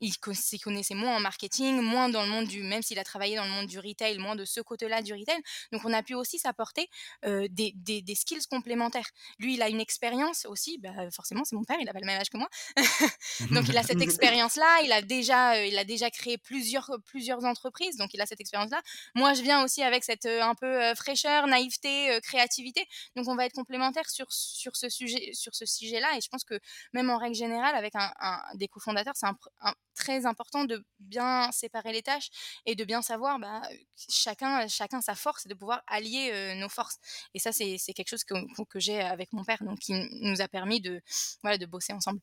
il 0.00 0.12
s'y 0.34 0.58
connaissait 0.58 0.94
moins 0.94 1.16
en 1.16 1.20
marketing, 1.20 1.80
moins 1.80 2.08
dans 2.08 2.22
le 2.24 2.28
monde 2.28 2.46
du, 2.46 2.62
même 2.62 2.82
s'il 2.82 2.98
a 2.98 3.04
travaillé 3.04 3.36
dans 3.36 3.44
le 3.44 3.50
monde 3.50 3.66
du 3.66 3.78
retail, 3.78 4.18
moins 4.18 4.36
de 4.36 4.44
ce 4.44 4.60
côté-là 4.60 5.02
du 5.02 5.12
retail. 5.14 5.40
Donc, 5.72 5.84
on 5.84 5.92
a 5.92 6.02
pu 6.02 6.14
aussi 6.14 6.38
s'apporter 6.38 6.88
des, 7.24 7.72
des, 7.74 8.14
skills 8.14 8.46
complémentaires. 8.50 9.08
Lui, 9.38 9.54
il 9.54 9.62
a 9.62 9.68
une 9.68 9.80
expérience 9.80 10.46
aussi, 10.46 10.78
bah, 10.78 11.10
forcément, 11.10 11.44
c'est 11.44 11.56
mon 11.56 11.64
père, 11.64 11.78
il 11.80 11.88
a 11.88 11.92
pas 11.92 12.00
le 12.00 12.06
même 12.06 12.20
âge 12.20 12.30
que 12.30 12.36
moi. 12.36 12.48
donc, 13.50 13.68
il 13.68 13.76
a 13.76 13.82
cette 13.82 14.00
expérience-là, 14.02 14.82
il 14.84 14.92
a 14.92 15.02
déjà, 15.02 15.64
il 15.64 15.78
a 15.78 15.84
déjà 15.84 16.10
créé 16.10 16.38
plusieurs, 16.38 16.90
plusieurs 17.06 17.44
entreprises, 17.44 17.96
donc 17.96 18.10
il 18.14 18.20
a 18.20 18.26
cette 18.26 18.40
expérience-là. 18.40 18.82
Moi, 19.14 19.34
je 19.34 19.42
viens 19.42 19.64
aussi 19.64 19.82
avec 19.82 20.04
cette 20.04 20.26
un 20.26 20.54
peu 20.54 20.94
fraîcheur, 20.94 21.46
naïveté, 21.46 22.18
créativité. 22.22 22.86
Donc, 23.16 23.28
on 23.28 23.36
va 23.36 23.46
être 23.46 23.54
complémentaires 23.54 24.08
sur, 24.10 24.26
sur 24.30 24.76
ce 24.76 24.88
sujet, 24.88 25.30
sur 25.32 25.54
ce 25.54 25.66
sujet-là. 25.66 26.16
Et 26.16 26.20
je 26.20 26.28
pense 26.28 26.44
que 26.44 26.58
même 26.92 27.10
en 27.10 27.18
règle 27.18 27.34
générale, 27.34 27.74
avec 27.74 27.94
un, 27.94 28.12
des 28.54 28.68
cofondateurs, 28.68 29.14
c'est 29.16 29.26
un 29.26 29.36
très 29.94 30.26
important 30.26 30.64
de 30.64 30.84
bien 31.00 31.50
séparer 31.52 31.92
les 31.92 32.02
tâches 32.02 32.28
et 32.66 32.74
de 32.74 32.84
bien 32.84 33.02
savoir 33.02 33.38
bah, 33.38 33.62
chacun, 34.08 34.66
chacun 34.68 35.00
sa 35.00 35.14
force 35.14 35.46
et 35.46 35.48
de 35.48 35.54
pouvoir 35.54 35.82
allier 35.86 36.54
nos 36.56 36.68
forces. 36.68 36.98
Et 37.34 37.38
ça, 37.38 37.52
c'est 37.52 37.78
quelque 37.94 38.08
chose 38.08 38.24
que, 38.24 38.34
que 38.68 38.80
j'ai 38.80 39.00
avec 39.00 39.32
mon 39.32 39.44
père, 39.44 39.62
donc 39.64 39.78
qui 39.78 39.92
nous 40.22 40.40
a 40.40 40.48
permis 40.48 40.80
de, 40.80 41.00
voilà, 41.42 41.58
de 41.58 41.66
bosser 41.66 41.92
ensemble. 41.92 42.20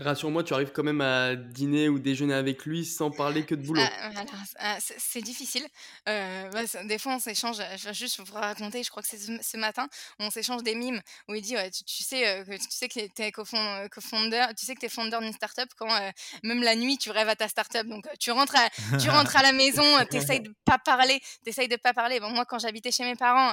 Rassure-moi, 0.00 0.44
tu 0.44 0.54
arrives 0.54 0.70
quand 0.70 0.84
même 0.84 1.00
à 1.00 1.34
dîner 1.34 1.88
ou 1.88 1.98
déjeuner 1.98 2.34
avec 2.34 2.64
lui 2.64 2.84
sans 2.84 3.10
parler 3.10 3.44
que 3.44 3.56
de 3.56 3.62
boulot. 3.62 3.82
Ah, 3.84 4.24
ah, 4.60 4.78
c'est 4.80 5.22
difficile. 5.22 5.66
Euh, 6.08 6.48
des 6.84 6.98
fois, 6.98 7.16
on 7.16 7.18
s'échange, 7.18 7.56
je 7.76 7.84
vais 7.84 7.94
juste 7.94 8.20
vous 8.20 8.34
raconter, 8.34 8.84
je 8.84 8.90
crois 8.90 9.02
que 9.02 9.08
c'est 9.08 9.18
ce, 9.18 9.56
matin, 9.56 9.88
on 10.20 10.30
s'échange 10.30 10.62
des 10.62 10.76
mimes 10.76 11.00
où 11.28 11.34
il 11.34 11.42
dit 11.42 11.56
tu, 11.84 12.04
sais, 12.04 12.28
euh, 12.28 12.44
que, 12.44 12.52
tu 12.52 12.70
sais 12.70 12.88
que 12.88 12.94
tu 12.94 13.22
es 13.22 13.32
co-founder, 13.32 14.46
tu 14.56 14.66
sais 14.66 14.76
que 14.76 14.80
tu 14.80 14.86
es 14.86 14.88
founder 14.88 15.18
d'une 15.20 15.32
startup 15.32 15.68
quand 15.76 15.92
euh, 15.92 16.10
même 16.44 16.62
la 16.62 16.76
nuit, 16.76 16.96
tu 16.96 17.10
rêves 17.10 17.28
à 17.28 17.34
ta 17.34 17.48
startup. 17.48 17.88
Donc, 17.88 18.06
tu 18.20 18.30
rentres 18.30 18.54
à, 18.54 18.70
tu 18.98 19.10
rentres 19.10 19.36
à 19.36 19.42
la 19.42 19.52
maison, 19.52 19.82
tu 20.08 20.18
essayes 20.18 20.40
de 20.40 20.54
pas 20.64 20.78
parler, 20.78 21.20
tu 21.44 21.50
de 21.50 21.76
pas 21.76 21.92
parler. 21.92 22.20
Bon, 22.20 22.30
moi, 22.30 22.44
quand 22.44 22.60
j'habitais 22.60 22.92
chez 22.92 23.04
mes 23.04 23.16
parents, 23.16 23.52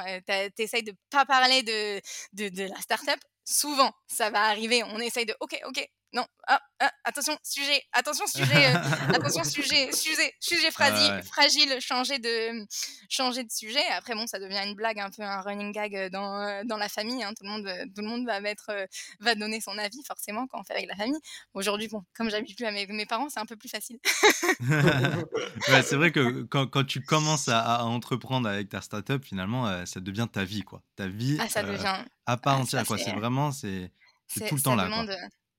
tu 0.55 0.61
essayes 0.61 0.83
de 0.83 0.93
pas 1.09 1.25
parler 1.25 1.63
de, 1.63 1.99
de, 2.33 2.49
de 2.49 2.63
la 2.69 2.79
startup 2.81 3.19
souvent, 3.45 3.91
ça 4.07 4.29
va 4.29 4.43
arriver. 4.45 4.83
On 4.83 4.99
essaye 4.99 5.25
de, 5.25 5.35
ok, 5.39 5.59
ok, 5.67 5.87
non, 6.15 6.25
ah, 6.47 6.61
ah, 6.79 6.91
attention, 7.03 7.37
sujet, 7.43 7.83
attention, 7.91 8.25
sujet, 8.25 8.73
euh, 8.73 8.79
attention, 9.13 9.43
sujet, 9.43 9.91
sujet, 9.91 10.33
sujet 10.39 10.71
fragile, 10.71 11.21
fragile, 11.23 11.75
changer 11.81 12.19
de, 12.19 12.65
changer 13.09 13.43
de 13.43 13.51
sujet. 13.51 13.83
Après, 13.91 14.15
bon, 14.15 14.25
ça 14.25 14.39
devient 14.39 14.61
une 14.65 14.75
blague, 14.75 14.97
un 14.99 15.09
peu 15.09 15.23
un 15.23 15.41
running 15.41 15.73
gag 15.73 15.93
euh, 15.93 16.09
dans, 16.09 16.39
euh, 16.39 16.61
dans 16.63 16.77
la 16.77 16.87
famille. 16.87 17.21
Hein. 17.21 17.33
Tout, 17.37 17.43
le 17.43 17.49
monde, 17.49 17.69
tout 17.93 18.01
le 18.01 18.07
monde 18.07 18.25
va 18.25 18.39
mettre, 18.39 18.71
va 19.19 19.35
donner 19.35 19.59
son 19.59 19.77
avis, 19.77 20.01
forcément, 20.07 20.47
quand 20.47 20.61
on 20.61 20.63
fait 20.63 20.75
avec 20.75 20.87
la 20.87 20.95
famille. 20.95 21.19
Aujourd'hui, 21.53 21.89
bon, 21.89 22.01
comme 22.15 22.29
j'habite 22.29 22.55
plus 22.55 22.65
à 22.65 22.71
mes, 22.71 22.87
mes 22.87 23.05
parents, 23.05 23.27
c'est 23.27 23.41
un 23.41 23.45
peu 23.45 23.57
plus 23.57 23.69
facile. 23.69 23.99
c'est 25.67 25.95
vrai 25.97 26.13
que 26.13 26.43
quand, 26.49 26.67
quand 26.67 26.85
tu 26.85 27.01
commences 27.01 27.49
à, 27.49 27.83
entreprendre 27.83 28.47
avec 28.47 28.69
ta 28.69 28.79
startup, 28.79 29.25
finalement, 29.25 29.85
ça 29.85 29.99
devient 29.99 30.27
ta 30.31 30.45
vie, 30.45 30.61
quoi. 30.61 30.81
Ta 30.95 31.07
vie 31.07 31.37
ah, 31.41 31.61
devient... 31.61 32.05
à 32.25 32.37
part 32.37 32.57
entière, 32.57 32.85
quoi. 32.85 32.97
C'est 32.97 33.11
vraiment, 33.11 33.51
c'est 33.51 33.91
tout 34.47 34.55
le 34.55 34.61
temps 34.61 34.75
là. 34.75 34.85
Demande... 34.85 35.13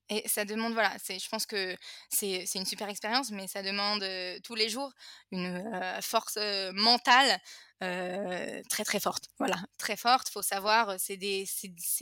Et 0.09 0.27
ça 0.29 0.45
demande, 0.45 0.73
voilà, 0.73 0.97
je 1.09 1.29
pense 1.29 1.47
que 1.47 1.77
c'est, 2.09 2.45
une 2.55 2.65
super 2.65 2.89
expérience, 2.89 3.31
mais 3.31 3.49
ça 3.49 3.63
demande 3.63 4.05
tous 4.45 4.55
les 4.55 4.69
jours 4.69 4.93
une 5.33 5.63
force 6.01 6.39
mentale 6.75 7.41
très 7.81 8.85
très 8.85 9.01
forte. 9.01 9.25
Voilà, 9.39 9.57
très 9.79 9.97
forte. 9.97 10.29
Faut 10.29 10.43
savoir, 10.43 10.95
c'est, 10.99 11.19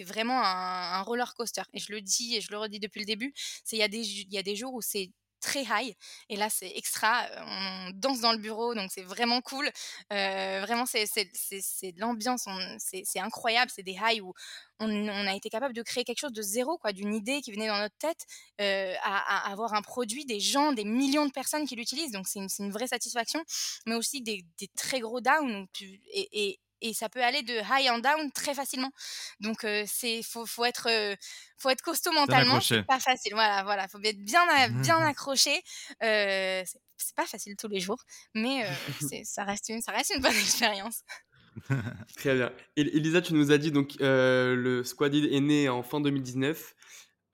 vraiment 0.00 0.40
un, 0.42 1.00
roller 1.02 1.34
coaster. 1.34 1.62
Et 1.72 1.78
je 1.78 1.92
le 1.92 2.00
dis 2.02 2.36
et 2.36 2.40
je 2.40 2.50
le 2.50 2.58
redis 2.58 2.78
depuis 2.78 3.00
le 3.00 3.06
début, 3.06 3.32
il 3.72 3.78
y 3.78 4.34
y 4.34 4.38
a 4.38 4.42
des 4.42 4.56
jours 4.56 4.74
où 4.74 4.82
c'est 4.82 5.10
très 5.44 5.62
high. 5.62 5.94
Et 6.28 6.36
là, 6.36 6.48
c'est 6.50 6.72
extra. 6.76 7.26
On 7.46 7.90
danse 7.94 8.20
dans 8.20 8.32
le 8.32 8.38
bureau, 8.38 8.74
donc 8.74 8.90
c'est 8.92 9.02
vraiment 9.02 9.40
cool. 9.42 9.70
vraiment, 10.10 10.86
c'est, 10.86 11.04
de 11.04 12.00
l'ambiance. 12.00 12.46
c'est, 12.78 13.20
incroyable. 13.20 13.70
C'est 13.74 13.82
des 13.82 13.96
highs 13.96 14.20
où 14.22 14.32
on, 14.80 15.26
a 15.26 15.34
été 15.34 15.50
capable 15.50 15.74
de 15.74 15.82
créer 15.82 16.04
quelque 16.04 16.20
chose 16.20 16.32
de 16.32 16.42
zéro, 16.42 16.78
quoi, 16.78 16.92
d'une 16.92 17.14
idée 17.14 17.40
qui 17.42 17.52
venait 17.52 17.68
dans 17.68 17.78
notre 17.78 17.96
tête, 17.98 18.26
à, 18.58 19.50
avoir 19.50 19.74
un 19.74 19.82
produit, 19.82 20.24
des 20.24 20.40
gens, 20.40 20.72
des 20.72 20.84
millions 20.84 21.26
de 21.26 21.32
personnes 21.32 21.66
qui 21.66 21.76
l'utilisent. 21.76 22.12
Donc, 22.12 22.26
c'est 22.26 22.40
une, 22.58 22.70
vraie 22.72 22.88
satisfaction, 22.88 23.42
mais 23.86 23.94
aussi 23.94 24.22
des, 24.22 24.44
très 24.76 25.00
gros 25.00 25.20
downs. 25.20 25.66
Et, 26.12 26.28
et 26.48 26.60
ça 26.92 27.08
peut 27.08 27.22
aller 27.22 27.42
de 27.42 27.54
high 27.54 27.90
en 27.90 27.98
down 27.98 28.30
très 28.32 28.54
facilement. 28.54 28.90
Donc 29.40 29.66
c'est 29.86 30.22
faut, 30.22 30.44
faut 30.46 30.64
être 30.64 30.88
faut 31.56 31.70
être 31.70 31.82
costaud 31.82 32.12
mentalement, 32.12 32.60
c'est 32.60 32.82
pas 32.82 33.00
facile. 33.00 33.32
Voilà, 33.32 33.62
voilà, 33.62 33.88
faut 33.88 34.00
être 34.02 34.22
bien 34.22 34.44
bien 34.80 34.98
accroché. 34.98 35.62
c'est 36.00 37.16
pas 37.16 37.26
facile 37.26 37.56
tous 37.56 37.68
les 37.68 37.80
jours, 37.80 38.02
mais 38.34 38.66
ça 39.24 39.44
reste 39.44 39.68
une 39.68 39.80
ça 39.80 39.92
reste 39.92 40.12
une 40.14 40.22
bonne 40.22 40.36
expérience. 40.36 41.02
Très 42.16 42.34
bien. 42.34 42.52
Elisa, 42.76 43.22
tu 43.22 43.34
nous 43.34 43.52
as 43.52 43.58
dit 43.58 43.70
donc 43.70 43.94
le 44.00 44.82
Squadid 44.84 45.32
est 45.32 45.40
né 45.40 45.68
en 45.68 45.82
fin 45.82 46.00
2019. 46.00 46.74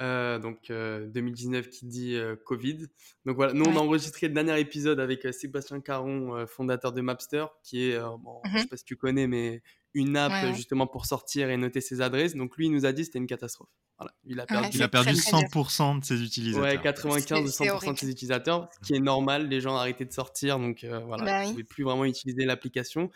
Euh, 0.01 0.39
donc 0.39 0.69
2019 0.69 1.67
euh, 1.67 1.69
qui 1.69 1.85
dit 1.85 2.15
euh, 2.15 2.35
Covid. 2.47 2.87
Donc 3.27 3.37
voilà, 3.37 3.53
nous 3.53 3.65
on 3.67 3.77
a 3.77 3.81
enregistré 3.81 4.29
le 4.29 4.35
dernier 4.35 4.59
épisode 4.59 4.99
avec 4.99 5.27
Sébastien 5.33 5.81
Caron, 5.81 6.47
fondateur 6.47 6.93
de 6.93 7.03
Mapster, 7.03 7.45
qui 7.63 7.91
est, 7.91 7.99
bon, 7.99 8.41
je 8.47 8.59
sais 8.59 8.65
mmh 8.65 8.69
pas 8.69 8.77
si 8.79 8.85
tu 8.85 8.97
connais, 8.97 9.27
mais 9.27 9.63
une 9.93 10.17
app 10.17 10.55
justement 10.55 10.87
pour 10.87 11.05
sortir 11.05 11.51
et 11.51 11.57
noter 11.57 11.81
ses 11.83 12.01
adresses. 12.01 12.35
Donc 12.35 12.57
lui, 12.57 12.67
il 12.67 12.73
nous 12.73 12.87
a 12.87 12.93
dit 12.93 13.03
que 13.03 13.07
c'était 13.07 13.19
une 13.19 13.27
catastrophe. 13.27 13.69
Voilà, 13.99 14.15
il 14.25 14.41
a 14.41 14.47
perdu, 14.47 14.69
il 14.73 14.83
a 14.83 14.89
perdu 14.89 15.13
100% 15.13 16.01
de 16.01 16.05
ses 16.05 16.23
utilisateurs. 16.23 16.71
Ouais, 16.71 16.81
95 16.81 17.41
ou 17.41 17.65
100% 17.65 17.93
de 17.93 17.99
ses 17.99 18.11
utilisateurs, 18.11 18.69
ce 18.73 18.87
qui 18.87 18.95
est 18.95 19.01
normal. 19.01 19.49
Les 19.49 19.61
gens 19.61 19.75
ont 19.75 19.79
arrêté 19.79 20.07
de 20.07 20.13
sortir, 20.13 20.59
donc 20.59 20.87
voilà, 21.07 21.25
bah, 21.25 21.45
ils 21.45 21.49
ne 21.49 21.51
pouvaient 21.53 21.65
plus 21.65 21.85
vraiment 21.85 22.07
utiliser 22.07 22.47
l'application. 22.47 23.11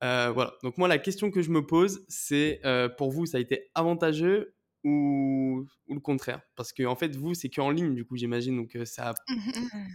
voilà. 0.00 0.54
Donc 0.64 0.78
moi, 0.78 0.88
la 0.88 0.98
question 0.98 1.30
que 1.30 1.42
je 1.42 1.50
me 1.50 1.64
pose, 1.64 2.04
c'est 2.08 2.60
pour 2.96 3.12
vous, 3.12 3.26
ça 3.26 3.36
a 3.36 3.40
été 3.40 3.70
avantageux 3.76 4.56
ou, 4.84 5.66
ou 5.88 5.94
le 5.94 6.00
contraire 6.00 6.40
Parce 6.56 6.72
que 6.72 6.84
en 6.84 6.96
fait, 6.96 7.16
vous, 7.16 7.34
c'est 7.34 7.48
qu'en 7.48 7.70
ligne, 7.70 7.94
du 7.94 8.04
coup, 8.04 8.16
j'imagine. 8.16 8.56
Donc, 8.56 8.76
ça. 8.86 9.12
Mmh 9.28 9.34
mmh 9.34 9.86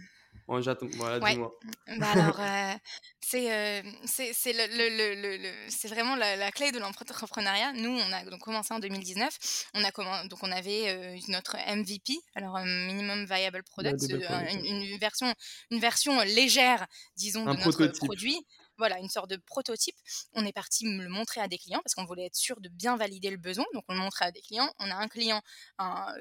bon, 0.48 0.60
j'attends. 0.60 0.86
Voilà, 0.96 1.20
dis-moi. 1.20 1.52
Bah 1.98 2.06
alors, 2.12 2.40
c'est 3.20 3.82
c'est 4.04 4.52
le, 4.52 4.66
le, 4.76 5.38
le, 5.38 5.52
c'est 5.68 5.88
vraiment 5.88 6.16
la, 6.16 6.50
clé 6.52 6.72
de 6.72 6.78
l'entrepreneuriat. 6.78 7.72
Nous, 7.72 7.90
on 7.90 8.12
a 8.12 8.24
donc 8.24 8.40
commencé 8.40 8.74
en 8.74 8.78
2019. 8.78 9.66
On 9.74 9.84
a 9.84 9.90
donc 10.28 10.42
on 10.42 10.52
avait 10.52 11.16
notre 11.28 11.56
MVP, 11.56 12.14
alors 12.34 12.58
minimum 12.60 13.24
viable 13.24 13.62
product, 13.62 14.02
une, 14.10 14.98
version 14.98 15.32
une 15.70 15.80
version 15.80 16.20
légère, 16.22 16.86
disons, 17.16 17.44
de 17.44 17.64
notre 17.64 17.86
produit 17.86 18.44
voilà, 18.78 18.98
une 18.98 19.08
sorte 19.08 19.30
de 19.30 19.36
prototype. 19.36 19.96
On 20.34 20.44
est 20.44 20.52
parti 20.52 20.84
le 20.84 21.08
montrer 21.08 21.40
à 21.40 21.48
des 21.48 21.58
clients 21.58 21.80
parce 21.82 21.94
qu'on 21.94 22.04
voulait 22.04 22.26
être 22.26 22.36
sûr 22.36 22.60
de 22.60 22.68
bien 22.68 22.96
valider 22.96 23.30
le 23.30 23.36
besoin. 23.36 23.64
Donc, 23.74 23.84
on 23.88 23.94
le 23.94 24.00
montrait 24.00 24.26
à 24.26 24.30
des 24.30 24.40
clients. 24.40 24.70
On 24.78 24.90
a 24.90 24.94
un 24.94 25.08
client 25.08 25.40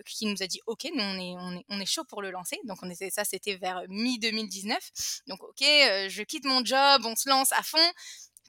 qui 0.05 0.25
nous 0.25 0.41
a 0.41 0.47
dit 0.47 0.59
OK, 0.67 0.87
nous, 0.93 1.03
on 1.03 1.19
est, 1.19 1.63
on 1.69 1.79
est, 1.79 1.85
chaud 1.85 2.03
pour 2.05 2.21
le 2.21 2.31
lancer. 2.31 2.59
Donc, 2.65 2.79
on 2.81 2.93
ça, 3.09 3.23
c'était 3.23 3.55
vers 3.55 3.83
mi-2019. 3.89 5.23
Donc, 5.27 5.43
OK, 5.43 5.61
je 5.61 6.23
quitte 6.23 6.45
mon 6.45 6.63
job, 6.63 7.01
on 7.05 7.15
se 7.15 7.29
lance 7.29 7.51
à 7.51 7.61
fond. 7.63 7.91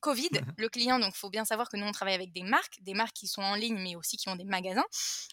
Covid, 0.04 0.28
le 0.58 0.68
client, 0.68 0.98
donc 0.98 1.14
il 1.14 1.18
faut 1.18 1.30
bien 1.30 1.46
savoir 1.46 1.70
que 1.70 1.78
nous 1.78 1.86
on 1.86 1.92
travaille 1.92 2.12
avec 2.14 2.30
des 2.30 2.42
marques, 2.42 2.76
des 2.82 2.92
marques 2.92 3.16
qui 3.16 3.26
sont 3.26 3.40
en 3.40 3.54
ligne 3.54 3.78
mais 3.78 3.96
aussi 3.96 4.18
qui 4.18 4.28
ont 4.28 4.36
des 4.36 4.44
magasins. 4.44 4.84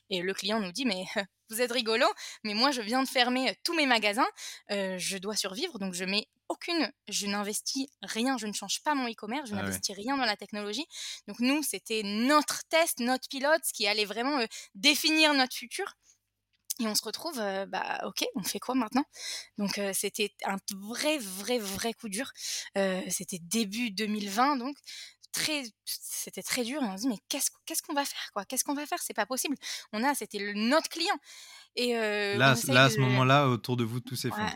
Et 0.09 0.21
le 0.21 0.33
client 0.33 0.61
nous 0.61 0.71
dit 0.71 0.85
mais 0.85 1.03
vous 1.49 1.59
êtes 1.59 1.73
rigolo, 1.73 2.05
mais 2.45 2.53
moi 2.53 2.71
je 2.71 2.81
viens 2.81 3.03
de 3.03 3.07
fermer 3.09 3.53
tous 3.65 3.73
mes 3.73 3.85
magasins, 3.85 4.29
je 4.69 5.17
dois 5.17 5.35
survivre, 5.35 5.77
donc 5.77 5.93
je 5.93 6.05
mets 6.05 6.29
aucune, 6.47 6.89
je 7.09 7.27
n'investis 7.27 7.87
rien, 8.01 8.37
je 8.37 8.47
ne 8.47 8.53
change 8.53 8.81
pas 8.83 8.95
mon 8.95 9.09
e-commerce, 9.09 9.49
je 9.49 9.55
ah 9.55 9.57
n'investis 9.57 9.93
rien 9.93 10.15
dans 10.15 10.25
la 10.25 10.37
technologie. 10.37 10.85
Donc 11.27 11.39
nous, 11.39 11.63
c'était 11.63 12.03
notre 12.03 12.63
test, 12.69 12.99
notre 12.99 13.27
pilote, 13.27 13.61
ce 13.65 13.73
qui 13.73 13.87
allait 13.87 14.05
vraiment 14.05 14.39
définir 14.75 15.33
notre 15.33 15.55
futur. 15.55 15.95
Et 16.81 16.87
on 16.87 16.95
se 16.95 17.03
retrouve, 17.03 17.37
bah 17.67 17.99
ok, 18.05 18.25
on 18.35 18.41
fait 18.43 18.59
quoi 18.59 18.73
maintenant? 18.73 19.03
Donc 19.59 19.79
c'était 19.93 20.31
un 20.45 20.57
vrai, 20.75 21.19
vrai, 21.19 21.59
vrai 21.59 21.93
coup 21.93 22.09
dur. 22.09 22.31
c'était 23.09 23.39
début 23.39 23.91
2020, 23.91 24.57
donc 24.57 24.75
très, 25.31 25.63
c'était 25.85 26.43
très 26.43 26.63
dur. 26.63 26.81
Et 26.81 26.85
on 26.85 26.97
se 26.97 27.01
dit 27.03 27.07
mais 27.07 27.19
qu'est-ce 27.29 27.49
qu'est-ce 27.65 27.81
qu'on 27.81 27.93
va 27.93 28.05
faire 28.05 28.29
quoi? 28.33 28.45
Qu'est-ce 28.45 28.63
qu'on 28.63 28.73
va 28.73 28.85
faire? 28.85 29.01
C'est 29.01 29.13
pas 29.13 29.25
possible. 29.25 29.55
On 29.93 30.03
a, 30.03 30.13
c'était 30.15 30.53
notre 30.53 30.89
client. 30.89 31.17
Et 31.75 31.93
là, 31.93 32.55
là 32.67 32.83
à 32.83 32.89
ce 32.89 32.99
moment-là, 32.99 33.47
autour 33.47 33.77
de 33.77 33.85
vous, 33.85 34.01
tout 34.01 34.15
s'effondre. 34.15 34.51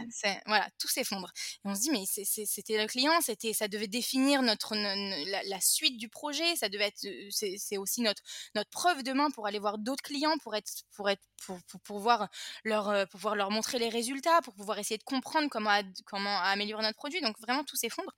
voilà, 0.45 0.67
tout 0.79 0.89
s'effondre. 0.89 1.31
Et 1.63 1.69
on 1.69 1.75
se 1.75 1.81
dit, 1.81 1.91
mais 1.91 2.03
c'était 2.05 2.81
le 2.81 2.87
client, 2.87 3.13
c'était, 3.21 3.53
ça 3.53 3.69
devait 3.69 3.87
définir 3.87 4.41
notre, 4.41 4.75
la, 4.75 5.61
suite 5.61 5.97
du 5.97 6.09
projet, 6.09 6.55
ça 6.57 6.67
devait 6.67 6.87
être, 6.87 7.07
c'est 7.29 7.77
aussi 7.77 8.01
notre, 8.01 8.21
notre 8.53 8.69
preuve 8.69 9.03
de 9.03 9.13
main 9.13 9.31
pour 9.31 9.47
aller 9.47 9.59
voir 9.59 9.77
d'autres 9.77 10.03
clients, 10.03 10.37
pour 10.43 10.55
être, 10.55 10.83
pour 10.95 11.09
être, 11.09 11.23
pour, 11.45 11.57
pour, 11.69 11.79
pouvoir 11.81 12.27
leur, 12.65 13.07
pouvoir 13.07 13.35
leur 13.35 13.49
montrer 13.49 13.79
les 13.79 13.89
résultats, 13.89 14.41
pour 14.41 14.53
pouvoir 14.53 14.77
essayer 14.79 14.97
de 14.97 15.03
comprendre 15.03 15.47
comment, 15.49 15.79
comment 16.05 16.37
améliorer 16.39 16.83
notre 16.83 16.97
produit. 16.97 17.21
Donc 17.21 17.39
vraiment, 17.39 17.63
tout 17.63 17.77
s'effondre. 17.77 18.11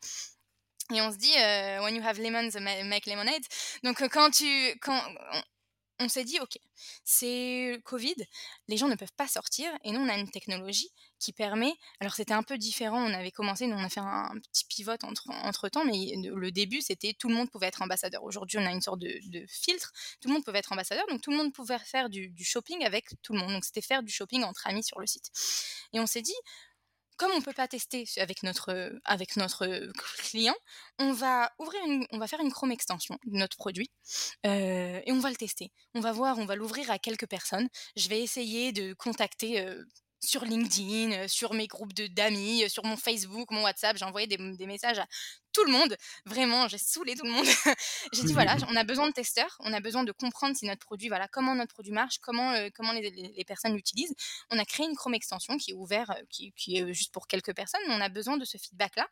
Et 0.93 1.01
on 1.01 1.11
se 1.11 1.17
dit, 1.17 1.33
when 1.81 1.95
you 1.95 2.03
have 2.03 2.19
lemons, 2.19 2.51
make 2.85 3.05
lemonade. 3.07 3.43
Donc 3.83 4.01
quand 4.09 4.31
tu, 4.31 4.45
quand 4.81 5.01
on 5.99 6.09
s'est 6.09 6.23
dit, 6.23 6.39
OK, 6.39 6.57
c'est 7.03 7.79
Covid, 7.83 8.15
les 8.67 8.77
gens 8.77 8.87
ne 8.87 8.95
peuvent 8.95 9.13
pas 9.17 9.27
sortir, 9.27 9.71
et 9.83 9.91
nous, 9.91 9.99
on 9.99 10.09
a 10.09 10.17
une 10.17 10.29
technologie 10.29 10.91
qui 11.19 11.33
permet, 11.33 11.73
alors 11.99 12.13
c'était 12.13 12.33
un 12.33 12.43
peu 12.43 12.57
différent, 12.57 13.03
on 13.03 13.13
avait 13.13 13.31
commencé, 13.31 13.65
nous, 13.65 13.75
on 13.75 13.83
a 13.83 13.89
fait 13.89 14.01
un, 14.01 14.31
petit 14.51 14.65
pivot 14.65 14.91
entre, 15.03 15.29
entre, 15.29 15.69
temps, 15.69 15.85
mais 15.85 16.13
le 16.15 16.51
début, 16.51 16.81
c'était 16.81 17.13
tout 17.17 17.29
le 17.29 17.35
monde 17.35 17.49
pouvait 17.49 17.67
être 17.67 17.81
ambassadeur. 17.81 18.23
Aujourd'hui, 18.23 18.59
on 18.59 18.65
a 18.65 18.71
une 18.71 18.81
sorte 18.81 18.99
de, 18.99 19.45
filtre, 19.47 19.91
tout 20.21 20.27
le 20.27 20.35
monde 20.35 20.43
pouvait 20.43 20.59
être 20.59 20.71
ambassadeur, 20.71 21.05
donc 21.07 21.21
tout 21.21 21.31
le 21.31 21.37
monde 21.37 21.51
pouvait 21.51 21.79
faire 21.79 22.09
du 22.09 22.43
shopping 22.43 22.85
avec 22.85 23.09
tout 23.23 23.33
le 23.33 23.39
monde. 23.39 23.51
Donc 23.51 23.65
c'était 23.65 23.81
faire 23.81 24.03
du 24.03 24.11
shopping 24.11 24.43
entre 24.43 24.67
amis 24.67 24.83
sur 24.83 24.99
le 24.99 25.07
site. 25.07 25.31
Et 25.93 25.99
on 25.99 26.05
s'est 26.05 26.21
dit, 26.21 26.35
comme 27.17 27.31
on 27.31 27.41
peut 27.41 27.53
pas 27.53 27.67
tester 27.67 28.05
avec 28.17 28.43
notre, 28.43 28.91
notre 29.37 29.91
client, 30.17 30.55
on 30.99 31.13
va 31.13 31.51
ouvrir 31.59 31.81
on 32.11 32.17
va 32.17 32.27
faire 32.27 32.39
une 32.41 32.51
Chrome 32.51 32.71
extension 32.71 33.17
de 33.25 33.37
notre 33.37 33.57
produit 33.57 33.91
et 34.43 35.11
on 35.11 35.19
va 35.19 35.29
le 35.29 35.35
tester. 35.35 35.71
On 35.93 35.99
va 35.99 36.11
voir, 36.11 36.37
on 36.37 36.45
va 36.45 36.55
l'ouvrir 36.55 36.89
à 36.91 36.99
quelques 36.99 37.27
personnes. 37.27 37.67
Je 37.95 38.07
vais 38.09 38.21
essayer 38.21 38.71
de 38.71 38.93
contacter 38.93 39.65
sur 40.23 40.43
LinkedIn, 40.45 41.27
sur 41.27 41.53
mes 41.53 41.67
groupes 41.67 41.93
d'amis, 41.93 42.69
sur 42.69 42.85
mon 42.85 42.97
Facebook, 42.97 43.51
mon 43.51 43.63
WhatsApp. 43.63 43.97
J'ai 43.97 44.05
envoyé 44.05 44.27
des, 44.27 44.37
messages 44.65 44.99
à 44.99 45.07
tout 45.53 45.63
le 45.63 45.71
monde. 45.71 45.95
Vraiment, 46.25 46.67
j'ai 46.67 46.77
saoulé 46.77 47.15
tout 47.15 47.25
le 47.25 47.31
monde. 47.31 47.45
j'ai 48.13 48.23
dit 48.23 48.33
voilà, 48.33 48.55
on 48.69 48.75
a 48.75 48.83
besoin 48.83 49.07
de 49.07 49.13
testeurs, 49.13 49.57
on 49.61 49.73
a 49.73 49.79
besoin 49.79 50.03
de 50.03 50.11
comprendre 50.11 50.55
si 50.55 50.65
notre 50.65 50.85
produit, 50.85 51.07
voilà, 51.07 51.27
comment 51.27 51.55
notre 51.55 51.73
produit 51.73 51.91
marche, 51.93 52.19
comment, 52.19 52.53
comment 52.75 52.93
les, 52.93 53.45
personnes 53.45 53.73
l'utilisent. 53.73 54.15
On 54.49 54.59
a 54.59 54.65
créé 54.65 54.85
une 54.87 54.95
Chrome 54.95 55.13
extension 55.13 55.57
qui 55.57 55.71
est 55.71 55.75
ouverte, 55.75 56.11
qui, 56.29 56.51
qui, 56.53 56.77
est 56.77 56.93
juste 56.93 57.13
pour 57.13 57.27
quelques 57.27 57.55
personnes, 57.55 57.81
mais 57.87 57.93
on 57.93 58.01
a 58.01 58.09
besoin 58.09 58.37
de 58.37 58.45
ce 58.45 58.57
feedback-là. 58.57 59.07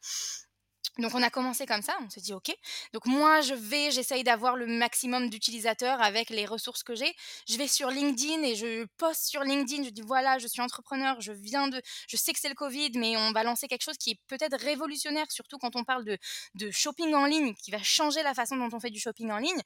Donc 0.99 1.13
on 1.13 1.21
a 1.21 1.29
commencé 1.29 1.65
comme 1.65 1.81
ça, 1.81 1.95
on 2.05 2.09
s'est 2.09 2.21
dit 2.21 2.33
ok. 2.33 2.55
Donc 2.93 3.05
moi 3.05 3.41
je 3.41 3.53
vais, 3.53 3.91
j'essaye 3.91 4.23
d'avoir 4.23 4.55
le 4.55 4.65
maximum 4.65 5.29
d'utilisateurs 5.29 6.01
avec 6.01 6.29
les 6.29 6.45
ressources 6.45 6.83
que 6.83 6.95
j'ai. 6.95 7.13
Je 7.47 7.57
vais 7.57 7.67
sur 7.67 7.89
LinkedIn 7.89 8.43
et 8.43 8.55
je 8.55 8.85
poste 8.97 9.25
sur 9.25 9.41
LinkedIn, 9.41 9.83
je 9.83 9.89
dis 9.89 10.01
voilà, 10.01 10.37
je 10.37 10.47
suis 10.47 10.61
entrepreneur, 10.61 11.19
je 11.19 11.31
viens 11.33 11.67
de, 11.67 11.81
je 12.07 12.17
sais 12.17 12.31
que 12.33 12.39
c'est 12.39 12.49
le 12.49 12.55
Covid, 12.55 12.91
mais 12.95 13.17
on 13.17 13.31
va 13.31 13.43
lancer 13.43 13.67
quelque 13.67 13.83
chose 13.83 13.97
qui 13.97 14.11
est 14.11 14.19
peut-être 14.27 14.57
révolutionnaire, 14.59 15.29
surtout 15.31 15.57
quand 15.57 15.75
on 15.75 15.83
parle 15.83 16.05
de, 16.05 16.17
de 16.55 16.71
shopping 16.71 17.13
en 17.13 17.25
ligne, 17.25 17.53
qui 17.55 17.71
va 17.71 17.81
changer 17.83 18.23
la 18.23 18.33
façon 18.33 18.55
dont 18.55 18.69
on 18.71 18.79
fait 18.79 18.89
du 18.89 18.99
shopping 18.99 19.31
en 19.31 19.37
ligne. 19.37 19.61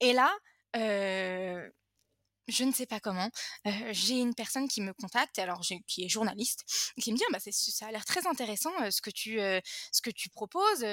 Et 0.00 0.12
là, 0.12 0.30
euh, 0.76 1.68
je 2.48 2.64
ne 2.64 2.72
sais 2.72 2.86
pas 2.86 3.00
comment, 3.00 3.30
j'ai 3.90 4.18
une 4.18 4.34
personne 4.34 4.68
qui 4.68 4.80
me 4.80 4.92
contacte, 4.92 5.38
alors 5.38 5.62
qui 5.86 6.04
est 6.04 6.08
journaliste, 6.08 6.64
qui 7.00 7.12
me 7.12 7.16
dit 7.16 7.24
«Ah 7.28 7.32
bah 7.32 7.38
ça 7.40 7.86
a 7.86 7.90
l'air 7.92 8.04
très 8.04 8.26
intéressant 8.26 8.72
ce 8.90 9.00
que 9.00 9.10
tu 9.10 9.38
ce 9.38 10.02
que 10.02 10.10
tu 10.10 10.28
proposes. 10.28 10.84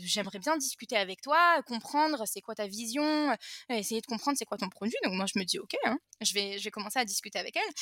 J'aimerais 0.00 0.38
bien 0.38 0.56
discuter 0.56 0.96
avec 0.96 1.22
toi, 1.22 1.62
comprendre 1.66 2.24
c'est 2.26 2.40
quoi 2.40 2.54
ta 2.54 2.66
vision, 2.66 3.36
essayer 3.68 4.00
de 4.00 4.06
comprendre 4.06 4.36
c'est 4.38 4.44
quoi 4.44 4.58
ton 4.58 4.68
produit. 4.68 4.96
Donc 5.04 5.14
moi 5.14 5.26
je 5.32 5.38
me 5.38 5.44
dis 5.44 5.58
ok, 5.58 5.76
hein, 5.84 5.98
je 6.20 6.34
vais 6.34 6.58
je 6.58 6.64
vais 6.64 6.70
commencer 6.70 6.98
à 6.98 7.04
discuter 7.04 7.38
avec 7.38 7.56
elle. 7.56 7.74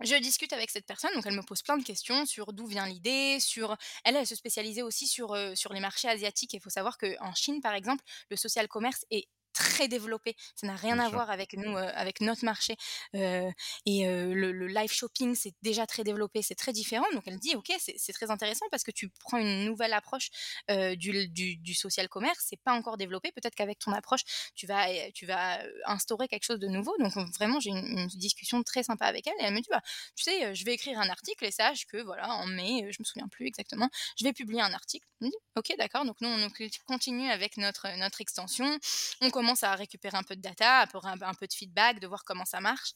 Je 0.00 0.14
discute 0.14 0.52
avec 0.52 0.70
cette 0.70 0.86
personne, 0.86 1.10
donc 1.14 1.26
elle 1.26 1.34
me 1.34 1.42
pose 1.42 1.62
plein 1.62 1.76
de 1.76 1.82
questions 1.82 2.24
sur 2.24 2.52
d'où 2.52 2.66
vient 2.66 2.86
l'idée, 2.86 3.38
sur 3.40 3.76
elle, 4.04 4.14
elle 4.14 4.26
se 4.28 4.36
spécialisait 4.36 4.82
aussi 4.82 5.08
sur, 5.08 5.36
sur 5.56 5.72
les 5.72 5.80
marchés 5.80 6.08
asiatiques. 6.08 6.52
Il 6.52 6.60
faut 6.60 6.70
savoir 6.70 6.98
qu'en 6.98 7.34
Chine, 7.34 7.60
par 7.60 7.74
exemple, 7.74 8.04
le 8.30 8.36
social 8.36 8.68
commerce 8.68 9.04
est 9.10 9.26
très 9.58 9.88
développé. 9.88 10.36
Ça 10.54 10.66
n'a 10.66 10.76
rien 10.76 10.98
à 10.98 11.08
voir 11.08 11.30
avec 11.30 11.54
nous, 11.54 11.76
euh, 11.76 11.90
avec 11.94 12.20
notre 12.20 12.44
marché. 12.44 12.76
Euh, 13.16 13.50
et 13.86 14.06
euh, 14.06 14.32
le, 14.32 14.66
live 14.68 14.92
shopping, 14.92 15.34
c'est 15.34 15.54
déjà 15.62 15.86
très 15.86 16.04
développé, 16.04 16.42
c'est 16.42 16.54
très 16.54 16.72
différent. 16.72 17.06
Donc 17.12 17.24
elle 17.26 17.38
dit, 17.38 17.56
ok, 17.56 17.72
c'est 17.78 18.12
très 18.12 18.30
intéressant 18.30 18.66
parce 18.70 18.84
que 18.84 18.92
tu 18.92 19.08
prends 19.20 19.38
une 19.38 19.64
nouvelle 19.64 19.92
approche 19.92 20.30
du, 20.68 21.28
du, 21.28 21.74
social 21.74 22.08
commerce. 22.08 22.44
C'est 22.48 22.60
pas 22.62 22.72
encore 22.72 22.96
développé. 22.96 23.32
Peut-être 23.32 23.54
qu'avec 23.54 23.78
ton 23.78 23.92
approche, 23.92 24.22
tu 24.54 24.66
vas, 24.66 24.86
tu 25.12 25.26
vas 25.26 25.60
instaurer 25.86 26.28
quelque 26.28 26.44
chose 26.44 26.60
de 26.60 26.68
nouveau. 26.68 26.94
Donc 26.98 27.12
vraiment, 27.36 27.58
j'ai 27.60 27.70
une, 27.70 28.06
discussion 28.18 28.62
très 28.62 28.82
sympa 28.82 29.06
avec 29.06 29.26
elle. 29.26 29.34
Et 29.40 29.44
elle 29.44 29.54
me 29.54 29.60
dit, 29.60 29.68
bah, 29.70 29.82
tu 30.14 30.24
sais, 30.24 30.54
je 30.54 30.64
vais 30.64 30.74
écrire 30.74 30.98
un 30.98 31.08
article 31.08 31.44
et 31.44 31.50
sache 31.50 31.86
que 31.86 31.98
voilà, 32.02 32.28
en 32.34 32.46
mai, 32.46 32.88
je 32.90 32.96
me 33.00 33.04
souviens 33.04 33.28
plus 33.28 33.46
exactement, 33.46 33.88
je 34.18 34.24
vais 34.24 34.32
publier 34.32 34.60
un 34.60 34.72
article. 34.72 35.06
Elle 35.20 35.28
me 35.28 35.30
dit, 35.30 35.36
ok, 35.56 35.72
d'accord. 35.78 36.04
Donc 36.04 36.20
nous, 36.20 36.28
on 36.28 36.48
continue 36.86 37.30
avec 37.30 37.56
notre 37.56 37.88
notre 37.96 38.20
extension. 38.20 38.78
On 39.20 39.30
commence 39.30 39.47
à 39.62 39.74
récupérer 39.74 40.16
un 40.16 40.22
peu 40.22 40.36
de 40.36 40.40
data, 40.40 40.82
un 40.82 41.20
un 41.22 41.34
peu 41.34 41.46
de 41.46 41.52
feedback, 41.52 42.00
de 42.00 42.06
voir 42.06 42.24
comment 42.24 42.44
ça 42.44 42.60
marche. 42.60 42.92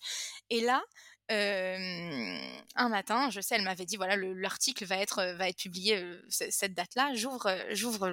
Et 0.51 0.61
là, 0.61 0.83
un 1.29 2.89
matin, 2.89 3.31
je 3.31 3.41
sais, 3.41 3.55
elle 3.55 3.63
m'avait 3.63 3.87
dit 3.87 3.97
voilà, 3.97 4.17
l'article 4.17 4.85
va 4.85 4.97
être, 4.99 5.23
va 5.37 5.49
être 5.49 5.59
publié 5.59 6.05
cette 6.29 6.75
date-là. 6.75 7.15
J'ouvre, 7.15 7.57
j'ouvre 7.71 8.09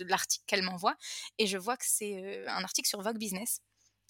l'article 0.00 0.44
qu'elle 0.46 0.62
m'envoie 0.62 0.96
et 1.38 1.46
je 1.46 1.56
vois 1.58 1.76
que 1.76 1.84
c'est 1.86 2.44
un 2.48 2.62
article 2.64 2.88
sur 2.88 3.00
Vogue 3.02 3.18
Business. 3.18 3.60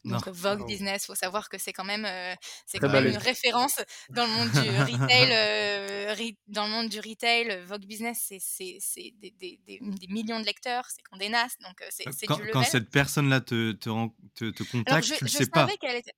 Donc 0.04 0.26
Vogue 0.28 0.66
Business, 0.66 1.06
faut 1.06 1.14
savoir 1.14 1.48
que 1.48 1.58
c'est 1.58 1.72
quand 1.72 1.84
même, 1.84 2.06
euh, 2.06 2.34
c'est 2.66 2.78
quand 2.78 2.88
même 2.88 3.06
une 3.06 3.18
référence 3.18 3.80
dans 4.08 4.24
le 4.24 4.32
monde 4.32 4.50
du 4.50 4.58
retail. 5.02 5.28
Euh, 5.30 6.14
dans 6.48 6.64
le 6.64 6.70
monde 6.70 6.88
du 6.88 6.98
retail, 7.00 7.62
Vogue 7.66 7.84
Business, 7.84 8.32
c'est 8.38 9.12
des, 9.20 9.30
des, 9.38 9.60
des, 9.66 9.78
des, 9.80 10.06
millions 10.08 10.40
de 10.40 10.44
lecteurs, 10.44 10.86
c'est 10.88 11.02
Condé 11.02 11.28
Nast, 11.28 11.60
donc 11.62 11.80
euh, 11.82 11.86
c'est 11.90 12.26
quand, 12.26 12.36
du 12.36 12.42
level. 12.42 12.52
Quand 12.52 12.62
cette 12.62 12.90
personne-là 12.90 13.40
te, 13.40 13.72
te, 13.72 14.50
te, 14.50 14.62
contacte, 14.64 15.06
je, 15.06 15.14
tu 15.14 15.28
je 15.28 15.36
sais 15.36 15.46
pas. 15.46 15.66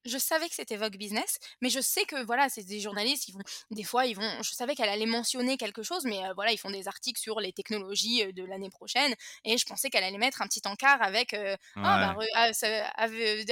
je 0.04 0.18
savais 0.18 0.48
que 0.48 0.54
c'était 0.54 0.76
Vogue 0.76 0.96
Business, 0.96 1.38
mais 1.60 1.68
je 1.68 1.80
sais 1.80 2.04
que 2.04 2.24
voilà, 2.24 2.48
c'est 2.48 2.64
des 2.64 2.80
journalistes, 2.80 3.28
ils 3.28 3.32
vont, 3.32 3.42
des 3.70 3.84
fois, 3.84 4.06
ils 4.06 4.14
vont, 4.16 4.42
je 4.42 4.52
savais 4.52 4.74
qu'elle 4.74 4.88
allait 4.88 5.06
mentionner 5.06 5.56
quelque 5.56 5.82
chose, 5.82 6.04
mais 6.04 6.20
voilà, 6.34 6.52
ils 6.52 6.58
font 6.58 6.70
des 6.70 6.88
articles 6.88 7.20
sur 7.20 7.40
les 7.40 7.52
technologies 7.52 8.32
de 8.32 8.44
l'année 8.44 8.70
prochaine, 8.70 9.14
et 9.44 9.58
je 9.58 9.66
pensais 9.66 9.90
qu'elle 9.90 10.04
allait 10.04 10.18
mettre 10.18 10.42
un 10.42 10.46
petit 10.46 10.62
encart 10.64 11.02
avec, 11.02 11.34
ah, 11.34 11.56
bah, 11.74 12.16
ah, 12.34 12.50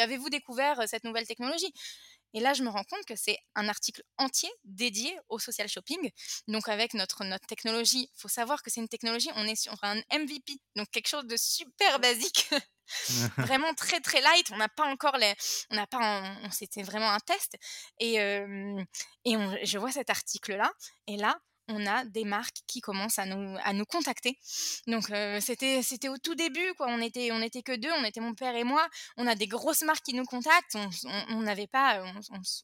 avez 0.01 0.20
vous 0.21 0.31
découvert 0.31 0.89
cette 0.89 1.05
nouvelle 1.05 1.27
technologie? 1.27 1.73
Et 2.33 2.41
là, 2.41 2.55
je 2.55 2.63
me 2.63 2.69
rends 2.69 2.85
compte 2.85 3.05
que 3.07 3.17
c'est 3.17 3.39
un 3.55 3.69
article 3.69 4.03
entier 4.17 4.51
dédié 4.65 5.17
au 5.29 5.39
social 5.39 5.69
shopping. 5.69 6.11
Donc, 6.47 6.69
avec 6.69 6.95
notre, 6.95 7.25
notre 7.25 7.47
technologie, 7.47 8.09
il 8.15 8.21
faut 8.21 8.29
savoir 8.29 8.63
que 8.63 8.71
c'est 8.71 8.81
une 8.81 8.89
technologie, 8.89 9.31
on 9.35 9.47
est 9.47 9.57
sur 9.57 9.77
un 9.83 9.97
MVP, 10.13 10.59
donc 10.77 10.89
quelque 10.91 11.09
chose 11.09 11.27
de 11.27 11.37
super 11.37 11.99
basique. 12.01 12.49
vraiment 13.39 13.73
très 13.75 14.01
très 14.01 14.21
light 14.21 14.51
on 14.51 14.57
n'a 14.57 14.69
pas 14.69 14.85
encore 14.85 15.17
les 15.17 15.33
on 15.71 15.77
n'a 15.77 15.87
pas 15.87 16.25
c'était 16.51 16.83
vraiment 16.83 17.13
un 17.13 17.21
test 17.21 17.57
et 18.01 18.17
et 18.17 19.37
je 19.63 19.79
vois 19.79 19.93
cet 19.93 20.11
article 20.11 20.57
là 20.57 20.73
et 21.07 21.17
là 21.17 21.39
on 21.71 21.87
a 21.87 22.05
des 22.05 22.25
marques 22.25 22.59
qui 22.67 22.81
commencent 22.81 23.19
à 23.19 23.27
nous, 23.27 23.57
à 23.63 23.73
nous 23.73 23.85
contacter. 23.85 24.39
Donc 24.87 25.11
c'était 25.41 25.83
c'était 25.83 26.09
au 26.09 26.19
tout 26.19 26.35
début 26.35 26.75
quoi. 26.77 26.87
On 26.89 27.01
était 27.01 27.31
on 27.33 27.41
était 27.41 27.63
que 27.63 27.77
deux, 27.77 27.91
on 27.99 28.05
était 28.05 28.21
mon 28.21 28.35
père 28.35 28.55
et 28.57 28.65
moi. 28.65 28.87
On 29.17 29.27
a 29.27 29.35
des 29.35 29.47
grosses 29.47 29.83
marques 29.83 30.05
qui 30.05 30.15
nous 30.15 30.25
contactent. 30.25 30.77
On 31.31 31.41
n'avait 31.41 31.67
pas, 31.67 32.03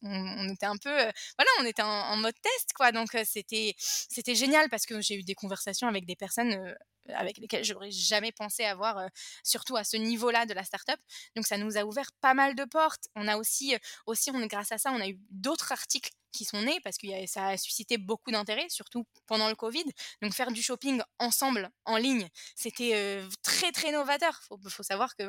on, 0.03 0.49
était 0.49 0.67
un 0.67 0.77
peu 0.77 0.91
voilà, 0.91 1.51
on 1.61 1.65
était 1.65 1.83
en, 1.83 2.17
mode 2.17 2.35
test 2.43 2.73
quoi. 2.75 2.93
Donc 2.93 3.09
c'était 3.25 3.75
c'était 3.79 4.35
génial 4.35 4.69
parce 4.69 4.87
que 4.87 5.01
j'ai 5.01 5.17
eu 5.17 5.23
des 5.23 5.35
conversations 5.35 5.89
avec 5.89 6.07
des 6.07 6.17
personnes 6.17 6.75
avec 7.15 7.39
lesquels 7.39 7.65
j'aurais 7.65 7.91
jamais 7.91 8.33
pensé 8.33 8.65
avoir, 8.65 9.09
surtout 9.43 9.77
à 9.77 9.85
ce 9.85 9.97
niveau-là 9.97 10.47
de 10.47 10.55
la 10.55 10.65
startup. 10.65 10.99
Donc 11.35 11.47
ça 11.47 11.59
nous 11.59 11.77
a 11.77 11.85
ouvert 11.85 12.11
pas 12.21 12.35
mal 12.35 12.55
de 12.55 12.65
portes. 12.65 13.09
On 13.15 13.29
a 13.29 13.37
aussi, 13.37 13.77
aussi 14.07 14.31
on, 14.31 14.47
grâce 14.47 14.73
à 14.73 14.79
ça, 14.79 14.93
on 14.93 15.01
a 15.01 15.09
eu 15.09 15.19
d'autres 15.31 15.73
articles 15.73 16.11
qui 16.33 16.45
sont 16.45 16.61
nés 16.63 16.81
parce 16.85 16.99
que 16.99 17.07
ça 17.27 17.49
a 17.49 17.57
suscité 17.57 17.99
beaucoup 17.99 18.31
d'intérêt, 18.31 18.67
surtout 18.69 19.07
pendant 19.27 19.49
le 19.49 19.55
Covid. 19.55 19.85
Donc 20.23 20.35
faire 20.35 20.53
du 20.53 20.63
shopping 20.63 21.01
ensemble, 21.19 21.71
en 21.85 21.97
ligne, 21.97 22.29
c'était 22.55 23.23
très 23.43 23.73
très 23.73 23.93
novateur. 23.93 24.41
Il 24.65 24.71
faut, 24.71 24.83
savoir 24.83 25.17
que 25.17 25.25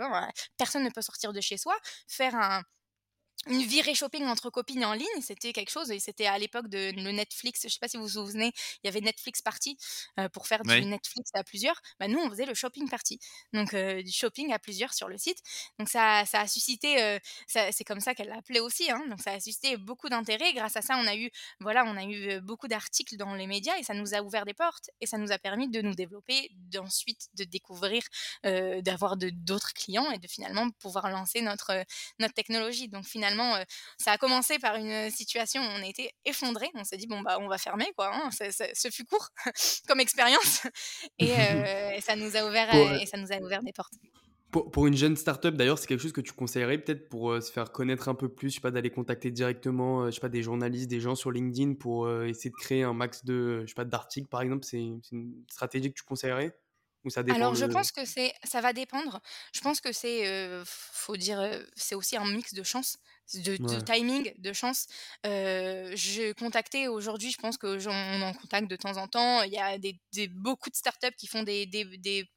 personne 0.58 0.84
ne 0.84 0.90
peut 0.90 1.02
sortir 1.02 1.34
de 1.34 1.42
chez 1.42 1.58
soi. 1.58 1.76
Faire 2.08 2.36
un, 2.36 2.62
une 3.50 3.64
virée 3.64 3.96
shopping 3.96 4.26
entre 4.26 4.50
copines 4.50 4.86
en 4.86 4.94
ligne, 4.94 5.22
c'était 5.22 5.54
quelque 5.54 5.70
chose. 5.70 5.92
Et 5.92 6.00
c'était 6.00 6.28
à 6.28 6.38
l'époque 6.38 6.68
de 6.68 6.92
le 6.96 7.12
Netflix. 7.12 7.62
Je 7.64 7.70
sais 7.70 7.80
pas 7.80 7.88
si 7.88 7.98
vous 7.98 8.04
vous 8.04 8.10
souvenez, 8.10 8.52
il 8.84 8.88
y 8.88 8.90
avait 8.90 9.02
Netflix 9.02 9.42
Party 9.42 9.78
pour 10.34 10.48
faire 10.48 10.64
du 10.64 10.86
Netflix 10.86 11.32
à 11.34 11.44
plusieurs. 11.44 11.80
Bah, 12.00 12.08
nous, 12.08 12.20
on 12.20 12.30
faisait 12.30 12.46
le 12.46 12.54
shopping 12.54 12.90
party. 12.90 13.20
Donc, 13.54 13.76
du 13.76 14.12
shopping 14.12 14.54
à 14.54 14.60
plusieurs 14.60 14.94
sur 14.94 15.08
le 15.08 15.18
site. 15.18 15.40
Donc, 15.80 15.90
ça, 15.90 16.26
ça 16.26 16.42
a 16.42 16.48
suscité, 16.48 17.20
c'est 17.48 17.84
comme 17.84 18.00
ça 18.00 18.16
qu'elle 18.16 18.30
l'appelait 18.30 18.60
aussi. 18.60 18.90
Hein. 18.92 19.04
donc, 19.10 19.22
ça 19.22 19.32
a 19.32 19.40
suscité 19.40 19.78
beaucoup 19.78 20.10
d'intérêt. 20.10 20.54
Grâce 20.54 20.76
à 20.76 20.82
ça, 20.82 20.98
on 20.98 21.08
a 21.08 21.16
eu, 21.16 21.30
voilà, 21.60 21.84
on 21.86 21.98
a 21.98 22.04
eu 22.04 22.40
beaucoup 22.42 22.68
d'articles 22.68 23.18
dans 23.18 23.34
les 23.34 23.48
médias 23.48 23.78
et 23.78 23.84
ça 23.84 23.94
nous 23.94 24.14
a 24.14 24.22
ouvert 24.22 24.46
des 24.46 24.54
portes 24.54 24.90
et 25.02 25.06
ça 25.06 25.18
nous 25.18 25.32
a 25.32 25.38
permis 25.38 25.70
de 25.70 25.82
nous 25.82 25.96
développer, 25.96 26.50
d'ensuite 26.54 27.28
de 27.36 27.44
découvrir, 27.44 28.04
d'avoir 28.44 29.18
d'autres 29.18 29.74
clients 29.74 30.12
et 30.12 30.20
de 30.20 30.28
finalement 30.28 30.70
pouvoir 30.72 31.10
lancer 31.10 31.42
notre, 31.42 31.84
notre 32.20 32.34
technologie. 32.34 32.88
Donc, 32.88 33.06
finalement, 33.06 33.37
ça 33.98 34.12
a 34.12 34.18
commencé 34.18 34.60
par 34.60 34.76
une 34.76 35.10
situation 35.12 35.62
où 35.62 35.66
on 35.66 35.84
était 35.84 36.12
effondré. 36.26 36.70
On 36.74 36.84
s'est 36.84 36.98
dit, 36.98 37.08
bon, 37.08 37.22
bah, 37.22 37.38
on 37.40 37.48
va 37.48 37.58
fermer, 37.58 37.92
quoi. 37.96 38.12
Hein, 38.14 38.30
ce 38.32 38.90
fut 38.90 39.06
court 39.06 39.30
comme 39.88 40.00
expérience. 40.00 40.68
Et, 41.20 41.34
ça 42.02 42.16
nous 42.16 42.36
a 42.38 42.48
ouvert, 42.48 42.74
et 42.74 43.06
ça 43.06 43.18
nous 43.18 43.32
a 43.32 43.38
ouvert 43.38 43.62
des 43.64 43.74
portes. 43.74 43.94
Pour, 44.52 44.88
une 44.88 44.96
jeune 44.96 45.18
startup, 45.18 45.56
d'ailleurs, 45.56 45.78
c'est 45.78 45.88
quelque 45.88 46.02
chose 46.02 46.14
que 46.14 46.22
tu 46.22 46.32
conseillerais 46.32 46.78
peut-être 46.78 47.10
pour 47.10 47.42
se 47.42 47.52
faire 47.52 47.72
connaître 47.72 48.08
un 48.08 48.16
peu 48.16 48.30
plus, 48.30 48.50
je 48.50 48.56
sais 48.56 48.62
pas, 48.62 48.72
d'aller 48.72 48.90
contacter 48.90 49.30
directement, 49.30 50.06
je 50.06 50.12
sais 50.12 50.22
pas, 50.22 50.30
des 50.30 50.42
journalistes, 50.42 50.88
des 50.88 51.02
gens 51.02 51.16
sur 51.16 51.32
LinkedIn 51.32 51.74
pour 51.74 52.10
essayer 52.24 52.50
de 52.50 52.56
créer 52.56 52.84
un 52.84 52.94
max 52.94 53.26
de, 53.26 53.62
je 53.62 53.68
sais 53.68 53.76
pas, 53.76 53.84
d'articles, 53.84 54.30
par 54.30 54.42
exemple. 54.42 54.64
C'est 54.64 54.78
une 54.78 55.44
stratégie 55.50 55.90
que 55.90 55.98
tu 55.98 56.04
conseillerais? 56.04 56.58
Ou 57.04 57.10
ça 57.10 57.24
dépend 57.24 57.38
Alors, 57.38 57.56
je 57.56 57.66
pense 57.66 57.92
que 57.92 58.06
c'est, 58.06 58.34
ça 58.44 58.62
va 58.62 58.74
dépendre. 58.74 59.22
Je 59.54 59.62
pense 59.62 59.82
que 59.82 59.92
c'est, 59.92 60.62
faut 60.66 61.18
dire, 61.18 61.42
c'est 61.76 61.96
aussi 61.96 62.16
un 62.16 62.26
mix 62.26 62.54
de 62.54 62.64
chance 62.64 62.98
de, 63.34 63.82
timing, 63.82 64.34
de 64.38 64.54
chance. 64.54 64.88
je 65.24 66.34
contactais 66.34 66.88
aujourd'hui, 66.88 67.32
je 67.32 67.38
pense 67.38 67.58
que 67.58 67.78
on 67.88 68.22
en 68.22 68.34
contacte 68.34 68.70
de 68.70 68.76
temps 68.76 68.98
en 68.98 69.08
temps. 69.08 69.44
Il 69.44 69.52
y 69.52 69.58
a 69.58 69.78
des, 69.78 70.00
beaucoup 70.30 70.70
de 70.70 70.76
startups 70.76 71.16
qui 71.18 71.28
font 71.28 71.44
des, 71.44 71.66
des, 71.66 71.86
des 71.98 72.30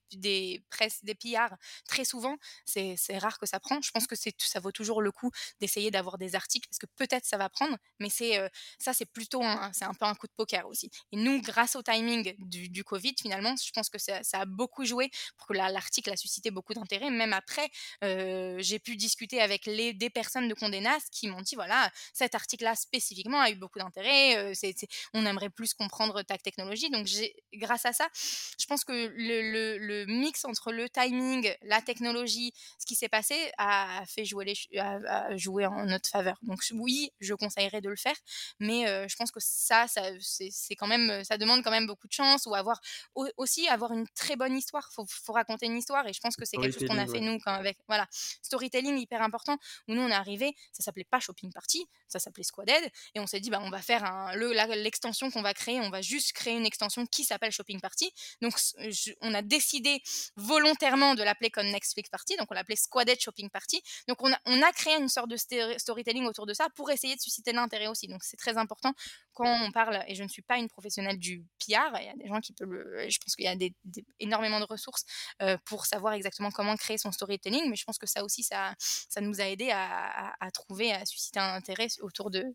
presses, 0.70 1.04
des 1.04 1.14
PR 1.14 1.54
très 1.86 2.04
souvent. 2.04 2.36
C'est 2.64 3.18
rare 3.18 3.38
que 3.38 3.46
ça 3.46 3.60
prend. 3.60 3.80
Je 3.82 3.90
pense 3.90 4.06
que 4.06 4.16
ça 4.16 4.60
vaut 4.60 4.72
toujours 4.72 5.02
le 5.02 5.12
coup 5.12 5.30
d'essayer 5.60 5.90
d'avoir 5.90 6.18
des 6.18 6.34
articles 6.34 6.68
parce 6.68 6.78
que 6.78 6.86
peut-être 6.96 7.24
ça 7.24 7.36
va 7.36 7.48
prendre, 7.48 7.76
mais 7.98 8.10
c'est 8.10 8.38
ça, 8.78 8.92
c'est 8.92 9.06
plutôt 9.06 9.42
c'est 9.72 9.84
un 9.84 9.94
peu 9.94 10.04
un 10.04 10.14
coup 10.14 10.26
de 10.26 10.32
poker 10.36 10.66
aussi. 10.66 10.90
Et 11.12 11.16
nous, 11.16 11.40
grâce 11.42 11.76
au 11.76 11.82
timing 11.82 12.34
du, 12.38 12.84
Covid, 12.84 13.14
finalement, 13.20 13.54
je 13.56 13.70
pense 13.72 13.88
que 13.88 13.98
ça, 13.98 14.20
a 14.32 14.44
beaucoup 14.46 14.84
joué 14.84 15.10
pour 15.36 15.46
que 15.46 15.52
l'article 15.52 16.10
a 16.10 16.16
suscité 16.16 16.50
beaucoup 16.50 16.74
d'intérêt. 16.74 17.10
Même 17.10 17.32
après, 17.32 17.68
j'ai 18.02 18.78
pu 18.78 18.96
discuter 18.96 19.40
avec 19.40 19.66
les, 19.66 19.92
des 19.92 20.10
personnes 20.10 20.48
de 20.48 20.54
Condé 20.54 20.80
Nast 20.80 21.08
qui 21.10 21.28
m'ont 21.28 21.42
dit 21.42 21.54
voilà, 21.54 21.90
cet 22.12 22.34
article-là 22.34 22.74
spécifiquement 22.74 23.40
a 23.40 23.50
eu 23.50 23.54
beaucoup 23.54 23.78
d'intérêt. 23.78 24.52
on 25.14 25.26
aimerait 25.26 25.50
plus 25.50 25.74
comprendre 25.74 26.22
ta 26.22 26.38
technologie. 26.38 26.90
Donc, 26.90 27.06
grâce 27.54 27.86
à 27.86 27.92
ça, 27.92 28.08
je 28.14 28.66
pense 28.66 28.84
que 28.84 29.12
le 29.14 29.99
mix 30.06 30.44
entre 30.44 30.72
le 30.72 30.88
timing, 30.88 31.52
la 31.62 31.80
technologie, 31.82 32.52
ce 32.78 32.86
qui 32.86 32.94
s'est 32.94 33.08
passé 33.08 33.34
a 33.58 34.02
fait 34.06 34.24
jouer, 34.24 34.44
les, 34.44 34.78
a, 34.78 35.36
joué 35.36 35.66
en 35.66 35.84
notre 35.86 36.08
faveur. 36.08 36.38
Donc 36.42 36.60
oui, 36.72 37.10
je 37.20 37.34
conseillerais 37.34 37.80
de 37.80 37.88
le 37.88 37.96
faire, 37.96 38.16
mais 38.58 38.86
je 39.08 39.16
pense 39.16 39.30
que 39.30 39.40
ça, 39.40 39.86
ça 39.88 40.02
c'est 40.20 40.74
quand 40.74 40.86
même, 40.86 41.24
ça 41.24 41.38
demande 41.38 41.62
quand 41.62 41.70
même 41.70 41.86
beaucoup 41.86 42.06
de 42.06 42.12
chance 42.12 42.46
ou 42.46 42.54
avoir 42.54 42.80
aussi 43.36 43.68
avoir 43.68 43.92
une 43.92 44.06
très 44.14 44.36
bonne 44.36 44.56
histoire. 44.56 44.90
Faut, 44.92 45.06
faut 45.08 45.32
raconter 45.32 45.66
une 45.66 45.76
histoire 45.76 46.06
et 46.06 46.12
je 46.12 46.20
pense 46.20 46.36
que 46.36 46.44
c'est 46.44 46.56
quelque 46.56 46.78
chose 46.78 46.88
qu'on 46.88 46.98
a 46.98 47.06
fait 47.06 47.20
nous 47.20 47.38
quand 47.38 47.52
avec 47.52 47.78
voilà 47.88 48.06
storytelling 48.42 48.98
hyper 48.98 49.22
important 49.22 49.56
où 49.88 49.94
nous 49.94 50.02
on 50.02 50.08
est 50.08 50.12
arrivé, 50.12 50.54
ça 50.72 50.82
s'appelait 50.82 51.04
pas 51.04 51.20
shopping 51.20 51.52
party, 51.52 51.86
ça 52.08 52.18
s'appelait 52.18 52.44
squaded 52.44 52.90
et 53.14 53.20
on 53.20 53.26
s'est 53.26 53.40
dit 53.40 53.50
bah 53.50 53.60
on 53.62 53.70
va 53.70 53.82
faire 53.82 54.04
un 54.04 54.34
le 54.34 54.50
l'extension 54.82 55.30
qu'on 55.30 55.42
va 55.42 55.54
créer, 55.54 55.80
on 55.80 55.90
va 55.90 56.02
juste 56.02 56.32
créer 56.32 56.56
une 56.56 56.66
extension 56.66 57.06
qui 57.06 57.24
s'appelle 57.24 57.52
shopping 57.52 57.80
party. 57.80 58.12
Donc 58.40 58.54
on 59.20 59.34
a 59.34 59.42
décidé 59.42 59.89
volontairement 60.36 61.14
de 61.14 61.22
l'appeler 61.22 61.50
comme 61.50 61.66
Netflix 61.66 62.08
Party, 62.10 62.36
donc 62.36 62.48
on 62.50 62.54
l'appelait 62.54 62.76
Squaded 62.76 63.20
Shopping 63.20 63.50
Party. 63.50 63.82
Donc 64.08 64.18
on 64.22 64.32
a, 64.32 64.72
créé 64.72 64.96
une 64.96 65.08
sorte 65.08 65.28
de 65.28 65.36
storytelling 65.76 66.24
autour 66.26 66.46
de 66.46 66.54
ça 66.54 66.68
pour 66.76 66.90
essayer 66.90 67.16
de 67.16 67.20
susciter 67.20 67.52
l'intérêt 67.52 67.88
aussi. 67.88 68.06
Donc 68.06 68.22
c'est 68.22 68.36
très 68.36 68.56
important 68.56 68.94
quand 69.32 69.64
on 69.64 69.72
parle, 69.72 70.02
et 70.06 70.14
je 70.14 70.22
ne 70.22 70.28
suis 70.28 70.42
pas 70.42 70.58
une 70.58 70.68
professionnelle 70.68 71.18
du 71.18 71.44
PR, 71.58 71.96
il 72.00 72.06
y 72.06 72.08
a 72.08 72.16
des 72.16 72.26
gens 72.26 72.40
qui 72.40 72.52
peuvent 72.52 72.72
le, 72.72 73.08
je 73.08 73.18
pense 73.18 73.34
qu'il 73.36 73.44
y 73.44 73.48
a 73.48 73.56
énormément 74.18 74.60
de 74.60 74.66
ressources 74.66 75.04
euh, 75.42 75.56
pour 75.64 75.86
savoir 75.86 76.14
exactement 76.14 76.50
comment 76.50 76.76
créer 76.76 76.98
son 76.98 77.12
storytelling, 77.12 77.68
mais 77.68 77.76
je 77.76 77.84
pense 77.84 77.98
que 77.98 78.06
ça 78.06 78.24
aussi, 78.24 78.42
ça, 78.42 78.74
nous 79.20 79.40
a 79.40 79.44
aidé 79.44 79.70
à, 79.72 80.50
trouver, 80.52 80.92
à 80.92 81.04
susciter 81.06 81.40
un 81.40 81.54
intérêt 81.54 81.88
autour 82.00 82.30
de, 82.30 82.54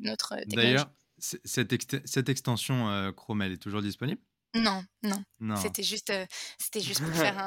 notre 0.00 0.36
technologie. 0.36 0.56
D'ailleurs, 0.56 0.90
cette, 1.18 1.74
cette 2.06 2.28
extension 2.28 2.88
euh, 2.88 3.12
Chrome, 3.12 3.42
elle 3.42 3.52
est 3.52 3.62
toujours 3.62 3.82
disponible? 3.82 4.20
Non, 4.54 4.84
non. 5.02 5.56
C'était 5.56 5.82
juste, 5.82 6.12
c'était 6.58 6.80
juste 6.80 7.02
pour 7.02 7.14
faire 7.14 7.38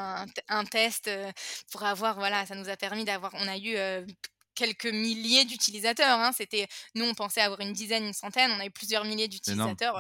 un, 0.48 0.66
test, 0.66 1.10
pour 1.72 1.84
avoir, 1.84 2.16
voilà, 2.16 2.46
ça 2.46 2.56
nous 2.56 2.70
a 2.70 2.78
permis 2.78 3.06
d'avoir, 3.06 3.34
on 3.36 3.48
a 3.48 3.58
eu 3.58 3.76
quelques 4.56 4.86
milliers 4.86 5.46
d'utilisateurs. 5.46 6.20
Hein. 6.20 6.32
C'était, 6.36 6.68
nous, 6.96 7.06
on 7.06 7.14
pensait 7.14 7.42
avoir 7.42 7.60
une 7.60 7.74
dizaine, 7.74 8.06
une 8.06 8.14
centaine, 8.14 8.52
on 8.52 8.60
a 8.60 8.66
eu 8.66 8.72
plusieurs 8.72 9.04
milliers 9.06 9.28
d'utilisateurs. 9.28 10.00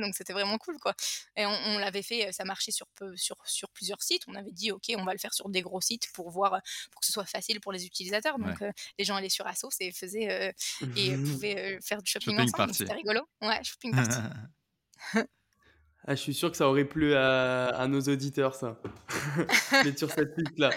donc 0.00 0.14
c'était 0.14 0.32
vraiment 0.32 0.58
cool, 0.58 0.78
quoi. 0.78 0.94
Et 1.36 1.46
on, 1.46 1.78
l'avait 1.78 2.02
fait, 2.02 2.32
ça 2.32 2.44
marchait 2.44 2.72
sur, 2.72 2.86
sur, 3.16 3.36
sur 3.46 3.68
plusieurs 3.70 4.02
sites. 4.02 4.22
On 4.26 4.34
avait 4.34 4.52
dit, 4.52 4.72
ok, 4.72 4.92
on 4.96 5.04
va 5.04 5.12
le 5.12 5.18
faire 5.18 5.34
sur 5.34 5.48
des 5.48 5.62
gros 5.62 5.80
sites 5.80 6.10
pour 6.12 6.30
voir, 6.30 6.60
pour 6.90 7.00
que 7.00 7.06
ce 7.06 7.12
soit 7.12 7.26
facile 7.26 7.60
pour 7.60 7.72
les 7.72 7.86
utilisateurs. 7.86 8.38
Donc 8.38 8.62
les 8.98 9.04
gens 9.04 9.16
allaient 9.16 9.28
sur 9.28 9.46
Asos 9.46 9.76
et 9.80 9.92
faisaient 9.92 10.54
et 10.96 11.16
pouvaient 11.16 11.78
faire 11.82 12.02
du 12.02 12.10
shopping, 12.10 12.38
ensemble. 12.38 12.74
C'était 12.74 12.92
rigolo. 12.92 13.20
Ouais, 13.40 13.62
shopping 13.62 13.94
party. 13.94 14.18
Ah, 16.06 16.14
je 16.14 16.20
suis 16.20 16.34
sûr 16.34 16.50
que 16.50 16.56
ça 16.56 16.68
aurait 16.68 16.84
plu 16.84 17.14
à, 17.14 17.86
nos 17.88 18.00
auditeurs, 18.00 18.54
ça. 18.54 18.78
D'être 19.84 19.98
sur 19.98 20.10
cette 20.10 20.34
piste-là. 20.34 20.70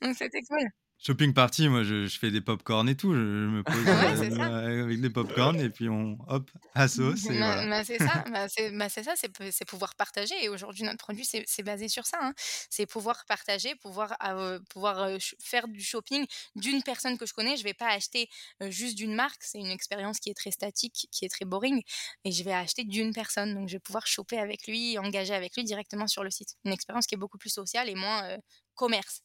Donc, 0.00 0.14
c'était 0.16 0.42
cool. 0.42 0.68
Shopping 0.98 1.34
party, 1.34 1.68
moi 1.68 1.82
je, 1.84 2.08
fais 2.08 2.30
des 2.30 2.40
pop-corn 2.40 2.88
et 2.88 2.96
tout. 2.96 3.12
Je, 3.12 3.18
me 3.18 3.62
pose 3.62 3.74
euh, 3.86 4.84
avec 4.84 5.00
des 5.00 5.10
pop-corn 5.10 5.60
et 5.60 5.68
puis 5.68 5.90
on 5.90 6.16
hop, 6.26 6.50
à 6.74 6.88
sauce. 6.88 7.24
Bah, 7.24 7.66
bah, 7.66 7.84
c'est 7.84 7.98
ça, 7.98 8.24
bah, 8.32 8.88
c'est 8.88 9.02
ça, 9.02 9.12
c'est 9.14 9.64
pouvoir 9.66 9.94
partager. 9.94 10.34
Et 10.42 10.48
aujourd'hui, 10.48 10.84
notre 10.84 10.96
produit, 10.98 11.24
c'est 11.24 11.62
basé 11.62 11.88
sur 11.88 12.06
ça. 12.06 12.16
Hein. 12.22 12.32
C'est 12.70 12.86
pouvoir 12.86 13.26
partager, 13.26 13.74
pouvoir, 13.74 14.16
euh, 14.24 14.58
pouvoir 14.70 15.02
euh, 15.02 15.18
faire 15.38 15.68
du 15.68 15.82
shopping 15.82 16.26
d'une 16.54 16.82
personne 16.82 17.18
que 17.18 17.26
je 17.26 17.34
connais. 17.34 17.58
Je 17.58 17.64
vais 17.64 17.74
pas 17.74 17.90
acheter 17.90 18.30
juste 18.62 18.96
d'une 18.96 19.14
marque. 19.14 19.42
C'est 19.44 19.58
une 19.58 19.70
expérience 19.70 20.18
qui 20.18 20.30
est 20.30 20.34
très 20.34 20.50
statique, 20.50 21.08
qui 21.12 21.26
est 21.26 21.28
très 21.28 21.44
boring. 21.44 21.82
Et 22.24 22.32
je 22.32 22.42
vais 22.42 22.54
acheter 22.54 22.84
d'une 22.84 23.12
personne. 23.12 23.54
Donc 23.54 23.68
je 23.68 23.74
vais 23.74 23.80
pouvoir 23.80 24.06
choper 24.06 24.38
avec 24.38 24.66
lui, 24.66 24.98
engager 24.98 25.34
avec 25.34 25.56
lui 25.56 25.64
directement 25.64 26.06
sur 26.06 26.24
le 26.24 26.30
site. 26.30 26.56
Une 26.64 26.72
expérience 26.72 27.06
qui 27.06 27.16
est 27.16 27.18
beaucoup 27.18 27.38
plus 27.38 27.50
sociale 27.50 27.90
et 27.90 27.94
moins 27.94 28.38
commerce. 28.74 29.20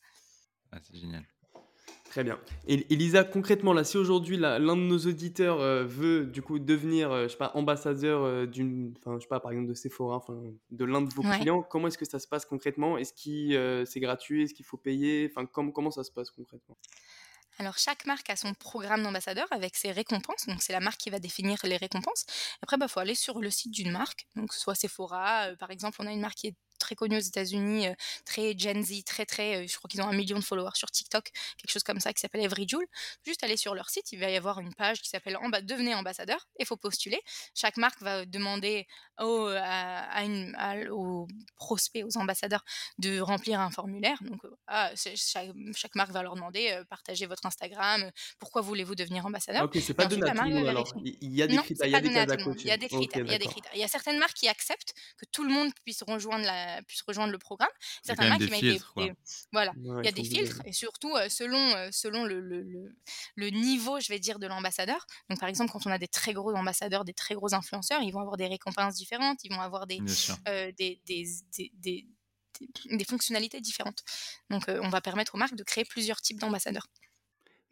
Ah, 0.74 0.80
c'est 0.84 0.98
génial. 0.98 1.26
Très 2.12 2.26
bien. 2.26 2.38
Et 2.68 2.86
Elisa, 2.94 3.24
concrètement, 3.24 3.72
là, 3.72 3.86
si 3.86 3.96
aujourd'hui 3.96 4.36
l'un 4.36 4.60
de 4.60 4.82
nos 4.82 4.98
auditeurs 4.98 5.62
euh, 5.62 5.86
veut 5.86 6.26
du 6.26 6.42
coup 6.42 6.60
devenir, 6.60 7.10
euh, 7.10 7.24
je 7.24 7.30
sais 7.30 7.38
pas, 7.38 7.54
ambassadeur 7.56 8.24
euh, 8.24 8.46
d'une, 8.46 8.94
enfin, 8.98 9.16
je 9.16 9.22
sais 9.22 9.30
pas, 9.30 9.40
par 9.40 9.54
exemple 9.54 9.70
de 9.70 9.74
Sephora, 9.74 10.18
enfin, 10.18 10.38
de 10.72 10.84
l'un 10.84 11.00
de 11.00 11.14
vos 11.14 11.22
clients, 11.22 11.64
comment 11.64 11.88
est-ce 11.88 11.98
que 11.98 12.04
ça 12.04 12.20
se 12.20 12.28
passe 12.28 12.44
concrètement? 12.44 12.98
Est-ce 12.98 13.14
que 13.14 13.86
c'est 13.86 14.02
gratuit? 14.02 14.44
Est-ce 14.44 14.54
qu'il 14.54 14.66
faut 14.66 14.76
payer? 14.76 15.32
Enfin, 15.34 15.46
comment 15.46 15.90
ça 15.90 16.04
se 16.04 16.12
passe 16.12 16.32
concrètement? 16.32 16.78
Alors, 17.60 17.78
chaque 17.78 18.06
marque 18.06 18.30
a 18.30 18.36
son 18.36 18.54
programme 18.56 19.04
d'ambassadeur 19.04 19.48
avec 19.52 19.78
ses 19.78 19.94
récompenses. 19.94 20.48
Donc, 20.48 20.62
c'est 20.62 20.74
la 20.74 20.82
marque 20.82 21.00
qui 21.00 21.12
va 21.12 21.20
définir 21.20 21.60
les 21.64 21.78
récompenses. 21.78 22.26
Après, 22.62 22.76
il 22.76 22.80
bah, 22.80 22.90
faut 22.90 23.00
aller 23.00 23.16
sur 23.16 23.40
le 23.40 23.50
site 23.50 23.72
d'une 23.72 23.92
marque. 23.92 24.28
Donc, 24.36 24.52
soit 24.52 24.76
Sephora, 24.76 25.48
par 25.60 25.72
exemple, 25.72 25.98
on 26.02 26.08
a 26.08 26.12
une 26.12 26.20
marque 26.20 26.36
qui 26.36 26.48
est 26.48 26.56
très 26.82 26.96
connu 26.96 27.16
aux 27.18 27.22
États-Unis, 27.22 27.88
euh, 27.88 27.94
très 28.26 28.58
Gen 28.58 28.84
Z, 28.84 29.04
très 29.06 29.26
très, 29.26 29.64
euh, 29.64 29.68
je 29.68 29.78
crois 29.78 29.88
qu'ils 29.88 30.02
ont 30.02 30.08
un 30.08 30.14
million 30.14 30.38
de 30.38 30.44
followers 30.44 30.76
sur 30.76 30.92
TikTok, 30.92 31.32
quelque 31.58 31.72
chose 31.72 31.84
comme 31.84 32.00
ça 32.00 32.12
qui 32.12 32.20
s'appelle 32.20 32.42
Every 32.42 32.68
Joule. 32.68 32.86
Juste 33.26 33.44
aller 33.44 33.58
sur 33.58 33.76
leur 33.76 33.90
site, 33.90 34.12
il 34.12 34.20
va 34.20 34.30
y 34.30 34.36
avoir 34.36 34.60
une 34.60 34.74
page 34.74 35.02
qui 35.02 35.10
s'appelle 35.10 35.38
Devenez 35.64 35.96
ambassadeur. 35.96 36.48
Il 36.60 36.66
faut 36.66 36.78
postuler. 36.78 37.22
Chaque 37.54 37.78
marque 37.78 38.02
va 38.02 38.26
demander 38.26 38.88
aux, 39.20 39.48
à, 39.48 40.24
une, 40.24 40.56
aux 40.92 41.28
prospects, 41.56 42.04
aux 42.04 42.18
ambassadeurs 42.18 42.64
de 42.98 43.20
remplir 43.20 43.60
un 43.60 43.70
formulaire. 43.70 44.18
Donc, 44.22 44.44
euh, 44.46 44.56
ah, 44.68 44.92
chaque, 44.96 45.96
marque 45.96 46.12
va 46.12 46.24
leur 46.24 46.36
demander 46.36 46.82
partagez 46.90 47.28
votre 47.28 47.46
Instagram. 47.46 48.10
Pourquoi 48.40 48.62
voulez-vous 48.62 48.96
devenir 48.96 49.26
ambassadeur? 49.26 49.64
Ok, 49.64 49.78
c'est 49.82 49.94
pas 49.94 50.06
donné 50.06 50.30
à 50.30 50.34
tout 50.34 50.44
le 50.44 50.56
monde 50.56 50.68
alors. 50.68 50.92
Il 51.04 51.34
y 51.36 51.44
a 51.44 51.48
des 51.48 51.58
critères, 51.58 51.88
il 51.88 51.92
y 51.92 51.96
a 51.96 52.02
des 52.02 52.10
Il 52.10 52.68
y 52.68 52.72
a 52.72 52.78
des 52.78 52.88
critères. 52.88 53.26
il 53.26 53.32
y 53.32 53.36
a 53.36 53.38
des 53.38 53.46
critères. 53.46 53.72
Il 53.76 53.82
y 53.82 53.84
a 53.84 53.88
certaines 53.88 54.18
marques 54.18 54.38
qui 54.38 54.48
acceptent 54.48 54.94
que 55.18 55.26
tout 55.26 55.44
le 55.44 55.52
monde 55.52 55.72
puisse 55.84 56.04
rejoindre 56.04 56.46
la 56.46 56.71
a, 56.78 56.82
pu 56.82 56.98
rejoindre 57.08 57.32
le 57.32 57.38
programme. 57.38 57.70
Certaines 58.04 58.30
marques 58.30 58.42
qui 58.42 58.50
filtres, 58.50 58.94
été, 58.98 59.14
voilà, 59.52 59.74
il 59.78 60.06
y 60.06 60.08
a 60.08 60.12
des 60.12 60.24
filtres 60.24 60.62
et 60.66 60.74
surtout 60.74 61.14
selon 61.30 61.92
selon 61.92 62.26
le, 62.26 62.40
le, 62.40 62.64
le, 63.36 63.50
niveau, 63.50 64.00
je 64.00 64.08
vais 64.10 64.20
dire, 64.20 64.40
de 64.40 64.48
l'ambassadeur. 64.48 65.06
Donc 65.30 65.40
par 65.40 65.50
exemple, 65.50 65.72
quand 65.72 65.86
on 65.86 65.92
a 65.92 65.98
des 65.98 66.08
très 66.08 66.34
gros 66.34 66.54
ambassadeurs, 66.54 67.06
des 67.06 67.14
très 67.14 67.36
gros 67.36 67.54
influenceurs, 67.54 68.02
ils 68.02 68.12
vont 68.12 68.22
avoir 68.22 68.38
des 68.38 68.48
récompenses 68.48 68.96
différentes, 68.96 69.44
ils 69.44 69.54
vont 69.54 69.62
avoir 69.62 69.88
des, 69.88 70.00
des, 70.78 71.02
des, 71.06 71.26
des, 71.58 72.08
des, 72.90 73.06
fonctionnalités 73.06 73.62
différentes. 73.62 74.04
Donc 74.50 74.64
on 74.68 74.90
va 74.90 75.02
permettre 75.02 75.36
aux 75.36 75.38
marques 75.38 75.56
de 75.56 75.64
créer 75.64 75.86
plusieurs 75.86 76.22
types 76.22 76.40
d'ambassadeurs. 76.40 76.88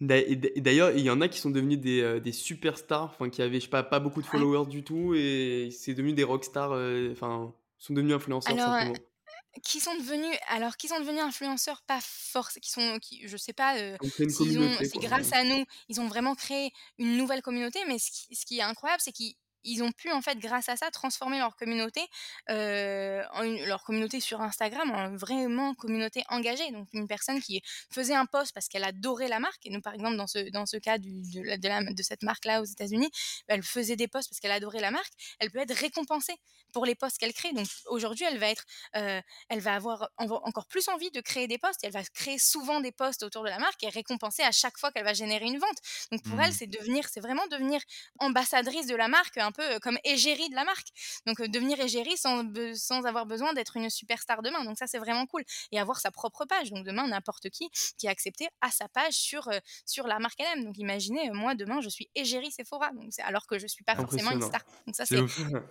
D'ailleurs, 0.01 0.91
il 0.91 1.01
y 1.01 1.09
en 1.09 1.19
a 1.19 1.27
qui 1.27 1.39
sont 1.39 1.49
devenus 1.49 1.77
des, 1.77 2.01
euh, 2.01 2.19
des 2.21 2.31
superstars, 2.31 3.03
enfin 3.03 3.29
qui 3.29 3.41
avaient 3.41 3.59
je 3.59 3.65
sais 3.65 3.69
pas, 3.69 3.83
pas 3.83 3.99
beaucoup 3.99 4.21
de 4.21 4.27
followers 4.27 4.69
du 4.69 4.83
tout 4.83 5.13
et 5.13 5.69
c'est 5.71 5.93
devenu 5.93 6.13
des 6.13 6.23
rockstars, 6.23 6.71
euh, 6.71 7.11
enfin 7.11 7.53
sont 7.79 7.93
devenus 7.93 8.15
influenceurs 8.15 8.53
alors, 8.53 8.73
simplement. 8.73 8.93
Euh, 8.93 9.59
qui 9.63 9.79
sont 9.79 9.95
devenus 9.95 10.37
alors 10.49 10.77
qui 10.77 10.87
sont 10.87 10.99
devenus 10.99 11.21
influenceurs 11.21 11.81
pas 11.83 11.99
force 12.01 12.59
qui 12.61 12.69
sont 12.69 12.99
qui 12.99 13.27
je 13.27 13.35
sais 13.35 13.53
pas 13.53 13.77
euh, 13.77 13.97
si 14.29 14.99
grâce 14.99 15.33
à 15.33 15.43
nous 15.43 15.65
ils 15.87 15.99
ont 15.99 16.07
vraiment 16.07 16.35
créé 16.35 16.71
une 16.97 17.17
nouvelle 17.17 17.41
communauté 17.41 17.79
mais 17.87 17.97
ce 17.97 18.11
qui, 18.11 18.35
ce 18.35 18.45
qui 18.45 18.59
est 18.59 18.63
incroyable 18.63 19.01
c'est 19.03 19.11
qu'ils 19.11 19.35
ils 19.63 19.83
ont 19.83 19.91
pu 19.91 20.11
en 20.11 20.21
fait 20.21 20.37
grâce 20.39 20.69
à 20.69 20.75
ça 20.77 20.89
transformer 20.91 21.39
leur 21.39 21.55
communauté 21.55 22.01
euh, 22.49 23.23
en 23.33 23.43
leur 23.43 23.83
communauté 23.83 24.19
sur 24.19 24.41
Instagram 24.41 24.91
en 24.91 25.15
vraiment 25.15 25.73
communauté 25.75 26.23
engagée. 26.29 26.71
Donc 26.71 26.87
une 26.93 27.07
personne 27.07 27.41
qui 27.41 27.61
faisait 27.91 28.15
un 28.15 28.25
post 28.25 28.53
parce 28.53 28.67
qu'elle 28.67 28.83
adorait 28.83 29.27
la 29.27 29.39
marque. 29.39 29.65
Et 29.65 29.69
nous 29.69 29.81
par 29.81 29.93
exemple 29.93 30.17
dans 30.17 30.27
ce 30.27 30.49
dans 30.51 30.65
ce 30.65 30.77
cas 30.77 30.97
du, 30.97 31.21
de, 31.31 31.41
la, 31.41 31.57
de, 31.57 32.03
cette 32.03 32.23
marque 32.23 32.45
là 32.45 32.61
aux 32.61 32.65
États-Unis 32.65 33.09
elle 33.47 33.63
faisait 33.63 33.95
des 33.95 34.07
posts 34.07 34.29
parce 34.29 34.39
qu'elle 34.39 34.51
adorait 34.51 34.81
la 34.81 34.91
marque. 34.91 35.13
Elle 35.39 35.51
peut 35.51 35.59
être 35.59 35.75
récompensée 35.75 36.35
pour 36.71 36.85
les 36.85 36.95
posts 36.95 37.17
qu'elle 37.17 37.33
crée. 37.33 37.51
Donc 37.53 37.67
aujourd'hui 37.87 38.25
elle 38.25 38.37
va 38.37 38.49
être 38.49 38.65
euh, 38.95 39.21
elle 39.49 39.59
va 39.59 39.75
avoir 39.75 40.09
encore 40.17 40.67
plus 40.67 40.87
envie 40.89 41.11
de 41.11 41.21
créer 41.21 41.47
des 41.47 41.57
posts. 41.57 41.83
Elle 41.83 41.91
va 41.91 42.03
créer 42.03 42.37
souvent 42.37 42.79
des 42.79 42.91
posts 42.91 43.23
autour 43.23 43.43
de 43.43 43.49
la 43.49 43.59
marque 43.59 43.83
et 43.83 43.89
récompenser 43.89 44.43
à 44.43 44.51
chaque 44.51 44.77
fois 44.77 44.91
qu'elle 44.91 45.05
va 45.05 45.13
générer 45.13 45.45
une 45.45 45.59
vente. 45.59 45.77
Donc 46.11 46.23
pour 46.23 46.39
elle 46.39 46.51
mmh. 46.51 46.55
c'est 46.57 46.67
devenir 46.67 47.07
c'est 47.09 47.19
vraiment 47.19 47.45
devenir 47.47 47.81
ambassadrice 48.19 48.87
de 48.87 48.95
la 48.95 49.07
marque 49.07 49.37
un 49.49 49.51
peu 49.51 49.79
comme 49.79 49.97
égérie 50.03 50.49
de 50.49 50.55
la 50.55 50.63
marque. 50.63 50.87
Donc 51.25 51.41
devenir 51.41 51.79
égérie 51.79 52.17
sans, 52.17 52.43
sans 52.75 53.05
avoir 53.05 53.25
besoin 53.25 53.53
d'être 53.53 53.77
une 53.77 53.89
superstar 53.89 54.41
demain. 54.41 54.63
Donc 54.63 54.77
ça 54.77 54.87
c'est 54.87 54.99
vraiment 54.99 55.25
cool. 55.25 55.43
Et 55.71 55.79
avoir 55.79 55.99
sa 55.99 56.11
propre 56.11 56.45
page. 56.45 56.71
Donc 56.71 56.85
demain 56.85 57.07
n'importe 57.07 57.49
qui 57.49 57.69
qui 57.97 58.07
a 58.07 58.11
accepté 58.11 58.47
à 58.61 58.71
sa 58.71 58.87
page 58.87 59.13
sur, 59.13 59.49
sur 59.85 60.07
la 60.07 60.19
marque 60.19 60.39
elle-même. 60.39 60.65
Donc 60.65 60.77
imaginez, 60.77 61.31
moi 61.31 61.55
demain 61.55 61.81
je 61.81 61.89
suis 61.89 62.09
égérie 62.15 62.51
Sephora. 62.51 62.91
Donc, 62.93 63.11
alors 63.19 63.45
que 63.47 63.59
je 63.59 63.67
suis 63.67 63.83
pas 63.83 63.95
forcément 63.95 64.31
une 64.31 64.41
star. 64.41 64.61
Donc 64.85 64.95
ça 64.95 65.05
c'est 65.05 65.19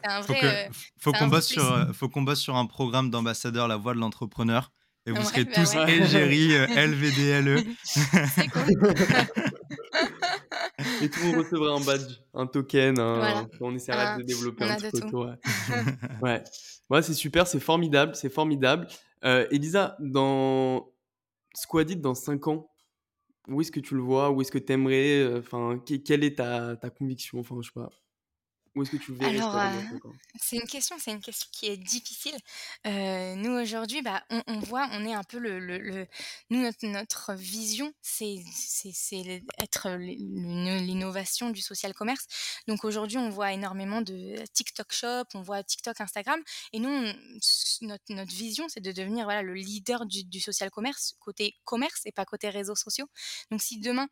un 0.04 0.20
vrai... 0.20 0.70
Faut 0.98 1.12
qu'on 1.12 1.28
bosse, 1.28 1.46
sur, 1.46 1.94
faut 1.94 2.08
qu'on 2.08 2.22
bosse 2.22 2.40
sur 2.40 2.56
un 2.56 2.66
programme 2.66 3.10
d'ambassadeur 3.10 3.68
La 3.68 3.76
Voix 3.76 3.94
de 3.94 4.00
l'entrepreneur. 4.00 4.72
Et 5.08 5.10
vous 5.10 5.22
serez 5.22 5.44
bah 5.44 5.52
tous 5.54 5.74
égérie 5.74 6.48
LVDLE. 6.76 7.64
C'est 7.82 8.48
cool. 8.48 8.94
Et 11.02 11.08
tout 11.08 11.20
le 11.20 11.26
monde 11.26 11.36
recevra 11.36 11.70
un 11.70 11.80
badge, 11.80 12.20
un 12.34 12.46
token. 12.46 12.98
On 13.60 13.74
essaiera 13.74 14.18
de 14.18 14.22
développer 14.22 14.64
un 14.64 14.76
petit 14.76 15.00
peu 15.00 15.06
autour. 15.06 15.26
Ouais, 16.22 16.42
ouais. 16.90 17.02
c'est 17.02 17.14
super, 17.14 17.46
c'est 17.46 17.60
formidable, 17.60 18.14
c'est 18.14 18.28
formidable. 18.28 18.86
Euh, 19.24 19.46
Elisa, 19.50 19.96
dans 19.98 20.92
Squadit 21.54 21.96
dans 21.96 22.14
5 22.14 22.46
ans, 22.48 22.68
où 23.48 23.60
est-ce 23.62 23.72
que 23.72 23.80
tu 23.80 23.94
le 23.94 24.02
vois? 24.02 24.30
Où 24.30 24.42
est-ce 24.42 24.52
que 24.52 24.58
tu 24.58 24.72
aimerais 24.72 25.20
euh, 25.20 25.38
Enfin, 25.38 25.82
quelle 26.04 26.22
est 26.22 26.36
ta, 26.36 26.76
ta 26.76 26.90
conviction? 26.90 27.40
Enfin, 27.40 27.56
je 27.60 27.68
sais 27.68 27.72
pas. 27.74 27.88
Où 28.74 28.82
est-ce 28.82 28.90
que 28.92 28.96
tu 28.96 29.12
verrais 29.14 29.38
Alors, 29.38 29.56
c'est 30.40 30.56
une 30.56 30.66
question, 30.66 30.96
c'est 30.98 31.10
une 31.10 31.20
question 31.20 31.48
qui 31.52 31.66
est 31.66 31.76
difficile. 31.76 32.36
nous 32.84 33.52
aujourd'hui, 33.52 34.02
bah, 34.02 34.22
on, 34.30 34.58
voit, 34.60 34.88
on 34.92 35.04
est 35.04 35.14
un 35.14 35.24
peu 35.24 35.38
le, 35.38 35.58
le, 35.58 36.06
nous 36.50 36.62
notre, 36.62 36.86
notre 36.86 37.34
vision, 37.34 37.92
c'est 38.02 38.36
c'est 38.52 39.42
être 39.58 39.90
l'innovation 39.98 41.50
du 41.50 41.60
social 41.60 41.94
commerce. 41.94 42.26
Donc 42.66 42.84
aujourd'hui, 42.84 43.18
on 43.18 43.30
voit 43.30 43.52
énormément 43.52 44.00
de 44.00 44.36
TikTok 44.52 44.92
Shop, 44.92 45.24
on 45.34 45.42
voit 45.42 45.62
TikTok, 45.62 46.00
Instagram, 46.00 46.40
et 46.72 46.78
nous, 46.78 46.90
notre, 47.82 48.04
notre 48.10 48.32
vision, 48.32 48.68
c'est 48.68 48.80
de 48.80 48.92
devenir 48.92 49.24
voilà 49.24 49.42
le 49.42 49.54
leader 49.54 50.06
du, 50.06 50.24
du 50.24 50.40
social 50.40 50.70
commerce 50.70 51.14
côté 51.20 51.56
commerce 51.64 52.02
et 52.04 52.12
pas 52.12 52.24
côté 52.24 52.48
réseaux 52.50 52.74
sociaux. 52.74 53.08
Donc 53.50 53.62
si 53.62 53.78
demain 53.78 54.08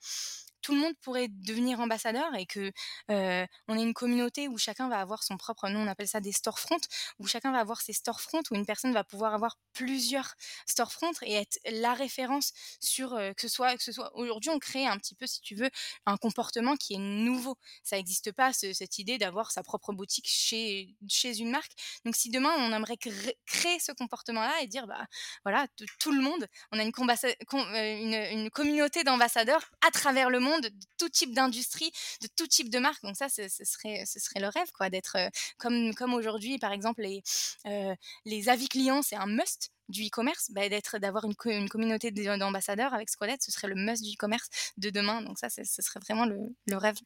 tout 0.66 0.74
le 0.74 0.80
monde 0.80 0.94
pourrait 1.00 1.28
devenir 1.28 1.78
ambassadeur 1.78 2.34
et 2.34 2.44
que 2.44 2.72
euh, 3.12 3.46
on 3.68 3.78
ait 3.78 3.82
une 3.84 3.94
communauté 3.94 4.48
où 4.48 4.58
chacun 4.58 4.88
va 4.88 4.98
avoir 4.98 5.22
son 5.22 5.36
propre, 5.36 5.68
nous 5.68 5.78
on 5.78 5.86
appelle 5.86 6.08
ça 6.08 6.18
des 6.18 6.32
storefronts, 6.32 6.80
où 7.20 7.26
chacun 7.28 7.52
va 7.52 7.60
avoir 7.60 7.80
ses 7.80 7.92
storefronts, 7.92 8.42
où 8.50 8.56
une 8.56 8.66
personne 8.66 8.92
va 8.92 9.04
pouvoir 9.04 9.32
avoir 9.32 9.58
plusieurs 9.74 10.34
storefronts 10.66 11.12
et 11.22 11.34
être 11.34 11.56
la 11.70 11.94
référence 11.94 12.52
sur 12.80 13.14
euh, 13.14 13.32
que 13.32 13.42
ce 13.42 13.48
soit 13.48 13.76
que 13.76 13.82
ce 13.84 13.92
soit 13.92 14.10
aujourd'hui 14.16 14.50
on 14.50 14.58
crée 14.58 14.88
un 14.88 14.98
petit 14.98 15.14
peu 15.14 15.28
si 15.28 15.40
tu 15.40 15.54
veux 15.54 15.70
un 16.04 16.16
comportement 16.16 16.74
qui 16.74 16.94
est 16.94 16.98
nouveau. 16.98 17.56
Ça 17.84 17.94
n'existe 17.94 18.32
pas 18.32 18.52
cette 18.52 18.98
idée 18.98 19.18
d'avoir 19.18 19.52
sa 19.52 19.62
propre 19.62 19.92
boutique 19.92 20.26
chez 20.26 20.96
chez 21.08 21.38
une 21.38 21.50
marque. 21.50 21.70
Donc 22.04 22.16
si 22.16 22.28
demain 22.28 22.52
on 22.58 22.72
aimerait 22.72 22.96
créer 22.96 23.78
ce 23.78 23.92
comportement-là 23.92 24.62
et 24.62 24.66
dire 24.66 24.88
bah 24.88 25.06
voilà 25.44 25.68
tout 26.00 26.10
le 26.10 26.20
monde, 26.20 26.44
on 26.72 26.80
a 26.80 26.82
euh, 26.82 28.32
une 28.32 28.50
communauté 28.50 29.04
d'ambassadeurs 29.04 29.70
à 29.86 29.92
travers 29.92 30.28
le 30.28 30.40
monde 30.40 30.55
de 30.60 30.70
tout 30.98 31.08
type 31.08 31.34
d'industrie, 31.34 31.90
de 32.22 32.28
tout 32.36 32.46
type 32.46 32.70
de 32.70 32.78
marque. 32.78 33.02
Donc 33.02 33.16
ça, 33.16 33.28
ce, 33.28 33.48
serait, 33.48 34.04
ce 34.06 34.18
serait 34.18 34.40
le 34.40 34.48
rêve, 34.48 34.70
quoi, 34.76 34.90
d'être 34.90 35.16
euh, 35.16 35.28
comme, 35.58 35.94
comme 35.94 36.14
aujourd'hui, 36.14 36.58
par 36.58 36.72
exemple, 36.72 37.02
les, 37.02 37.22
euh, 37.66 37.94
les 38.24 38.48
avis 38.48 38.68
clients, 38.68 39.02
c'est 39.02 39.16
un 39.16 39.26
must 39.26 39.70
du 39.88 40.06
e-commerce, 40.06 40.50
bah, 40.50 40.68
d'être, 40.68 40.98
d'avoir 40.98 41.24
une, 41.24 41.34
une 41.44 41.68
communauté 41.68 42.10
d'ambassadeurs 42.10 42.92
avec 42.92 43.08
Squadette, 43.08 43.42
ce 43.42 43.52
serait 43.52 43.68
le 43.68 43.76
must 43.76 44.02
du 44.02 44.12
e-commerce 44.14 44.48
de 44.76 44.90
demain. 44.90 45.22
Donc 45.22 45.38
ça, 45.38 45.48
ce 45.48 45.64
serait 45.64 46.00
vraiment 46.00 46.26
le, 46.26 46.38
le 46.66 46.76
rêve. 46.76 46.96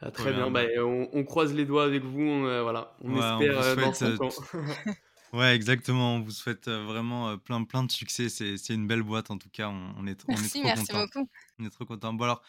Ah, 0.00 0.10
très 0.10 0.32
bien, 0.32 0.50
bah, 0.50 0.64
on, 0.78 1.24
croise 1.24 1.54
les 1.54 1.64
doigts 1.64 1.84
avec 1.84 2.02
vous, 2.02 2.20
on, 2.20 2.44
euh, 2.44 2.62
voilà, 2.62 2.94
on 3.00 3.16
espère 3.16 3.76
dans 3.76 3.94
5 3.94 4.20
ans. 4.20 4.28
Ouais, 5.32 5.54
exactement. 5.54 6.16
On 6.16 6.20
vous 6.20 6.30
souhaite 6.30 6.68
vraiment 6.68 7.36
plein, 7.38 7.64
plein 7.64 7.84
de 7.84 7.90
succès. 7.92 8.28
C'est, 8.28 8.56
c'est 8.56 8.74
une 8.74 8.86
belle 8.86 9.02
boîte, 9.02 9.30
en 9.30 9.38
tout 9.38 9.50
cas. 9.50 9.68
On, 9.68 9.94
on 9.98 10.06
est, 10.06 10.24
on 10.28 10.32
est 10.32 10.48
trop 10.48 10.62
merci 10.64 10.92
beaucoup. 10.92 11.28
On 11.58 11.64
est 11.64 11.70
trop 11.70 11.84
content. 11.84 12.12
Bon, 12.14 12.24
alors, 12.24 12.42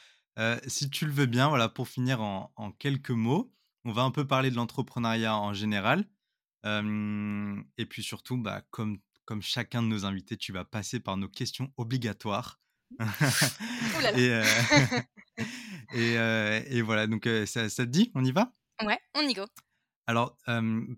si 0.68 0.90
tu 0.90 1.06
le 1.06 1.12
veux 1.12 1.26
bien, 1.26 1.50
voilà, 1.50 1.70
pour 1.70 1.88
finir 1.88 2.22
en, 2.22 2.52
en 2.56 2.72
quelques 2.72 3.12
mots, 3.12 3.54
on 3.86 3.92
va 3.92 4.04
un 4.04 4.12
peu 4.12 4.26
parler 4.26 4.52
de 4.52 4.56
l'entrepreneuriat 4.56 5.38
en 5.38 5.54
général. 5.54 6.06
et 6.66 7.86
puis 7.86 8.04
surtout, 8.04 8.38
bah, 8.38 8.62
comme, 8.70 9.00
comme 9.26 9.42
chacun 9.42 9.82
de 9.82 9.88
nos 9.88 10.06
invités, 10.06 10.38
tu 10.38 10.52
vas 10.52 10.66
passer 10.66 11.00
par 11.00 11.18
nos 11.18 11.30
questions 11.30 11.72
obligatoires. 11.78 12.60
et, 14.16 14.42
et, 15.94 16.14
et, 16.78 16.82
voilà, 16.82 17.08
donc 17.08 17.28
ça, 17.46 17.70
ça 17.70 17.86
te 17.86 17.90
dit? 17.90 18.12
On 18.16 18.24
y 18.24 18.32
va? 18.32 18.54
Ouais, 18.84 19.00
on 19.16 19.22
y 19.28 19.34
go. 19.34 19.46
Alors, 20.08 20.38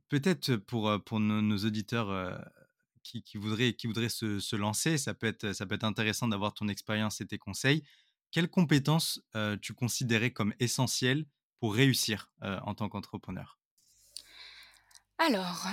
peut-être 0.07 0.55
pour, 0.55 1.03
pour 1.03 1.19
nos, 1.19 1.57
auditeurs 1.65 2.47
qui, 3.03 3.23
voudraient, 3.37 3.73
qui 3.73 3.87
voudraient 3.87 4.09
se, 4.09 4.39
se, 4.39 4.55
lancer, 4.55 4.97
ça 4.97 5.13
peut, 5.13 5.27
être, 5.27 5.53
ça 5.53 5.65
peut 5.65 5.75
être 5.75 5.83
intéressant 5.83 6.27
d'avoir 6.27 6.53
ton 6.53 6.67
expérience 6.67 7.19
et 7.21 7.25
tes 7.25 7.39
conseils. 7.39 7.83
Quelles 8.31 8.49
compétences 8.49 9.21
tu 9.61 9.73
considérais 9.73 10.31
comme 10.31 10.53
essentielles 10.59 11.25
pour 11.59 11.73
réussir 11.73 12.31
en 12.41 12.75
tant 12.75 12.87
qu'entrepreneur? 12.87 13.57
Alors, 15.17 15.67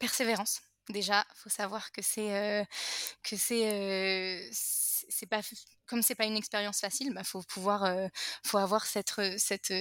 persévérance. 0.00 0.62
Déjà, 0.88 1.24
faut 1.34 1.50
savoir 1.50 1.92
que 1.92 2.02
c'est 2.02 2.66
que 3.22 3.36
c'est 3.36 4.48
c'est 4.52 5.26
pas 5.26 5.40
comme 5.86 6.02
c'est 6.02 6.14
pas 6.16 6.24
une 6.26 6.36
expérience 6.36 6.80
facile, 6.80 7.12
bah 7.14 7.22
faut 7.24 7.42
pouvoir 7.42 8.08
faut 8.44 8.58
avoir 8.58 8.86
cette 8.86 9.12
cette 9.38 9.72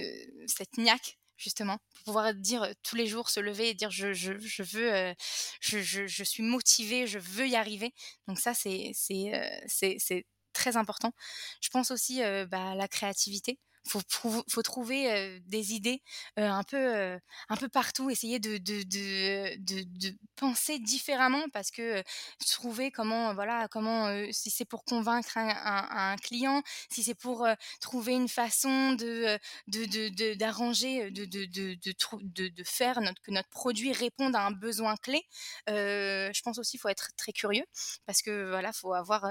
cette 0.47 0.77
niaque 0.77 1.17
justement, 1.39 1.79
pour 1.95 2.03
pouvoir 2.05 2.33
dire 2.35 2.67
tous 2.83 2.95
les 2.95 3.07
jours, 3.07 3.29
se 3.29 3.39
lever 3.39 3.69
et 3.69 3.73
dire 3.73 3.89
je, 3.89 4.13
je, 4.13 4.37
je 4.37 4.63
veux, 4.63 5.15
je, 5.61 5.79
je, 5.79 6.05
je, 6.05 6.23
suis 6.23 6.43
motivée, 6.43 7.07
je 7.07 7.17
veux 7.19 7.47
y 7.47 7.55
arriver. 7.55 7.93
Donc 8.27 8.39
ça, 8.39 8.53
c'est, 8.53 8.91
c'est, 8.93 9.31
c'est, 9.67 10.25
très 10.53 10.77
important. 10.77 11.13
Je 11.61 11.69
pense 11.69 11.91
aussi 11.91 12.21
bah, 12.51 12.71
à 12.71 12.75
la 12.75 12.87
créativité 12.87 13.59
faut, 13.87 14.43
faut 14.49 14.61
trouver 14.61 15.39
des 15.45 15.73
idées 15.73 16.01
un 16.37 16.63
peu 16.63 17.19
un 17.49 17.55
peu 17.55 17.69
partout 17.69 18.09
essayer 18.09 18.39
de 18.39 18.57
de, 18.57 18.83
de, 18.83 20.17
penser 20.35 20.79
différemment 20.79 21.43
parce 21.53 21.71
que 21.71 22.03
trouver 22.47 22.91
comment 22.91 23.33
voilà 23.33 23.67
comment 23.69 24.07
si 24.31 24.49
c'est 24.49 24.65
pour 24.65 24.83
convaincre 24.85 25.37
un, 25.37 26.15
client 26.17 26.61
si 26.89 27.03
c'est 27.03 27.15
pour 27.15 27.47
trouver 27.81 28.13
une 28.13 28.29
façon 28.29 28.93
de 28.93 29.37
de 29.67 30.33
d'arranger 30.35 31.11
de 31.11 31.25
de, 31.25 32.63
faire 32.63 32.99
que 33.23 33.31
notre 33.31 33.49
produit 33.49 33.91
réponde 33.91 34.35
à 34.35 34.45
un 34.45 34.51
besoin 34.51 34.95
clé 34.97 35.21
je 35.67 36.41
pense 36.41 36.57
aussi 36.59 36.77
faut 36.77 36.89
être 36.89 37.09
très 37.17 37.31
curieux 37.31 37.65
parce 38.05 38.21
que 38.21 38.49
voilà 38.49 38.71
faut 38.73 38.93
avoir 38.93 39.29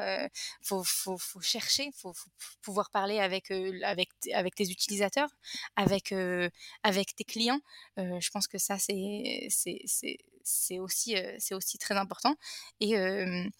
faut, 0.63 0.85
faut, 0.85 1.19
faut 1.19 1.41
chercher 1.41 1.91
faut, 1.97 2.13
faut 2.13 2.31
pouvoir 2.63 2.91
parler 2.91 3.19
avec 3.21 3.51
tes 4.55 4.71
utilisateurs, 4.71 5.31
avec, 5.77 6.15
avec 6.83 7.15
tes 7.15 7.25
clients. 7.25 7.61
je 7.97 8.31
pense 8.31 8.47
que 8.49 8.59
ça, 8.59 8.79
c'est, 8.79 9.47
c'est, 9.51 9.81
c'est, 9.87 10.19
c'est 10.43 10.79
aussi, 10.79 11.17
c'est 11.39 11.55
aussi 11.55 11.79
très 11.79 11.97
important. 11.97 12.35
Et 12.81 12.97
ne 12.97 13.51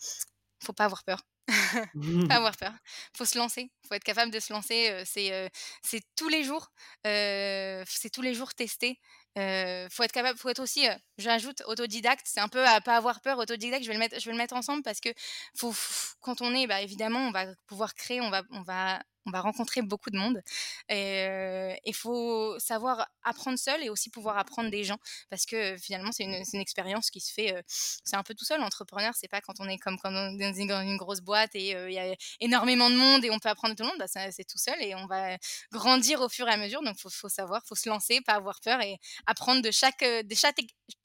faut 0.61 0.73
pas 0.73 0.85
avoir 0.85 1.05
peur. 1.05 1.23
pas 2.29 2.35
avoir 2.37 2.57
peur. 2.57 2.73
Faut 3.17 3.25
se 3.25 3.39
lancer. 3.39 3.71
Faut 3.87 3.95
être 3.95 4.05
capable 4.05 4.33
de 4.33 4.41
se 4.41 4.53
lancer. 4.53 5.03
c'est, 5.05 5.51
c'est 5.83 6.03
tous 6.17 6.29
les 6.29 6.45
jours. 6.45 6.71
c'est 7.05 8.11
tous 8.13 8.23
les 8.23 8.35
jours 8.35 8.55
tester. 8.55 9.01
faut 9.37 10.03
être 10.03 10.13
capable. 10.13 10.39
Faut 10.39 10.49
être 10.49 10.63
aussi. 10.63 10.87
J'ajoute 11.17 11.63
autodidacte. 11.67 12.27
C'est 12.27 12.41
un 12.41 12.49
peu 12.49 12.65
à 12.67 12.81
pas 12.81 12.97
avoir 12.97 13.21
peur. 13.21 13.39
Autodidacte. 13.39 13.85
Je 13.85 13.89
vais 13.89 13.95
le 13.95 14.01
mettre. 14.01 14.19
Je 14.21 14.25
vais 14.27 14.33
le 14.33 14.39
mettre 14.39 14.55
ensemble 14.55 14.83
parce 14.83 15.01
que 15.01 15.11
faut, 15.57 15.75
quand 16.21 16.43
on 16.43 16.55
est, 16.55 16.67
bah, 16.67 16.83
évidemment, 16.83 17.21
on 17.21 17.31
va 17.31 17.47
pouvoir 17.67 17.95
créer. 17.95 18.21
On 18.21 18.31
va, 18.31 18.43
on 18.51 18.63
va 18.63 19.03
on 19.29 19.31
va 19.31 19.41
rencontrer 19.41 19.83
beaucoup 19.83 20.11
de 20.11 20.19
monde. 20.19 20.43
Et 20.89 21.79
il 21.85 21.95
faut 21.95 22.59
savoir 22.59 23.07
apprendre 23.23 23.59
seul 23.59 23.83
et 23.83 23.91
aussi 23.91 24.11
pouvoir 24.11 24.39
apprendre 24.39 24.71
des 24.71 24.85
gens 24.85 24.99
parce 25.31 25.47
que 25.47 25.77
finalement, 25.79 26.13
c'est 26.13 26.25
une, 26.25 26.61
expérience 26.61 27.11
qui 27.11 27.21
se 27.21 27.33
fait, 27.33 27.55
c'est 27.67 28.17
un 28.17 28.23
peu 28.23 28.35
tout 28.35 28.45
seul. 28.45 28.61
Entrepreneur, 28.63 29.13
c'est 29.15 29.29
pas 29.29 29.41
quand 29.41 29.55
on 29.61 29.69
est 29.69 29.79
comme 29.79 29.97
dans 30.03 30.53
une, 30.55 30.97
grosse 30.97 31.21
boîte 31.21 31.55
et 31.55 31.71
il 31.71 31.93
y 31.93 31.99
a 31.99 32.15
énormément 32.41 32.91
de 32.91 32.97
monde 32.97 33.25
et 33.25 33.31
on 33.31 33.39
peut 33.39 33.49
apprendre 33.49 33.75
tout 33.75 33.83
le 33.83 33.91
monde, 33.91 33.99
bah, 33.99 34.07
c'est 34.09 34.45
tout 34.45 34.59
seul 34.59 34.81
et 34.81 34.95
on 34.95 35.07
va 35.07 35.37
grandir 35.73 36.21
au 36.21 36.29
fur 36.29 36.49
et 36.49 36.53
à 36.53 36.57
mesure. 36.57 36.83
Donc, 36.83 36.97
il 37.05 37.11
faut, 37.11 37.29
savoir, 37.29 37.63
faut 37.67 37.75
se 37.75 37.89
lancer, 37.89 38.21
pas 38.21 38.35
avoir 38.35 38.61
peur 38.61 38.81
et 38.81 38.99
apprendre 39.27 39.63
de 39.63 39.71
chaque, 39.71 40.01
de 40.03 40.35
chaque, 40.35 40.57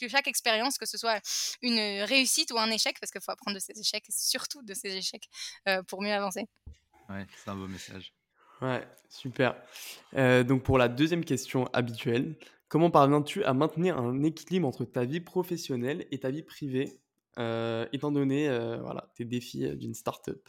de 0.02 0.30
expérience, 0.30 0.78
que 0.78 0.86
ce 0.86 0.98
soit 0.98 1.22
une 1.62 2.04
réussite 2.04 2.52
ou 2.52 2.60
un 2.60 2.70
échec, 2.72 2.98
parce 3.00 3.12
qu'il 3.12 3.22
faut 3.22 3.32
apprendre 3.32 3.56
de 3.56 3.60
ses 3.60 3.78
échecs, 3.80 4.06
surtout 4.10 4.62
de 4.64 4.74
ses 4.74 4.96
échecs, 4.96 5.28
pour 5.88 6.02
mieux 6.02 6.14
avancer. 6.14 6.48
Ouais, 7.10 7.26
c'est 7.36 7.50
un 7.50 7.56
beau 7.56 7.68
message. 7.68 8.14
Ouais, 8.62 8.88
super. 9.10 9.56
Euh, 10.16 10.44
donc 10.44 10.64
pour 10.64 10.78
la 10.78 10.88
deuxième 10.88 11.26
question 11.26 11.68
habituelle, 11.74 12.36
comment 12.70 12.90
parviens-tu 12.90 13.44
à 13.44 13.54
maintenir 13.54 13.98
un 13.98 14.24
équilibre 14.24 14.68
entre 14.68 14.86
ta 14.86 15.04
vie 15.04 15.20
professionnelle 15.20 16.08
et 16.12 16.20
ta 16.20 16.32
vie 16.32 16.44
privée, 16.44 17.02
euh, 17.38 17.86
étant 17.92 18.12
donné 18.12 18.48
euh, 18.48 18.78
voilà, 18.82 19.12
tes 19.16 19.26
défis 19.26 19.68
d'une 19.76 19.94
start-up? 19.94 20.48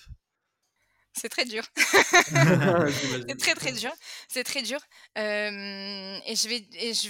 C'est 1.13 1.29
très 1.29 1.45
dur. 1.45 1.63
c'est 1.77 3.39
très 3.39 3.55
très 3.55 3.73
dur. 3.73 3.93
C'est 4.29 4.45
très 4.45 4.63
dur. 4.63 4.81
et 5.17 6.35
je 6.35 6.49
vais, 6.49 6.67
et 6.81 6.93
je, 6.93 7.09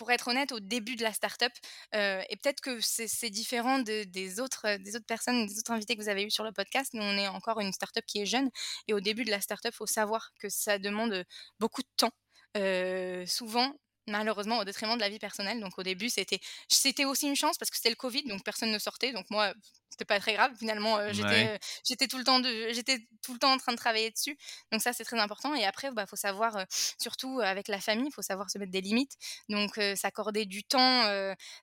pour 0.00 0.10
être 0.10 0.28
honnête, 0.28 0.50
au 0.52 0.60
début 0.60 0.96
de 0.96 1.02
la 1.02 1.12
startup, 1.12 1.52
euh, 1.94 2.22
et 2.30 2.36
peut-être 2.38 2.62
que 2.62 2.80
c'est 2.80 3.28
différent 3.28 3.80
des, 3.80 4.40
autres, 4.40 4.78
des 4.78 4.96
autres 4.96 5.04
personnes, 5.04 5.44
des 5.44 5.58
autres 5.58 5.72
invités 5.72 5.94
que 5.94 6.00
vous 6.00 6.08
avez 6.08 6.22
eu 6.22 6.30
sur 6.30 6.42
le 6.42 6.52
podcast. 6.52 6.94
Nous, 6.94 7.02
on 7.02 7.18
est 7.18 7.28
encore 7.28 7.60
une 7.60 7.70
startup 7.70 8.02
qui 8.06 8.22
est 8.22 8.24
jeune. 8.24 8.48
Et 8.88 8.94
au 8.94 9.00
début 9.00 9.26
de 9.26 9.30
la 9.30 9.42
startup, 9.42 9.72
il 9.74 9.76
faut 9.76 9.84
savoir 9.84 10.30
que 10.40 10.48
ça 10.48 10.78
demande 10.78 11.26
beaucoup 11.58 11.82
de 11.82 11.88
temps. 11.98 12.12
Euh, 12.56 13.26
souvent, 13.26 13.74
malheureusement 14.10 14.58
au 14.58 14.64
détriment 14.64 14.94
de 14.96 15.00
la 15.00 15.08
vie 15.08 15.18
personnelle. 15.18 15.60
Donc 15.60 15.78
au 15.78 15.82
début, 15.82 16.10
c'était 16.10 16.40
c'était 16.68 17.04
aussi 17.04 17.26
une 17.26 17.36
chance 17.36 17.58
parce 17.58 17.70
que 17.70 17.76
c'était 17.76 17.90
le 17.90 17.96
Covid, 17.96 18.24
donc 18.24 18.44
personne 18.44 18.70
ne 18.70 18.78
sortait. 18.78 19.12
Donc 19.12 19.26
moi, 19.30 19.54
c'était 19.90 20.04
pas 20.04 20.20
très 20.20 20.34
grave. 20.34 20.52
Finalement, 20.58 20.98
euh, 20.98 21.10
j'étais 21.12 21.48
euh, 21.48 21.58
j'étais 21.84 22.06
tout 22.06 22.18
le 22.18 22.24
temps 22.24 22.40
de 22.40 22.68
j'étais 22.70 22.98
tout 23.22 23.32
le 23.32 23.38
temps 23.38 23.52
en 23.52 23.58
train 23.58 23.72
de 23.72 23.76
travailler 23.76 24.10
dessus. 24.10 24.38
Donc 24.72 24.80
ça, 24.82 24.92
c'est 24.92 25.04
très 25.04 25.18
important. 25.18 25.54
Et 25.54 25.64
après, 25.64 25.90
bah 25.90 26.06
faut 26.06 26.16
savoir 26.16 26.56
euh, 26.56 26.64
surtout 26.98 27.40
avec 27.40 27.68
la 27.68 27.80
famille, 27.80 28.06
il 28.06 28.12
faut 28.12 28.22
savoir 28.22 28.50
se 28.50 28.58
mettre 28.58 28.72
des 28.72 28.80
limites. 28.80 29.16
Donc 29.48 29.78
s'accorder 29.96 30.46
du 30.46 30.62
temps, 30.62 31.04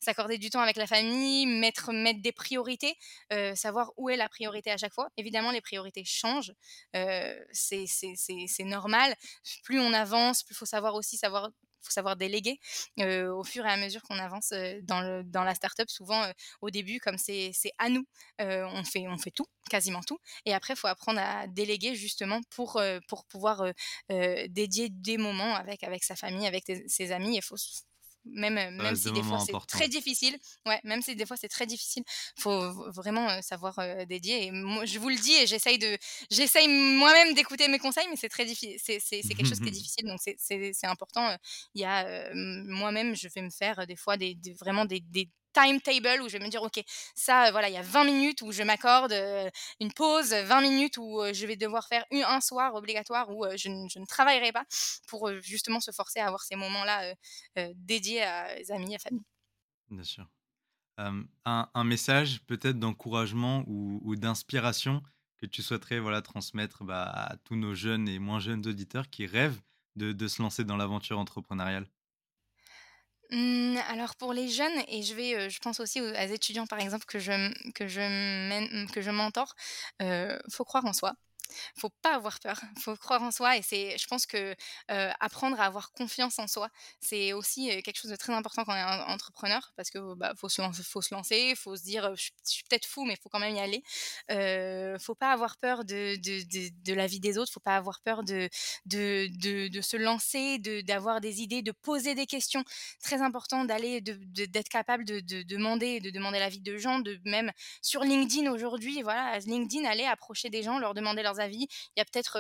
s'accorder 0.02 0.38
du 0.38 0.50
temps 0.50 0.60
avec 0.62 0.76
la 0.76 0.88
famille, 0.88 1.45
mettre 1.45 1.93
mettre 1.93 2.22
des 2.22 2.32
priorités, 2.32 2.95
savoir 3.56 3.91
où 3.98 4.10
est 4.10 4.18
la 4.18 4.30
priorité 4.30 4.72
à 4.72 4.78
chaque 4.78 4.93
fois. 4.93 5.10
Évidemment, 5.18 5.52
les 5.52 5.62
priorités 5.62 6.04
changent. 6.06 6.54
c'est 6.93 7.86
c'est 7.88 8.64
normal. 8.64 9.16
Plus 9.64 9.80
on 9.80 9.93
avance, 9.93 10.43
plus 10.43 10.54
il 10.54 10.58
faut 10.58 10.66
savoir 10.66 10.95
aussi 10.95 11.18
savoir 11.18 11.50
faut 11.82 11.91
savoir 11.91 12.15
déléguer 12.15 12.59
au 12.99 13.43
fur 13.43 13.65
et 13.65 13.69
à 13.69 13.78
mesure 13.78 14.01
qu'on 14.03 14.19
avance 14.19 14.53
dans, 14.84 15.43
la 15.43 15.55
startup. 15.55 15.89
Souvent, 15.89 16.25
au 16.61 16.69
début, 16.69 16.99
comme 16.99 17.17
c'est 17.17 17.51
à 17.78 17.89
nous, 17.89 18.05
on, 18.39 18.84
fait, 18.84 19.32
tout, 19.32 19.45
quasiment 19.69 20.01
tout. 20.01 20.19
Et 20.45 20.53
après, 20.53 20.73
il 20.73 20.78
faut 20.78 20.88
apprendre 20.88 21.19
à 21.19 21.47
déléguer 21.47 21.95
justement 21.95 22.41
pour, 22.49 22.82
pouvoir 23.30 23.71
dédier 24.09 24.89
des 24.89 25.17
moments 25.17 25.55
avec, 25.55 26.03
sa 26.03 26.15
famille, 26.15 26.47
avec 26.47 26.63
ses 26.88 27.11
amis. 27.11 27.39
Même, 28.34 28.55
même 28.75 28.95
si 28.95 29.11
des 29.11 29.23
fois 29.23 29.39
c'est 29.45 29.53
très 29.67 29.88
difficile. 29.88 30.38
Ouais, 30.65 30.80
même 30.84 31.01
si 31.01 31.15
des 31.15 31.25
fois 31.25 31.38
c'est 31.38 31.47
très 31.47 31.65
difficile, 31.65 32.03
faut 32.39 32.71
vraiment 32.91 33.41
savoir 33.41 33.75
dédier. 34.07 34.45
Et 34.45 34.51
moi, 34.51 34.86
je 34.86 34.99
vous 34.99 35.09
le 35.09 35.15
dis 35.15 35.34
et 35.34 35.47
j'essaye 35.47 35.78
de, 35.78 35.97
j'essaye 36.30 36.67
moi-même 36.67 37.34
d'écouter 37.34 37.67
mes 37.67 37.80
conseils, 37.80 38.07
mais 38.09 38.15
c'est 38.15 38.30
très 38.30 38.45
difficile. 38.45 38.78
C'est, 38.80 38.99
quelque 39.21 39.47
chose 39.47 39.59
qui 39.59 39.67
est 39.67 39.71
difficile, 39.82 40.05
donc 40.05 40.19
c'est, 40.21 40.71
important. 40.84 41.36
Il 41.73 41.82
y 41.82 41.86
a 41.86 42.34
moi-même, 42.34 43.15
je 43.15 43.28
vais 43.28 43.41
me 43.41 43.49
faire 43.49 43.86
des 43.88 43.95
fois 43.95 44.17
des, 44.17 44.38
vraiment 44.59 44.86
des, 44.86 44.99
des 44.99 45.30
timetable 45.58 46.22
où 46.22 46.30
je 46.30 46.38
vais 46.38 46.43
me 46.43 46.49
dire, 46.49 46.62
OK, 46.62 46.84
ça, 47.16 47.51
voilà, 47.51 47.70
il 47.70 47.74
y 47.74 47.78
a 47.78 47.82
20 47.82 48.03
minutes 48.03 48.41
où 48.41 48.51
je 48.51 48.64
m'accorde 48.64 49.14
une 49.80 49.93
pause, 49.93 50.34
20 50.34 50.62
minutes 50.62 50.97
où 50.97 51.22
je 51.34 51.45
vais 51.45 51.55
devoir 51.55 51.88
faire 51.88 52.05
un 52.12 52.41
soir 52.41 52.76
obligatoire 52.76 53.30
où 53.30 53.45
je, 53.55 53.70
ne 53.70 54.05
travaillerai 54.05 54.51
pas 54.51 54.66
pour 55.08 55.32
justement 55.41 55.80
se 55.80 55.91
forcer 55.91 56.20
à 56.20 56.28
avoir 56.28 56.41
ces 56.41 56.55
moments-là 56.55 57.14
dédiés 57.76 58.24
à 58.24 58.55
les 58.55 58.72
amis, 58.72 58.95
à 58.95 58.99
famille. 58.99 59.24
Bien 59.89 60.03
sûr. 60.03 60.28
un, 60.97 61.84
message 61.84 62.41
peut-être 62.45 62.80
d'encouragement 62.80 63.64
ou, 63.68 64.16
d'inspiration 64.16 65.01
que 65.38 65.45
tu 65.45 65.62
souhaiterais 65.62 65.99
voilà, 65.99 66.22
transmettre 66.22 66.84
bah, 66.84 67.03
à 67.03 67.38
tous 67.38 67.55
nos 67.55 67.76
jeunes 67.76 68.10
et 68.10 68.20
moins 68.20 68.39
jeunes 68.39 68.66
auditeurs 68.68 69.10
qui 69.10 69.26
rêvent 69.26 69.62
de 69.95 70.28
se 70.28 70.41
lancer 70.41 70.64
dans 70.64 70.78
l'aventure 70.78 71.20
entrepreneuriale? 71.20 71.88
Mmh, 73.30 73.78
alors 73.89 74.15
pour 74.15 74.32
les 74.34 74.47
jeunes 74.47 74.71
et 74.88 75.03
je 75.03 75.13
je 75.49 75.59
pense 75.59 75.82
aussi 75.82 75.99
aux 76.01 76.13
étudiants 76.13 76.65
par 76.65 76.80
exemple 76.80 77.03
que 77.05 77.19
je 77.19 77.32
que 77.73 77.86
je 77.88 78.88
que 78.93 79.01
je 79.01 79.11
mentor, 79.11 79.53
faut 80.49 80.63
croire 80.63 80.86
en 80.86 80.93
soi 80.93 81.13
faut 81.76 81.89
pas 82.02 82.16
avoir 82.16 82.39
peur, 82.39 82.60
faut 82.84 82.95
croire 82.95 83.22
en 83.24 83.32
soi 83.32 83.58
et 83.58 83.62
c'est, 83.62 83.98
je 83.98 84.08
pense 84.08 84.26
que 84.26 84.56
apprendre 84.88 85.60
à 85.60 85.66
avoir 85.66 85.91
confiance 85.91 86.39
en 86.39 86.48
soi, 86.48 86.70
c'est 87.00 87.34
aussi 87.34 87.68
quelque 87.84 87.98
chose 87.98 88.12
de 88.12 88.16
très 88.16 88.34
important 88.34 88.64
quand 88.66 88.74
on 88.74 88.76
est 88.76 89.12
entrepreneur 89.12 89.74
parce 89.76 89.89
que 89.89 90.16
bah, 90.16 90.34
faut 90.38 90.50
se 90.50 90.62
lancer, 90.62 90.84
faut 90.84 91.02
se 91.02 91.14
lancer, 91.14 91.56
faut 91.56 91.76
se 91.76 91.84
dire 91.84 92.16
je, 92.16 92.30
suis 92.43 92.64
peut-être 92.64 92.86
fou 92.86 93.06
mais 93.06 93.16
faut 93.22 93.30
quand 93.30 93.39
même 93.39 93.56
y 93.56 93.60
aller. 93.60 93.84
Euh, 94.32 94.98
faut 95.00 95.16
pas 95.16 95.32
avoir 95.32 95.58
peur 95.58 95.86
de, 95.86 96.16
de, 96.18 96.43
de, 96.43 96.70
de, 96.84 96.93
la 96.93 97.08
vie 97.08 97.20
des 97.20 97.38
autres, 97.38 97.52
faut 97.52 97.60
pas 97.60 97.78
avoir 97.78 98.02
peur 98.02 98.24
de, 98.24 98.50
de, 98.86 99.82
se 99.82 99.98
lancer, 99.98 100.60
d'avoir 100.84 101.22
des 101.22 101.41
idées, 101.41 101.62
de 101.62 101.72
poser 101.72 102.16
des 102.16 102.26
questions. 102.26 102.64
Très 103.02 103.22
important 103.22 103.66
d'aller, 103.66 104.02
d'être 104.02 104.70
capable 104.70 105.06
de, 105.06 105.20
de 105.20 105.43
demander, 105.43 106.00
de 106.00 106.10
demander 106.10 106.39
l'avis 106.39 106.60
de 106.60 106.78
gens, 106.78 107.00
de 107.00 107.20
même 107.26 107.52
sur 107.82 108.04
LinkedIn 108.04 108.52
aujourd'hui, 108.52 109.02
voilà, 109.02 109.38
LinkedIn, 109.39 109.86
aller 109.86 110.06
approcher 110.06 110.50
des 110.50 110.64
gens, 110.64 110.80
leur 110.80 110.93
demander 110.93 111.24
leurs 111.24 111.36
avis. 111.39 111.67
Il 111.95 111.99
y 111.99 112.01
a 112.01 112.05
peut-être 112.05 112.39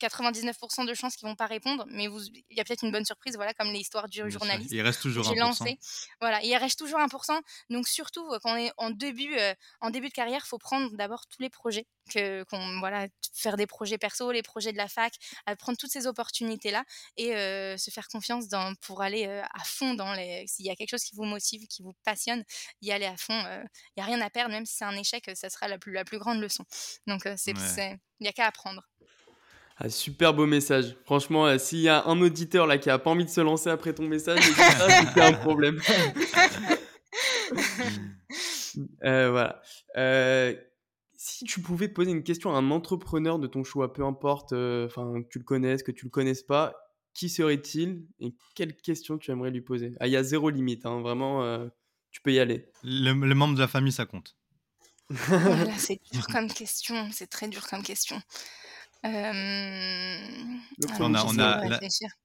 99% 0.00 0.86
de 0.86 0.94
chances 0.94 1.16
qu'ils 1.16 1.28
vont 1.28 1.36
pas 1.36 1.46
répondre, 1.46 1.84
mais 1.88 2.04
il 2.04 2.56
y 2.56 2.60
a 2.60 2.64
peut-être 2.64 2.84
une 2.84 2.92
bonne 2.92 3.04
surprise, 3.04 3.36
voilà, 3.36 3.54
comme 3.54 3.72
l'histoire 3.72 4.08
du 4.08 4.30
journaliste. 4.30 4.70
Il 4.72 4.80
reste 4.82 5.02
toujours 5.02 5.26
1%. 5.26 5.38
Lancé. 5.38 5.78
Voilà, 6.20 6.42
il 6.42 6.54
reste 6.56 6.78
toujours 6.78 6.98
1%. 6.98 7.40
Donc 7.70 7.88
surtout 7.88 8.26
quand 8.42 8.52
on 8.52 8.56
est 8.56 8.72
en 8.76 8.90
début, 8.90 9.36
en 9.80 9.90
début 9.90 10.08
de 10.08 10.12
carrière, 10.14 10.46
faut 10.46 10.58
prendre 10.58 10.94
d'abord 10.96 11.26
tous 11.26 11.42
les 11.42 11.50
projets, 11.50 11.86
que, 12.12 12.44
qu'on 12.44 12.78
voilà, 12.78 13.08
faire 13.34 13.56
des 13.56 13.66
projets 13.66 13.98
perso, 13.98 14.30
les 14.30 14.42
projets 14.42 14.72
de 14.72 14.76
la 14.76 14.88
fac, 14.88 15.14
prendre 15.58 15.78
toutes 15.78 15.90
ces 15.90 16.06
opportunités 16.06 16.70
là 16.70 16.84
et 17.16 17.32
se 17.32 17.90
faire 17.90 18.08
confiance 18.08 18.48
dans, 18.48 18.74
pour 18.82 19.02
aller 19.02 19.26
à 19.26 19.64
fond 19.64 19.94
dans 19.94 20.12
les. 20.12 20.44
S'il 20.46 20.66
y 20.66 20.70
a 20.70 20.76
quelque 20.76 20.90
chose 20.90 21.04
qui 21.04 21.14
vous 21.14 21.24
motive, 21.24 21.66
qui 21.68 21.82
vous 21.82 21.94
passionne, 22.04 22.44
y 22.82 22.92
aller 22.92 23.06
à 23.06 23.16
fond. 23.16 23.38
Il 23.96 24.00
y 24.00 24.02
a 24.02 24.04
rien 24.04 24.20
à 24.20 24.30
perdre, 24.30 24.52
même 24.52 24.66
si 24.66 24.76
c'est 24.76 24.84
un 24.84 24.96
échec, 24.96 25.30
ça 25.34 25.50
sera 25.50 25.68
la 25.68 25.78
plus 25.78 25.92
la 25.92 26.04
plus 26.04 26.18
grande 26.18 26.40
leçon. 26.40 26.64
Donc 27.06 27.28
c'est, 27.36 27.54
il 28.20 28.26
y 28.26 28.28
a 28.28 28.32
qu'à 28.32 28.46
apprendre. 28.46 28.82
Ah, 29.78 29.90
super 29.90 30.32
beau 30.32 30.46
message. 30.46 30.96
Franchement, 31.04 31.46
euh, 31.46 31.58
s'il 31.58 31.80
y 31.80 31.88
a 31.88 32.06
un 32.06 32.18
auditeur 32.22 32.66
là 32.66 32.78
qui 32.78 32.88
a 32.88 32.98
pas 32.98 33.10
envie 33.10 33.26
de 33.26 33.30
se 33.30 33.42
lancer 33.42 33.68
après 33.68 33.92
ton 33.92 34.04
message, 34.08 34.40
c'est 35.14 35.20
un 35.20 35.32
problème. 35.32 35.80
Euh, 39.04 39.30
voilà. 39.30 39.62
Euh, 39.96 40.54
si 41.14 41.46
tu 41.46 41.62
pouvais 41.62 41.88
poser 41.88 42.10
une 42.10 42.24
question 42.24 42.54
à 42.54 42.58
un 42.58 42.70
entrepreneur 42.70 43.38
de 43.38 43.46
ton 43.46 43.64
choix, 43.64 43.90
peu 43.94 44.04
importe, 44.04 44.52
enfin 44.52 45.22
que 45.22 45.28
tu 45.30 45.38
le 45.38 45.44
connaisses, 45.44 45.82
que 45.82 45.92
tu 45.92 46.04
le 46.04 46.10
connaisses 46.10 46.42
pas, 46.42 46.74
qui 47.14 47.30
serait-il 47.30 48.06
et 48.20 48.34
quelle 48.54 48.76
question 48.76 49.16
tu 49.16 49.30
aimerais 49.30 49.50
lui 49.50 49.62
poser? 49.62 49.94
Ah, 49.98 50.08
Il 50.08 50.10
y 50.10 50.16
a 50.16 50.22
zéro 50.22 50.50
limite, 50.50 50.84
hein, 50.84 51.00
vraiment, 51.00 51.66
tu 52.10 52.20
peux 52.20 52.34
y 52.34 52.38
aller. 52.38 52.68
Le, 52.82 53.14
le, 53.14 53.34
membre 53.34 53.54
de 53.54 53.60
la 53.60 53.68
famille, 53.68 53.92
ça 53.92 54.04
compte. 54.04 54.36
c'est 55.78 55.98
dur 56.12 56.26
comme 56.26 56.48
question, 56.48 57.08
c'est 57.12 57.28
très 57.28 57.48
dur 57.48 57.66
comme 57.66 57.82
question. 57.82 58.20
Euh, 59.06 60.58
on 61.00 61.14
a, 61.14 61.24
on 61.24 61.38
a 61.38 61.62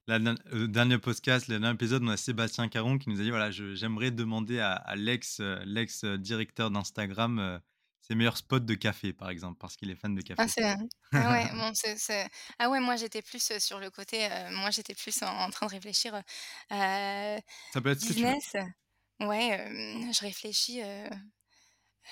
le 0.07 0.67
dernier 0.67 0.97
podcast, 0.97 1.47
le 1.47 1.59
dernier 1.59 1.73
épisode, 1.73 2.03
on 2.03 2.09
a 2.09 2.17
Sébastien 2.17 2.67
Caron 2.67 2.97
qui 2.97 3.09
nous 3.09 3.19
a 3.19 3.23
dit 3.23 3.29
voilà, 3.29 3.51
j'aimerais 3.51 4.11
demander 4.11 4.59
à, 4.59 4.84
l'ex, 4.95 5.39
euh, 5.39 5.61
l'ex 5.65 6.03
directeur 6.05 6.71
d'Instagram 6.71 7.61
ses 8.01 8.15
meilleurs 8.15 8.38
spots 8.38 8.59
de 8.59 8.73
café, 8.73 9.13
par 9.13 9.29
exemple, 9.29 9.57
parce 9.59 9.77
qu'il 9.77 9.91
est 9.91 9.95
fan 9.95 10.15
de 10.15 10.21
café. 10.21 10.41
Ah, 10.41 10.47
c'est 10.47 10.75
ah 11.13 11.32
ouais, 11.32 11.49
bon, 11.53 11.71
c'est 11.75 11.97
c'est 11.97 12.27
ah 12.57 12.69
ouais, 12.69 12.79
moi, 12.79 12.95
j'étais 12.95 13.21
plus, 13.21 13.51
sur 13.59 13.79
le 13.79 13.89
côté, 13.91 14.27
moi, 14.51 14.71
j'étais 14.71 14.95
plus 14.95 15.21
en 15.21 15.27
en 15.27 15.49
train 15.51 15.67
de 15.67 15.71
réfléchir, 15.71 16.19
Ça 16.69 17.82
peut 17.82 17.89
être 17.89 18.01
ce 18.01 18.07
que 18.07 18.13
tu 18.13 18.23
veux. 18.23 18.34
business. 18.34 18.55
Ouais, 19.19 20.11
je 20.11 20.19
réfléchis, 20.21 20.82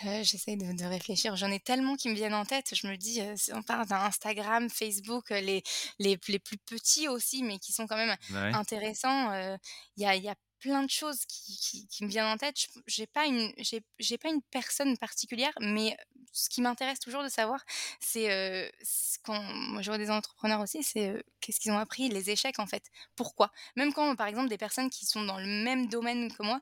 heu, 0.05 0.23
j'essaye 0.23 0.57
de 0.57 0.71
de 0.73 0.85
réfléchir. 0.85 1.35
J'en 1.35 1.51
ai 1.51 1.59
tellement 1.59 1.95
qui 1.95 2.09
me 2.09 2.15
viennent 2.15 2.33
en 2.33 2.45
tête. 2.45 2.73
Je 2.75 2.87
me 2.87 2.95
dis, 2.97 3.21
si 3.37 3.53
on 3.53 3.61
parle 3.63 3.87
d'Instagram, 3.87 4.69
Facebook, 4.69 5.31
heu, 5.31 5.39
les 5.39 5.63
les 5.99 6.17
les 6.27 6.39
plus 6.39 6.57
petits 6.57 7.07
aussi, 7.07 7.43
mais 7.43 7.59
qui 7.59 7.71
sont 7.73 7.87
quand 7.87 7.97
même 7.97 8.15
Ouais. 8.29 8.53
intéressants, 8.53 9.31
heu, 9.33 9.57
il 9.97 10.03
y 10.03 10.05
a 10.05 10.15
y 10.15 10.29
a 10.29 10.35
plein 10.59 10.83
de 10.83 10.89
choses 10.89 11.19
qui 11.25 11.57
qui 11.57 11.87
qui 11.87 12.03
me 12.05 12.09
viennent 12.09 12.25
en 12.25 12.37
tête. 12.37 12.59
Je 12.59 12.67
j'ai 12.87 13.07
pas 13.07 13.25
une 13.25 13.51
j'ai 13.57 13.81
j'ai 13.99 14.17
pas 14.17 14.29
une 14.29 14.41
personne 14.51 14.97
particulière, 14.97 15.53
mais 15.61 15.95
ce 16.31 16.49
qui 16.49 16.61
m'intéresse 16.61 16.99
toujours 16.99 17.23
de 17.23 17.29
savoir, 17.29 17.63
c'est, 17.99 18.71
ce 18.83 19.17
quand 19.23 19.41
moi 19.41 19.81
je 19.81 19.89
vois 19.89 19.97
des 19.97 20.09
entrepreneurs 20.11 20.61
aussi, 20.61 20.83
c'est, 20.83 21.23
qu'est-ce 21.41 21.59
qu'ils 21.59 21.71
ont 21.71 21.77
appris? 21.77 22.09
Les 22.09 22.29
échecs 22.29 22.59
en 22.59 22.67
fait. 22.67 22.83
Pourquoi? 23.15 23.51
Même 23.75 23.93
quand 23.93 24.15
par 24.15 24.27
exemple 24.27 24.49
des 24.49 24.57
personnes 24.57 24.89
qui 24.89 25.05
sont 25.05 25.23
dans 25.23 25.37
le 25.39 25.45
même 25.47 25.87
domaine 25.89 26.31
que 26.33 26.43
moi, 26.43 26.59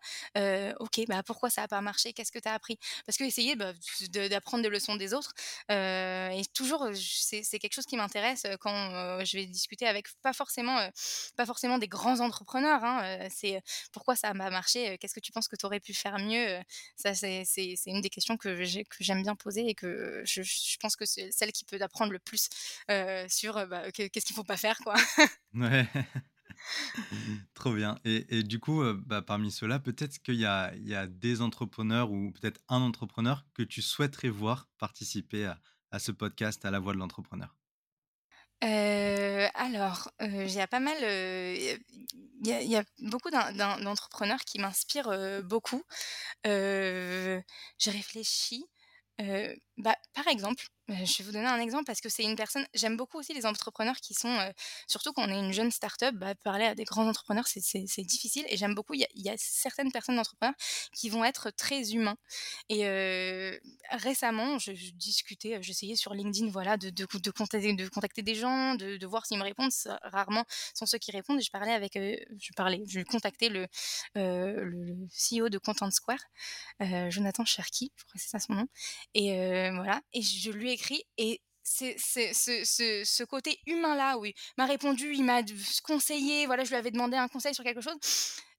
OK, 0.80 1.02
bah, 1.08 1.24
pourquoi 1.24 1.50
ça 1.50 1.64
a 1.64 1.68
pas 1.68 1.82
marché? 1.82 2.14
Qu'est-ce 2.14 2.32
que 2.32 2.40
tu 2.40 2.48
as 2.50 2.54
appris? 2.54 2.78
Parce 3.06 3.18
qu'essayer, 3.18 3.56
bah, 3.56 3.74
de 4.12 4.28
d'apprendre 4.28 4.64
des 4.64 4.70
leçons 4.70 4.96
des 4.96 5.14
autres, 5.14 5.34
et 5.70 6.42
toujours, 6.54 6.88
c'est 6.94 7.60
quelque 7.60 7.74
chose 7.74 7.86
qui 7.86 7.98
m'intéresse, 7.98 8.44
quand, 8.60 9.24
je 9.26 9.38
vais 9.38 9.46
discuter 9.46 9.88
avec 9.88 10.08
pas 10.22 10.34
forcément, 10.34 10.78
pas 11.36 11.46
forcément 11.46 11.78
des 11.78 11.88
grands 11.88 12.20
entrepreneurs, 12.20 12.84
hein, 12.84 13.28
c'est, 13.30 13.62
pourquoi 13.92 14.16
ça 14.16 14.30
a 14.30 14.34
pas 14.34 14.50
marché? 14.50 14.98
Qu'est-ce 14.98 15.14
que 15.14 15.20
tu 15.20 15.32
penses 15.32 15.48
que 15.48 15.56
tu 15.56 15.66
aurais 15.66 15.80
pu 15.80 15.94
faire 15.94 16.18
mieux? 16.20 16.60
Ça 16.96 17.14
c'est 17.14 17.44
une 17.86 18.02
des 18.02 18.10
questions 18.10 18.38
que 18.38 18.48
que 18.84 18.98
j'aime 19.04 19.24
bien 19.24 19.36
poser 19.36 19.57
et 19.62 19.76
que 19.76 20.24
je 20.26 20.42
je 20.44 20.78
pense 20.80 20.96
que 20.96 21.06
c'est 21.06 21.32
celle 21.32 21.52
qui 21.52 21.66
peut 21.66 21.78
apprendre 21.82 22.12
le 22.12 22.20
plus, 22.20 22.50
heu, 22.92 23.26
sur, 23.30 23.58
heu, 23.58 23.66
bah, 23.68 23.92
qu'est 23.92 24.10
qu'est-ce 24.10 24.26
qu'il 24.26 24.36
faut 24.36 24.44
pas 24.44 24.58
faire 24.58 24.78
quoi. 24.80 24.96
Ouais. 25.54 25.88
Trop 27.54 27.74
bien 27.74 27.98
et 28.06 28.38
et 28.40 28.44
du 28.44 28.60
coup, 28.60 28.82
heu, 28.82 28.94
bah, 28.94 29.22
parmi 29.22 29.52
ceux-là, 29.52 29.80
peut-être 29.80 30.20
qu'il 30.20 30.36
y 30.36 30.46
a 30.46 30.74
il 30.76 30.88
y 30.88 30.96
a 30.96 31.08
des 31.08 31.42
entrepreneurs 31.42 32.12
ou 32.12 32.32
peut-être 32.32 32.62
un 32.70 32.82
entrepreneur 32.82 33.46
que 33.54 33.64
tu 33.64 33.82
souhaiterais 33.82 34.30
voir 34.30 34.70
participer 34.78 35.46
à 35.46 35.60
à 35.92 36.00
ce 36.00 36.12
podcast, 36.12 36.66
à 36.66 36.72
la 36.72 36.80
voix 36.80 36.94
de 36.94 36.98
l'entrepreneur? 37.00 37.56
Alors, 39.54 40.10
il 40.22 40.52
y 40.52 40.60
a 40.62 40.68
pas 40.68 40.80
mal, 40.80 40.98
il 41.02 42.48
y 42.48 42.52
a 42.54 42.62
il 42.62 42.70
y 42.70 42.76
a 42.76 42.84
beaucoup 43.00 43.30
d'en 43.30 43.52
d'en 43.54 43.80
d'entrepreneurs 43.80 44.42
qui 44.46 44.60
m'inspirent, 44.60 45.42
beaucoup. 45.44 45.84
Heu, 46.48 47.42
je 47.80 47.92
bah, 49.78 49.96
par 50.14 50.28
exemple, 50.28 50.66
heu, 50.90 50.94
je 51.06 51.18
vais 51.20 51.24
vous 51.26 51.32
donner 51.32 51.48
un 51.48 51.60
exemple 51.60 51.86
parce 51.86 52.02
que 52.02 52.10
c'est 52.10 52.24
une 52.24 52.36
personne 52.36 52.66
j'aime 52.74 52.98
beaucoup 52.98 53.18
aussi 53.20 53.34
les 53.34 53.46
entrepreneurs 53.46 53.98
qui 53.98 54.14
sont, 54.14 54.30
heu, 54.30 54.52
surtout 54.88 55.14
quand 55.14 55.24
on 55.28 55.30
est 55.30 55.40
une 55.40 55.52
jeune 55.54 55.72
start-up, 55.72 56.16
bah, 56.16 56.36
parler 56.36 56.66
à 56.66 56.76
des 56.76 56.84
grands 56.86 57.08
entrepreneurs, 57.08 57.48
c'est 57.48 58.04
difficile 58.04 58.46
et 58.50 58.58
j'aime 58.58 58.76
beaucoup, 58.76 58.94
il 58.94 59.06
y 59.16 59.30
a 59.30 59.36
certaines 59.38 59.92
personnes 59.92 60.16
d'entrepreneurs 60.18 60.56
qui 60.94 61.10
vont 61.10 61.24
être 61.26 61.52
très 61.52 61.92
humains 61.94 62.18
et 62.70 62.86
heu, 62.88 63.60
récemment, 63.92 64.60
je 64.60 64.74
je 64.76 64.92
discutais, 64.92 65.58
j'essayais 65.62 65.96
sur 65.96 66.14
LinkedIn, 66.14 66.50
voilà, 66.52 66.78
de 66.78 66.90
de 66.90 67.06
co 67.06 67.20
de 67.20 67.32
contacter 67.32 67.74
de 67.74 67.88
contacter 67.90 68.22
des 68.22 68.36
gens, 68.36 68.76
de 68.76 68.98
de 68.98 69.08
voir 69.08 69.26
s'ils 69.26 69.38
me 69.40 69.44
répondent. 69.44 69.72
Rarement 70.04 70.46
sont 70.74 70.86
ceux 70.86 70.98
qui 71.00 71.12
répondent 71.12 71.40
et 71.40 71.44
je 71.44 71.52
parlais 71.52 71.74
avec, 71.74 71.96
heu, 71.98 72.16
je 72.40 72.52
parlais, 72.56 72.84
je 72.88 73.02
contactais 73.02 73.50
le, 73.50 73.68
CEO 75.10 75.50
de 75.50 75.58
Content 75.58 75.92
Square, 75.92 76.20
Jonathan 77.10 77.46
Cherki, 77.46 77.92
je 77.96 78.04
crois 78.06 78.14
que 78.16 78.20
c'est 78.22 78.30
ça 78.30 78.40
son 78.40 78.54
nom 78.54 78.68
et 79.14 79.70
voilà 79.72 80.02
et 80.14 80.22
je 80.22 80.52
lui 80.52 80.72
ai 80.72 80.77
écrit 80.78 81.04
et 81.18 81.42
c'est 81.64 81.96
c'est 81.98 82.34
ce 82.34 82.64
ce 82.64 83.04
ce 83.06 83.24
côté 83.24 83.60
humain-là 83.68 84.18
où 84.20 84.26
il 84.26 84.34
m'a 84.58 84.66
répondu, 84.66 85.14
il 85.14 85.24
m'a 85.26 85.42
conseillé, 85.84 86.46
voilà, 86.46 86.64
je 86.64 86.70
lui 86.70 86.78
avais 86.78 86.92
demandé 86.92 87.18
un 87.18 87.28
conseil 87.28 87.54
sur 87.54 87.64
quelque 87.66 87.82
chose. 87.82 87.98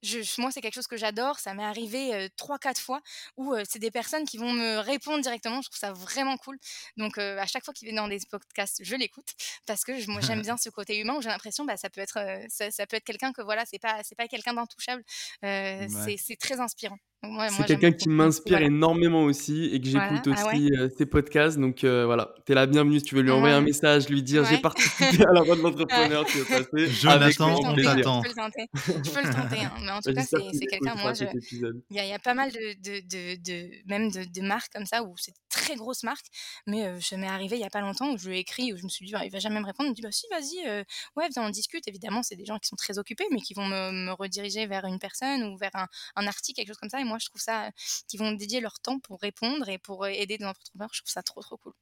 Je 0.02 0.20
moi, 0.40 0.52
c'est 0.52 0.60
quelque 0.60 0.74
chose 0.74 0.86
que 0.86 0.96
j'adore, 0.96 1.40
ça 1.40 1.54
m'est 1.54 1.64
arrivé, 1.64 2.14
heu, 2.14 2.28
3-4 2.36 2.80
fois 2.80 3.00
où, 3.36 3.54
heu, 3.54 3.62
c'est 3.68 3.80
des 3.80 3.90
personnes 3.90 4.24
qui 4.26 4.38
vont 4.38 4.52
me 4.52 4.78
répondre 4.78 5.20
directement, 5.22 5.60
je 5.60 5.68
trouve 5.70 5.78
ça 5.78 5.92
vraiment 5.92 6.36
cool. 6.36 6.56
Donc 6.96 7.18
heu, 7.18 7.38
à 7.38 7.46
chaque 7.46 7.64
fois 7.64 7.74
qu'il 7.74 7.88
vient 7.88 8.02
dans 8.02 8.08
des 8.08 8.20
podcasts, 8.30 8.78
je 8.84 8.94
l'écoute 8.94 9.32
parce 9.66 9.84
que 9.84 9.98
j 9.98 10.06
moi, 10.08 10.20
j'aime 10.20 10.42
bien 10.42 10.56
ce 10.56 10.70
côté 10.70 10.98
humain 10.98 11.14
où 11.16 11.22
j'ai 11.22 11.30
l'impression, 11.30 11.64
bah, 11.64 11.76
ça 11.76 11.90
peut 11.90 12.00
être, 12.00 12.18
ça 12.48 12.70
ça 12.70 12.86
peut 12.86 12.96
être 12.96 13.04
quelqu'un 13.04 13.32
que 13.32 13.42
voilà, 13.42 13.64
c'est 13.66 13.78
pas 13.80 14.02
c'est 14.04 14.14
pas 14.16 14.28
quelqu'un 14.28 14.54
d'intouchable, 14.54 15.02
c'est 15.42 16.36
très 16.38 16.60
inspirant. 16.60 16.98
Ouais, 17.24 17.50
C'est 17.50 17.64
quelqu'un 17.64 17.92
qui 17.92 18.08
m'inspire 18.10 18.60
voilà. 18.60 18.62
énormément 18.62 19.24
aussi 19.24 19.64
et 19.72 19.80
que 19.80 19.86
Voilà. 19.92 20.22
j'écoute 20.22 20.26
Ah 20.30 20.44
ouais? 20.46 20.58
aussi, 20.58 20.70
heu, 20.78 20.88
ses 20.96 21.06
podcasts 21.06 21.58
donc 21.58 21.82
heu, 21.82 22.04
voilà, 22.04 22.34
tu 22.44 22.52
es 22.52 22.54
la 22.54 22.66
bienvenue 22.66 22.98
si 22.98 23.04
tu 23.06 23.14
veux 23.14 23.22
lui 23.22 23.30
envoyer 23.30 23.54
un 23.54 23.60
Ouais, 23.60 23.62
message, 23.62 24.08
lui 24.10 24.22
dire: 24.22 24.44
«J'ai 24.44 24.58
ouais. 24.58 24.58
participé 24.58 25.16
à 25.24 25.32
la 25.32 25.42
voix 25.42 25.56
de 25.56 25.62
Ouais. 25.92 26.08
l'entrepreneur, 26.08 26.26
tu 26.30 26.38
veux 26.38 26.46
passer?» 26.46 26.92
Jonathan, 26.92 27.62
on 27.64 27.78
je 27.78 27.80
t'attend. 27.80 28.22
peux 28.22 28.28
le 28.28 28.34
tenter. 28.34 28.66
Je 29.04 29.12
peux 29.12 29.22
le 29.22 29.28
tenter, 29.28 29.64
hein, 29.64 29.72
mais 29.82 29.90
en 29.92 30.00
tout 30.00 30.12
Bah, 30.12 30.12
cas, 30.14 30.24
c'est 30.26 30.66
quelqu'un, 30.66 30.96
moi, 30.96 31.12
écoutera 31.12 31.14
je 31.14 31.24
cet 31.24 31.34
épisode. 31.34 31.82
il 31.90 31.96
y 31.96 32.00
a 32.00 32.04
il 32.06 32.10
y 32.10 32.14
a 32.14 32.18
pas 32.20 32.34
mal 32.34 32.52
de 32.52 32.74
de 32.82 33.00
de 33.06 33.36
de 33.42 33.82
même 33.88 34.10
de 34.10 34.24
de 34.24 34.42
marques 34.46 34.72
comme 34.72 34.86
ça 34.86 35.02
où 35.04 35.14
c'est 35.18 35.34
très 35.58 35.76
grosses 35.76 36.02
marques, 36.04 36.26
mais 36.66 37.00
ça 37.00 37.16
m'est 37.16 37.26
arrivé 37.28 37.56
il 37.56 37.60
y 37.60 37.64
a 37.64 37.70
pas 37.70 37.80
longtemps 37.80 38.10
où 38.12 38.18
je 38.18 38.28
lui 38.28 38.36
ai 38.38 38.40
écrit, 38.40 38.72
où 38.72 38.76
je 38.76 38.84
me 38.84 38.88
suis 38.88 39.06
dit: 39.06 39.12
«Bah, 39.12 39.24
il 39.24 39.30
va 39.32 39.38
jamais 39.40 39.60
me 39.60 39.66
répondre». 39.66 39.88
Il 39.88 39.90
me 39.92 39.94
dit: 39.96 40.02
«Bah 40.02 40.12
si, 40.12 40.26
vas-y, 40.30 40.84
ouais, 41.16 41.28
viens, 41.30 41.44
on 41.46 41.50
discute». 41.50 41.86
Évidemment, 41.88 42.22
c'est 42.22 42.36
des 42.36 42.44
gens 42.46 42.58
qui 42.58 42.68
sont 42.68 42.76
très 42.76 42.98
occupés, 42.98 43.26
mais 43.30 43.40
qui 43.40 43.54
vont 43.54 43.66
me 43.66 43.90
me 43.92 44.12
rediriger 44.12 44.66
vers 44.66 44.84
une 44.86 44.98
personne 44.98 45.42
ou 45.44 45.56
vers 45.58 45.74
un 45.74 45.86
un 46.16 46.26
article, 46.26 46.56
quelque 46.56 46.68
chose 46.68 46.78
comme 46.78 46.90
ça 46.90 47.00
et 47.00 47.04
moi, 47.04 47.18
je 47.20 47.26
trouve 47.28 47.40
ça, 47.40 47.70
qu'ils 48.08 48.20
vont 48.20 48.32
dédier 48.32 48.60
leur 48.60 48.80
temps 48.80 48.98
pour 49.00 49.20
répondre 49.20 49.68
et 49.68 49.78
pour, 49.78 50.06
aider 50.06 50.38
des 50.38 50.44
entrepreneurs, 50.44 50.90
je 50.92 51.00
trouve 51.02 51.12
ça 51.12 51.22
trop, 51.22 51.42
trop 51.42 51.56
cool. 51.58 51.74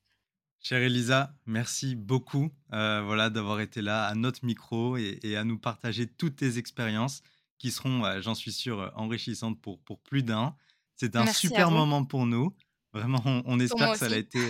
Chère 0.61 0.83
Elisa, 0.83 1.35
merci 1.47 1.95
beaucoup, 1.95 2.51
voilà, 2.71 3.31
d'avoir 3.31 3.61
été 3.61 3.83
là 3.83 4.07
à 4.07 4.15
notre 4.15 4.45
micro 4.45 4.97
et 4.97 5.19
et 5.23 5.37
à 5.37 5.45
nous 5.45 5.59
partager 5.59 6.07
toutes 6.13 6.37
tes 6.37 6.59
expériences 6.59 7.23
qui 7.59 7.71
seront, 7.71 8.05
heu, 8.05 8.21
j'en 8.21 8.35
suis 8.35 8.53
sûr, 8.53 8.93
enrichissantes 8.97 9.61
pour 9.63 9.81
pour 9.85 10.01
plus 10.03 10.23
d'un. 10.23 10.57
C'était 10.97 11.19
un 11.19 11.27
Merci 11.27 11.49
super 11.49 11.71
moment 11.71 12.05
pour 12.05 12.27
nous. 12.27 12.57
Vraiment, 12.97 13.43
on 13.45 13.61
espère 13.61 13.93
que 13.93 13.99
ça 13.99 14.09
l'a 14.09 14.17
été 14.17 14.41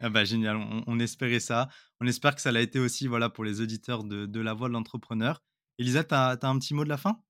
ah 0.00 0.10
bah, 0.10 0.24
génial, 0.24 0.56
on 0.56 0.84
on 0.86 0.98
espérait 0.98 1.40
ça. 1.40 1.68
On 2.00 2.06
espère 2.06 2.34
que 2.34 2.42
ça 2.42 2.52
l'a 2.52 2.60
été 2.60 2.78
aussi, 2.78 3.06
voilà, 3.06 3.30
pour 3.30 3.44
les 3.44 3.60
auditeurs 3.62 4.04
de 4.04 4.26
de 4.26 4.40
La 4.40 4.52
Voix 4.52 4.68
de 4.68 4.74
l'entrepreneur. 4.74 5.42
Elisa, 5.78 6.04
tu 6.04 6.14
as 6.14 6.36
tu 6.36 6.44
as 6.46 6.50
un 6.50 6.58
petit 6.58 6.74
mot 6.74 6.84
de 6.84 6.88
la 6.90 6.98
fin? 6.98 7.22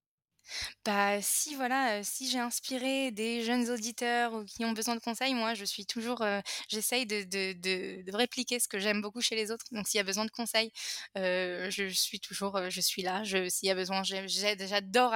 Bah, 0.84 1.20
si 1.22 1.54
voilà, 1.54 2.02
si 2.04 2.28
j'ai 2.30 2.38
inspiré 2.38 3.10
des 3.10 3.42
jeunes 3.44 3.68
auditeurs 3.70 4.32
ou 4.34 4.44
qui 4.44 4.64
ont 4.64 4.72
besoin 4.72 4.94
de 4.94 5.00
conseils, 5.00 5.34
moi 5.34 5.54
je 5.54 5.64
suis 5.64 5.84
toujours, 5.86 6.24
j'essaye 6.68 7.06
de 7.06 7.22
de 7.24 7.52
de 7.54 8.02
de 8.10 8.16
répliquer 8.16 8.60
ce 8.60 8.68
que 8.68 8.78
j'aime 8.78 9.00
beaucoup 9.02 9.20
chez 9.20 9.34
les 9.34 9.50
autres. 9.50 9.64
Donc 9.72 9.88
s'il 9.88 9.98
y 9.98 10.00
a 10.00 10.04
besoin 10.04 10.24
de 10.24 10.30
conseils, 10.30 10.70
je 11.16 11.88
suis 11.92 12.20
toujours, 12.20 12.70
je 12.70 12.80
suis 12.80 13.02
là. 13.02 13.24
Je 13.24 13.48
s'il 13.48 13.68
y 13.68 13.70
a 13.70 13.74
besoin, 13.74 14.02
j'ai 14.02 14.28
j'aide 14.28 14.64
j'adore, 14.68 15.14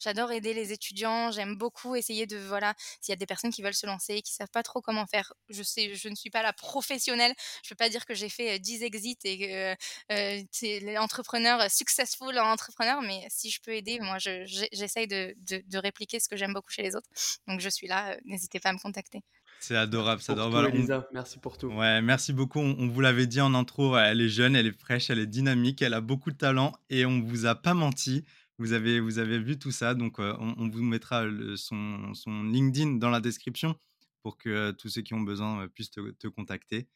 j'adore 0.00 0.32
aider 0.32 0.54
les 0.54 0.72
étudiants. 0.72 1.30
J'aime 1.30 1.56
beaucoup 1.56 1.94
essayer 1.94 2.26
de 2.26 2.36
voilà, 2.38 2.74
s'il 3.00 3.12
y 3.12 3.14
a 3.14 3.16
des 3.16 3.26
personnes 3.26 3.52
qui 3.52 3.62
veulent 3.62 3.74
se 3.74 3.86
lancer, 3.86 4.22
qui 4.22 4.32
savent 4.34 4.48
pas 4.52 4.62
trop 4.62 4.80
comment 4.80 5.06
faire, 5.06 5.32
je 5.48 5.62
sais 5.62 5.94
je 5.94 6.08
ne 6.08 6.14
suis 6.14 6.30
pas 6.30 6.42
la 6.42 6.52
professionnelle. 6.52 7.34
Je 7.64 7.68
peux 7.70 7.76
pas 7.76 7.88
dire 7.88 8.04
que 8.06 8.14
j'ai 8.14 8.28
fait, 8.28 8.56
heu, 8.56 8.58
10 8.58 8.82
exits 8.82 9.18
et 9.24 9.38
que, 9.38 9.72
heu 9.72 10.42
tu 10.52 10.58
sais, 10.58 10.80
l'entrepreneur 10.80 11.70
successful 11.70 12.36
entrepreneur, 12.38 13.00
mais 13.02 13.26
si 13.30 13.50
je 13.50 13.60
peux 13.60 13.72
aider, 13.74 13.98
moi 14.00 14.18
je 14.18 14.44
j'e 14.46 14.66
j'essaye 14.72 15.06
de 15.06 15.34
de 15.48 15.62
de 15.66 15.78
répliquer 15.78 16.20
ce 16.20 16.28
que 16.28 16.36
j'aime 16.36 16.52
beaucoup 16.52 16.70
chez 16.70 16.82
les 16.82 16.96
autres. 16.96 17.08
Donc 17.46 17.60
je 17.60 17.68
suis 17.68 17.86
là, 17.86 18.14
heu, 18.14 18.20
n'hésitez 18.24 18.60
pas 18.60 18.70
à 18.70 18.72
me 18.72 18.78
contacter. 18.78 19.20
C'est 19.60 19.76
adorable, 19.76 20.20
c'est 20.20 20.32
adorable. 20.32 20.54
tout 20.54 20.60
Voilà, 20.60 20.74
on 20.74 20.78
Elisa, 20.78 21.08
merci 21.12 21.38
pour 21.38 21.58
tout. 21.58 21.68
Ouais, 21.68 22.02
merci 22.02 22.32
beaucoup. 22.32 22.58
On 22.58 22.76
on 22.78 22.88
vous 22.88 23.00
l'avait 23.00 23.26
dit 23.26 23.40
en 23.40 23.54
intro, 23.54 23.96
elle 23.96 24.20
est 24.20 24.28
jeune, 24.28 24.56
elle 24.56 24.66
est 24.66 24.78
fraîche, 24.78 25.10
elle 25.10 25.18
est 25.18 25.26
dynamique, 25.26 25.82
elle 25.82 25.94
a 25.94 26.00
beaucoup 26.00 26.30
de 26.30 26.36
talent 26.36 26.72
et 26.90 27.06
on 27.06 27.20
vous 27.20 27.46
a 27.46 27.54
pas 27.54 27.74
menti. 27.74 28.24
Vous 28.58 28.72
avez 28.72 29.00
vous 29.00 29.18
avez 29.18 29.38
vu 29.38 29.58
tout 29.58 29.72
ça, 29.72 29.94
donc 29.94 30.18
heu, 30.20 30.34
on 30.38 30.54
on 30.58 30.68
vous 30.68 30.82
mettra 30.82 31.24
le 31.24 31.56
son 31.56 32.14
son 32.14 32.44
LinkedIn 32.44 32.92
dans 32.98 33.10
la 33.10 33.20
description 33.20 33.76
pour 34.22 34.38
que 34.38 34.48
euh, 34.48 34.72
tous 34.72 34.88
ceux 34.88 35.02
qui 35.02 35.14
ont 35.14 35.20
besoin, 35.20 35.68
puissent 35.68 35.90
te 35.90 36.10
te 36.12 36.28
contacter 36.28 36.88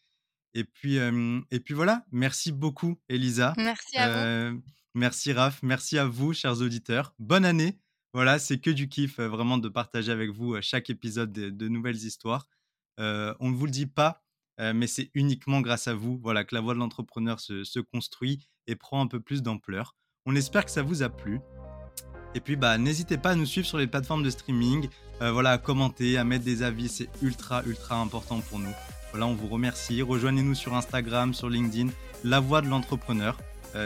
et 0.57 0.65
puis, 0.65 0.97
et 1.51 1.61
puis 1.61 1.75
voilà, 1.75 2.07
merci 2.13 2.51
beaucoup 2.51 2.99
Elisa, 3.11 3.53
Merci 3.59 3.99
à 3.99 4.51
vous. 4.51 4.63
Merci 4.97 5.33
Raph, 5.33 5.63
merci 5.63 5.99
à 5.99 6.07
vous 6.07 6.33
chers 6.33 6.61
auditeurs. 6.61 7.15
Bonne 7.19 7.45
année. 7.45 7.79
Voilà, 8.15 8.39
c'est 8.39 8.59
que 8.59 8.71
du 8.71 8.89
kiff, 8.89 9.21
heu, 9.21 9.27
vraiment 9.27 9.59
de 9.59 9.69
partager 9.69 10.11
avec 10.11 10.31
vous, 10.31 10.55
heu, 10.55 10.63
chaque 10.63 10.89
épisode 10.89 11.33
de 11.33 11.69
nouvelles 11.69 11.97
histoires. 11.97 12.49
Heu, 12.99 13.35
on 13.39 13.51
ne 13.51 13.55
vous 13.55 13.67
le 13.67 13.71
dit 13.71 13.87
pas, 13.87 14.23
mais 14.59 14.87
c'est 14.87 15.11
uniquement 15.13 15.61
grâce 15.61 15.87
à 15.87 15.93
vous, 15.93 16.19
voilà, 16.23 16.45
que 16.45 16.55
la 16.55 16.63
voix 16.63 16.73
de 16.73 16.79
l'entrepreneur 16.79 17.41
se 17.41 17.79
construit 17.81 18.49
et 18.67 18.75
prend 18.75 19.03
un 19.03 19.07
peu 19.07 19.21
plus 19.21 19.43
d'ampleur. 19.43 19.95
On 20.25 20.35
espère 20.35 20.65
que 20.65 20.71
ça 20.71 20.83
vous 20.83 21.03
a 21.03 21.11
plu 21.11 21.41
et 22.35 22.41
puis, 22.41 22.57
bah, 22.57 22.77
n'hésitez 22.79 23.19
pas 23.19 23.31
à 23.31 23.35
nous 23.35 23.47
suivre 23.47 23.67
sur 23.67 23.79
les 23.79 23.87
plateformes 23.87 24.23
de 24.23 24.31
streaming, 24.31 24.89
voilà, 25.21 25.53
à 25.53 25.59
commenter, 25.59 26.17
à 26.17 26.25
mettre 26.25 26.45
des 26.45 26.63
avis, 26.63 26.89
c'est 26.89 27.09
ultra, 27.23 27.63
ultra 27.65 27.97
important 27.97 28.41
pour 28.41 28.59
nous. 28.59 28.73
Voilà, 29.11 29.27
on 29.27 29.35
vous 29.35 29.47
remercie. 29.47 30.01
Rejoignez-nous 30.03 30.55
sur 30.55 30.75
Instagram, 30.75 31.35
sur 31.35 31.51
LinkedIn, 31.51 31.91
La 32.25 32.41
Voix 32.41 32.63
de 32.63 32.69
l'entrepreneur, 32.69 33.39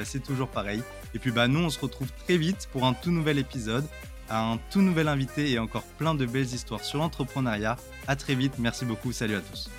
c'est 0.05 0.23
toujours 0.23 0.49
pareil 0.49 0.83
et 1.15 1.19
puis, 1.19 1.31
bah, 1.31 1.49
nous, 1.49 1.61
on 1.61 1.71
se 1.71 1.81
retrouve 1.81 2.09
très 2.25 2.37
vite 2.37 2.69
pour 2.73 2.87
un 2.87 2.95
tout 2.95 3.11
nouvel 3.11 3.39
épisode, 3.39 3.87
un 4.31 4.59
tout 4.71 4.81
nouvel 4.81 5.09
invité 5.09 5.51
et 5.51 5.59
encore 5.59 5.85
plein 5.99 6.15
de 6.15 6.25
belles 6.27 6.45
histoires 6.45 6.85
sur 6.85 6.99
l'entrepreneuriat. 6.99 7.77
À 8.07 8.17
très 8.17 8.35
vite, 8.35 8.55
merci 8.59 8.85
beaucoup, 8.85 9.13
salut 9.13 9.35
à 9.35 9.41
tous. 9.41 9.71